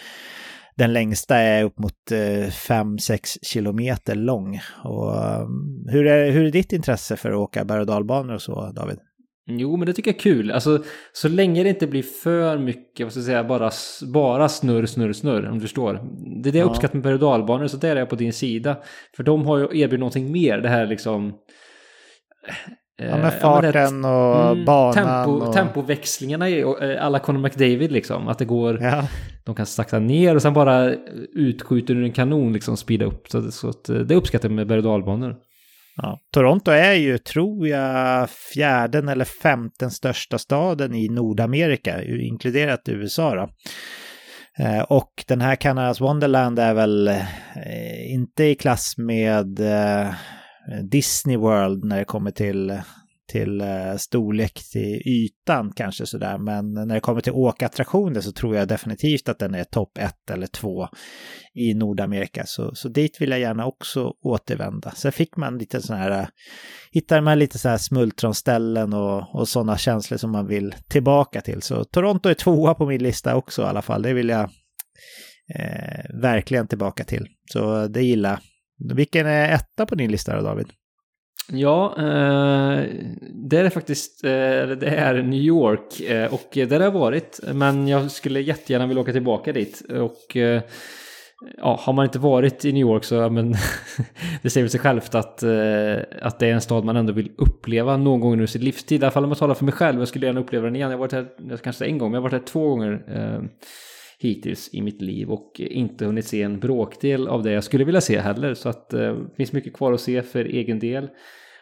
den 0.77 0.93
längsta 0.93 1.37
är 1.37 1.64
upp 1.64 1.79
mot 1.79 2.11
5-6 2.11 3.11
eh, 3.11 3.18
kilometer 3.43 4.14
lång. 4.14 4.61
Och, 4.85 5.41
um, 5.43 5.87
hur, 5.89 6.07
är, 6.07 6.31
hur 6.31 6.45
är 6.45 6.51
ditt 6.51 6.72
intresse 6.72 7.16
för 7.16 7.31
att 7.31 7.37
åka 7.37 7.64
berg 7.64 7.81
och 7.81 7.87
dalbanor 7.87 8.35
och 8.35 8.43
så, 8.43 8.72
David? 8.72 8.99
Jo, 9.49 9.77
men 9.77 9.87
det 9.87 9.93
tycker 9.93 10.11
jag 10.11 10.16
är 10.16 10.20
kul. 10.20 10.51
Alltså, 10.51 10.85
så 11.12 11.29
länge 11.29 11.62
det 11.62 11.68
inte 11.68 11.87
blir 11.87 12.03
för 12.03 12.59
mycket, 12.59 13.07
vad 13.07 13.12
ska 13.12 13.18
jag 13.18 13.27
säga, 13.27 13.45
bara, 13.45 13.70
bara 14.12 14.49
snurr, 14.49 14.87
snurr, 14.87 15.12
snurr, 15.12 15.49
om 15.49 15.55
du 15.55 15.61
förstår. 15.61 15.93
Det 16.43 16.49
är 16.51 16.53
det 16.53 16.59
jag 16.59 16.66
ja. 16.66 16.70
uppskattar 16.70 16.95
med 16.95 17.03
berg 17.03 17.14
och 17.14 17.20
dalbanor, 17.20 17.66
så 17.66 17.77
där 17.77 17.97
är 17.97 18.01
jag 18.01 18.09
på 18.09 18.16
din 18.16 18.33
sida. 18.33 18.77
För 19.16 19.22
de 19.22 19.47
har 19.47 19.59
ju 19.59 19.64
erbjudit 19.64 19.99
någonting 19.99 20.33
mer, 20.33 20.59
det 20.59 20.68
här 20.68 20.87
liksom 20.87 21.33
Ja, 22.99 23.16
med 23.16 23.32
farten 23.32 24.05
och 24.05 24.51
mm, 24.51 24.64
banan. 24.64 24.94
Tempo, 24.94 25.47
och... 25.47 25.55
Tempoväxlingarna 25.55 26.49
är 26.49 26.92
eh, 26.92 27.05
alla 27.05 27.18
Conor 27.18 27.40
McDavid 27.40 27.92
liksom. 27.92 28.28
Att 28.28 28.38
det 28.38 28.44
går, 28.44 28.82
ja. 28.82 29.09
de 29.44 29.55
kan 29.55 29.66
sakta 29.66 29.99
ner 29.99 30.34
och 30.34 30.42
sen 30.42 30.55
bara 30.55 30.94
utskjuter 31.32 31.94
ur 31.94 32.05
en 32.05 32.12
kanon 32.12 32.53
liksom, 32.53 32.76
speeda 32.76 33.05
upp. 33.05 33.28
Så, 33.28 33.51
så 33.51 33.68
att, 33.68 33.88
eh, 33.88 33.97
det 33.97 34.14
uppskattar 34.14 34.49
jag 34.49 34.57
med 34.57 34.66
berg 34.66 34.78
och 34.78 34.84
dalbanor. 34.84 35.36
Ja. 35.97 36.18
Toronto 36.32 36.70
är 36.70 36.94
ju, 36.94 37.18
tror 37.18 37.68
jag, 37.68 38.30
fjärden 38.30 39.09
eller 39.09 39.24
femten 39.24 39.90
största 39.90 40.38
staden 40.38 40.94
i 40.94 41.09
Nordamerika, 41.09 42.03
inkluderat 42.03 42.88
USA. 42.88 43.34
Då. 43.34 43.49
Eh, 44.64 44.82
och 44.82 45.24
den 45.28 45.40
här 45.40 45.57
Kanadas 45.57 46.01
Wonderland 46.01 46.59
är 46.59 46.74
väl 46.74 47.11
inte 48.11 48.44
i 48.44 48.55
klass 48.55 48.94
med 48.97 49.61
Eh, 49.61 50.14
Eh, 50.72 50.84
Disney 50.84 51.36
World 51.36 51.84
när 51.84 51.98
det 51.98 52.05
kommer 52.05 52.30
till, 52.30 52.80
till 53.32 53.60
eh, 53.60 53.97
storlek 53.97 54.70
till 54.72 55.02
ytan 55.06 55.72
kanske 55.76 56.06
sådär. 56.06 56.38
Men 56.38 56.72
när 56.72 56.94
det 56.94 57.01
kommer 57.01 57.20
till 57.20 57.32
åkattraktioner 57.32 58.20
så 58.20 58.32
tror 58.32 58.56
jag 58.56 58.68
definitivt 58.68 59.28
att 59.28 59.38
den 59.38 59.55
är 59.55 59.64
topp 59.64 59.98
ett 59.98 60.30
eller 60.30 60.47
två 60.47 60.88
i 61.55 61.74
Nordamerika. 61.74 62.47
Så, 62.47 62.74
så 62.74 62.88
dit 62.88 63.20
vill 63.20 63.30
jag 63.30 63.40
gärna 63.40 63.66
också 63.66 64.12
återvända. 64.22 64.90
Sen 64.90 65.12
fick 65.12 65.36
man 65.36 65.59
lite 65.59 65.82
sådana 65.82 66.02
här, 66.02 66.20
eh, 66.20 66.26
hittar 66.93 67.20
man 67.20 67.38
lite 67.38 67.59
så 67.59 67.68
här 67.68 67.78
smultronställen 67.78 68.93
och, 68.93 69.34
och 69.34 69.48
sådana 69.48 69.78
känslor 69.78 70.18
som 70.18 70.32
man 70.32 70.47
vill 70.47 70.74
tillbaka 70.88 71.40
till. 71.40 71.62
Så 71.62 71.84
Toronto 71.84 72.28
är 72.28 72.34
tvåa 72.34 72.74
på 72.74 72.86
min 72.86 73.02
lista 73.02 73.36
också 73.36 73.62
i 73.62 73.64
alla 73.64 73.82
fall. 73.82 74.02
Det 74.02 74.12
vill 74.12 74.28
jag 74.28 74.51
eh, 75.55 76.20
verkligen 76.22 76.68
tillbaka 76.68 77.05
till. 77.05 77.26
Så 77.52 77.86
det 77.86 78.02
gillar. 78.02 78.40
Vilken 78.78 79.27
är 79.27 79.55
etta 79.55 79.86
på 79.86 79.94
din 79.94 80.11
lista 80.11 80.36
då, 80.36 80.43
David? 80.43 80.66
Ja, 81.53 81.94
eh, 81.98 82.85
det 83.51 83.59
är 83.59 83.70
faktiskt 83.70 84.24
eh, 84.24 84.31
det 84.81 84.94
är 84.97 85.23
New 85.23 85.40
York 85.40 86.01
eh, 86.01 86.35
och 86.35 86.48
där 86.53 86.77
har 86.78 86.85
jag 86.85 86.90
varit. 86.90 87.40
Men 87.55 87.89
jag 87.89 88.11
skulle 88.11 88.40
jättegärna 88.40 88.86
vilja 88.86 89.03
åka 89.03 89.12
tillbaka 89.12 89.53
dit. 89.53 89.82
Och 89.90 90.36
eh, 90.36 90.62
ja, 91.57 91.81
har 91.82 91.93
man 91.93 92.05
inte 92.05 92.19
varit 92.19 92.65
i 92.65 92.73
New 92.73 92.81
York 92.81 93.05
så 93.05 93.31
men 93.31 93.53
det 94.43 94.51
säger 94.51 94.65
väl 94.65 94.70
sig 94.70 94.81
självt 94.81 95.15
att, 95.15 95.43
eh, 95.43 95.97
att 96.23 96.39
det 96.39 96.47
är 96.47 96.53
en 96.53 96.61
stad 96.61 96.85
man 96.85 96.97
ändå 96.97 97.12
vill 97.12 97.32
uppleva 97.39 97.97
någon 97.97 98.20
gång 98.20 98.32
under 98.32 98.47
sin 98.47 98.62
livstid. 98.62 99.03
I 99.03 99.05
alla 99.05 99.12
fall 99.12 99.24
om 99.24 99.31
jag 99.31 99.39
talar 99.39 99.55
för 99.55 99.65
mig 99.65 99.74
själv. 99.74 99.98
Jag 99.98 100.09
skulle 100.09 100.27
gärna 100.27 100.40
uppleva 100.40 100.65
den 100.65 100.77
igen. 100.77 100.90
Jag 100.90 100.98
har 100.98 101.09
varit 101.09 101.12
här 101.12 101.57
kanske 101.57 101.85
en 101.86 101.98
gång, 101.98 102.11
men 102.11 102.15
jag 102.15 102.23
har 102.23 102.31
varit 102.31 102.43
här 102.43 102.53
två 102.53 102.69
gånger 102.69 103.05
eh, 103.09 103.43
hittills 104.18 104.70
i 104.72 104.82
mitt 104.82 105.02
liv 105.02 105.30
och 105.30 105.60
inte 105.60 106.05
hunnit 106.05 106.26
se 106.26 106.43
en 106.43 106.60
bråkdel 106.60 107.28
av 107.28 107.43
det 107.43 107.52
jag 107.52 107.64
skulle 107.64 107.84
vilja 107.84 108.01
se 108.01 108.20
heller. 108.20 108.55
Så 108.55 108.68
att 108.68 108.93
eh, 108.93 109.14
det 109.14 109.36
finns 109.36 109.52
mycket 109.52 109.74
kvar 109.74 109.93
att 109.93 110.01
se 110.01 110.22
för 110.22 110.44
egen 110.44 110.78
del. 110.78 111.09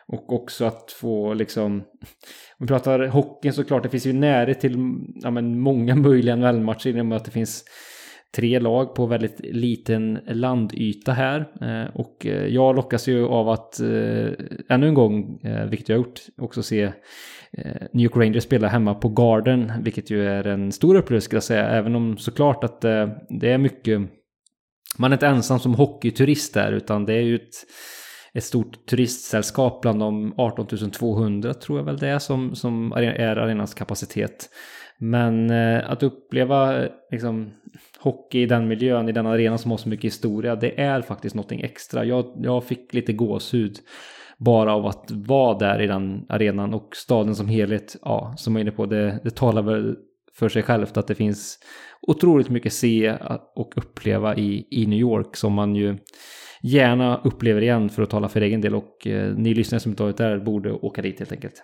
Och 0.07 0.33
också 0.33 0.65
att 0.65 0.93
få 0.93 1.35
liksom, 1.35 1.73
om 1.73 1.83
vi 2.59 2.67
pratar 2.67 3.07
hockeyn 3.07 3.53
såklart, 3.53 3.83
det 3.83 3.89
finns 3.89 4.07
ju 4.07 4.13
närhet 4.13 4.61
till 4.61 4.77
ja, 5.23 5.31
men 5.31 5.61
många 5.61 5.95
möjliga 5.97 6.37
NHL-matcher 6.37 6.97
i 6.97 7.01
och 7.01 7.07
med 7.07 7.17
att 7.17 7.25
det 7.25 7.31
finns 7.31 7.65
tre 8.35 8.59
lag 8.59 8.95
på 8.95 9.07
väldigt 9.07 9.41
liten 9.41 10.19
landyta 10.27 11.13
här. 11.13 11.41
Eh, 11.61 11.97
och 11.97 12.27
eh, 12.27 12.47
jag 12.47 12.77
lockas 12.77 13.09
ju 13.09 13.27
av 13.27 13.49
att 13.49 13.81
eh, 13.81 14.29
ännu 14.69 14.89
en 14.89 14.95
gång, 14.95 15.41
vilket 15.71 15.89
jag 15.89 15.97
har 15.97 16.05
gjort, 16.05 16.21
också 16.37 16.63
se 16.63 16.93
Eh, 17.59 17.87
New 17.93 18.05
York 18.05 18.17
Rangers 18.17 18.45
spelar 18.45 18.69
hemma 18.69 18.95
på 18.95 19.09
Garden, 19.09 19.73
vilket 19.81 20.11
ju 20.11 20.29
är 20.29 20.47
en 20.47 20.73
stor 20.73 20.95
upplevelse 20.95 21.25
ska 21.25 21.37
jag 21.37 21.43
säga, 21.45 21.69
även 21.69 21.95
om 21.95 22.19
såklart 22.19 22.65
att 22.65 22.85
eh, 22.85 23.09
det 23.29 23.51
är 23.51 23.59
mycket 23.59 24.01
man 24.99 25.13
är 25.13 25.17
inte 25.17 25.27
ensam 25.27 25.59
som 25.59 25.75
hockeyturist 25.75 26.55
där, 26.55 26.73
utan 26.73 27.07
det 27.07 27.13
är 27.15 27.21
ju 27.21 27.37
ett, 27.37 27.55
ett 28.35 28.45
stort 28.45 28.87
turistsällskap 28.87 29.83
bland 29.83 30.01
de 30.01 30.35
18 30.37 30.91
200 30.91 31.55
tror 31.55 31.79
jag 31.79 31.85
väl 31.85 31.99
det 31.99 32.09
är 32.09 32.19
som, 32.19 32.55
som 32.55 32.93
är 32.93 33.37
arenans 33.37 33.75
kapacitet. 33.75 34.51
Men 34.99 35.51
eh, 35.51 35.91
att 35.91 36.03
uppleva 36.03 36.89
liksom, 37.11 37.51
hockey 37.99 38.43
i 38.43 38.47
den 38.47 38.69
miljön, 38.69 39.09
i 39.09 39.13
den 39.13 39.27
arenan 39.27 39.59
som 39.59 39.71
har 39.71 39.79
så 39.79 39.89
mycket 39.89 40.05
historia, 40.05 40.57
det 40.57 40.81
är 40.81 41.03
faktiskt 41.03 41.35
någonting 41.35 41.61
extra. 41.61 42.05
Jag, 42.05 42.25
jag 42.37 42.65
fick 42.65 42.95
lite 42.95 43.13
gåshud 43.13 43.79
bara 44.39 44.75
av 44.75 44.87
att 44.87 45.11
vara 45.11 45.59
där 45.59 45.81
i 45.81 45.87
den 45.87 46.27
arenan 46.29 46.75
och 46.75 46.97
staden 46.97 47.35
som 47.35 47.49
helhet, 47.49 47.97
ja, 48.03 48.35
som 48.37 48.55
jag 48.55 48.61
är 48.61 48.65
inne 48.65 48.77
på, 48.77 48.87
det, 48.87 49.21
det 49.25 49.37
talar 49.37 49.63
väl 49.63 49.97
för 50.39 50.49
sig 50.49 50.63
självt 50.63 50.97
att 50.97 51.07
det 51.07 51.15
finns 51.15 51.59
otroligt 52.03 52.49
mycket 52.49 52.73
se 52.73 53.17
och 53.57 53.73
uppleva 53.77 54.37
i, 54.37 54.67
i 54.71 54.87
New 54.87 54.99
York 54.99 55.37
som 55.37 55.53
man 55.53 55.75
ju 55.75 55.99
gärna 56.63 57.17
upplever 57.17 57.63
igen 57.63 57.89
för 57.89 58.03
att 58.03 58.11
tala 58.11 58.29
för 58.29 58.41
egen 58.41 58.61
del 58.61 58.75
och 58.75 59.07
eh, 59.07 59.35
ni 59.35 59.55
lyssnare 59.55 59.81
som 59.81 59.93
inte 59.93 60.03
varit 60.03 60.17
där 60.17 60.39
borde 60.39 60.73
åka 60.73 61.03
dit 61.03 61.19
helt 61.19 61.33
enkelt. 61.33 61.63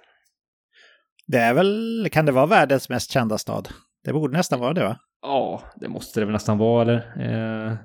Det 1.26 1.38
är 1.38 1.54
väl, 1.54 2.08
kan 2.12 2.26
det 2.26 2.32
vara 2.32 2.46
världens 2.46 2.88
mest 2.88 3.10
kända 3.10 3.38
stad? 3.38 3.68
Det 4.04 4.12
borde 4.12 4.36
nästan 4.36 4.60
vara 4.60 4.72
det 4.72 4.84
va? 4.84 4.96
Ja, 5.22 5.62
det 5.76 5.88
måste 5.88 6.20
det 6.20 6.26
väl 6.26 6.32
nästan 6.32 6.58
vara 6.58 6.82
eller? 6.82 6.96
Eh, 6.96 7.76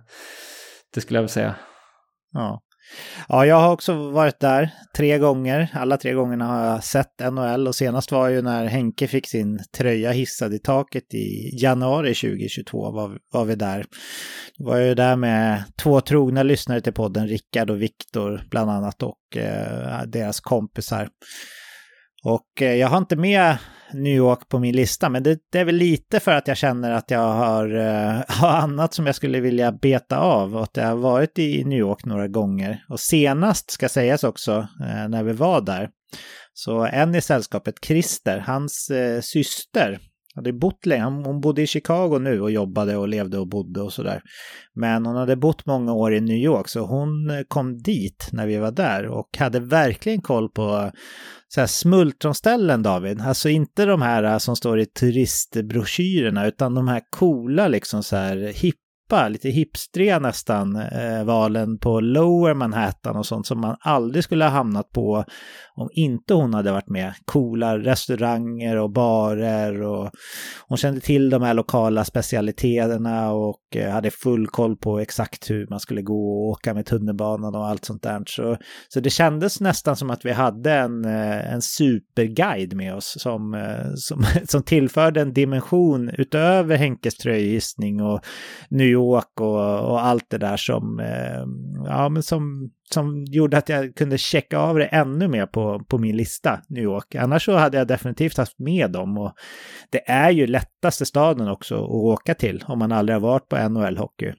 det 0.93 1.01
skulle 1.01 1.17
jag 1.17 1.23
väl 1.23 1.29
säga. 1.29 1.55
Ja. 2.31 2.61
Ja, 3.29 3.45
jag 3.45 3.55
har 3.55 3.71
också 3.71 4.09
varit 4.11 4.39
där 4.39 4.69
tre 4.95 5.17
gånger. 5.17 5.69
Alla 5.73 5.97
tre 5.97 6.13
gångerna 6.13 6.45
har 6.45 6.65
jag 6.65 6.83
sett 6.83 7.31
NHL 7.31 7.67
och 7.67 7.75
senast 7.75 8.11
var 8.11 8.29
ju 8.29 8.41
när 8.41 8.65
Henke 8.65 9.07
fick 9.07 9.27
sin 9.27 9.59
tröja 9.77 10.11
hissad 10.11 10.53
i 10.53 10.59
taket 10.59 11.13
i 11.13 11.49
januari 11.61 12.15
2022 12.15 12.91
var, 12.91 13.17
var 13.31 13.45
vi 13.45 13.55
där. 13.55 13.85
Då 14.57 14.65
var 14.65 14.77
jag 14.77 14.87
ju 14.87 14.95
där 14.95 15.15
med 15.15 15.63
två 15.83 16.01
trogna 16.01 16.43
lyssnare 16.43 16.81
till 16.81 16.93
podden, 16.93 17.27
Rickard 17.27 17.69
och 17.69 17.81
Viktor 17.81 18.47
bland 18.51 18.71
annat 18.71 19.03
och 19.03 19.37
eh, 19.37 20.03
deras 20.07 20.39
kompisar. 20.39 21.09
Och 22.23 22.61
eh, 22.61 22.75
jag 22.75 22.87
har 22.87 22.97
inte 22.97 23.15
med 23.15 23.57
New 23.95 24.13
York 24.13 24.49
på 24.49 24.59
min 24.59 24.75
lista, 24.75 25.09
men 25.09 25.23
det, 25.23 25.39
det, 25.51 25.59
är 25.59 25.65
väl 25.65 25.75
lite 25.75 26.19
för 26.19 26.31
att 26.31 26.47
jag 26.47 26.57
känner 26.57 26.91
att 26.91 27.11
jag 27.11 27.33
har, 27.33 27.75
uh, 27.75 28.23
har 28.27 28.49
annat 28.49 28.93
som 28.93 29.05
jag 29.05 29.15
skulle 29.15 29.39
vilja 29.39 29.71
beta 29.71 30.17
av 30.17 30.55
och 30.55 30.63
att 30.63 30.77
jag 30.77 30.87
har 30.87 30.95
varit 30.95 31.39
i 31.39 31.63
New 31.63 31.79
York 31.79 32.05
några 32.05 32.27
gånger. 32.27 32.85
Och 32.89 32.99
senast 32.99 33.71
ska 33.71 33.89
sägas 33.89 34.23
också, 34.23 34.57
uh, 34.57 35.07
när 35.09 35.23
vi 35.23 35.33
var 35.33 35.61
där, 35.61 35.89
så 36.53 36.85
en 36.85 37.15
i 37.15 37.21
sällskapet, 37.21 37.75
Christer, 37.85 38.37
hans 38.37 38.91
uh, 38.91 39.21
syster, 39.21 39.99
hade 40.35 40.53
bott 40.53 40.85
länge. 40.85 41.03
Hon 41.03 41.41
bodde 41.41 41.61
i 41.61 41.67
Chicago 41.67 42.19
nu 42.19 42.41
och 42.41 42.51
jobbade 42.51 42.97
och 42.97 43.07
levde 43.07 43.37
och 43.37 43.47
bodde 43.47 43.81
och 43.81 43.93
sådär. 43.93 44.21
Men 44.73 45.05
hon 45.05 45.15
hade 45.15 45.35
bott 45.35 45.65
många 45.65 45.93
år 45.93 46.13
i 46.13 46.21
New 46.21 46.37
York 46.37 46.67
så 46.67 46.85
hon 46.85 47.29
eh, 47.29 47.41
kom 47.47 47.77
dit 47.77 48.29
när 48.31 48.47
vi 48.47 48.57
var 48.57 48.71
där 48.71 49.07
och 49.07 49.37
hade 49.37 49.59
verkligen 49.59 50.21
koll 50.21 50.49
på 50.49 50.61
eh, 50.61 50.89
så 51.47 51.59
här 51.59 51.67
smultronställen 51.67 52.83
David. 52.83 53.21
Alltså 53.21 53.49
inte 53.49 53.85
de 53.85 54.01
här 54.01 54.23
eh, 54.23 54.37
som 54.37 54.55
står 54.55 54.79
i 54.79 54.85
turistbroschyrerna 54.85 56.47
utan 56.47 56.75
de 56.75 56.87
här 56.87 57.01
coola 57.09 57.67
liksom 57.67 58.03
så 58.03 58.15
här 58.15 58.37
hipp 58.55 58.75
hippa, 59.05 59.29
lite 59.29 59.49
hipstriga 59.49 60.19
nästan, 60.19 60.75
eh, 60.75 61.23
valen 61.23 61.77
på 61.77 61.99
Lower 61.99 62.53
Manhattan 62.53 63.15
och 63.15 63.25
sånt 63.25 63.47
som 63.47 63.61
man 63.61 63.75
aldrig 63.79 64.23
skulle 64.23 64.45
ha 64.45 64.51
hamnat 64.51 64.91
på 64.91 65.25
om 65.75 65.89
inte 65.93 66.33
hon 66.33 66.53
hade 66.53 66.71
varit 66.71 66.89
med. 66.89 67.13
Coola 67.25 67.79
restauranger 67.79 68.77
och 68.77 68.91
barer 68.91 69.81
och 69.81 70.11
hon 70.67 70.77
kände 70.77 71.01
till 71.01 71.29
de 71.29 71.41
här 71.41 71.53
lokala 71.53 72.05
specialiteterna 72.05 73.31
och 73.31 73.61
eh, 73.75 73.91
hade 73.91 74.11
full 74.11 74.47
koll 74.47 74.77
på 74.77 74.99
exakt 74.99 75.49
hur 75.49 75.67
man 75.69 75.79
skulle 75.79 76.01
gå 76.01 76.29
och 76.29 76.49
åka 76.49 76.73
med 76.73 76.85
tunnelbanan 76.85 77.55
och 77.55 77.67
allt 77.67 77.85
sånt 77.85 78.03
där. 78.03 78.23
Så, 78.27 78.57
så 78.87 78.99
det 78.99 79.09
kändes 79.09 79.61
nästan 79.61 79.95
som 79.95 80.09
att 80.09 80.25
vi 80.25 80.31
hade 80.31 80.73
en, 80.73 81.05
eh, 81.05 81.53
en 81.53 81.61
superguide 81.61 82.73
med 82.73 82.95
oss 82.95 83.15
som, 83.19 83.53
eh, 83.53 83.93
som, 83.95 84.25
som 84.47 84.63
tillförde 84.63 85.21
en 85.21 85.33
dimension 85.33 86.09
utöver 86.09 86.77
Henkes 86.77 87.15
tröjgissning 87.15 88.01
och 88.01 88.25
New 88.69 88.87
York 88.87 89.41
och, 89.41 89.89
och 89.91 90.05
allt 90.05 90.29
det 90.29 90.37
där 90.37 90.57
som, 90.57 91.01
ja, 91.85 92.09
men 92.09 92.23
som 92.23 92.71
som 92.93 93.25
gjorde 93.25 93.57
att 93.57 93.69
jag 93.69 93.95
kunde 93.95 94.17
checka 94.17 94.57
av 94.57 94.77
det 94.77 94.85
ännu 94.85 95.27
mer 95.27 95.45
på, 95.45 95.83
på 95.87 95.97
min 95.97 96.17
lista, 96.17 96.61
New 96.69 96.83
York. 96.83 97.15
Annars 97.15 97.45
så 97.45 97.55
hade 97.55 97.77
jag 97.77 97.87
definitivt 97.87 98.37
haft 98.37 98.59
med 98.59 98.91
dem 98.91 99.17
och 99.17 99.33
det 99.89 100.09
är 100.09 100.31
ju 100.31 100.47
lättaste 100.47 101.05
staden 101.05 101.47
också 101.47 101.75
att 101.75 101.89
åka 101.89 102.33
till 102.33 102.63
om 102.67 102.79
man 102.79 102.91
aldrig 102.91 103.15
har 103.15 103.21
varit 103.21 103.49
på 103.49 103.55
NHL-hockey. 103.55 104.33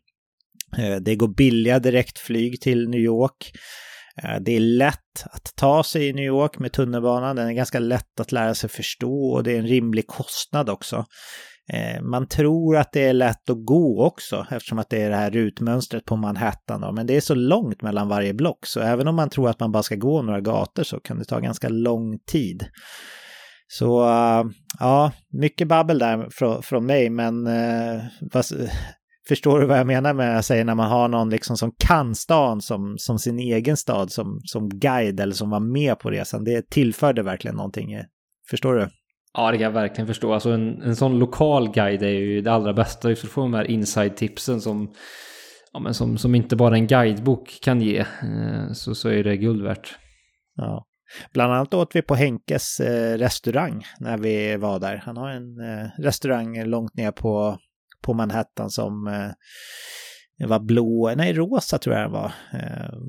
Eh, 0.78 0.96
det 0.96 1.16
går 1.16 1.28
billiga 1.28 1.78
direktflyg 1.78 2.60
till 2.60 2.88
New 2.88 3.00
York. 3.00 3.52
Eh, 4.22 4.40
det 4.40 4.56
är 4.56 4.60
lätt 4.60 5.24
att 5.24 5.52
ta 5.56 5.84
sig 5.84 6.08
i 6.08 6.12
New 6.12 6.24
York 6.24 6.58
med 6.58 6.72
tunnelbanan. 6.72 7.36
Den 7.36 7.48
är 7.48 7.52
ganska 7.52 7.78
lätt 7.78 8.20
att 8.20 8.32
lära 8.32 8.54
sig 8.54 8.70
förstå 8.70 9.32
och 9.32 9.42
det 9.42 9.52
är 9.52 9.58
en 9.58 9.66
rimlig 9.66 10.06
kostnad 10.06 10.70
också. 10.70 11.04
Eh, 11.72 12.02
man 12.02 12.26
tror 12.26 12.76
att 12.76 12.92
det 12.92 13.04
är 13.04 13.12
lätt 13.12 13.50
att 13.50 13.64
gå 13.64 14.04
också 14.04 14.46
eftersom 14.50 14.78
att 14.78 14.90
det 14.90 15.02
är 15.02 15.10
det 15.10 15.16
här 15.16 15.30
rutmönstret 15.30 16.04
på 16.04 16.16
Manhattan. 16.16 16.80
Då. 16.80 16.92
Men 16.92 17.06
det 17.06 17.16
är 17.16 17.20
så 17.20 17.34
långt 17.34 17.82
mellan 17.82 18.08
varje 18.08 18.34
block 18.34 18.66
så 18.66 18.80
även 18.80 19.08
om 19.08 19.16
man 19.16 19.30
tror 19.30 19.48
att 19.48 19.60
man 19.60 19.72
bara 19.72 19.82
ska 19.82 19.96
gå 19.96 20.22
några 20.22 20.40
gator 20.40 20.82
så 20.82 21.00
kan 21.00 21.18
det 21.18 21.24
ta 21.24 21.40
ganska 21.40 21.68
lång 21.68 22.18
tid. 22.18 22.64
Så 23.68 24.08
eh, 24.08 24.44
ja, 24.80 25.12
mycket 25.32 25.68
babbel 25.68 25.98
där 25.98 26.28
från, 26.30 26.62
från 26.62 26.86
mig 26.86 27.10
men 27.10 27.46
eh, 27.46 28.02
förstår 29.28 29.60
du 29.60 29.66
vad 29.66 29.78
jag 29.78 29.86
menar 29.86 30.14
med 30.14 30.38
att 30.38 30.44
säga 30.44 30.64
när 30.64 30.74
man 30.74 30.90
har 30.90 31.08
någon 31.08 31.30
liksom 31.30 31.56
som 31.56 31.72
kan 31.78 32.14
stan 32.14 32.60
som, 32.60 32.94
som 32.98 33.18
sin 33.18 33.38
egen 33.38 33.76
stad 33.76 34.12
som, 34.12 34.40
som 34.44 34.68
guide 34.68 35.20
eller 35.20 35.34
som 35.34 35.50
var 35.50 35.60
med 35.60 35.98
på 35.98 36.10
resan. 36.10 36.44
Det 36.44 36.70
tillförde 36.70 37.22
verkligen 37.22 37.56
någonting. 37.56 37.96
Förstår 38.50 38.74
du? 38.74 38.88
Ja, 39.36 39.50
det 39.50 39.56
kan 39.56 39.64
jag 39.64 39.70
verkligen 39.70 40.06
förstå. 40.06 40.32
Alltså 40.32 40.50
en, 40.50 40.82
en 40.82 40.96
sån 40.96 41.18
lokal 41.18 41.72
guide 41.72 42.02
är 42.02 42.08
ju 42.08 42.40
det 42.40 42.52
allra 42.52 42.72
bästa. 42.72 43.08
Just 43.08 43.20
för 43.20 43.28
att 43.28 43.32
få 43.32 43.40
de 43.40 43.54
här 43.54 43.70
inside-tipsen 43.70 44.60
som, 44.60 44.94
ja, 45.72 45.80
men 45.80 45.94
som, 45.94 46.18
som 46.18 46.34
inte 46.34 46.56
bara 46.56 46.74
en 46.74 46.86
guidebok 46.86 47.58
kan 47.62 47.80
ge. 47.80 47.98
Eh, 47.98 48.72
så, 48.72 48.94
så 48.94 49.08
är 49.08 49.24
det 49.24 49.36
guld 49.36 49.62
värt. 49.62 49.98
Ja. 50.56 50.86
Bland 51.32 51.52
annat 51.52 51.74
åt 51.74 51.96
vi 51.96 52.02
på 52.02 52.14
Henkes 52.14 52.80
eh, 52.80 53.18
restaurang 53.18 53.84
när 54.00 54.18
vi 54.18 54.56
var 54.56 54.80
där. 54.80 54.96
Han 55.04 55.16
har 55.16 55.30
en 55.30 55.60
eh, 55.60 55.88
restaurang 55.98 56.64
långt 56.64 56.96
ner 56.96 57.10
på, 57.10 57.58
på 58.02 58.14
Manhattan 58.14 58.70
som 58.70 59.06
eh, 59.06 60.48
var 60.48 60.60
blå, 60.60 61.12
nej 61.16 61.32
rosa 61.32 61.78
tror 61.78 61.94
jag 61.94 62.04
den 62.04 62.12
var. 62.12 62.32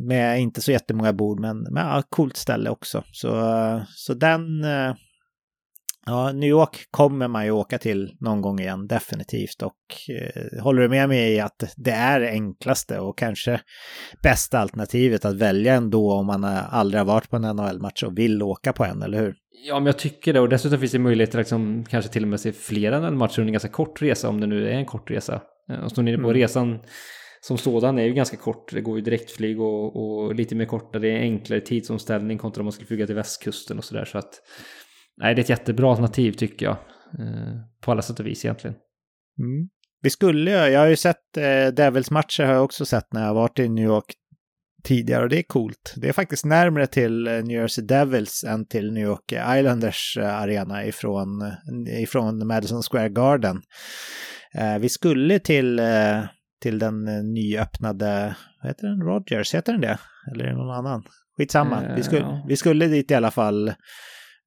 Med 0.07 0.41
inte 0.41 0.61
så 0.61 0.71
jättemånga 0.71 1.13
bord 1.13 1.39
men 1.39 1.57
med 1.57 1.83
ja, 1.83 2.03
coolt 2.09 2.37
ställe 2.37 2.69
också. 2.69 3.03
Så, 3.11 3.31
så 3.87 4.13
den 4.13 4.63
Ja, 6.07 6.31
New 6.31 6.49
York 6.49 6.87
kommer 6.91 7.27
man 7.27 7.45
ju 7.45 7.51
åka 7.51 7.77
till 7.77 8.17
någon 8.19 8.41
gång 8.41 8.59
igen, 8.59 8.87
definitivt. 8.87 9.61
Och 9.61 9.75
eh, 10.09 10.63
håller 10.63 10.81
du 10.81 10.89
med 10.89 11.09
mig 11.09 11.33
i 11.33 11.39
att 11.39 11.73
det 11.77 11.91
är 11.91 12.21
enklaste 12.21 12.99
och 12.99 13.17
kanske 13.17 13.61
bästa 14.23 14.59
alternativet 14.59 15.25
att 15.25 15.35
välja 15.35 15.73
ändå 15.73 16.13
om 16.13 16.25
man 16.25 16.43
aldrig 16.43 16.99
har 16.99 17.05
varit 17.05 17.29
på 17.29 17.35
en 17.35 17.41
NHL-match 17.41 18.03
och 18.03 18.17
vill 18.17 18.43
åka 18.43 18.73
på 18.73 18.85
en, 18.85 19.01
eller 19.01 19.19
hur? 19.19 19.35
Ja, 19.65 19.79
men 19.79 19.85
jag 19.85 19.97
tycker 19.97 20.33
det. 20.33 20.39
Och 20.39 20.49
dessutom 20.49 20.79
finns 20.79 20.91
det 20.91 20.99
möjlighet 20.99 21.29
att 21.29 21.39
liksom, 21.39 21.85
kanske 21.89 22.11
till 22.11 22.23
och 22.23 22.29
med 22.29 22.39
se 22.39 22.51
flera 22.51 22.99
NHL-matcher 22.99 23.39
under 23.39 23.49
en 23.49 23.53
ganska 23.53 23.69
kort 23.69 24.01
resa, 24.01 24.29
om 24.29 24.41
det 24.41 24.47
nu 24.47 24.69
är 24.69 24.73
en 24.73 24.85
kort 24.85 25.11
resa. 25.11 25.41
Eh, 25.69 25.79
och 25.79 25.91
står 25.91 26.03
ni 26.03 26.15
på 26.15 26.23
mm. 26.23 26.33
resan 26.33 26.79
som 27.41 27.57
sådan 27.57 27.99
är 27.99 28.03
ju 28.03 28.13
ganska 28.13 28.37
kort. 28.37 28.71
Det 28.71 28.81
går 28.81 28.97
ju 28.97 29.03
direktflyg 29.03 29.61
och, 29.61 29.95
och 29.95 30.35
lite 30.35 30.55
mer 30.55 30.65
kortare, 30.65 31.19
enklare 31.19 31.61
tidsomställning 31.61 32.37
kontra 32.37 32.61
om 32.61 32.65
man 32.65 32.71
skulle 32.71 32.87
flyga 32.87 33.05
till 33.05 33.15
västkusten 33.15 33.77
och 33.77 33.83
sådär. 33.83 34.05
Så 34.05 34.17
att 34.17 34.41
nej, 35.17 35.35
det 35.35 35.39
är 35.39 35.43
ett 35.43 35.49
jättebra 35.49 35.89
alternativ 35.89 36.31
tycker 36.31 36.65
jag. 36.65 36.77
Eh, 37.19 37.53
på 37.81 37.91
alla 37.91 38.01
sätt 38.01 38.19
och 38.19 38.25
vis 38.25 38.45
egentligen. 38.45 38.75
Mm. 39.39 39.69
Vi 40.01 40.09
skulle 40.09 40.51
ju, 40.51 40.57
jag 40.57 40.79
har 40.79 40.87
ju 40.87 40.95
sett 40.95 41.37
eh, 41.37 41.73
Devils-matcher 41.73 42.43
har 42.43 42.53
jag 42.53 42.63
också 42.63 42.85
sett 42.85 43.13
när 43.13 43.21
jag 43.21 43.27
har 43.27 43.35
varit 43.35 43.59
i 43.59 43.69
New 43.69 43.85
York 43.85 44.13
tidigare 44.83 45.23
och 45.23 45.29
det 45.29 45.37
är 45.37 45.43
coolt. 45.43 45.93
Det 45.95 46.09
är 46.09 46.13
faktiskt 46.13 46.45
närmare 46.45 46.87
till 46.87 47.27
eh, 47.27 47.33
New 47.33 47.61
Jersey 47.61 47.85
Devils 47.85 48.43
än 48.43 48.67
till 48.67 48.93
New 48.93 49.03
York 49.03 49.31
Islanders 49.31 50.17
arena 50.17 50.85
ifrån, 50.85 51.51
ifrån 51.87 52.47
Madison 52.47 52.81
Square 52.83 53.09
Garden. 53.09 53.61
Eh, 54.53 54.77
vi 54.79 54.89
skulle 54.89 55.39
till, 55.39 55.79
eh, 55.79 56.23
till 56.61 56.79
den 56.79 57.05
nyöppnade, 57.33 58.35
vad 58.61 58.69
heter 58.69 58.87
den, 58.87 59.01
Rogers, 59.01 59.55
heter 59.55 59.71
den 59.71 59.81
det? 59.81 59.97
Eller 60.31 60.45
är 60.45 60.49
det 60.49 60.57
någon 60.57 60.75
annan? 60.75 61.03
Skitsamma, 61.37 61.95
vi, 61.95 62.03
skulle, 62.03 62.43
vi 62.47 62.55
skulle 62.55 62.87
dit 62.87 63.11
i 63.11 63.15
alla 63.15 63.31
fall 63.31 63.73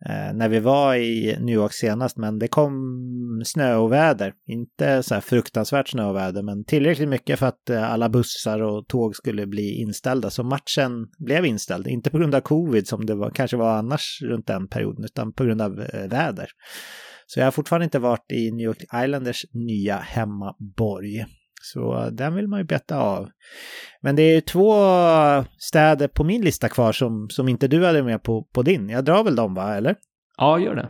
Eh, 0.08 0.34
när 0.34 0.48
vi 0.48 0.60
var 0.60 0.94
i 0.94 1.36
New 1.40 1.54
York 1.54 1.72
senast, 1.72 2.16
men 2.16 2.38
det 2.38 2.48
kom 2.48 3.42
snöoväder. 3.44 4.32
Inte 4.46 5.02
så 5.02 5.14
här 5.14 5.20
fruktansvärt 5.20 5.88
snöoväder, 5.88 6.42
men 6.42 6.64
tillräckligt 6.64 7.08
mycket 7.08 7.38
för 7.38 7.46
att 7.46 7.70
eh, 7.70 7.92
alla 7.92 8.08
bussar 8.08 8.62
och 8.62 8.88
tåg 8.88 9.16
skulle 9.16 9.46
bli 9.46 9.80
inställda. 9.80 10.30
Så 10.30 10.42
matchen 10.42 11.08
blev 11.18 11.46
inställd, 11.46 11.86
inte 11.86 12.10
på 12.10 12.18
grund 12.18 12.34
av 12.34 12.40
covid 12.40 12.88
som 12.88 13.06
det 13.06 13.14
var, 13.14 13.30
kanske 13.30 13.56
var 13.56 13.78
annars 13.78 14.18
runt 14.22 14.46
den 14.46 14.68
perioden, 14.68 15.04
utan 15.04 15.32
på 15.32 15.44
grund 15.44 15.62
av 15.62 15.80
eh, 15.80 16.08
väder. 16.08 16.48
Så 17.26 17.40
jag 17.40 17.46
har 17.46 17.50
fortfarande 17.50 17.84
inte 17.84 17.98
varit 17.98 18.32
i 18.32 18.50
New 18.50 18.64
York 18.64 18.82
Islanders 19.04 19.44
nya 19.52 19.96
hemmaborg. 19.96 21.24
Så 21.62 22.10
den 22.10 22.34
vill 22.34 22.48
man 22.48 22.60
ju 22.60 22.64
betta 22.64 22.96
av. 22.96 23.28
Men 24.02 24.16
det 24.16 24.22
är 24.22 24.40
två 24.40 24.74
städer 25.58 26.08
på 26.08 26.24
min 26.24 26.42
lista 26.42 26.68
kvar 26.68 26.92
som, 26.92 27.28
som 27.30 27.48
inte 27.48 27.68
du 27.68 27.86
hade 27.86 28.02
med 28.02 28.22
på, 28.22 28.42
på 28.54 28.62
din. 28.62 28.88
Jag 28.88 29.04
drar 29.04 29.24
väl 29.24 29.36
dem 29.36 29.54
va, 29.54 29.76
eller? 29.76 29.96
Ja, 30.36 30.58
gör 30.58 30.74
det. 30.74 30.88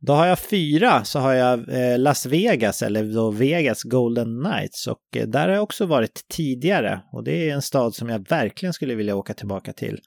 Då 0.00 0.12
har 0.12 0.26
jag 0.26 0.38
fyra, 0.38 1.04
så 1.04 1.18
har 1.18 1.32
jag 1.32 1.58
eh, 1.68 1.98
Las 1.98 2.26
Vegas, 2.26 2.82
eller 2.82 3.04
då 3.04 3.30
Vegas 3.30 3.82
Golden 3.82 4.44
Knights. 4.44 4.86
Och 4.86 5.16
eh, 5.16 5.26
där 5.26 5.48
har 5.48 5.54
jag 5.54 5.62
också 5.62 5.86
varit 5.86 6.20
tidigare. 6.28 7.00
Och 7.12 7.24
det 7.24 7.50
är 7.50 7.54
en 7.54 7.62
stad 7.62 7.94
som 7.94 8.08
jag 8.08 8.28
verkligen 8.28 8.72
skulle 8.72 8.94
vilja 8.94 9.16
åka 9.16 9.34
tillbaka 9.34 9.72
till. 9.72 9.98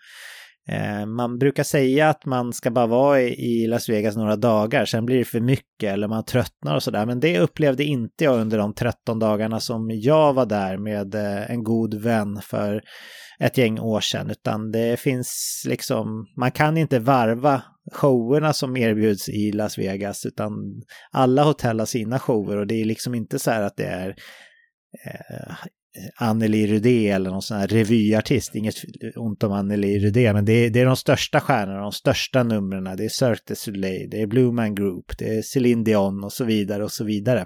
Eh, 0.68 1.06
man 1.06 1.38
brukar 1.38 1.64
säga 1.64 2.10
att 2.10 2.26
man 2.26 2.54
ska 2.54 2.72
bara 2.72 2.88
vara 2.88 3.22
i 3.22 3.68
Las 3.68 3.90
Vegas 3.90 4.16
några 4.16 4.36
dagar, 4.36 4.86
sen 4.86 5.06
blir 5.06 5.18
det 5.18 5.26
för 5.26 5.40
mycket 5.40 5.94
eller 5.94 6.08
man 6.08 6.26
tröttnar 6.26 6.76
och 6.76 6.84
sådär. 6.84 7.06
Men 7.06 7.20
det 7.20 7.40
upplevde 7.40 7.84
inte 7.84 8.24
jag 8.24 8.40
under 8.40 8.58
de 8.58 8.74
13 8.74 9.20
dagarna 9.20 9.60
som 9.60 9.90
jag 9.92 10.34
var 10.34 10.46
där 10.46 10.78
med 10.78 11.16
eh, 11.16 11.52
en 11.52 11.64
god 11.64 11.94
vän 11.94 12.42
för 12.42 12.82
ett 13.40 13.58
gäng 13.58 13.80
år 13.80 14.00
sedan, 14.00 14.30
utan 14.30 14.72
det 14.72 15.00
finns 15.00 15.64
liksom, 15.68 16.26
man 16.38 16.52
kan 16.52 16.78
inte 16.78 17.00
varva 17.00 17.62
showerna 17.94 18.54
som 18.54 18.78
erbjuds 18.78 19.30
i 19.30 19.52
Las 19.52 19.78
Vegas, 19.78 20.26
utan 20.26 20.52
alla 21.12 21.44
hotell 21.44 21.80
har 21.80 21.86
sina 21.86 22.20
shower 22.20 22.58
och 22.58 22.68
det 22.68 22.82
är 22.82 22.86
liksom 22.86 23.16
inte 23.16 23.40
så 23.40 23.52
här 23.52 23.62
att 23.62 23.78
det 23.78 23.86
är 23.86 24.10
eh, 25.06 25.56
Anneli 26.16 26.68
Rudé 26.68 27.10
eller 27.10 27.30
någon 27.30 27.42
sån 27.42 27.58
här 27.58 27.68
revyartist. 27.68 28.56
Inget 28.56 28.76
ont 29.16 29.44
om 29.44 29.52
Anneli 29.52 30.00
Rudé, 30.00 30.34
men 30.34 30.46
det 30.46 30.54
är, 30.54 30.70
det 30.70 30.80
är 30.80 30.86
de 30.86 30.96
största 30.96 31.40
stjärnorna, 31.40 31.82
de 31.82 31.92
största 31.92 32.44
numren. 32.44 32.98
Det 32.98 33.06
är 33.06 33.10
Cirque 33.10 33.44
du 33.48 33.56
Soleil, 33.56 34.10
det 34.10 34.22
är 34.22 34.28
Blue 34.28 34.52
Man 34.52 34.76
Group, 34.76 35.18
det 35.18 35.38
är 35.38 35.42
Céline 35.42 35.84
Dion 35.84 36.24
och 36.24 36.34
så 36.34 36.44
vidare 36.44 36.84
och 36.84 36.92
så 36.92 37.04
vidare. 37.04 37.46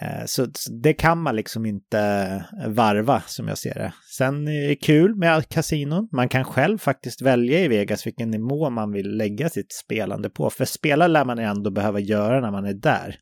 Eh, 0.00 0.24
så 0.26 0.46
det 0.82 0.92
kan 0.92 1.22
man 1.22 1.36
liksom 1.36 1.66
inte 1.66 2.00
eh, 2.62 2.68
varva 2.68 3.22
som 3.26 3.48
jag 3.48 3.58
ser 3.58 3.74
det. 3.74 3.92
Sen 4.16 4.48
är 4.48 4.68
det 4.68 4.76
kul 4.76 5.16
med 5.16 5.48
kasinon. 5.48 6.08
Man 6.12 6.28
kan 6.28 6.44
själv 6.44 6.78
faktiskt 6.78 7.22
välja 7.22 7.60
i 7.60 7.68
Vegas 7.68 8.06
vilken 8.06 8.30
nivå 8.30 8.70
man 8.70 8.92
vill 8.92 9.16
lägga 9.16 9.48
sitt 9.48 9.72
spelande 9.72 10.30
på. 10.30 10.50
För 10.50 10.64
spela 10.64 11.06
lär 11.06 11.24
man 11.24 11.38
ändå 11.38 11.70
behöva 11.70 12.00
göra 12.00 12.40
när 12.40 12.50
man 12.50 12.64
är 12.64 12.74
där. 12.74 13.16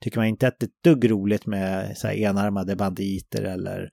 Tycker 0.00 0.18
man 0.18 0.26
inte 0.26 0.48
att 0.48 0.60
det 0.60 0.64
är 0.64 0.68
ett 0.68 0.84
dugg 0.84 1.10
roligt 1.10 1.46
med 1.46 1.96
så 1.96 2.06
här 2.06 2.14
enarmade 2.14 2.76
banditer 2.76 3.42
eller 3.42 3.90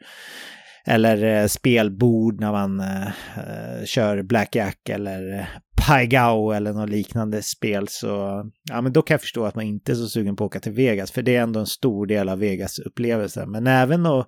eller 0.88 1.41
eh, 1.41 1.47
spelbord 1.47 2.39
när 2.39 2.51
man 2.51 2.80
uh, 2.80 3.85
kör 3.85 4.23
blackjack 4.23 4.89
eller 4.89 5.39
eh, 5.39 5.45
Paigao 5.88 6.51
eller 6.51 6.73
något 6.73 6.89
liknande 6.89 7.41
spel 7.41 7.88
så 7.88 8.43
ja, 8.69 8.81
men 8.81 8.93
då 8.93 9.01
kan 9.01 9.14
jag 9.14 9.22
förstå 9.22 9.45
att 9.45 9.55
man 9.55 9.65
inte 9.65 9.91
är 9.91 9.95
så 9.95 10.07
sugen 10.07 10.35
på 10.35 10.43
att 10.43 10.47
åka 10.47 10.59
till 10.59 10.72
Vegas 10.72 11.11
för 11.11 11.22
det 11.22 11.35
är 11.35 11.41
ändå 11.41 11.59
en 11.59 11.65
stor 11.65 12.05
del 12.05 12.30
av 12.30 12.39
Vegas 12.39 12.80
upplevelse. 12.80 13.45
Men 13.45 13.68
även 13.68 14.05
att 14.05 14.27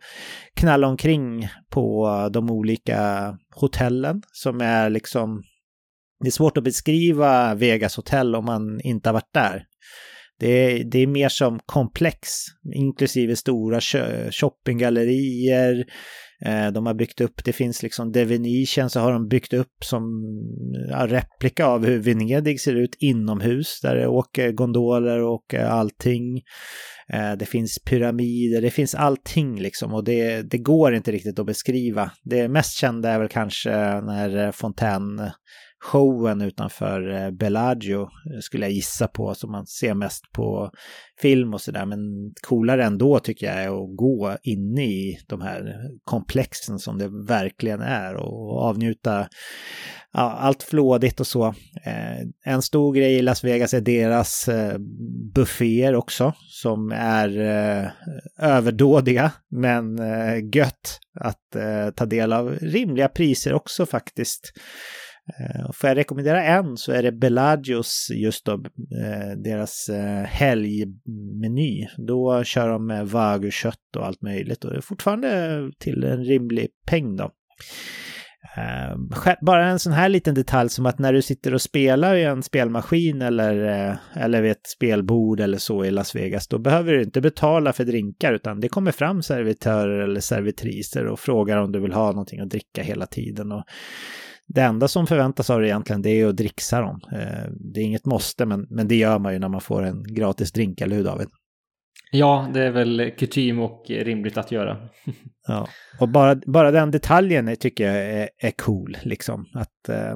knalla 0.55 0.87
omkring 0.87 1.49
på 1.69 2.09
de 2.33 2.49
olika 2.49 3.33
hotellen 3.55 4.21
som 4.31 4.61
är 4.61 4.89
liksom 4.89 5.43
det 6.23 6.27
är 6.27 6.31
svårt 6.31 6.57
att 6.57 6.63
beskriva 6.63 7.55
Vegas 7.55 7.95
hotell 7.95 8.35
om 8.35 8.45
man 8.45 8.81
inte 8.81 9.09
har 9.09 9.13
varit 9.13 9.33
där. 9.33 9.65
Det 10.39 10.47
är, 10.47 10.83
det 10.83 10.99
är 10.99 11.07
mer 11.07 11.29
som 11.29 11.59
komplex, 11.65 12.29
inklusive 12.75 13.35
stora 13.35 13.81
shoppinggallerier, 14.31 15.85
Eh, 16.45 16.67
de 16.67 16.85
har 16.85 16.93
byggt 16.93 17.21
upp, 17.21 17.43
det 17.45 17.53
finns 17.53 17.83
liksom 17.83 18.13
The 18.13 18.25
Venetian 18.25 18.89
så 18.89 18.99
har 18.99 19.11
de 19.11 19.27
byggt 19.27 19.53
upp 19.53 19.83
som 19.83 20.01
replika 20.95 21.65
av 21.65 21.85
hur 21.85 21.99
Venedig 21.99 22.61
ser 22.61 22.75
ut 22.75 22.95
inomhus 22.99 23.79
där 23.81 23.95
det 23.95 24.07
åker 24.07 24.51
gondoler 24.51 25.21
och 25.23 25.53
eh, 25.53 25.73
allting. 25.73 26.37
Eh, 27.13 27.31
det 27.39 27.45
finns 27.45 27.79
pyramider, 27.85 28.61
det 28.61 28.71
finns 28.71 28.95
allting 28.95 29.61
liksom 29.61 29.93
och 29.93 30.03
det, 30.03 30.41
det 30.41 30.57
går 30.57 30.95
inte 30.95 31.11
riktigt 31.11 31.39
att 31.39 31.45
beskriva. 31.45 32.11
Det 32.23 32.47
mest 32.47 32.73
kända 32.73 33.09
är 33.09 33.19
väl 33.19 33.29
kanske 33.29 33.71
när 34.01 34.51
fontän 34.51 35.31
showen 35.79 36.41
utanför 36.41 37.11
eh, 37.11 37.31
Bellagio 37.31 38.01
eh, 38.01 38.39
skulle 38.41 38.65
jag 38.65 38.73
gissa 38.73 39.07
på 39.07 39.35
som 39.35 39.51
man 39.51 39.67
ser 39.67 39.93
mest 39.93 40.31
på 40.31 40.71
film 41.21 41.53
och 41.53 41.61
sådär. 41.61 41.85
Men 41.85 41.99
coolare 42.47 42.83
ändå 42.83 43.19
tycker 43.19 43.45
jag 43.45 43.55
är 43.55 43.67
att 43.67 43.97
gå 43.97 44.37
inne 44.43 44.85
i 44.85 45.19
de 45.27 45.41
här 45.41 45.75
komplexen 46.03 46.79
som 46.79 46.97
det 46.97 47.07
verkligen 47.27 47.81
är 47.81 48.15
och 48.15 48.63
avnjuta 48.63 49.27
ja, 50.13 50.31
allt 50.31 50.63
flådigt 50.63 51.19
och 51.19 51.27
så. 51.27 51.47
Eh, 51.85 52.19
en 52.45 52.61
stor 52.61 52.93
grej 52.93 53.13
i 53.13 53.21
Las 53.21 53.43
Vegas 53.43 53.73
är 53.73 53.81
deras 53.81 54.49
bufféer 55.33 55.95
också 55.95 56.33
som 56.49 56.91
är 56.91 57.29
överdådiga 58.39 59.31
men 59.51 59.97
gött 60.53 60.99
att 61.19 61.55
ta 61.95 62.05
del 62.05 62.33
av 62.33 62.49
rimliga 62.61 63.07
priser 63.07 63.53
också 63.53 63.85
faktiskt. 63.85 64.51
Eh, 65.37 65.71
får 65.73 65.87
jag 65.87 65.97
rekommendera 65.97 66.43
en 66.43 66.77
så 66.77 66.91
är 66.91 67.03
det 67.03 67.11
Bellagios, 67.11 68.07
just 68.13 68.45
då, 68.45 68.53
eh, 68.53 69.37
deras 69.37 69.89
eh, 69.89 70.23
helgmeny. 70.23 71.87
Då 71.97 72.43
kör 72.43 72.69
de 72.69 72.87
med 72.87 73.07
vagukött 73.07 73.95
och 73.97 74.05
allt 74.05 74.21
möjligt 74.21 74.63
och 74.63 74.71
det 74.71 74.77
är 74.77 74.81
fortfarande 74.81 75.61
till 75.79 76.03
en 76.03 76.23
rimlig 76.23 76.67
peng 76.85 77.15
då. 77.15 77.31
Bara 79.41 79.67
en 79.67 79.79
sån 79.79 79.93
här 79.93 80.09
liten 80.09 80.35
detalj 80.35 80.69
som 80.69 80.85
att 80.85 80.99
när 80.99 81.13
du 81.13 81.21
sitter 81.21 81.53
och 81.53 81.61
spelar 81.61 82.15
i 82.15 82.23
en 82.23 82.43
spelmaskin 82.43 83.21
eller, 83.21 83.55
eller 84.13 84.41
vid 84.41 84.51
ett 84.51 84.67
spelbord 84.67 85.39
eller 85.39 85.57
så 85.57 85.85
i 85.85 85.91
Las 85.91 86.15
Vegas, 86.15 86.47
då 86.47 86.59
behöver 86.59 86.93
du 86.93 87.03
inte 87.03 87.21
betala 87.21 87.73
för 87.73 87.85
drinkar 87.85 88.33
utan 88.33 88.59
det 88.59 88.69
kommer 88.69 88.91
fram 88.91 89.23
servitörer 89.23 89.99
eller 89.99 90.19
servitriser 90.19 91.07
och 91.07 91.19
frågar 91.19 91.57
om 91.57 91.71
du 91.71 91.79
vill 91.79 91.93
ha 91.93 92.07
någonting 92.07 92.39
att 92.39 92.49
dricka 92.49 92.83
hela 92.83 93.05
tiden. 93.05 93.51
Och 93.51 93.63
det 94.53 94.61
enda 94.61 94.87
som 94.87 95.07
förväntas 95.07 95.49
av 95.49 95.59
dig 95.59 95.69
egentligen 95.69 96.01
det 96.01 96.09
är 96.09 96.27
att 96.27 96.37
dricksa 96.37 96.81
dem. 96.81 97.01
Eh, 97.11 97.51
det 97.73 97.79
är 97.79 97.83
inget 97.83 98.05
måste, 98.05 98.45
men, 98.45 98.67
men 98.69 98.87
det 98.87 98.95
gör 98.95 99.19
man 99.19 99.33
ju 99.33 99.39
när 99.39 99.49
man 99.49 99.61
får 99.61 99.83
en 99.83 100.03
gratis 100.03 100.51
drink, 100.51 100.81
eller 100.81 100.95
hur 100.95 101.03
David? 101.03 101.27
Ja, 102.11 102.49
det 102.53 102.63
är 102.63 102.71
väl 102.71 103.11
kutym 103.17 103.59
och 103.59 103.85
rimligt 103.89 104.37
att 104.37 104.51
göra. 104.51 104.77
ja, 105.47 105.67
och 105.99 106.09
bara, 106.09 106.35
bara 106.35 106.71
den 106.71 106.91
detaljen 106.91 107.55
tycker 107.55 107.85
jag 107.85 107.95
är, 107.95 108.29
är 108.37 108.51
cool, 108.51 108.97
liksom. 109.03 109.45
Att, 109.53 109.89
eh, 109.89 110.15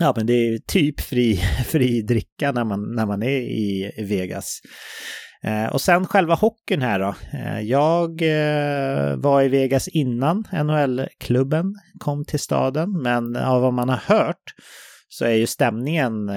ja, 0.00 0.12
men 0.16 0.26
det 0.26 0.32
är 0.32 0.58
typ 0.58 1.00
fri, 1.00 1.36
fri 1.66 2.02
dricka 2.02 2.52
när 2.52 2.64
man, 2.64 2.94
när 2.94 3.06
man 3.06 3.22
är 3.22 3.40
i 3.40 3.92
Vegas. 3.98 4.60
Eh, 5.42 5.66
och 5.66 5.80
sen 5.80 6.06
själva 6.06 6.34
hockeyn 6.34 6.82
här 6.82 6.98
då. 6.98 7.14
Eh, 7.32 7.60
jag 7.60 8.22
eh, 8.22 9.16
var 9.16 9.42
i 9.42 9.48
Vegas 9.48 9.88
innan 9.88 10.44
NHL-klubben 10.52 11.74
kom 11.98 12.24
till 12.24 12.40
staden, 12.40 13.02
men 13.02 13.36
av 13.36 13.62
vad 13.62 13.74
man 13.74 13.88
har 13.88 14.02
hört 14.06 14.54
så 15.08 15.24
är 15.24 15.34
ju 15.34 15.46
stämningen, 15.46 16.30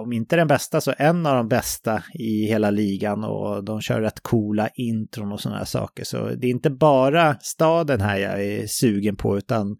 om 0.00 0.12
inte 0.12 0.36
den 0.36 0.48
bästa 0.48 0.80
så 0.80 0.94
en 0.98 1.26
av 1.26 1.36
de 1.36 1.48
bästa 1.48 2.02
i 2.14 2.46
hela 2.46 2.70
ligan 2.70 3.24
och 3.24 3.64
de 3.64 3.80
kör 3.80 4.00
rätt 4.00 4.20
coola 4.20 4.68
intron 4.74 5.32
och 5.32 5.40
sådana 5.40 5.58
här 5.58 5.64
saker. 5.64 6.04
Så 6.04 6.28
det 6.28 6.46
är 6.46 6.50
inte 6.50 6.70
bara 6.70 7.36
staden 7.40 8.00
här 8.00 8.18
jag 8.18 8.44
är 8.44 8.66
sugen 8.66 9.16
på 9.16 9.38
utan 9.38 9.76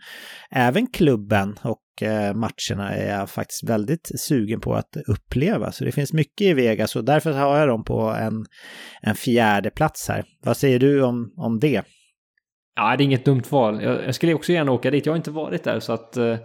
även 0.51 0.87
klubben 0.87 1.57
och 1.63 2.03
eh, 2.03 2.35
matcherna 2.35 2.95
är 2.95 3.19
jag 3.19 3.31
faktiskt 3.31 3.69
väldigt 3.69 4.11
sugen 4.21 4.61
på 4.61 4.75
att 4.75 4.97
uppleva. 5.07 5.73
Så 5.73 5.85
det 5.85 5.93
finns 5.93 6.13
mycket 6.13 6.47
i 6.47 6.55
Vegas 6.55 6.97
och 6.97 7.05
därför 7.05 7.33
har 7.33 7.59
jag 7.59 7.69
dem 7.69 7.85
på 7.85 8.01
en, 8.01 8.47
en 9.03 9.15
fjärde 9.15 9.71
plats 9.71 10.09
här. 10.09 10.25
Vad 10.45 10.57
säger 10.57 10.79
du 10.79 11.03
om, 11.03 11.33
om 11.37 11.59
det? 11.61 11.83
Ja, 12.77 12.97
det 12.97 13.03
är 13.03 13.05
inget 13.05 13.25
dumt 13.25 13.43
val. 13.51 13.83
Jag, 13.83 14.05
jag 14.05 14.15
skulle 14.15 14.35
också 14.35 14.53
gärna 14.53 14.73
åka 14.73 14.91
dit. 14.91 15.07
Jag 15.07 15.13
har 15.13 15.17
inte 15.17 15.31
varit 15.31 15.65
där 15.65 15.81
så 15.81 15.93
att 15.93 16.17
eh, 16.17 16.37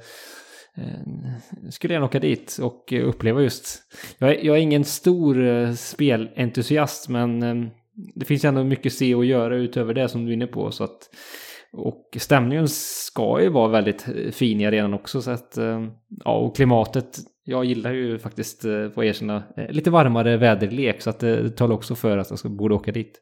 Eh, 0.78 1.70
skulle 1.70 1.94
gärna 1.94 2.06
åka 2.06 2.20
dit 2.20 2.58
och 2.62 2.94
eh, 2.94 3.08
uppleva 3.08 3.42
just... 3.42 3.82
Jag 4.18 4.30
är, 4.30 4.46
jag 4.46 4.58
är 4.58 4.62
ingen 4.62 4.84
stor 4.84 5.48
eh, 5.48 5.74
spelentusiast 5.74 7.10
men 7.10 7.40
det 8.16 8.26
finns 8.26 8.46
ändå 8.46 8.64
mycket 8.64 8.94
se 8.94 9.16
och 9.16 9.26
göra 9.26 9.56
utöver 9.56 9.94
det 9.94 10.10
som 10.10 10.26
du 10.26 10.32
är 10.32 10.34
inne 10.34 10.48
på 10.48 10.72
så 10.72 10.84
att 10.84 11.10
och 11.72 12.18
stämningen 12.18 12.68
ska 12.68 13.42
ju 13.42 13.50
vara 13.50 13.68
väldigt 13.68 14.06
fin 14.32 14.62
i 14.62 14.66
arenan 14.66 14.94
också 14.94 15.22
så 15.22 15.32
att 15.32 15.58
ja 16.24 16.38
och 16.38 16.56
klimatet 16.56 17.20
jag 17.44 17.66
gillar 17.66 17.94
ju 17.94 18.20
faktiskt, 18.20 18.62
på 18.96 19.04
erkänna, 19.04 19.44
lite 19.70 19.92
varmare 19.92 20.38
väderlek 20.38 21.02
så 21.02 21.10
att 21.10 21.20
det 21.20 21.50
talar 21.50 21.76
också 21.76 21.96
för 21.96 22.18
att 22.18 22.30
jag 22.30 22.40
ska, 22.40 22.50
borde 22.50 22.76
åka 22.76 22.92
dit. 22.92 23.22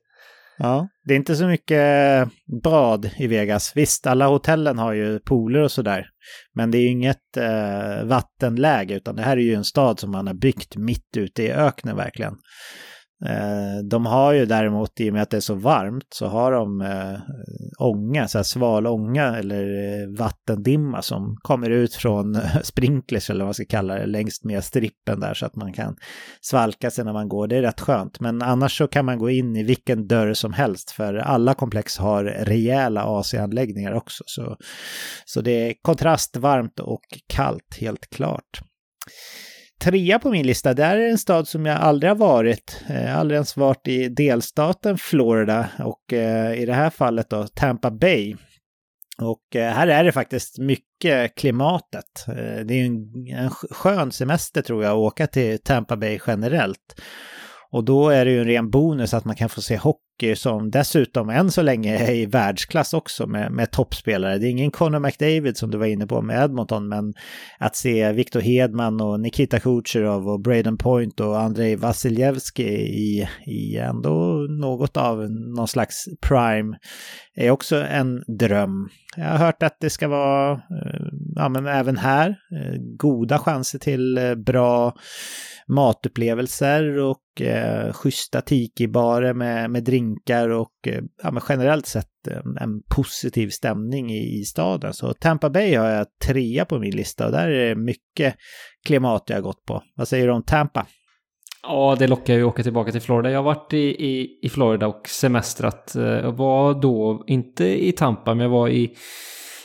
Ja, 0.58 0.88
det 1.06 1.14
är 1.14 1.18
inte 1.18 1.36
så 1.36 1.48
mycket 1.48 2.28
bad 2.64 3.10
i 3.18 3.28
Vegas. 3.28 3.72
Visst, 3.76 4.08
alla 4.08 4.28
hotellen 4.28 4.78
har 4.78 4.94
ju 4.94 5.20
pooler 5.20 5.60
och 5.60 5.72
sådär. 5.72 6.06
Men 6.56 6.72
det 6.72 6.78
är 6.78 6.82
ju 6.82 6.88
inget 6.88 7.38
eh, 7.38 8.04
vattenläge, 8.04 8.96
utan 8.96 9.16
det 9.16 9.22
här 9.22 9.38
är 9.38 9.42
ju 9.42 9.54
en 9.54 9.64
stad 9.64 10.00
som 10.00 10.12
man 10.12 10.28
har 10.28 10.34
byggt 10.34 10.76
mitt 10.76 11.18
ute 11.18 11.44
i 11.44 11.52
öknen 11.52 11.96
verkligen. 11.96 12.36
Eh, 13.26 13.84
de 13.84 14.06
har 14.06 14.34
ju 14.34 14.46
däremot, 14.46 15.00
i 15.00 15.10
och 15.10 15.14
med 15.14 15.22
att 15.22 15.30
det 15.30 15.38
är 15.38 15.42
så 15.42 15.56
varmt, 15.56 16.08
så 16.10 16.28
har 16.28 16.52
de 16.52 16.82
eh, 16.82 17.20
ånga, 17.80 18.28
så 18.28 18.38
här 18.38 18.44
sval 18.44 18.88
ånga 18.88 19.38
eller 19.38 19.64
eh, 19.64 20.08
vattendimma 20.18 21.02
som 21.02 21.38
kommer 21.42 21.70
ut 21.70 21.94
från 21.94 22.38
sprinklers 22.64 23.30
eller 23.30 23.40
vad 23.40 23.48
man 23.48 23.54
ska 23.54 23.66
kalla 23.66 23.96
det, 23.96 24.06
längst 24.06 24.44
med 24.44 24.64
strippen 24.64 25.20
där 25.20 25.34
så 25.34 25.46
att 25.46 25.56
man 25.56 25.74
kan 25.74 25.96
svalka 26.42 26.92
sig 26.92 27.06
när 27.06 27.14
man 27.14 27.30
går. 27.30 27.48
Det 27.48 27.58
är 27.58 27.62
rätt 27.62 27.82
skönt. 27.82 28.20
Men 28.20 28.42
annars 28.42 28.78
så 28.78 28.88
kan 28.88 29.06
man 29.06 29.20
gå 29.20 29.30
in 29.30 29.56
i 29.56 29.64
vilken 29.64 30.08
dörr 30.08 30.34
som 30.34 30.54
helst 30.54 30.92
för 30.92 31.14
alla 31.14 31.54
komplex 31.54 31.98
har 31.98 32.24
rejäla 32.24 33.04
AC-anläggningar 33.04 33.94
också. 33.94 34.24
Så, 34.28 34.58
så 35.26 35.42
det 35.42 35.70
är 35.70 35.74
kontrast, 35.82 36.38
varmt 36.38 36.80
och 36.80 37.04
kallt 37.28 37.78
helt 37.80 38.10
klart 38.10 38.62
trea 39.82 40.20
på 40.20 40.30
min 40.30 40.48
lista, 40.48 40.74
där 40.74 40.98
är 40.98 41.10
en 41.10 41.18
stad 41.18 41.48
som 41.48 41.66
jag 41.66 41.78
aldrig 41.78 42.10
har 42.10 42.18
varit. 42.18 42.84
Eh, 42.90 43.18
aldrig 43.18 43.36
ens 43.36 43.58
varit 43.58 43.88
i 43.88 44.10
delstaten 44.10 44.98
Florida 44.98 45.70
och 45.80 46.14
eh, 46.14 46.62
i 46.62 46.66
det 46.66 46.74
här 46.74 46.90
fallet 46.90 47.30
då 47.30 47.48
Tampa 47.48 47.92
Bay. 47.92 48.36
Och 49.22 49.56
eh, 49.56 49.74
här 49.74 49.88
är 49.88 50.04
det 50.04 50.12
faktiskt 50.12 50.60
mycket 50.60 51.36
klimatet. 51.36 52.28
Eh, 52.28 52.66
det 52.66 52.74
är 52.74 52.86
en, 52.86 53.28
en 53.28 53.50
skön 53.50 54.12
semester 54.12 54.62
tror 54.62 54.84
jag 54.84 54.92
att 54.92 54.98
åka 54.98 55.28
till 55.28 55.60
Tampa 55.60 55.98
Bay 55.98 56.20
generellt. 56.28 57.02
Och 57.72 57.84
då 57.84 58.10
är 58.10 58.26
det 58.26 58.32
ju 58.32 58.40
en 58.40 58.48
ren 58.48 58.70
bonus 58.70 59.14
att 59.14 59.26
man 59.26 59.36
kan 59.36 59.50
få 59.50 59.62
se 59.62 59.78
hockey 59.78 60.04
som 60.36 60.72
dessutom 60.72 61.30
än 61.30 61.52
så 61.52 61.62
länge 61.62 61.98
är 61.98 62.14
i 62.14 62.26
världsklass 62.26 62.94
också 62.94 63.28
med, 63.28 63.52
med 63.52 63.72
toppspelare. 63.72 64.38
Det 64.38 64.48
är 64.48 64.50
ingen 64.50 64.72
Conor 64.72 65.00
McDavid 65.00 65.58
som 65.58 65.72
du 65.72 65.78
var 65.78 65.86
inne 65.86 66.08
på 66.08 66.22
med 66.22 66.44
Edmonton, 66.44 66.90
men 66.90 67.14
att 67.60 67.76
se 67.76 68.12
Victor 68.12 68.40
Hedman 68.40 69.02
och 69.02 69.20
Nikita 69.20 69.60
Kucherov 69.60 70.30
och 70.30 70.42
Braden 70.42 70.78
Point 70.78 71.20
och 71.20 71.40
Andrei 71.40 71.76
Vasiljevski 71.76 72.64
i, 72.64 73.28
i 73.46 73.78
ändå 73.78 74.48
något 74.50 74.98
av 74.98 75.32
någon 75.32 75.68
slags 75.68 76.06
prime 76.22 76.78
är 77.36 77.52
också 77.52 77.76
en 77.76 78.24
dröm. 78.40 78.90
Jag 79.18 79.26
har 79.26 79.38
hört 79.38 79.64
att 79.64 79.78
det 79.80 79.90
ska 79.90 80.08
vara, 80.08 80.52
eh, 80.52 81.08
ja 81.36 81.50
men 81.50 81.68
även 81.68 81.98
här, 81.98 82.30
eh, 82.30 82.76
goda 82.98 83.40
chanser 83.40 83.80
till 83.80 84.18
eh, 84.18 84.36
bra 84.36 84.94
matupplevelser 85.68 86.98
och 86.98 87.42
eh, 87.42 87.94
schyssta 87.94 88.42
tiki-barer 88.42 89.34
med, 89.34 89.72
med 89.72 89.84
drinkar 90.04 90.50
och 90.50 90.88
eh, 90.88 91.02
ja, 91.24 91.32
men 91.32 91.44
generellt 91.50 91.86
sett 91.86 92.08
en 92.62 92.82
positiv 92.96 93.50
stämning 93.50 94.12
i, 94.12 94.40
i 94.40 94.44
staden. 94.44 94.94
Så 94.94 95.14
Tampa 95.14 95.50
Bay 95.50 95.76
har 95.76 95.90
jag 95.90 96.08
trea 96.26 96.66
på 96.66 96.80
min 96.80 96.96
lista 96.96 97.26
och 97.26 97.32
där 97.32 97.48
är 97.48 97.70
det 97.70 97.76
mycket 97.76 98.36
klimat 98.86 99.24
jag 99.28 99.38
har 99.38 99.42
gått 99.42 99.66
på. 99.66 99.84
Vad 99.96 100.08
säger 100.08 100.28
du 100.28 100.34
om 100.34 100.44
Tampa? 100.44 100.86
Ja, 101.64 101.96
det 102.00 102.08
lockar 102.08 102.34
ju 102.34 102.42
att 102.44 102.48
åka 102.54 102.64
tillbaka 102.64 102.92
till 102.92 103.02
Florida. 103.02 103.32
Jag 103.32 103.40
har 103.40 103.44
varit 103.44 103.74
i, 103.74 104.06
i, 104.06 104.40
i 104.42 104.50
Florida 104.50 104.88
och 104.88 105.08
semestrat. 105.08 105.96
Eh, 105.96 106.04
jag 106.04 106.32
var 106.32 106.74
då, 106.74 107.24
inte 107.28 107.86
i 107.88 107.92
Tampa, 107.92 108.34
men 108.34 108.44
jag 108.44 108.50
var 108.50 108.70
i 108.70 108.96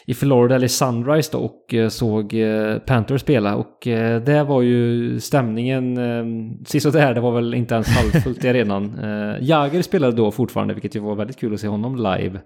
i 0.09 0.15
Florida, 0.15 0.55
eller 0.55 0.69
Sunrise 0.69 1.31
då, 1.33 1.39
och 1.39 1.75
eh, 1.75 1.89
såg 1.89 2.35
eh, 2.35 2.79
Panthers 2.79 3.21
spela. 3.21 3.57
Och 3.57 3.87
eh, 3.87 4.23
det 4.23 4.45
var 4.45 4.63
ju 4.63 5.21
stämningen, 5.21 5.99
sist 6.67 6.87
och 6.87 6.93
där, 6.93 7.15
det 7.15 7.21
var 7.21 7.33
väl 7.33 7.55
inte 7.55 7.75
ens 7.75 7.89
halvfullt 7.89 8.45
i 8.45 8.49
arenan. 8.51 8.99
Jagger 9.41 9.83
spelade 9.83 10.17
då 10.17 10.31
fortfarande, 10.31 10.75
vilket 10.75 10.97
ju 10.97 11.01
var 11.01 11.15
väldigt 11.15 11.39
kul 11.39 11.55
att 11.55 11.61
se 11.61 11.69
honom 11.69 11.97
live. 11.97 12.41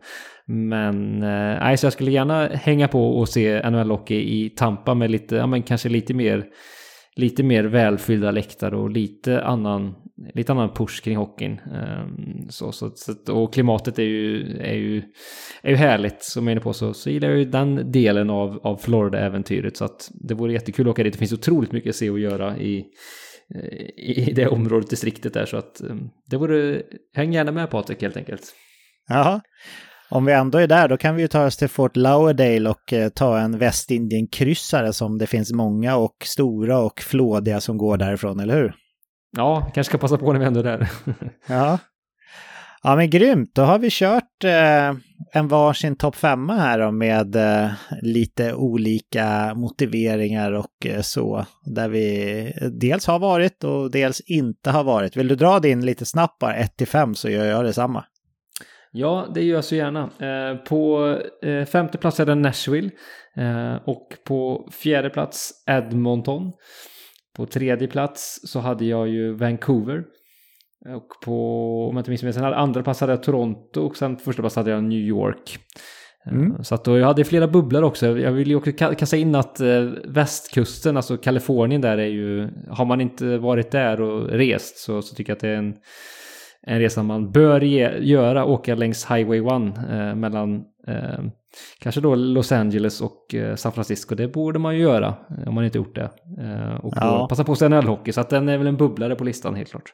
Men 0.47 1.19
nej, 1.19 1.77
så 1.77 1.87
jag 1.87 1.93
skulle 1.93 2.11
gärna 2.11 2.47
hänga 2.47 2.89
på 2.89 3.19
och 3.19 3.29
se 3.29 3.63
NHL-hockey 3.63 4.15
i 4.15 4.51
Tampa 4.57 4.95
med 4.95 5.11
lite, 5.11 5.37
ja 5.37 5.47
men 5.47 5.63
kanske 5.63 5.89
lite 5.89 6.15
mer 6.15 6.45
lite 7.17 7.43
mer 7.43 7.65
välfyllda 7.65 8.31
läktare 8.31 8.77
och 8.77 8.91
lite 8.91 9.43
annan, 9.45 9.95
lite 10.35 10.53
annan 10.53 10.75
push 10.75 11.03
kring 11.05 11.17
hockeyn. 11.17 11.59
Ehm, 11.59 12.51
så, 12.51 12.73
så, 12.73 12.91
så, 12.95 13.35
och 13.35 13.55
klimatet 13.55 13.99
är 13.99 14.03
ju, 14.03 14.57
är 14.61 14.75
ju, 14.75 15.03
är 15.63 15.71
ju 15.71 15.77
härligt 15.77 16.23
som 16.23 16.47
jag 16.47 16.51
är 16.51 16.53
inne 16.53 16.61
på 16.61 16.73
så, 16.73 16.95
så 16.95 17.11
gillar 17.11 17.29
jag 17.29 17.39
ju 17.39 17.45
den 17.45 17.93
delen 17.93 18.31
av, 18.31 18.61
av 18.63 18.77
Florida-äventyret 18.77 19.77
så 19.77 19.85
att 19.85 20.11
det 20.15 20.35
vore 20.35 20.53
jättekul 20.53 20.87
att 20.87 20.91
åka 20.91 21.03
dit. 21.03 21.13
Det 21.13 21.19
finns 21.19 21.33
otroligt 21.33 21.73
mycket 21.73 21.91
att 21.91 21.97
se 21.97 22.11
och 22.11 22.19
göra 22.19 22.57
i, 22.59 22.85
eh, 23.55 23.89
i 23.97 24.33
det 24.37 24.47
området, 24.49 24.91
distriktet 24.91 25.35
där 25.35 25.47
så 25.47 25.57
att 25.57 25.81
ehm, 25.81 26.09
det 26.31 26.37
vore, 26.37 26.83
häng 27.15 27.33
gärna 27.33 27.53
med 27.53 27.71
Patrik 27.71 28.03
helt 28.03 28.17
enkelt. 28.17 28.43
Ja, 29.09 29.41
Om 30.11 30.25
vi 30.25 30.33
ändå 30.33 30.59
är 30.59 30.67
där, 30.67 30.89
då 30.89 30.97
kan 30.97 31.17
vi 31.17 31.23
ju 31.23 31.29
ta 31.29 31.47
oss 31.47 31.57
till 31.57 31.69
Fort 31.69 31.97
Lauderdale 31.97 32.71
och 32.71 32.93
eh, 32.93 33.09
ta 33.09 33.39
en 33.39 33.59
Västindien-kryssare 33.59 34.93
som 34.93 35.19
det 35.19 35.27
finns 35.27 35.53
många 35.53 35.97
och 35.97 36.17
stora 36.25 36.79
och 36.79 37.01
flådiga 37.01 37.61
som 37.61 37.79
går 37.79 37.97
därifrån, 37.97 38.41
eller 38.41 38.55
hur? 38.55 38.75
Ja, 39.37 39.71
kanske 39.75 39.91
ska 39.91 39.99
passa 39.99 40.19
på 40.19 40.33
när 40.33 40.41
vi 40.41 40.47
ändå 40.47 40.61
är 40.61 40.65
där. 40.65 40.91
ja. 41.49 41.79
Ja 42.85 42.97
men 42.97 43.11
grymt, 43.11 43.51
då 43.55 43.63
har 43.63 43.79
vi 43.79 43.89
kört 43.91 44.45
eh, 44.45 44.95
en 45.33 45.49
varsin 45.49 45.97
topp 45.97 46.17
femma 46.17 46.55
här 46.55 46.79
då, 46.79 46.91
med 46.91 47.37
eh, 47.37 47.71
lite 48.03 48.55
olika 48.55 49.55
motiveringar 49.55 50.53
och 50.53 50.87
eh, 50.87 51.01
så. 51.01 51.47
Där 51.65 51.89
vi 51.89 52.53
dels 52.81 53.07
har 53.07 53.19
varit 53.19 53.65
och 53.65 53.91
dels 53.91 54.21
inte 54.21 54.71
har 54.71 54.85
varit. 54.85 55.17
Vill 55.17 55.29
du 55.29 55.35
dra 55.35 55.59
din 55.59 55.87
lite 55.87 56.07
snabbt 56.07 56.39
bara, 56.39 56.55
1 56.55 56.77
till 56.77 56.87
5 56.87 57.15
så 57.15 57.29
gör 57.29 57.45
jag 57.45 57.65
detsamma. 57.65 58.05
Ja, 58.93 59.31
det 59.35 59.43
gör 59.43 59.55
jag 59.55 59.65
så 59.65 59.75
gärna. 59.75 60.03
Eh, 60.03 60.57
på 60.57 61.17
eh, 61.43 61.65
femte 61.65 61.99
plats 61.99 62.21
är 62.21 62.27
det 62.27 62.35
Nashville. 62.35 62.91
Eh, 63.37 63.75
och 63.85 64.09
på 64.25 64.69
fjärde 64.73 65.11
plats 65.11 65.53
Edmonton. 65.67 66.53
På 67.37 67.47
tredje 67.47 67.89
plats 67.89 68.41
så 68.45 68.61
hade 68.61 68.85
jag 68.85 69.09
ju 69.09 69.33
Vancouver. 69.33 70.05
Och 70.95 71.09
på, 71.25 71.89
om 71.89 71.97
jag 71.97 72.01
inte 72.01 72.11
minns 72.11 72.23
fel, 72.23 72.35
sen 72.35 72.45
andra 72.45 72.83
plats 72.83 73.01
hade 73.01 73.13
jag 73.13 73.23
Toronto 73.23 73.81
och 73.81 73.97
sen 73.97 74.17
första 74.17 74.43
plats 74.43 74.57
hade 74.57 74.71
jag 74.71 74.85
New 74.85 74.99
York. 74.99 75.59
Mm. 76.27 76.65
Så 76.65 76.75
att 76.75 76.85
då, 76.85 76.99
jag 76.99 77.07
hade 77.07 77.25
flera 77.25 77.49
bubblor 77.49 77.83
också. 77.83 78.19
Jag 78.19 78.33
vill 78.33 78.49
ju 78.49 78.57
också 78.57 78.73
kasta 78.73 79.17
in 79.17 79.35
att 79.35 79.61
västkusten, 80.05 80.97
alltså 80.97 81.17
Kalifornien 81.17 81.81
där 81.81 81.99
är 81.99 82.07
ju, 82.07 82.49
har 82.71 82.85
man 82.85 83.01
inte 83.01 83.39
varit 83.39 83.71
där 83.71 84.01
och 84.01 84.29
rest 84.29 84.79
så, 84.79 85.03
så 85.03 85.15
tycker 85.15 85.31
jag 85.31 85.37
att 85.37 85.41
det 85.41 85.49
är 85.49 85.57
en 85.57 85.75
en 86.67 86.79
resa 86.79 87.03
man 87.03 87.31
bör 87.31 87.61
ge, 87.61 87.99
göra, 87.99 88.45
åka 88.45 88.75
längs 88.75 89.11
Highway 89.11 89.39
1 89.39 89.47
eh, 89.91 90.15
mellan 90.15 90.65
eh, 90.87 91.25
kanske 91.79 92.01
då 92.01 92.15
Los 92.15 92.53
Angeles 92.53 93.01
och 93.01 93.35
eh, 93.35 93.57
San 93.57 93.73
Francisco. 93.73 94.15
Det 94.15 94.29
borde 94.29 94.59
man 94.59 94.77
ju 94.77 94.83
göra 94.83 95.15
eh, 95.39 95.49
om 95.49 95.55
man 95.55 95.65
inte 95.65 95.79
gjort 95.79 95.95
det. 95.95 96.11
Eh, 96.41 96.75
och 96.75 96.95
ja. 96.97 97.27
passa 97.29 97.45
på 97.45 97.57
sig 97.57 97.69
NHL-hockey, 97.69 98.13
så 98.13 98.21
att 98.21 98.31
den 98.31 98.49
är 98.49 98.59
väl 98.59 98.67
en 98.67 98.77
bubblare 98.77 99.15
på 99.15 99.25
listan 99.25 99.55
helt 99.55 99.71
klart. 99.71 99.93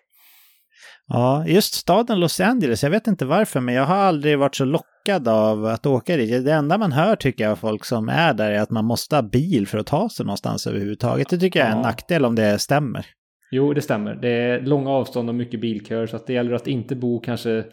Ja, 1.10 1.46
just 1.46 1.74
staden 1.74 2.20
Los 2.20 2.40
Angeles, 2.40 2.82
jag 2.82 2.90
vet 2.90 3.06
inte 3.06 3.24
varför, 3.24 3.60
men 3.60 3.74
jag 3.74 3.84
har 3.84 3.96
aldrig 3.96 4.38
varit 4.38 4.54
så 4.54 4.64
lockad 4.64 5.28
av 5.28 5.66
att 5.66 5.86
åka 5.86 6.16
dit. 6.16 6.44
Det 6.44 6.52
enda 6.52 6.78
man 6.78 6.92
hör 6.92 7.16
tycker 7.16 7.44
jag 7.44 7.50
av 7.50 7.56
folk 7.56 7.84
som 7.84 8.08
är 8.08 8.34
där 8.34 8.50
är 8.50 8.60
att 8.60 8.70
man 8.70 8.84
måste 8.84 9.16
ha 9.16 9.22
bil 9.22 9.66
för 9.66 9.78
att 9.78 9.86
ta 9.86 10.08
sig 10.08 10.26
någonstans 10.26 10.66
överhuvudtaget. 10.66 11.28
Det 11.28 11.38
tycker 11.38 11.60
jag 11.60 11.68
är 11.68 11.72
en 11.72 11.82
nackdel 11.82 12.24
om 12.24 12.34
det 12.34 12.58
stämmer. 12.58 13.06
Jo, 13.50 13.74
det 13.74 13.82
stämmer. 13.82 14.14
Det 14.14 14.28
är 14.28 14.60
långa 14.60 14.90
avstånd 14.90 15.28
och 15.28 15.34
mycket 15.34 15.60
bilköer 15.60 16.06
så 16.06 16.16
att 16.16 16.26
det 16.26 16.32
gäller 16.32 16.52
att 16.52 16.66
inte 16.66 16.96
bo 16.96 17.20
kanske 17.20 17.64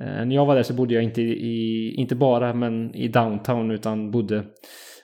Eh, 0.00 0.26
när 0.26 0.34
jag 0.34 0.46
var 0.46 0.54
där 0.54 0.62
så 0.62 0.74
bodde 0.74 0.94
jag 0.94 1.02
inte 1.02 1.22
i, 1.22 1.94
inte 1.94 2.16
bara 2.16 2.54
men 2.54 2.94
i 2.94 3.08
downtown 3.08 3.70
utan 3.70 4.10
bodde 4.10 4.44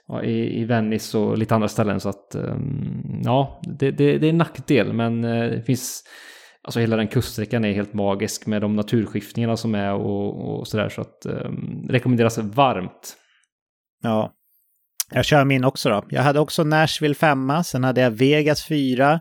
ja, 0.09 0.23
i, 0.23 0.61
i 0.61 0.65
Venice 0.65 1.19
och 1.19 1.39
lite 1.39 1.55
andra 1.55 1.69
ställen 1.69 2.01
så 2.01 2.09
att 2.09 2.35
ehm, 2.35 3.21
ja, 3.25 3.61
det, 3.79 3.91
det, 3.91 4.19
det 4.19 4.27
är 4.27 4.31
en 4.31 4.39
nackdel 4.39 4.93
men 4.93 5.25
eh, 5.25 5.51
det 5.51 5.63
finns 5.63 6.05
Alltså 6.67 6.81
hela 6.81 6.97
den 6.97 7.09
kuststräckan 7.09 7.65
är 7.65 7.73
helt 7.73 7.95
magisk 7.95 8.47
med 8.47 8.63
de 8.63 8.77
naturskiftningarna 8.77 9.57
som 9.57 9.75
är 9.75 9.93
och, 9.93 10.59
och 10.59 10.69
sådär 10.69 10.89
så 10.89 11.01
att 11.01 11.27
um, 11.27 11.87
rekommenderas 11.89 12.39
varmt. 12.39 13.17
Ja, 14.03 14.33
jag 15.11 15.25
kör 15.25 15.45
min 15.45 15.65
också 15.65 15.89
då. 15.89 16.05
Jag 16.09 16.23
hade 16.23 16.41
också 16.41 16.65
Nashville 16.65 17.15
5, 17.15 17.53
sen 17.65 17.85
hade 17.85 18.01
jag 18.01 18.11
Vegas 18.11 18.65
4, 18.65 19.21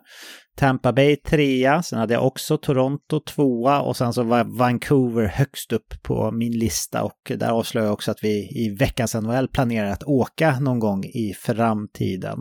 Tampa 0.56 0.94
Bay 0.94 1.16
trea, 1.16 1.84
sen 1.84 2.00
hade 2.00 2.14
jag 2.14 2.28
också 2.28 2.58
Toronto 2.58 3.20
tvåa 3.20 3.82
och 3.82 3.98
sen 3.98 4.14
så 4.14 4.24
var 4.24 4.44
Vancouver 4.44 5.26
högst 5.26 5.74
upp 5.74 6.04
på 6.04 6.32
min 6.32 6.52
lista 6.52 7.04
och 7.04 7.32
där 7.38 7.50
avslöjar 7.50 7.86
jag 7.86 7.94
också 7.94 8.12
att 8.12 8.24
vi 8.24 8.66
i 8.66 8.76
veckans 8.80 9.16
NHL 9.16 9.48
planerar 9.48 9.90
att 9.90 10.04
åka 10.04 10.60
någon 10.60 10.80
gång 10.80 11.04
i 11.04 11.34
framtiden. 11.40 12.40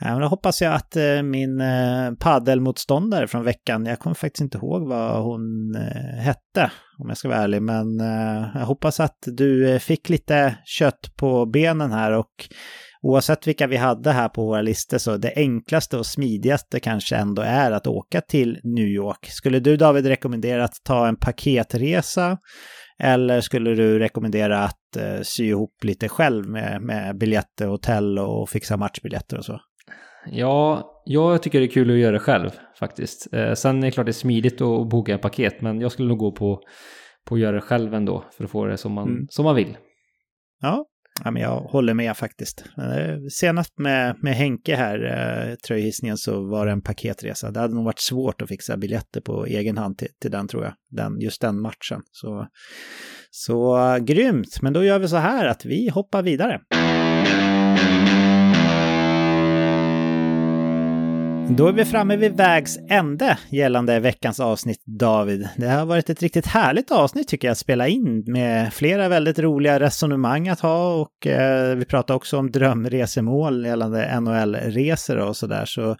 Men 0.00 0.20
då 0.20 0.26
hoppas 0.26 0.62
jag 0.62 0.74
att 0.74 0.96
eh, 0.96 1.22
min 1.22 1.60
eh, 1.60 2.12
paddelmotståndare 2.20 3.26
från 3.26 3.44
veckan, 3.44 3.86
jag 3.86 3.98
kommer 3.98 4.14
faktiskt 4.14 4.40
inte 4.40 4.58
ihåg 4.58 4.88
vad 4.88 5.22
hon 5.22 5.74
eh, 5.74 6.18
hette 6.18 6.70
om 6.98 7.08
jag 7.08 7.16
ska 7.16 7.28
vara 7.28 7.38
ärlig, 7.38 7.62
men 7.62 7.98
jag 8.54 8.66
hoppas 8.66 9.00
att 9.00 9.18
du 9.26 9.78
fick 9.78 10.08
lite 10.08 10.58
kött 10.64 11.16
på 11.16 11.46
benen 11.46 11.92
här 11.92 12.12
och 12.12 12.48
oavsett 13.02 13.46
vilka 13.46 13.66
vi 13.66 13.76
hade 13.76 14.12
här 14.12 14.28
på 14.28 14.46
våra 14.46 14.62
listor 14.62 14.98
så 14.98 15.16
det 15.16 15.32
enklaste 15.36 15.98
och 15.98 16.06
smidigaste 16.06 16.80
kanske 16.80 17.16
ändå 17.16 17.42
är 17.42 17.70
att 17.70 17.86
åka 17.86 18.20
till 18.20 18.60
New 18.64 18.86
York. 18.86 19.26
Skulle 19.26 19.60
du 19.60 19.76
David 19.76 20.06
rekommendera 20.06 20.64
att 20.64 20.74
ta 20.84 21.08
en 21.08 21.16
paketresa 21.16 22.38
eller 22.98 23.40
skulle 23.40 23.74
du 23.74 23.98
rekommendera 23.98 24.58
att 24.58 24.96
eh, 24.96 25.20
sy 25.22 25.44
ihop 25.44 25.84
lite 25.84 26.08
själv 26.08 26.48
med, 26.48 26.82
med 26.82 27.18
biljetter, 27.18 27.66
hotell 27.66 28.18
och 28.18 28.48
fixa 28.48 28.76
matchbiljetter 28.76 29.38
och 29.38 29.44
så? 29.44 29.60
Ja, 30.26 30.90
jag 31.04 31.42
tycker 31.42 31.60
det 31.60 31.66
är 31.66 31.70
kul 31.70 31.90
att 31.90 31.96
göra 31.96 32.12
det 32.12 32.18
själv 32.18 32.50
faktiskt. 32.78 33.34
Eh, 33.34 33.52
sen 33.52 33.78
är 33.78 33.86
det 33.86 33.90
klart 33.90 34.06
det 34.06 34.10
är 34.10 34.12
smidigt 34.12 34.60
att 34.60 34.88
boka 34.88 35.12
en 35.12 35.18
paket, 35.18 35.60
men 35.60 35.80
jag 35.80 35.92
skulle 35.92 36.08
nog 36.08 36.18
gå 36.18 36.32
på, 36.32 36.60
på 37.26 37.34
att 37.34 37.40
göra 37.40 37.56
det 37.56 37.60
själv 37.60 37.94
ändå 37.94 38.24
för 38.36 38.44
att 38.44 38.50
få 38.50 38.64
det 38.64 38.76
som 38.76 38.92
man, 38.92 39.08
mm. 39.08 39.26
som 39.30 39.44
man 39.44 39.54
vill. 39.54 39.76
Ja, 40.60 40.84
Ja, 41.24 41.30
men 41.30 41.42
jag 41.42 41.60
håller 41.60 41.94
med 41.94 42.16
faktiskt. 42.16 42.64
Eh, 42.78 43.16
senast 43.30 43.78
med, 43.78 44.16
med 44.22 44.34
Henke 44.34 44.76
här, 44.76 45.04
eh, 45.04 45.54
tröjhissningen, 45.54 46.16
så 46.16 46.48
var 46.48 46.66
det 46.66 46.72
en 46.72 46.82
paketresa. 46.82 47.50
Det 47.50 47.60
hade 47.60 47.74
nog 47.74 47.84
varit 47.84 48.00
svårt 48.00 48.42
att 48.42 48.48
fixa 48.48 48.76
biljetter 48.76 49.20
på 49.20 49.46
egen 49.46 49.78
hand 49.78 49.98
till, 49.98 50.08
till 50.20 50.30
den 50.30 50.48
tror 50.48 50.64
jag. 50.64 50.72
Den, 50.90 51.20
just 51.20 51.40
den 51.40 51.60
matchen. 51.60 52.02
Så, 52.10 52.46
så 53.30 53.78
eh, 53.78 53.98
grymt, 53.98 54.62
men 54.62 54.72
då 54.72 54.84
gör 54.84 54.98
vi 54.98 55.08
så 55.08 55.16
här 55.16 55.46
att 55.46 55.64
vi 55.64 55.88
hoppar 55.88 56.22
vidare. 56.22 56.60
Då 61.56 61.66
är 61.66 61.72
vi 61.72 61.84
framme 61.84 62.16
vid 62.16 62.36
vägs 62.36 62.78
ände 62.90 63.38
gällande 63.50 64.00
veckans 64.00 64.40
avsnitt 64.40 64.82
David. 64.86 65.48
Det 65.56 65.68
har 65.68 65.86
varit 65.86 66.10
ett 66.10 66.22
riktigt 66.22 66.46
härligt 66.46 66.90
avsnitt 66.90 67.28
tycker 67.28 67.48
jag 67.48 67.52
att 67.52 67.58
spela 67.58 67.88
in 67.88 68.24
med 68.26 68.72
flera 68.72 69.08
väldigt 69.08 69.38
roliga 69.38 69.80
resonemang 69.80 70.48
att 70.48 70.60
ha 70.60 70.94
och 70.94 71.26
eh, 71.26 71.76
vi 71.76 71.84
pratar 71.84 72.14
också 72.14 72.38
om 72.38 72.50
drömresemål 72.50 73.66
gällande 73.66 74.20
NHL-resor 74.20 75.16
och 75.16 75.36
sådär. 75.36 75.64
Så 75.64 75.96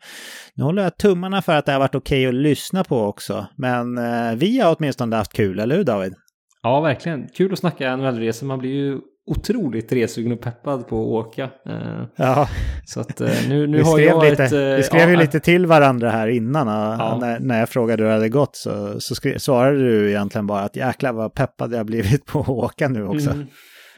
nu 0.54 0.64
håller 0.64 0.82
jag 0.82 0.96
tummarna 0.96 1.42
för 1.42 1.54
att 1.54 1.66
det 1.66 1.72
har 1.72 1.78
varit 1.78 1.94
okej 1.94 2.28
okay 2.28 2.38
att 2.38 2.42
lyssna 2.42 2.84
på 2.84 2.98
också. 3.02 3.46
Men 3.56 3.98
eh, 3.98 4.34
vi 4.36 4.60
har 4.60 4.76
åtminstone 4.78 5.16
haft 5.16 5.32
kul, 5.32 5.58
eller 5.58 5.76
hur 5.76 5.84
David? 5.84 6.14
Ja, 6.62 6.80
verkligen. 6.80 7.28
Kul 7.28 7.52
att 7.52 7.58
snacka 7.58 7.96
NHL-resor. 7.96 8.46
Man 8.46 8.58
blir 8.58 8.70
ju 8.70 9.00
otroligt 9.28 9.92
resugen 9.92 10.32
och 10.32 10.40
peppad 10.40 10.88
på 10.88 11.00
att 11.00 11.26
åka. 11.26 11.42
Eh, 11.42 12.02
ja. 12.16 12.48
Så 12.86 13.00
att 13.00 13.20
eh, 13.20 13.30
nu, 13.48 13.66
nu 13.66 13.82
har 13.82 13.98
jag 13.98 14.24
lite, 14.30 14.44
ett... 14.44 14.78
Vi 14.78 14.82
skrev 14.82 15.02
ja, 15.02 15.10
ju 15.10 15.16
lite 15.16 15.40
till 15.40 15.66
varandra 15.66 16.10
här 16.10 16.28
innan. 16.28 16.66
Ja. 16.66 17.18
När, 17.20 17.40
när 17.40 17.58
jag 17.58 17.68
frågade 17.68 18.02
hur 18.02 18.08
det 18.08 18.14
hade 18.14 18.28
gått 18.28 18.56
så, 18.56 19.00
så 19.00 19.14
skrev, 19.14 19.38
svarade 19.38 19.78
du 19.78 20.08
egentligen 20.08 20.46
bara 20.46 20.60
att 20.60 20.76
jäklar 20.76 21.12
vad 21.12 21.34
peppad 21.34 21.74
jag 21.74 21.86
blivit 21.86 22.26
på 22.26 22.40
att 22.40 22.48
åka 22.48 22.88
nu 22.88 23.06
också. 23.06 23.30
Mm. 23.30 23.46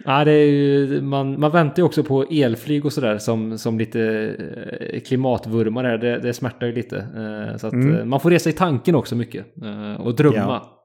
Ja, 0.04 0.24
det 0.24 0.32
är 0.32 0.46
ju, 0.46 1.00
man, 1.02 1.40
man 1.40 1.50
väntar 1.50 1.76
ju 1.76 1.82
också 1.82 2.04
på 2.04 2.24
elflyg 2.30 2.84
och 2.84 2.92
sådär 2.92 3.18
som, 3.18 3.58
som 3.58 3.78
lite 3.78 4.34
klimatvurmare. 5.06 5.96
Det, 5.96 6.18
det 6.18 6.32
smärtar 6.32 6.66
ju 6.66 6.72
lite. 6.72 7.06
Så 7.58 7.66
att 7.66 7.72
mm. 7.72 8.08
man 8.08 8.20
får 8.20 8.30
resa 8.30 8.50
i 8.50 8.52
tanken 8.52 8.94
också 8.94 9.16
mycket 9.16 9.46
och 9.98 10.14
drömma. 10.14 10.36
Ja. 10.36 10.76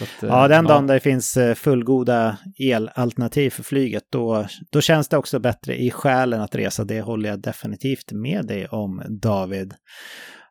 Att, 0.00 0.22
ja, 0.22 0.48
den 0.48 0.64
dagen 0.64 0.88
ja. 0.88 0.94
det 0.94 1.00
finns 1.00 1.36
eh, 1.36 1.54
fullgoda 1.54 2.38
elalternativ 2.58 3.50
för 3.50 3.62
flyget, 3.62 4.02
då, 4.12 4.46
då 4.72 4.80
känns 4.80 5.08
det 5.08 5.16
också 5.16 5.38
bättre 5.38 5.82
i 5.82 5.90
själen 5.90 6.40
att 6.40 6.54
resa. 6.54 6.84
Det 6.84 7.00
håller 7.00 7.28
jag 7.28 7.40
definitivt 7.40 8.12
med 8.12 8.46
dig 8.46 8.66
om, 8.66 9.02
David. 9.08 9.74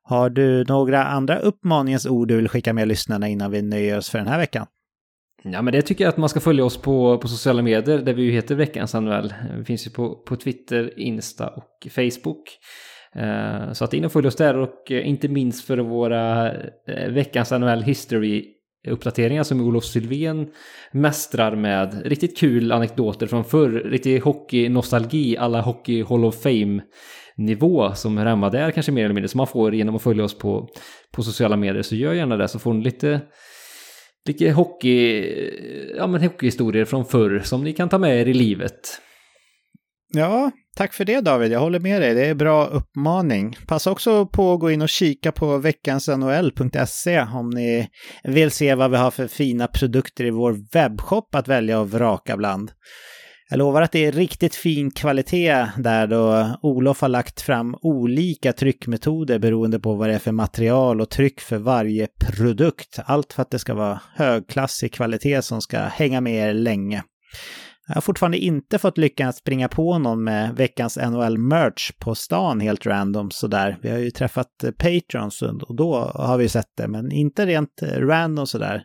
Har 0.04 0.30
du 0.30 0.64
några 0.64 1.06
andra 1.06 1.40
uppmaningens 1.40 2.06
ord 2.06 2.28
du 2.28 2.36
vill 2.36 2.50
skicka 2.50 2.74
med 2.74 2.88
lyssnarna 2.88 3.28
innan 3.28 3.52
vi 3.52 3.62
nöjer 3.62 3.98
oss 3.98 4.10
för 4.10 4.18
den 4.18 4.28
här 4.28 4.38
veckan? 4.38 4.66
Ja, 5.44 5.62
men 5.62 5.74
det 5.74 5.82
tycker 5.82 6.04
jag 6.04 6.10
att 6.10 6.18
man 6.18 6.30
ska 6.30 6.40
följa 6.40 6.66
oss 6.66 6.78
på, 6.78 7.18
på 7.18 7.28
sociala 7.28 7.62
medier 7.62 7.98
där 7.98 8.14
vi 8.14 8.22
ju 8.22 8.32
heter 8.32 8.56
Veckans 8.56 8.96
Annuell. 8.96 9.34
Vi 9.58 9.66
finns 9.66 9.88
ju 9.88 9.92
på, 9.92 10.16
på 10.16 10.36
Twitter, 10.36 11.00
Insta 11.00 11.48
och 11.48 11.88
Facebook. 11.92 12.44
Eh, 13.16 13.72
så 13.74 13.84
att 13.84 13.94
in 13.94 14.06
och 14.06 14.12
följ 14.12 14.28
oss 14.28 14.36
där 14.36 14.58
och 14.58 14.92
eh, 14.92 15.08
inte 15.08 15.28
minst 15.28 15.66
för 15.66 15.78
våra 15.78 16.54
Veckans 17.10 17.52
Annuell 17.52 17.84
History 17.84 18.57
uppdateringar 18.88 19.44
som 19.44 19.62
Olof 19.62 19.86
Sylvén 19.86 20.48
mästrar 20.92 21.56
med 21.56 22.02
riktigt 22.06 22.38
kul 22.38 22.72
anekdoter 22.72 23.28
från 23.28 23.44
förr, 23.44 23.70
riktig 23.70 24.20
hockeynostalgi 24.20 25.38
alla 25.38 25.62
Hockey 25.62 26.04
Hall 26.04 26.26
of 26.26 26.42
Fame 26.42 26.82
nivå 27.38 27.94
som 27.96 28.18
hör 28.18 28.26
hemma 28.26 28.50
där 28.50 28.72
kanske 28.72 28.92
mer 28.92 29.06
eller 29.06 29.16
mindre, 29.16 29.28
som 29.28 29.38
man 29.38 29.48
får 29.48 29.76
genom 29.76 29.96
att 29.96 30.02
följa 30.02 30.24
oss 30.24 30.38
på, 30.38 30.70
på 31.12 31.24
sociala 31.24 31.58
medier. 31.58 31.82
Så 31.82 31.96
gör 31.96 32.14
gärna 32.14 32.38
det 32.38 32.48
så 32.48 32.60
får 32.60 32.74
ni 32.74 32.84
lite, 32.84 33.22
lite 34.28 34.52
hockey, 34.52 35.24
ja 35.98 36.08
men 36.08 36.22
hockeyhistorier 36.22 36.86
från 36.86 37.06
förr 37.06 37.42
som 37.44 37.64
ni 37.64 37.74
kan 37.74 37.90
ta 37.90 37.98
med 37.98 38.22
er 38.22 38.26
i 38.26 38.34
livet. 38.34 39.02
Ja, 40.14 40.52
tack 40.76 40.94
för 40.94 41.06
det 41.06 41.22
David. 41.22 41.52
Jag 41.52 41.60
håller 41.60 41.80
med 41.80 42.02
dig. 42.02 42.14
Det 42.14 42.26
är 42.26 42.36
bra 42.36 42.66
uppmaning. 42.66 43.58
Passa 43.68 43.92
också 43.92 44.26
på 44.26 44.54
att 44.54 44.60
gå 44.60 44.72
in 44.72 44.82
och 44.82 44.90
kika 44.90 45.32
på 45.32 45.58
veckansnhl.se 45.58 47.22
om 47.22 47.50
ni 47.50 47.88
vill 48.24 48.52
se 48.52 48.76
vad 48.76 48.92
vi 48.92 48.98
har 48.98 49.12
för 49.12 49.28
fina 49.28 49.68
produkter 49.68 50.26
i 50.26 50.30
vår 50.30 50.74
webbshop 50.74 51.36
att 51.36 51.48
välja 51.48 51.80
och 51.80 51.92
vraka 51.92 52.38
bland. 52.38 52.72
Jag 53.50 53.58
lovar 53.58 53.82
att 53.82 53.92
det 53.92 54.06
är 54.06 54.12
riktigt 54.12 54.56
fin 54.56 54.92
kvalitet 54.92 55.68
där 55.78 56.08
då 56.08 56.58
Olof 56.62 57.02
har 57.02 57.10
lagt 57.10 57.42
fram 57.42 57.76
olika 57.82 58.54
tryckmetoder 58.54 59.40
beroende 59.40 59.80
på 59.80 59.96
vad 59.96 60.10
det 60.10 60.16
är 60.16 60.20
för 60.20 60.32
material 60.32 61.02
och 61.02 61.10
tryck 61.10 61.42
för 61.42 61.58
varje 61.58 62.08
produkt. 62.28 63.00
Allt 63.06 63.34
för 63.34 63.42
att 63.42 63.52
det 63.52 63.60
ska 63.60 63.74
vara 63.74 64.02
högklassig 64.16 64.94
kvalitet 64.94 65.42
som 65.42 65.62
ska 65.62 65.80
hänga 65.80 66.22
med 66.22 66.50
er 66.50 66.54
länge. 66.54 67.04
Jag 67.88 67.96
har 67.96 68.02
fortfarande 68.02 68.38
inte 68.38 68.78
fått 68.78 68.98
lyckan 68.98 69.30
att 69.30 69.36
springa 69.36 69.68
på 69.68 69.98
någon 69.98 70.24
med 70.24 70.56
veckans 70.56 70.98
NHL-merch 70.98 71.92
på 72.00 72.16
stan 72.16 72.60
helt 72.60 72.86
random 72.86 73.32
sådär. 73.32 73.78
Vi 73.82 73.90
har 73.90 73.98
ju 73.98 74.12
träffat 74.12 74.64
eh, 74.64 74.72
Patrons 74.72 75.42
och 75.42 75.76
då 75.76 76.12
har 76.16 76.38
vi 76.38 76.50
sett 76.50 76.72
det, 76.78 76.88
men 76.88 77.12
inte 77.12 77.46
rent 77.46 77.82
eh, 77.82 77.88
random 77.88 78.48
sådär. 78.48 78.84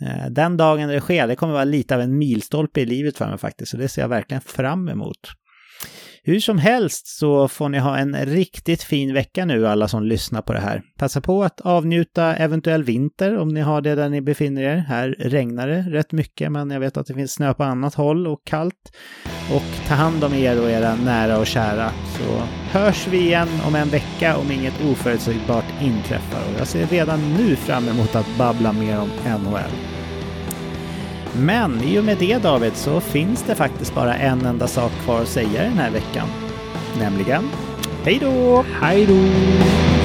Eh, 0.00 0.30
den 0.30 0.56
dagen 0.56 0.88
det 0.88 1.00
sker, 1.00 1.26
det 1.26 1.36
kommer 1.36 1.52
vara 1.52 1.64
lite 1.64 1.94
av 1.94 2.00
en 2.00 2.18
milstolpe 2.18 2.80
i 2.80 2.86
livet 2.86 3.16
för 3.16 3.28
mig 3.28 3.38
faktiskt, 3.38 3.70
så 3.70 3.76
det 3.76 3.88
ser 3.88 4.02
jag 4.02 4.08
verkligen 4.08 4.40
fram 4.40 4.88
emot. 4.88 5.18
Hur 6.28 6.40
som 6.40 6.58
helst 6.58 7.06
så 7.06 7.48
får 7.48 7.68
ni 7.68 7.78
ha 7.78 7.98
en 7.98 8.26
riktigt 8.26 8.82
fin 8.82 9.14
vecka 9.14 9.44
nu 9.44 9.68
alla 9.68 9.88
som 9.88 10.04
lyssnar 10.04 10.42
på 10.42 10.52
det 10.52 10.60
här. 10.60 10.82
Passa 10.98 11.20
på 11.20 11.44
att 11.44 11.60
avnjuta 11.60 12.36
eventuell 12.36 12.84
vinter 12.84 13.38
om 13.38 13.48
ni 13.48 13.60
har 13.60 13.80
det 13.80 13.94
där 13.94 14.08
ni 14.08 14.20
befinner 14.20 14.62
er. 14.62 14.76
Här 14.76 15.16
regnar 15.18 15.68
det 15.68 15.80
rätt 15.80 16.12
mycket 16.12 16.52
men 16.52 16.70
jag 16.70 16.80
vet 16.80 16.96
att 16.96 17.06
det 17.06 17.14
finns 17.14 17.32
snö 17.32 17.54
på 17.54 17.64
annat 17.64 17.94
håll 17.94 18.26
och 18.26 18.44
kallt. 18.44 18.96
Och 19.52 19.86
ta 19.88 19.94
hand 19.94 20.24
om 20.24 20.34
er 20.34 20.62
och 20.62 20.70
era 20.70 20.94
nära 20.94 21.38
och 21.38 21.46
kära 21.46 21.90
så 21.90 22.42
hörs 22.78 23.06
vi 23.06 23.18
igen 23.18 23.48
om 23.66 23.74
en 23.74 23.88
vecka 23.88 24.36
om 24.36 24.50
inget 24.50 24.84
oförutsägbart 24.84 25.82
inträffar. 25.82 26.40
Och 26.40 26.60
jag 26.60 26.66
ser 26.66 26.86
redan 26.86 27.20
nu 27.36 27.56
fram 27.56 27.88
emot 27.88 28.16
att 28.16 28.38
babbla 28.38 28.72
mer 28.72 29.00
om 29.00 29.10
NHL. 29.24 29.97
Men 31.36 31.82
i 31.82 31.98
och 31.98 32.04
med 32.04 32.16
det 32.18 32.42
David 32.42 32.76
så 32.76 33.00
finns 33.00 33.42
det 33.42 33.54
faktiskt 33.54 33.94
bara 33.94 34.14
en 34.14 34.46
enda 34.46 34.66
sak 34.66 34.92
kvar 35.04 35.20
att 35.20 35.28
säga 35.28 35.62
den 35.62 35.78
här 35.78 35.90
veckan. 35.90 36.28
Nämligen 36.98 37.50
Hej 38.04 38.18
då! 38.20 38.64
Hej 38.80 39.06
då! 39.06 39.97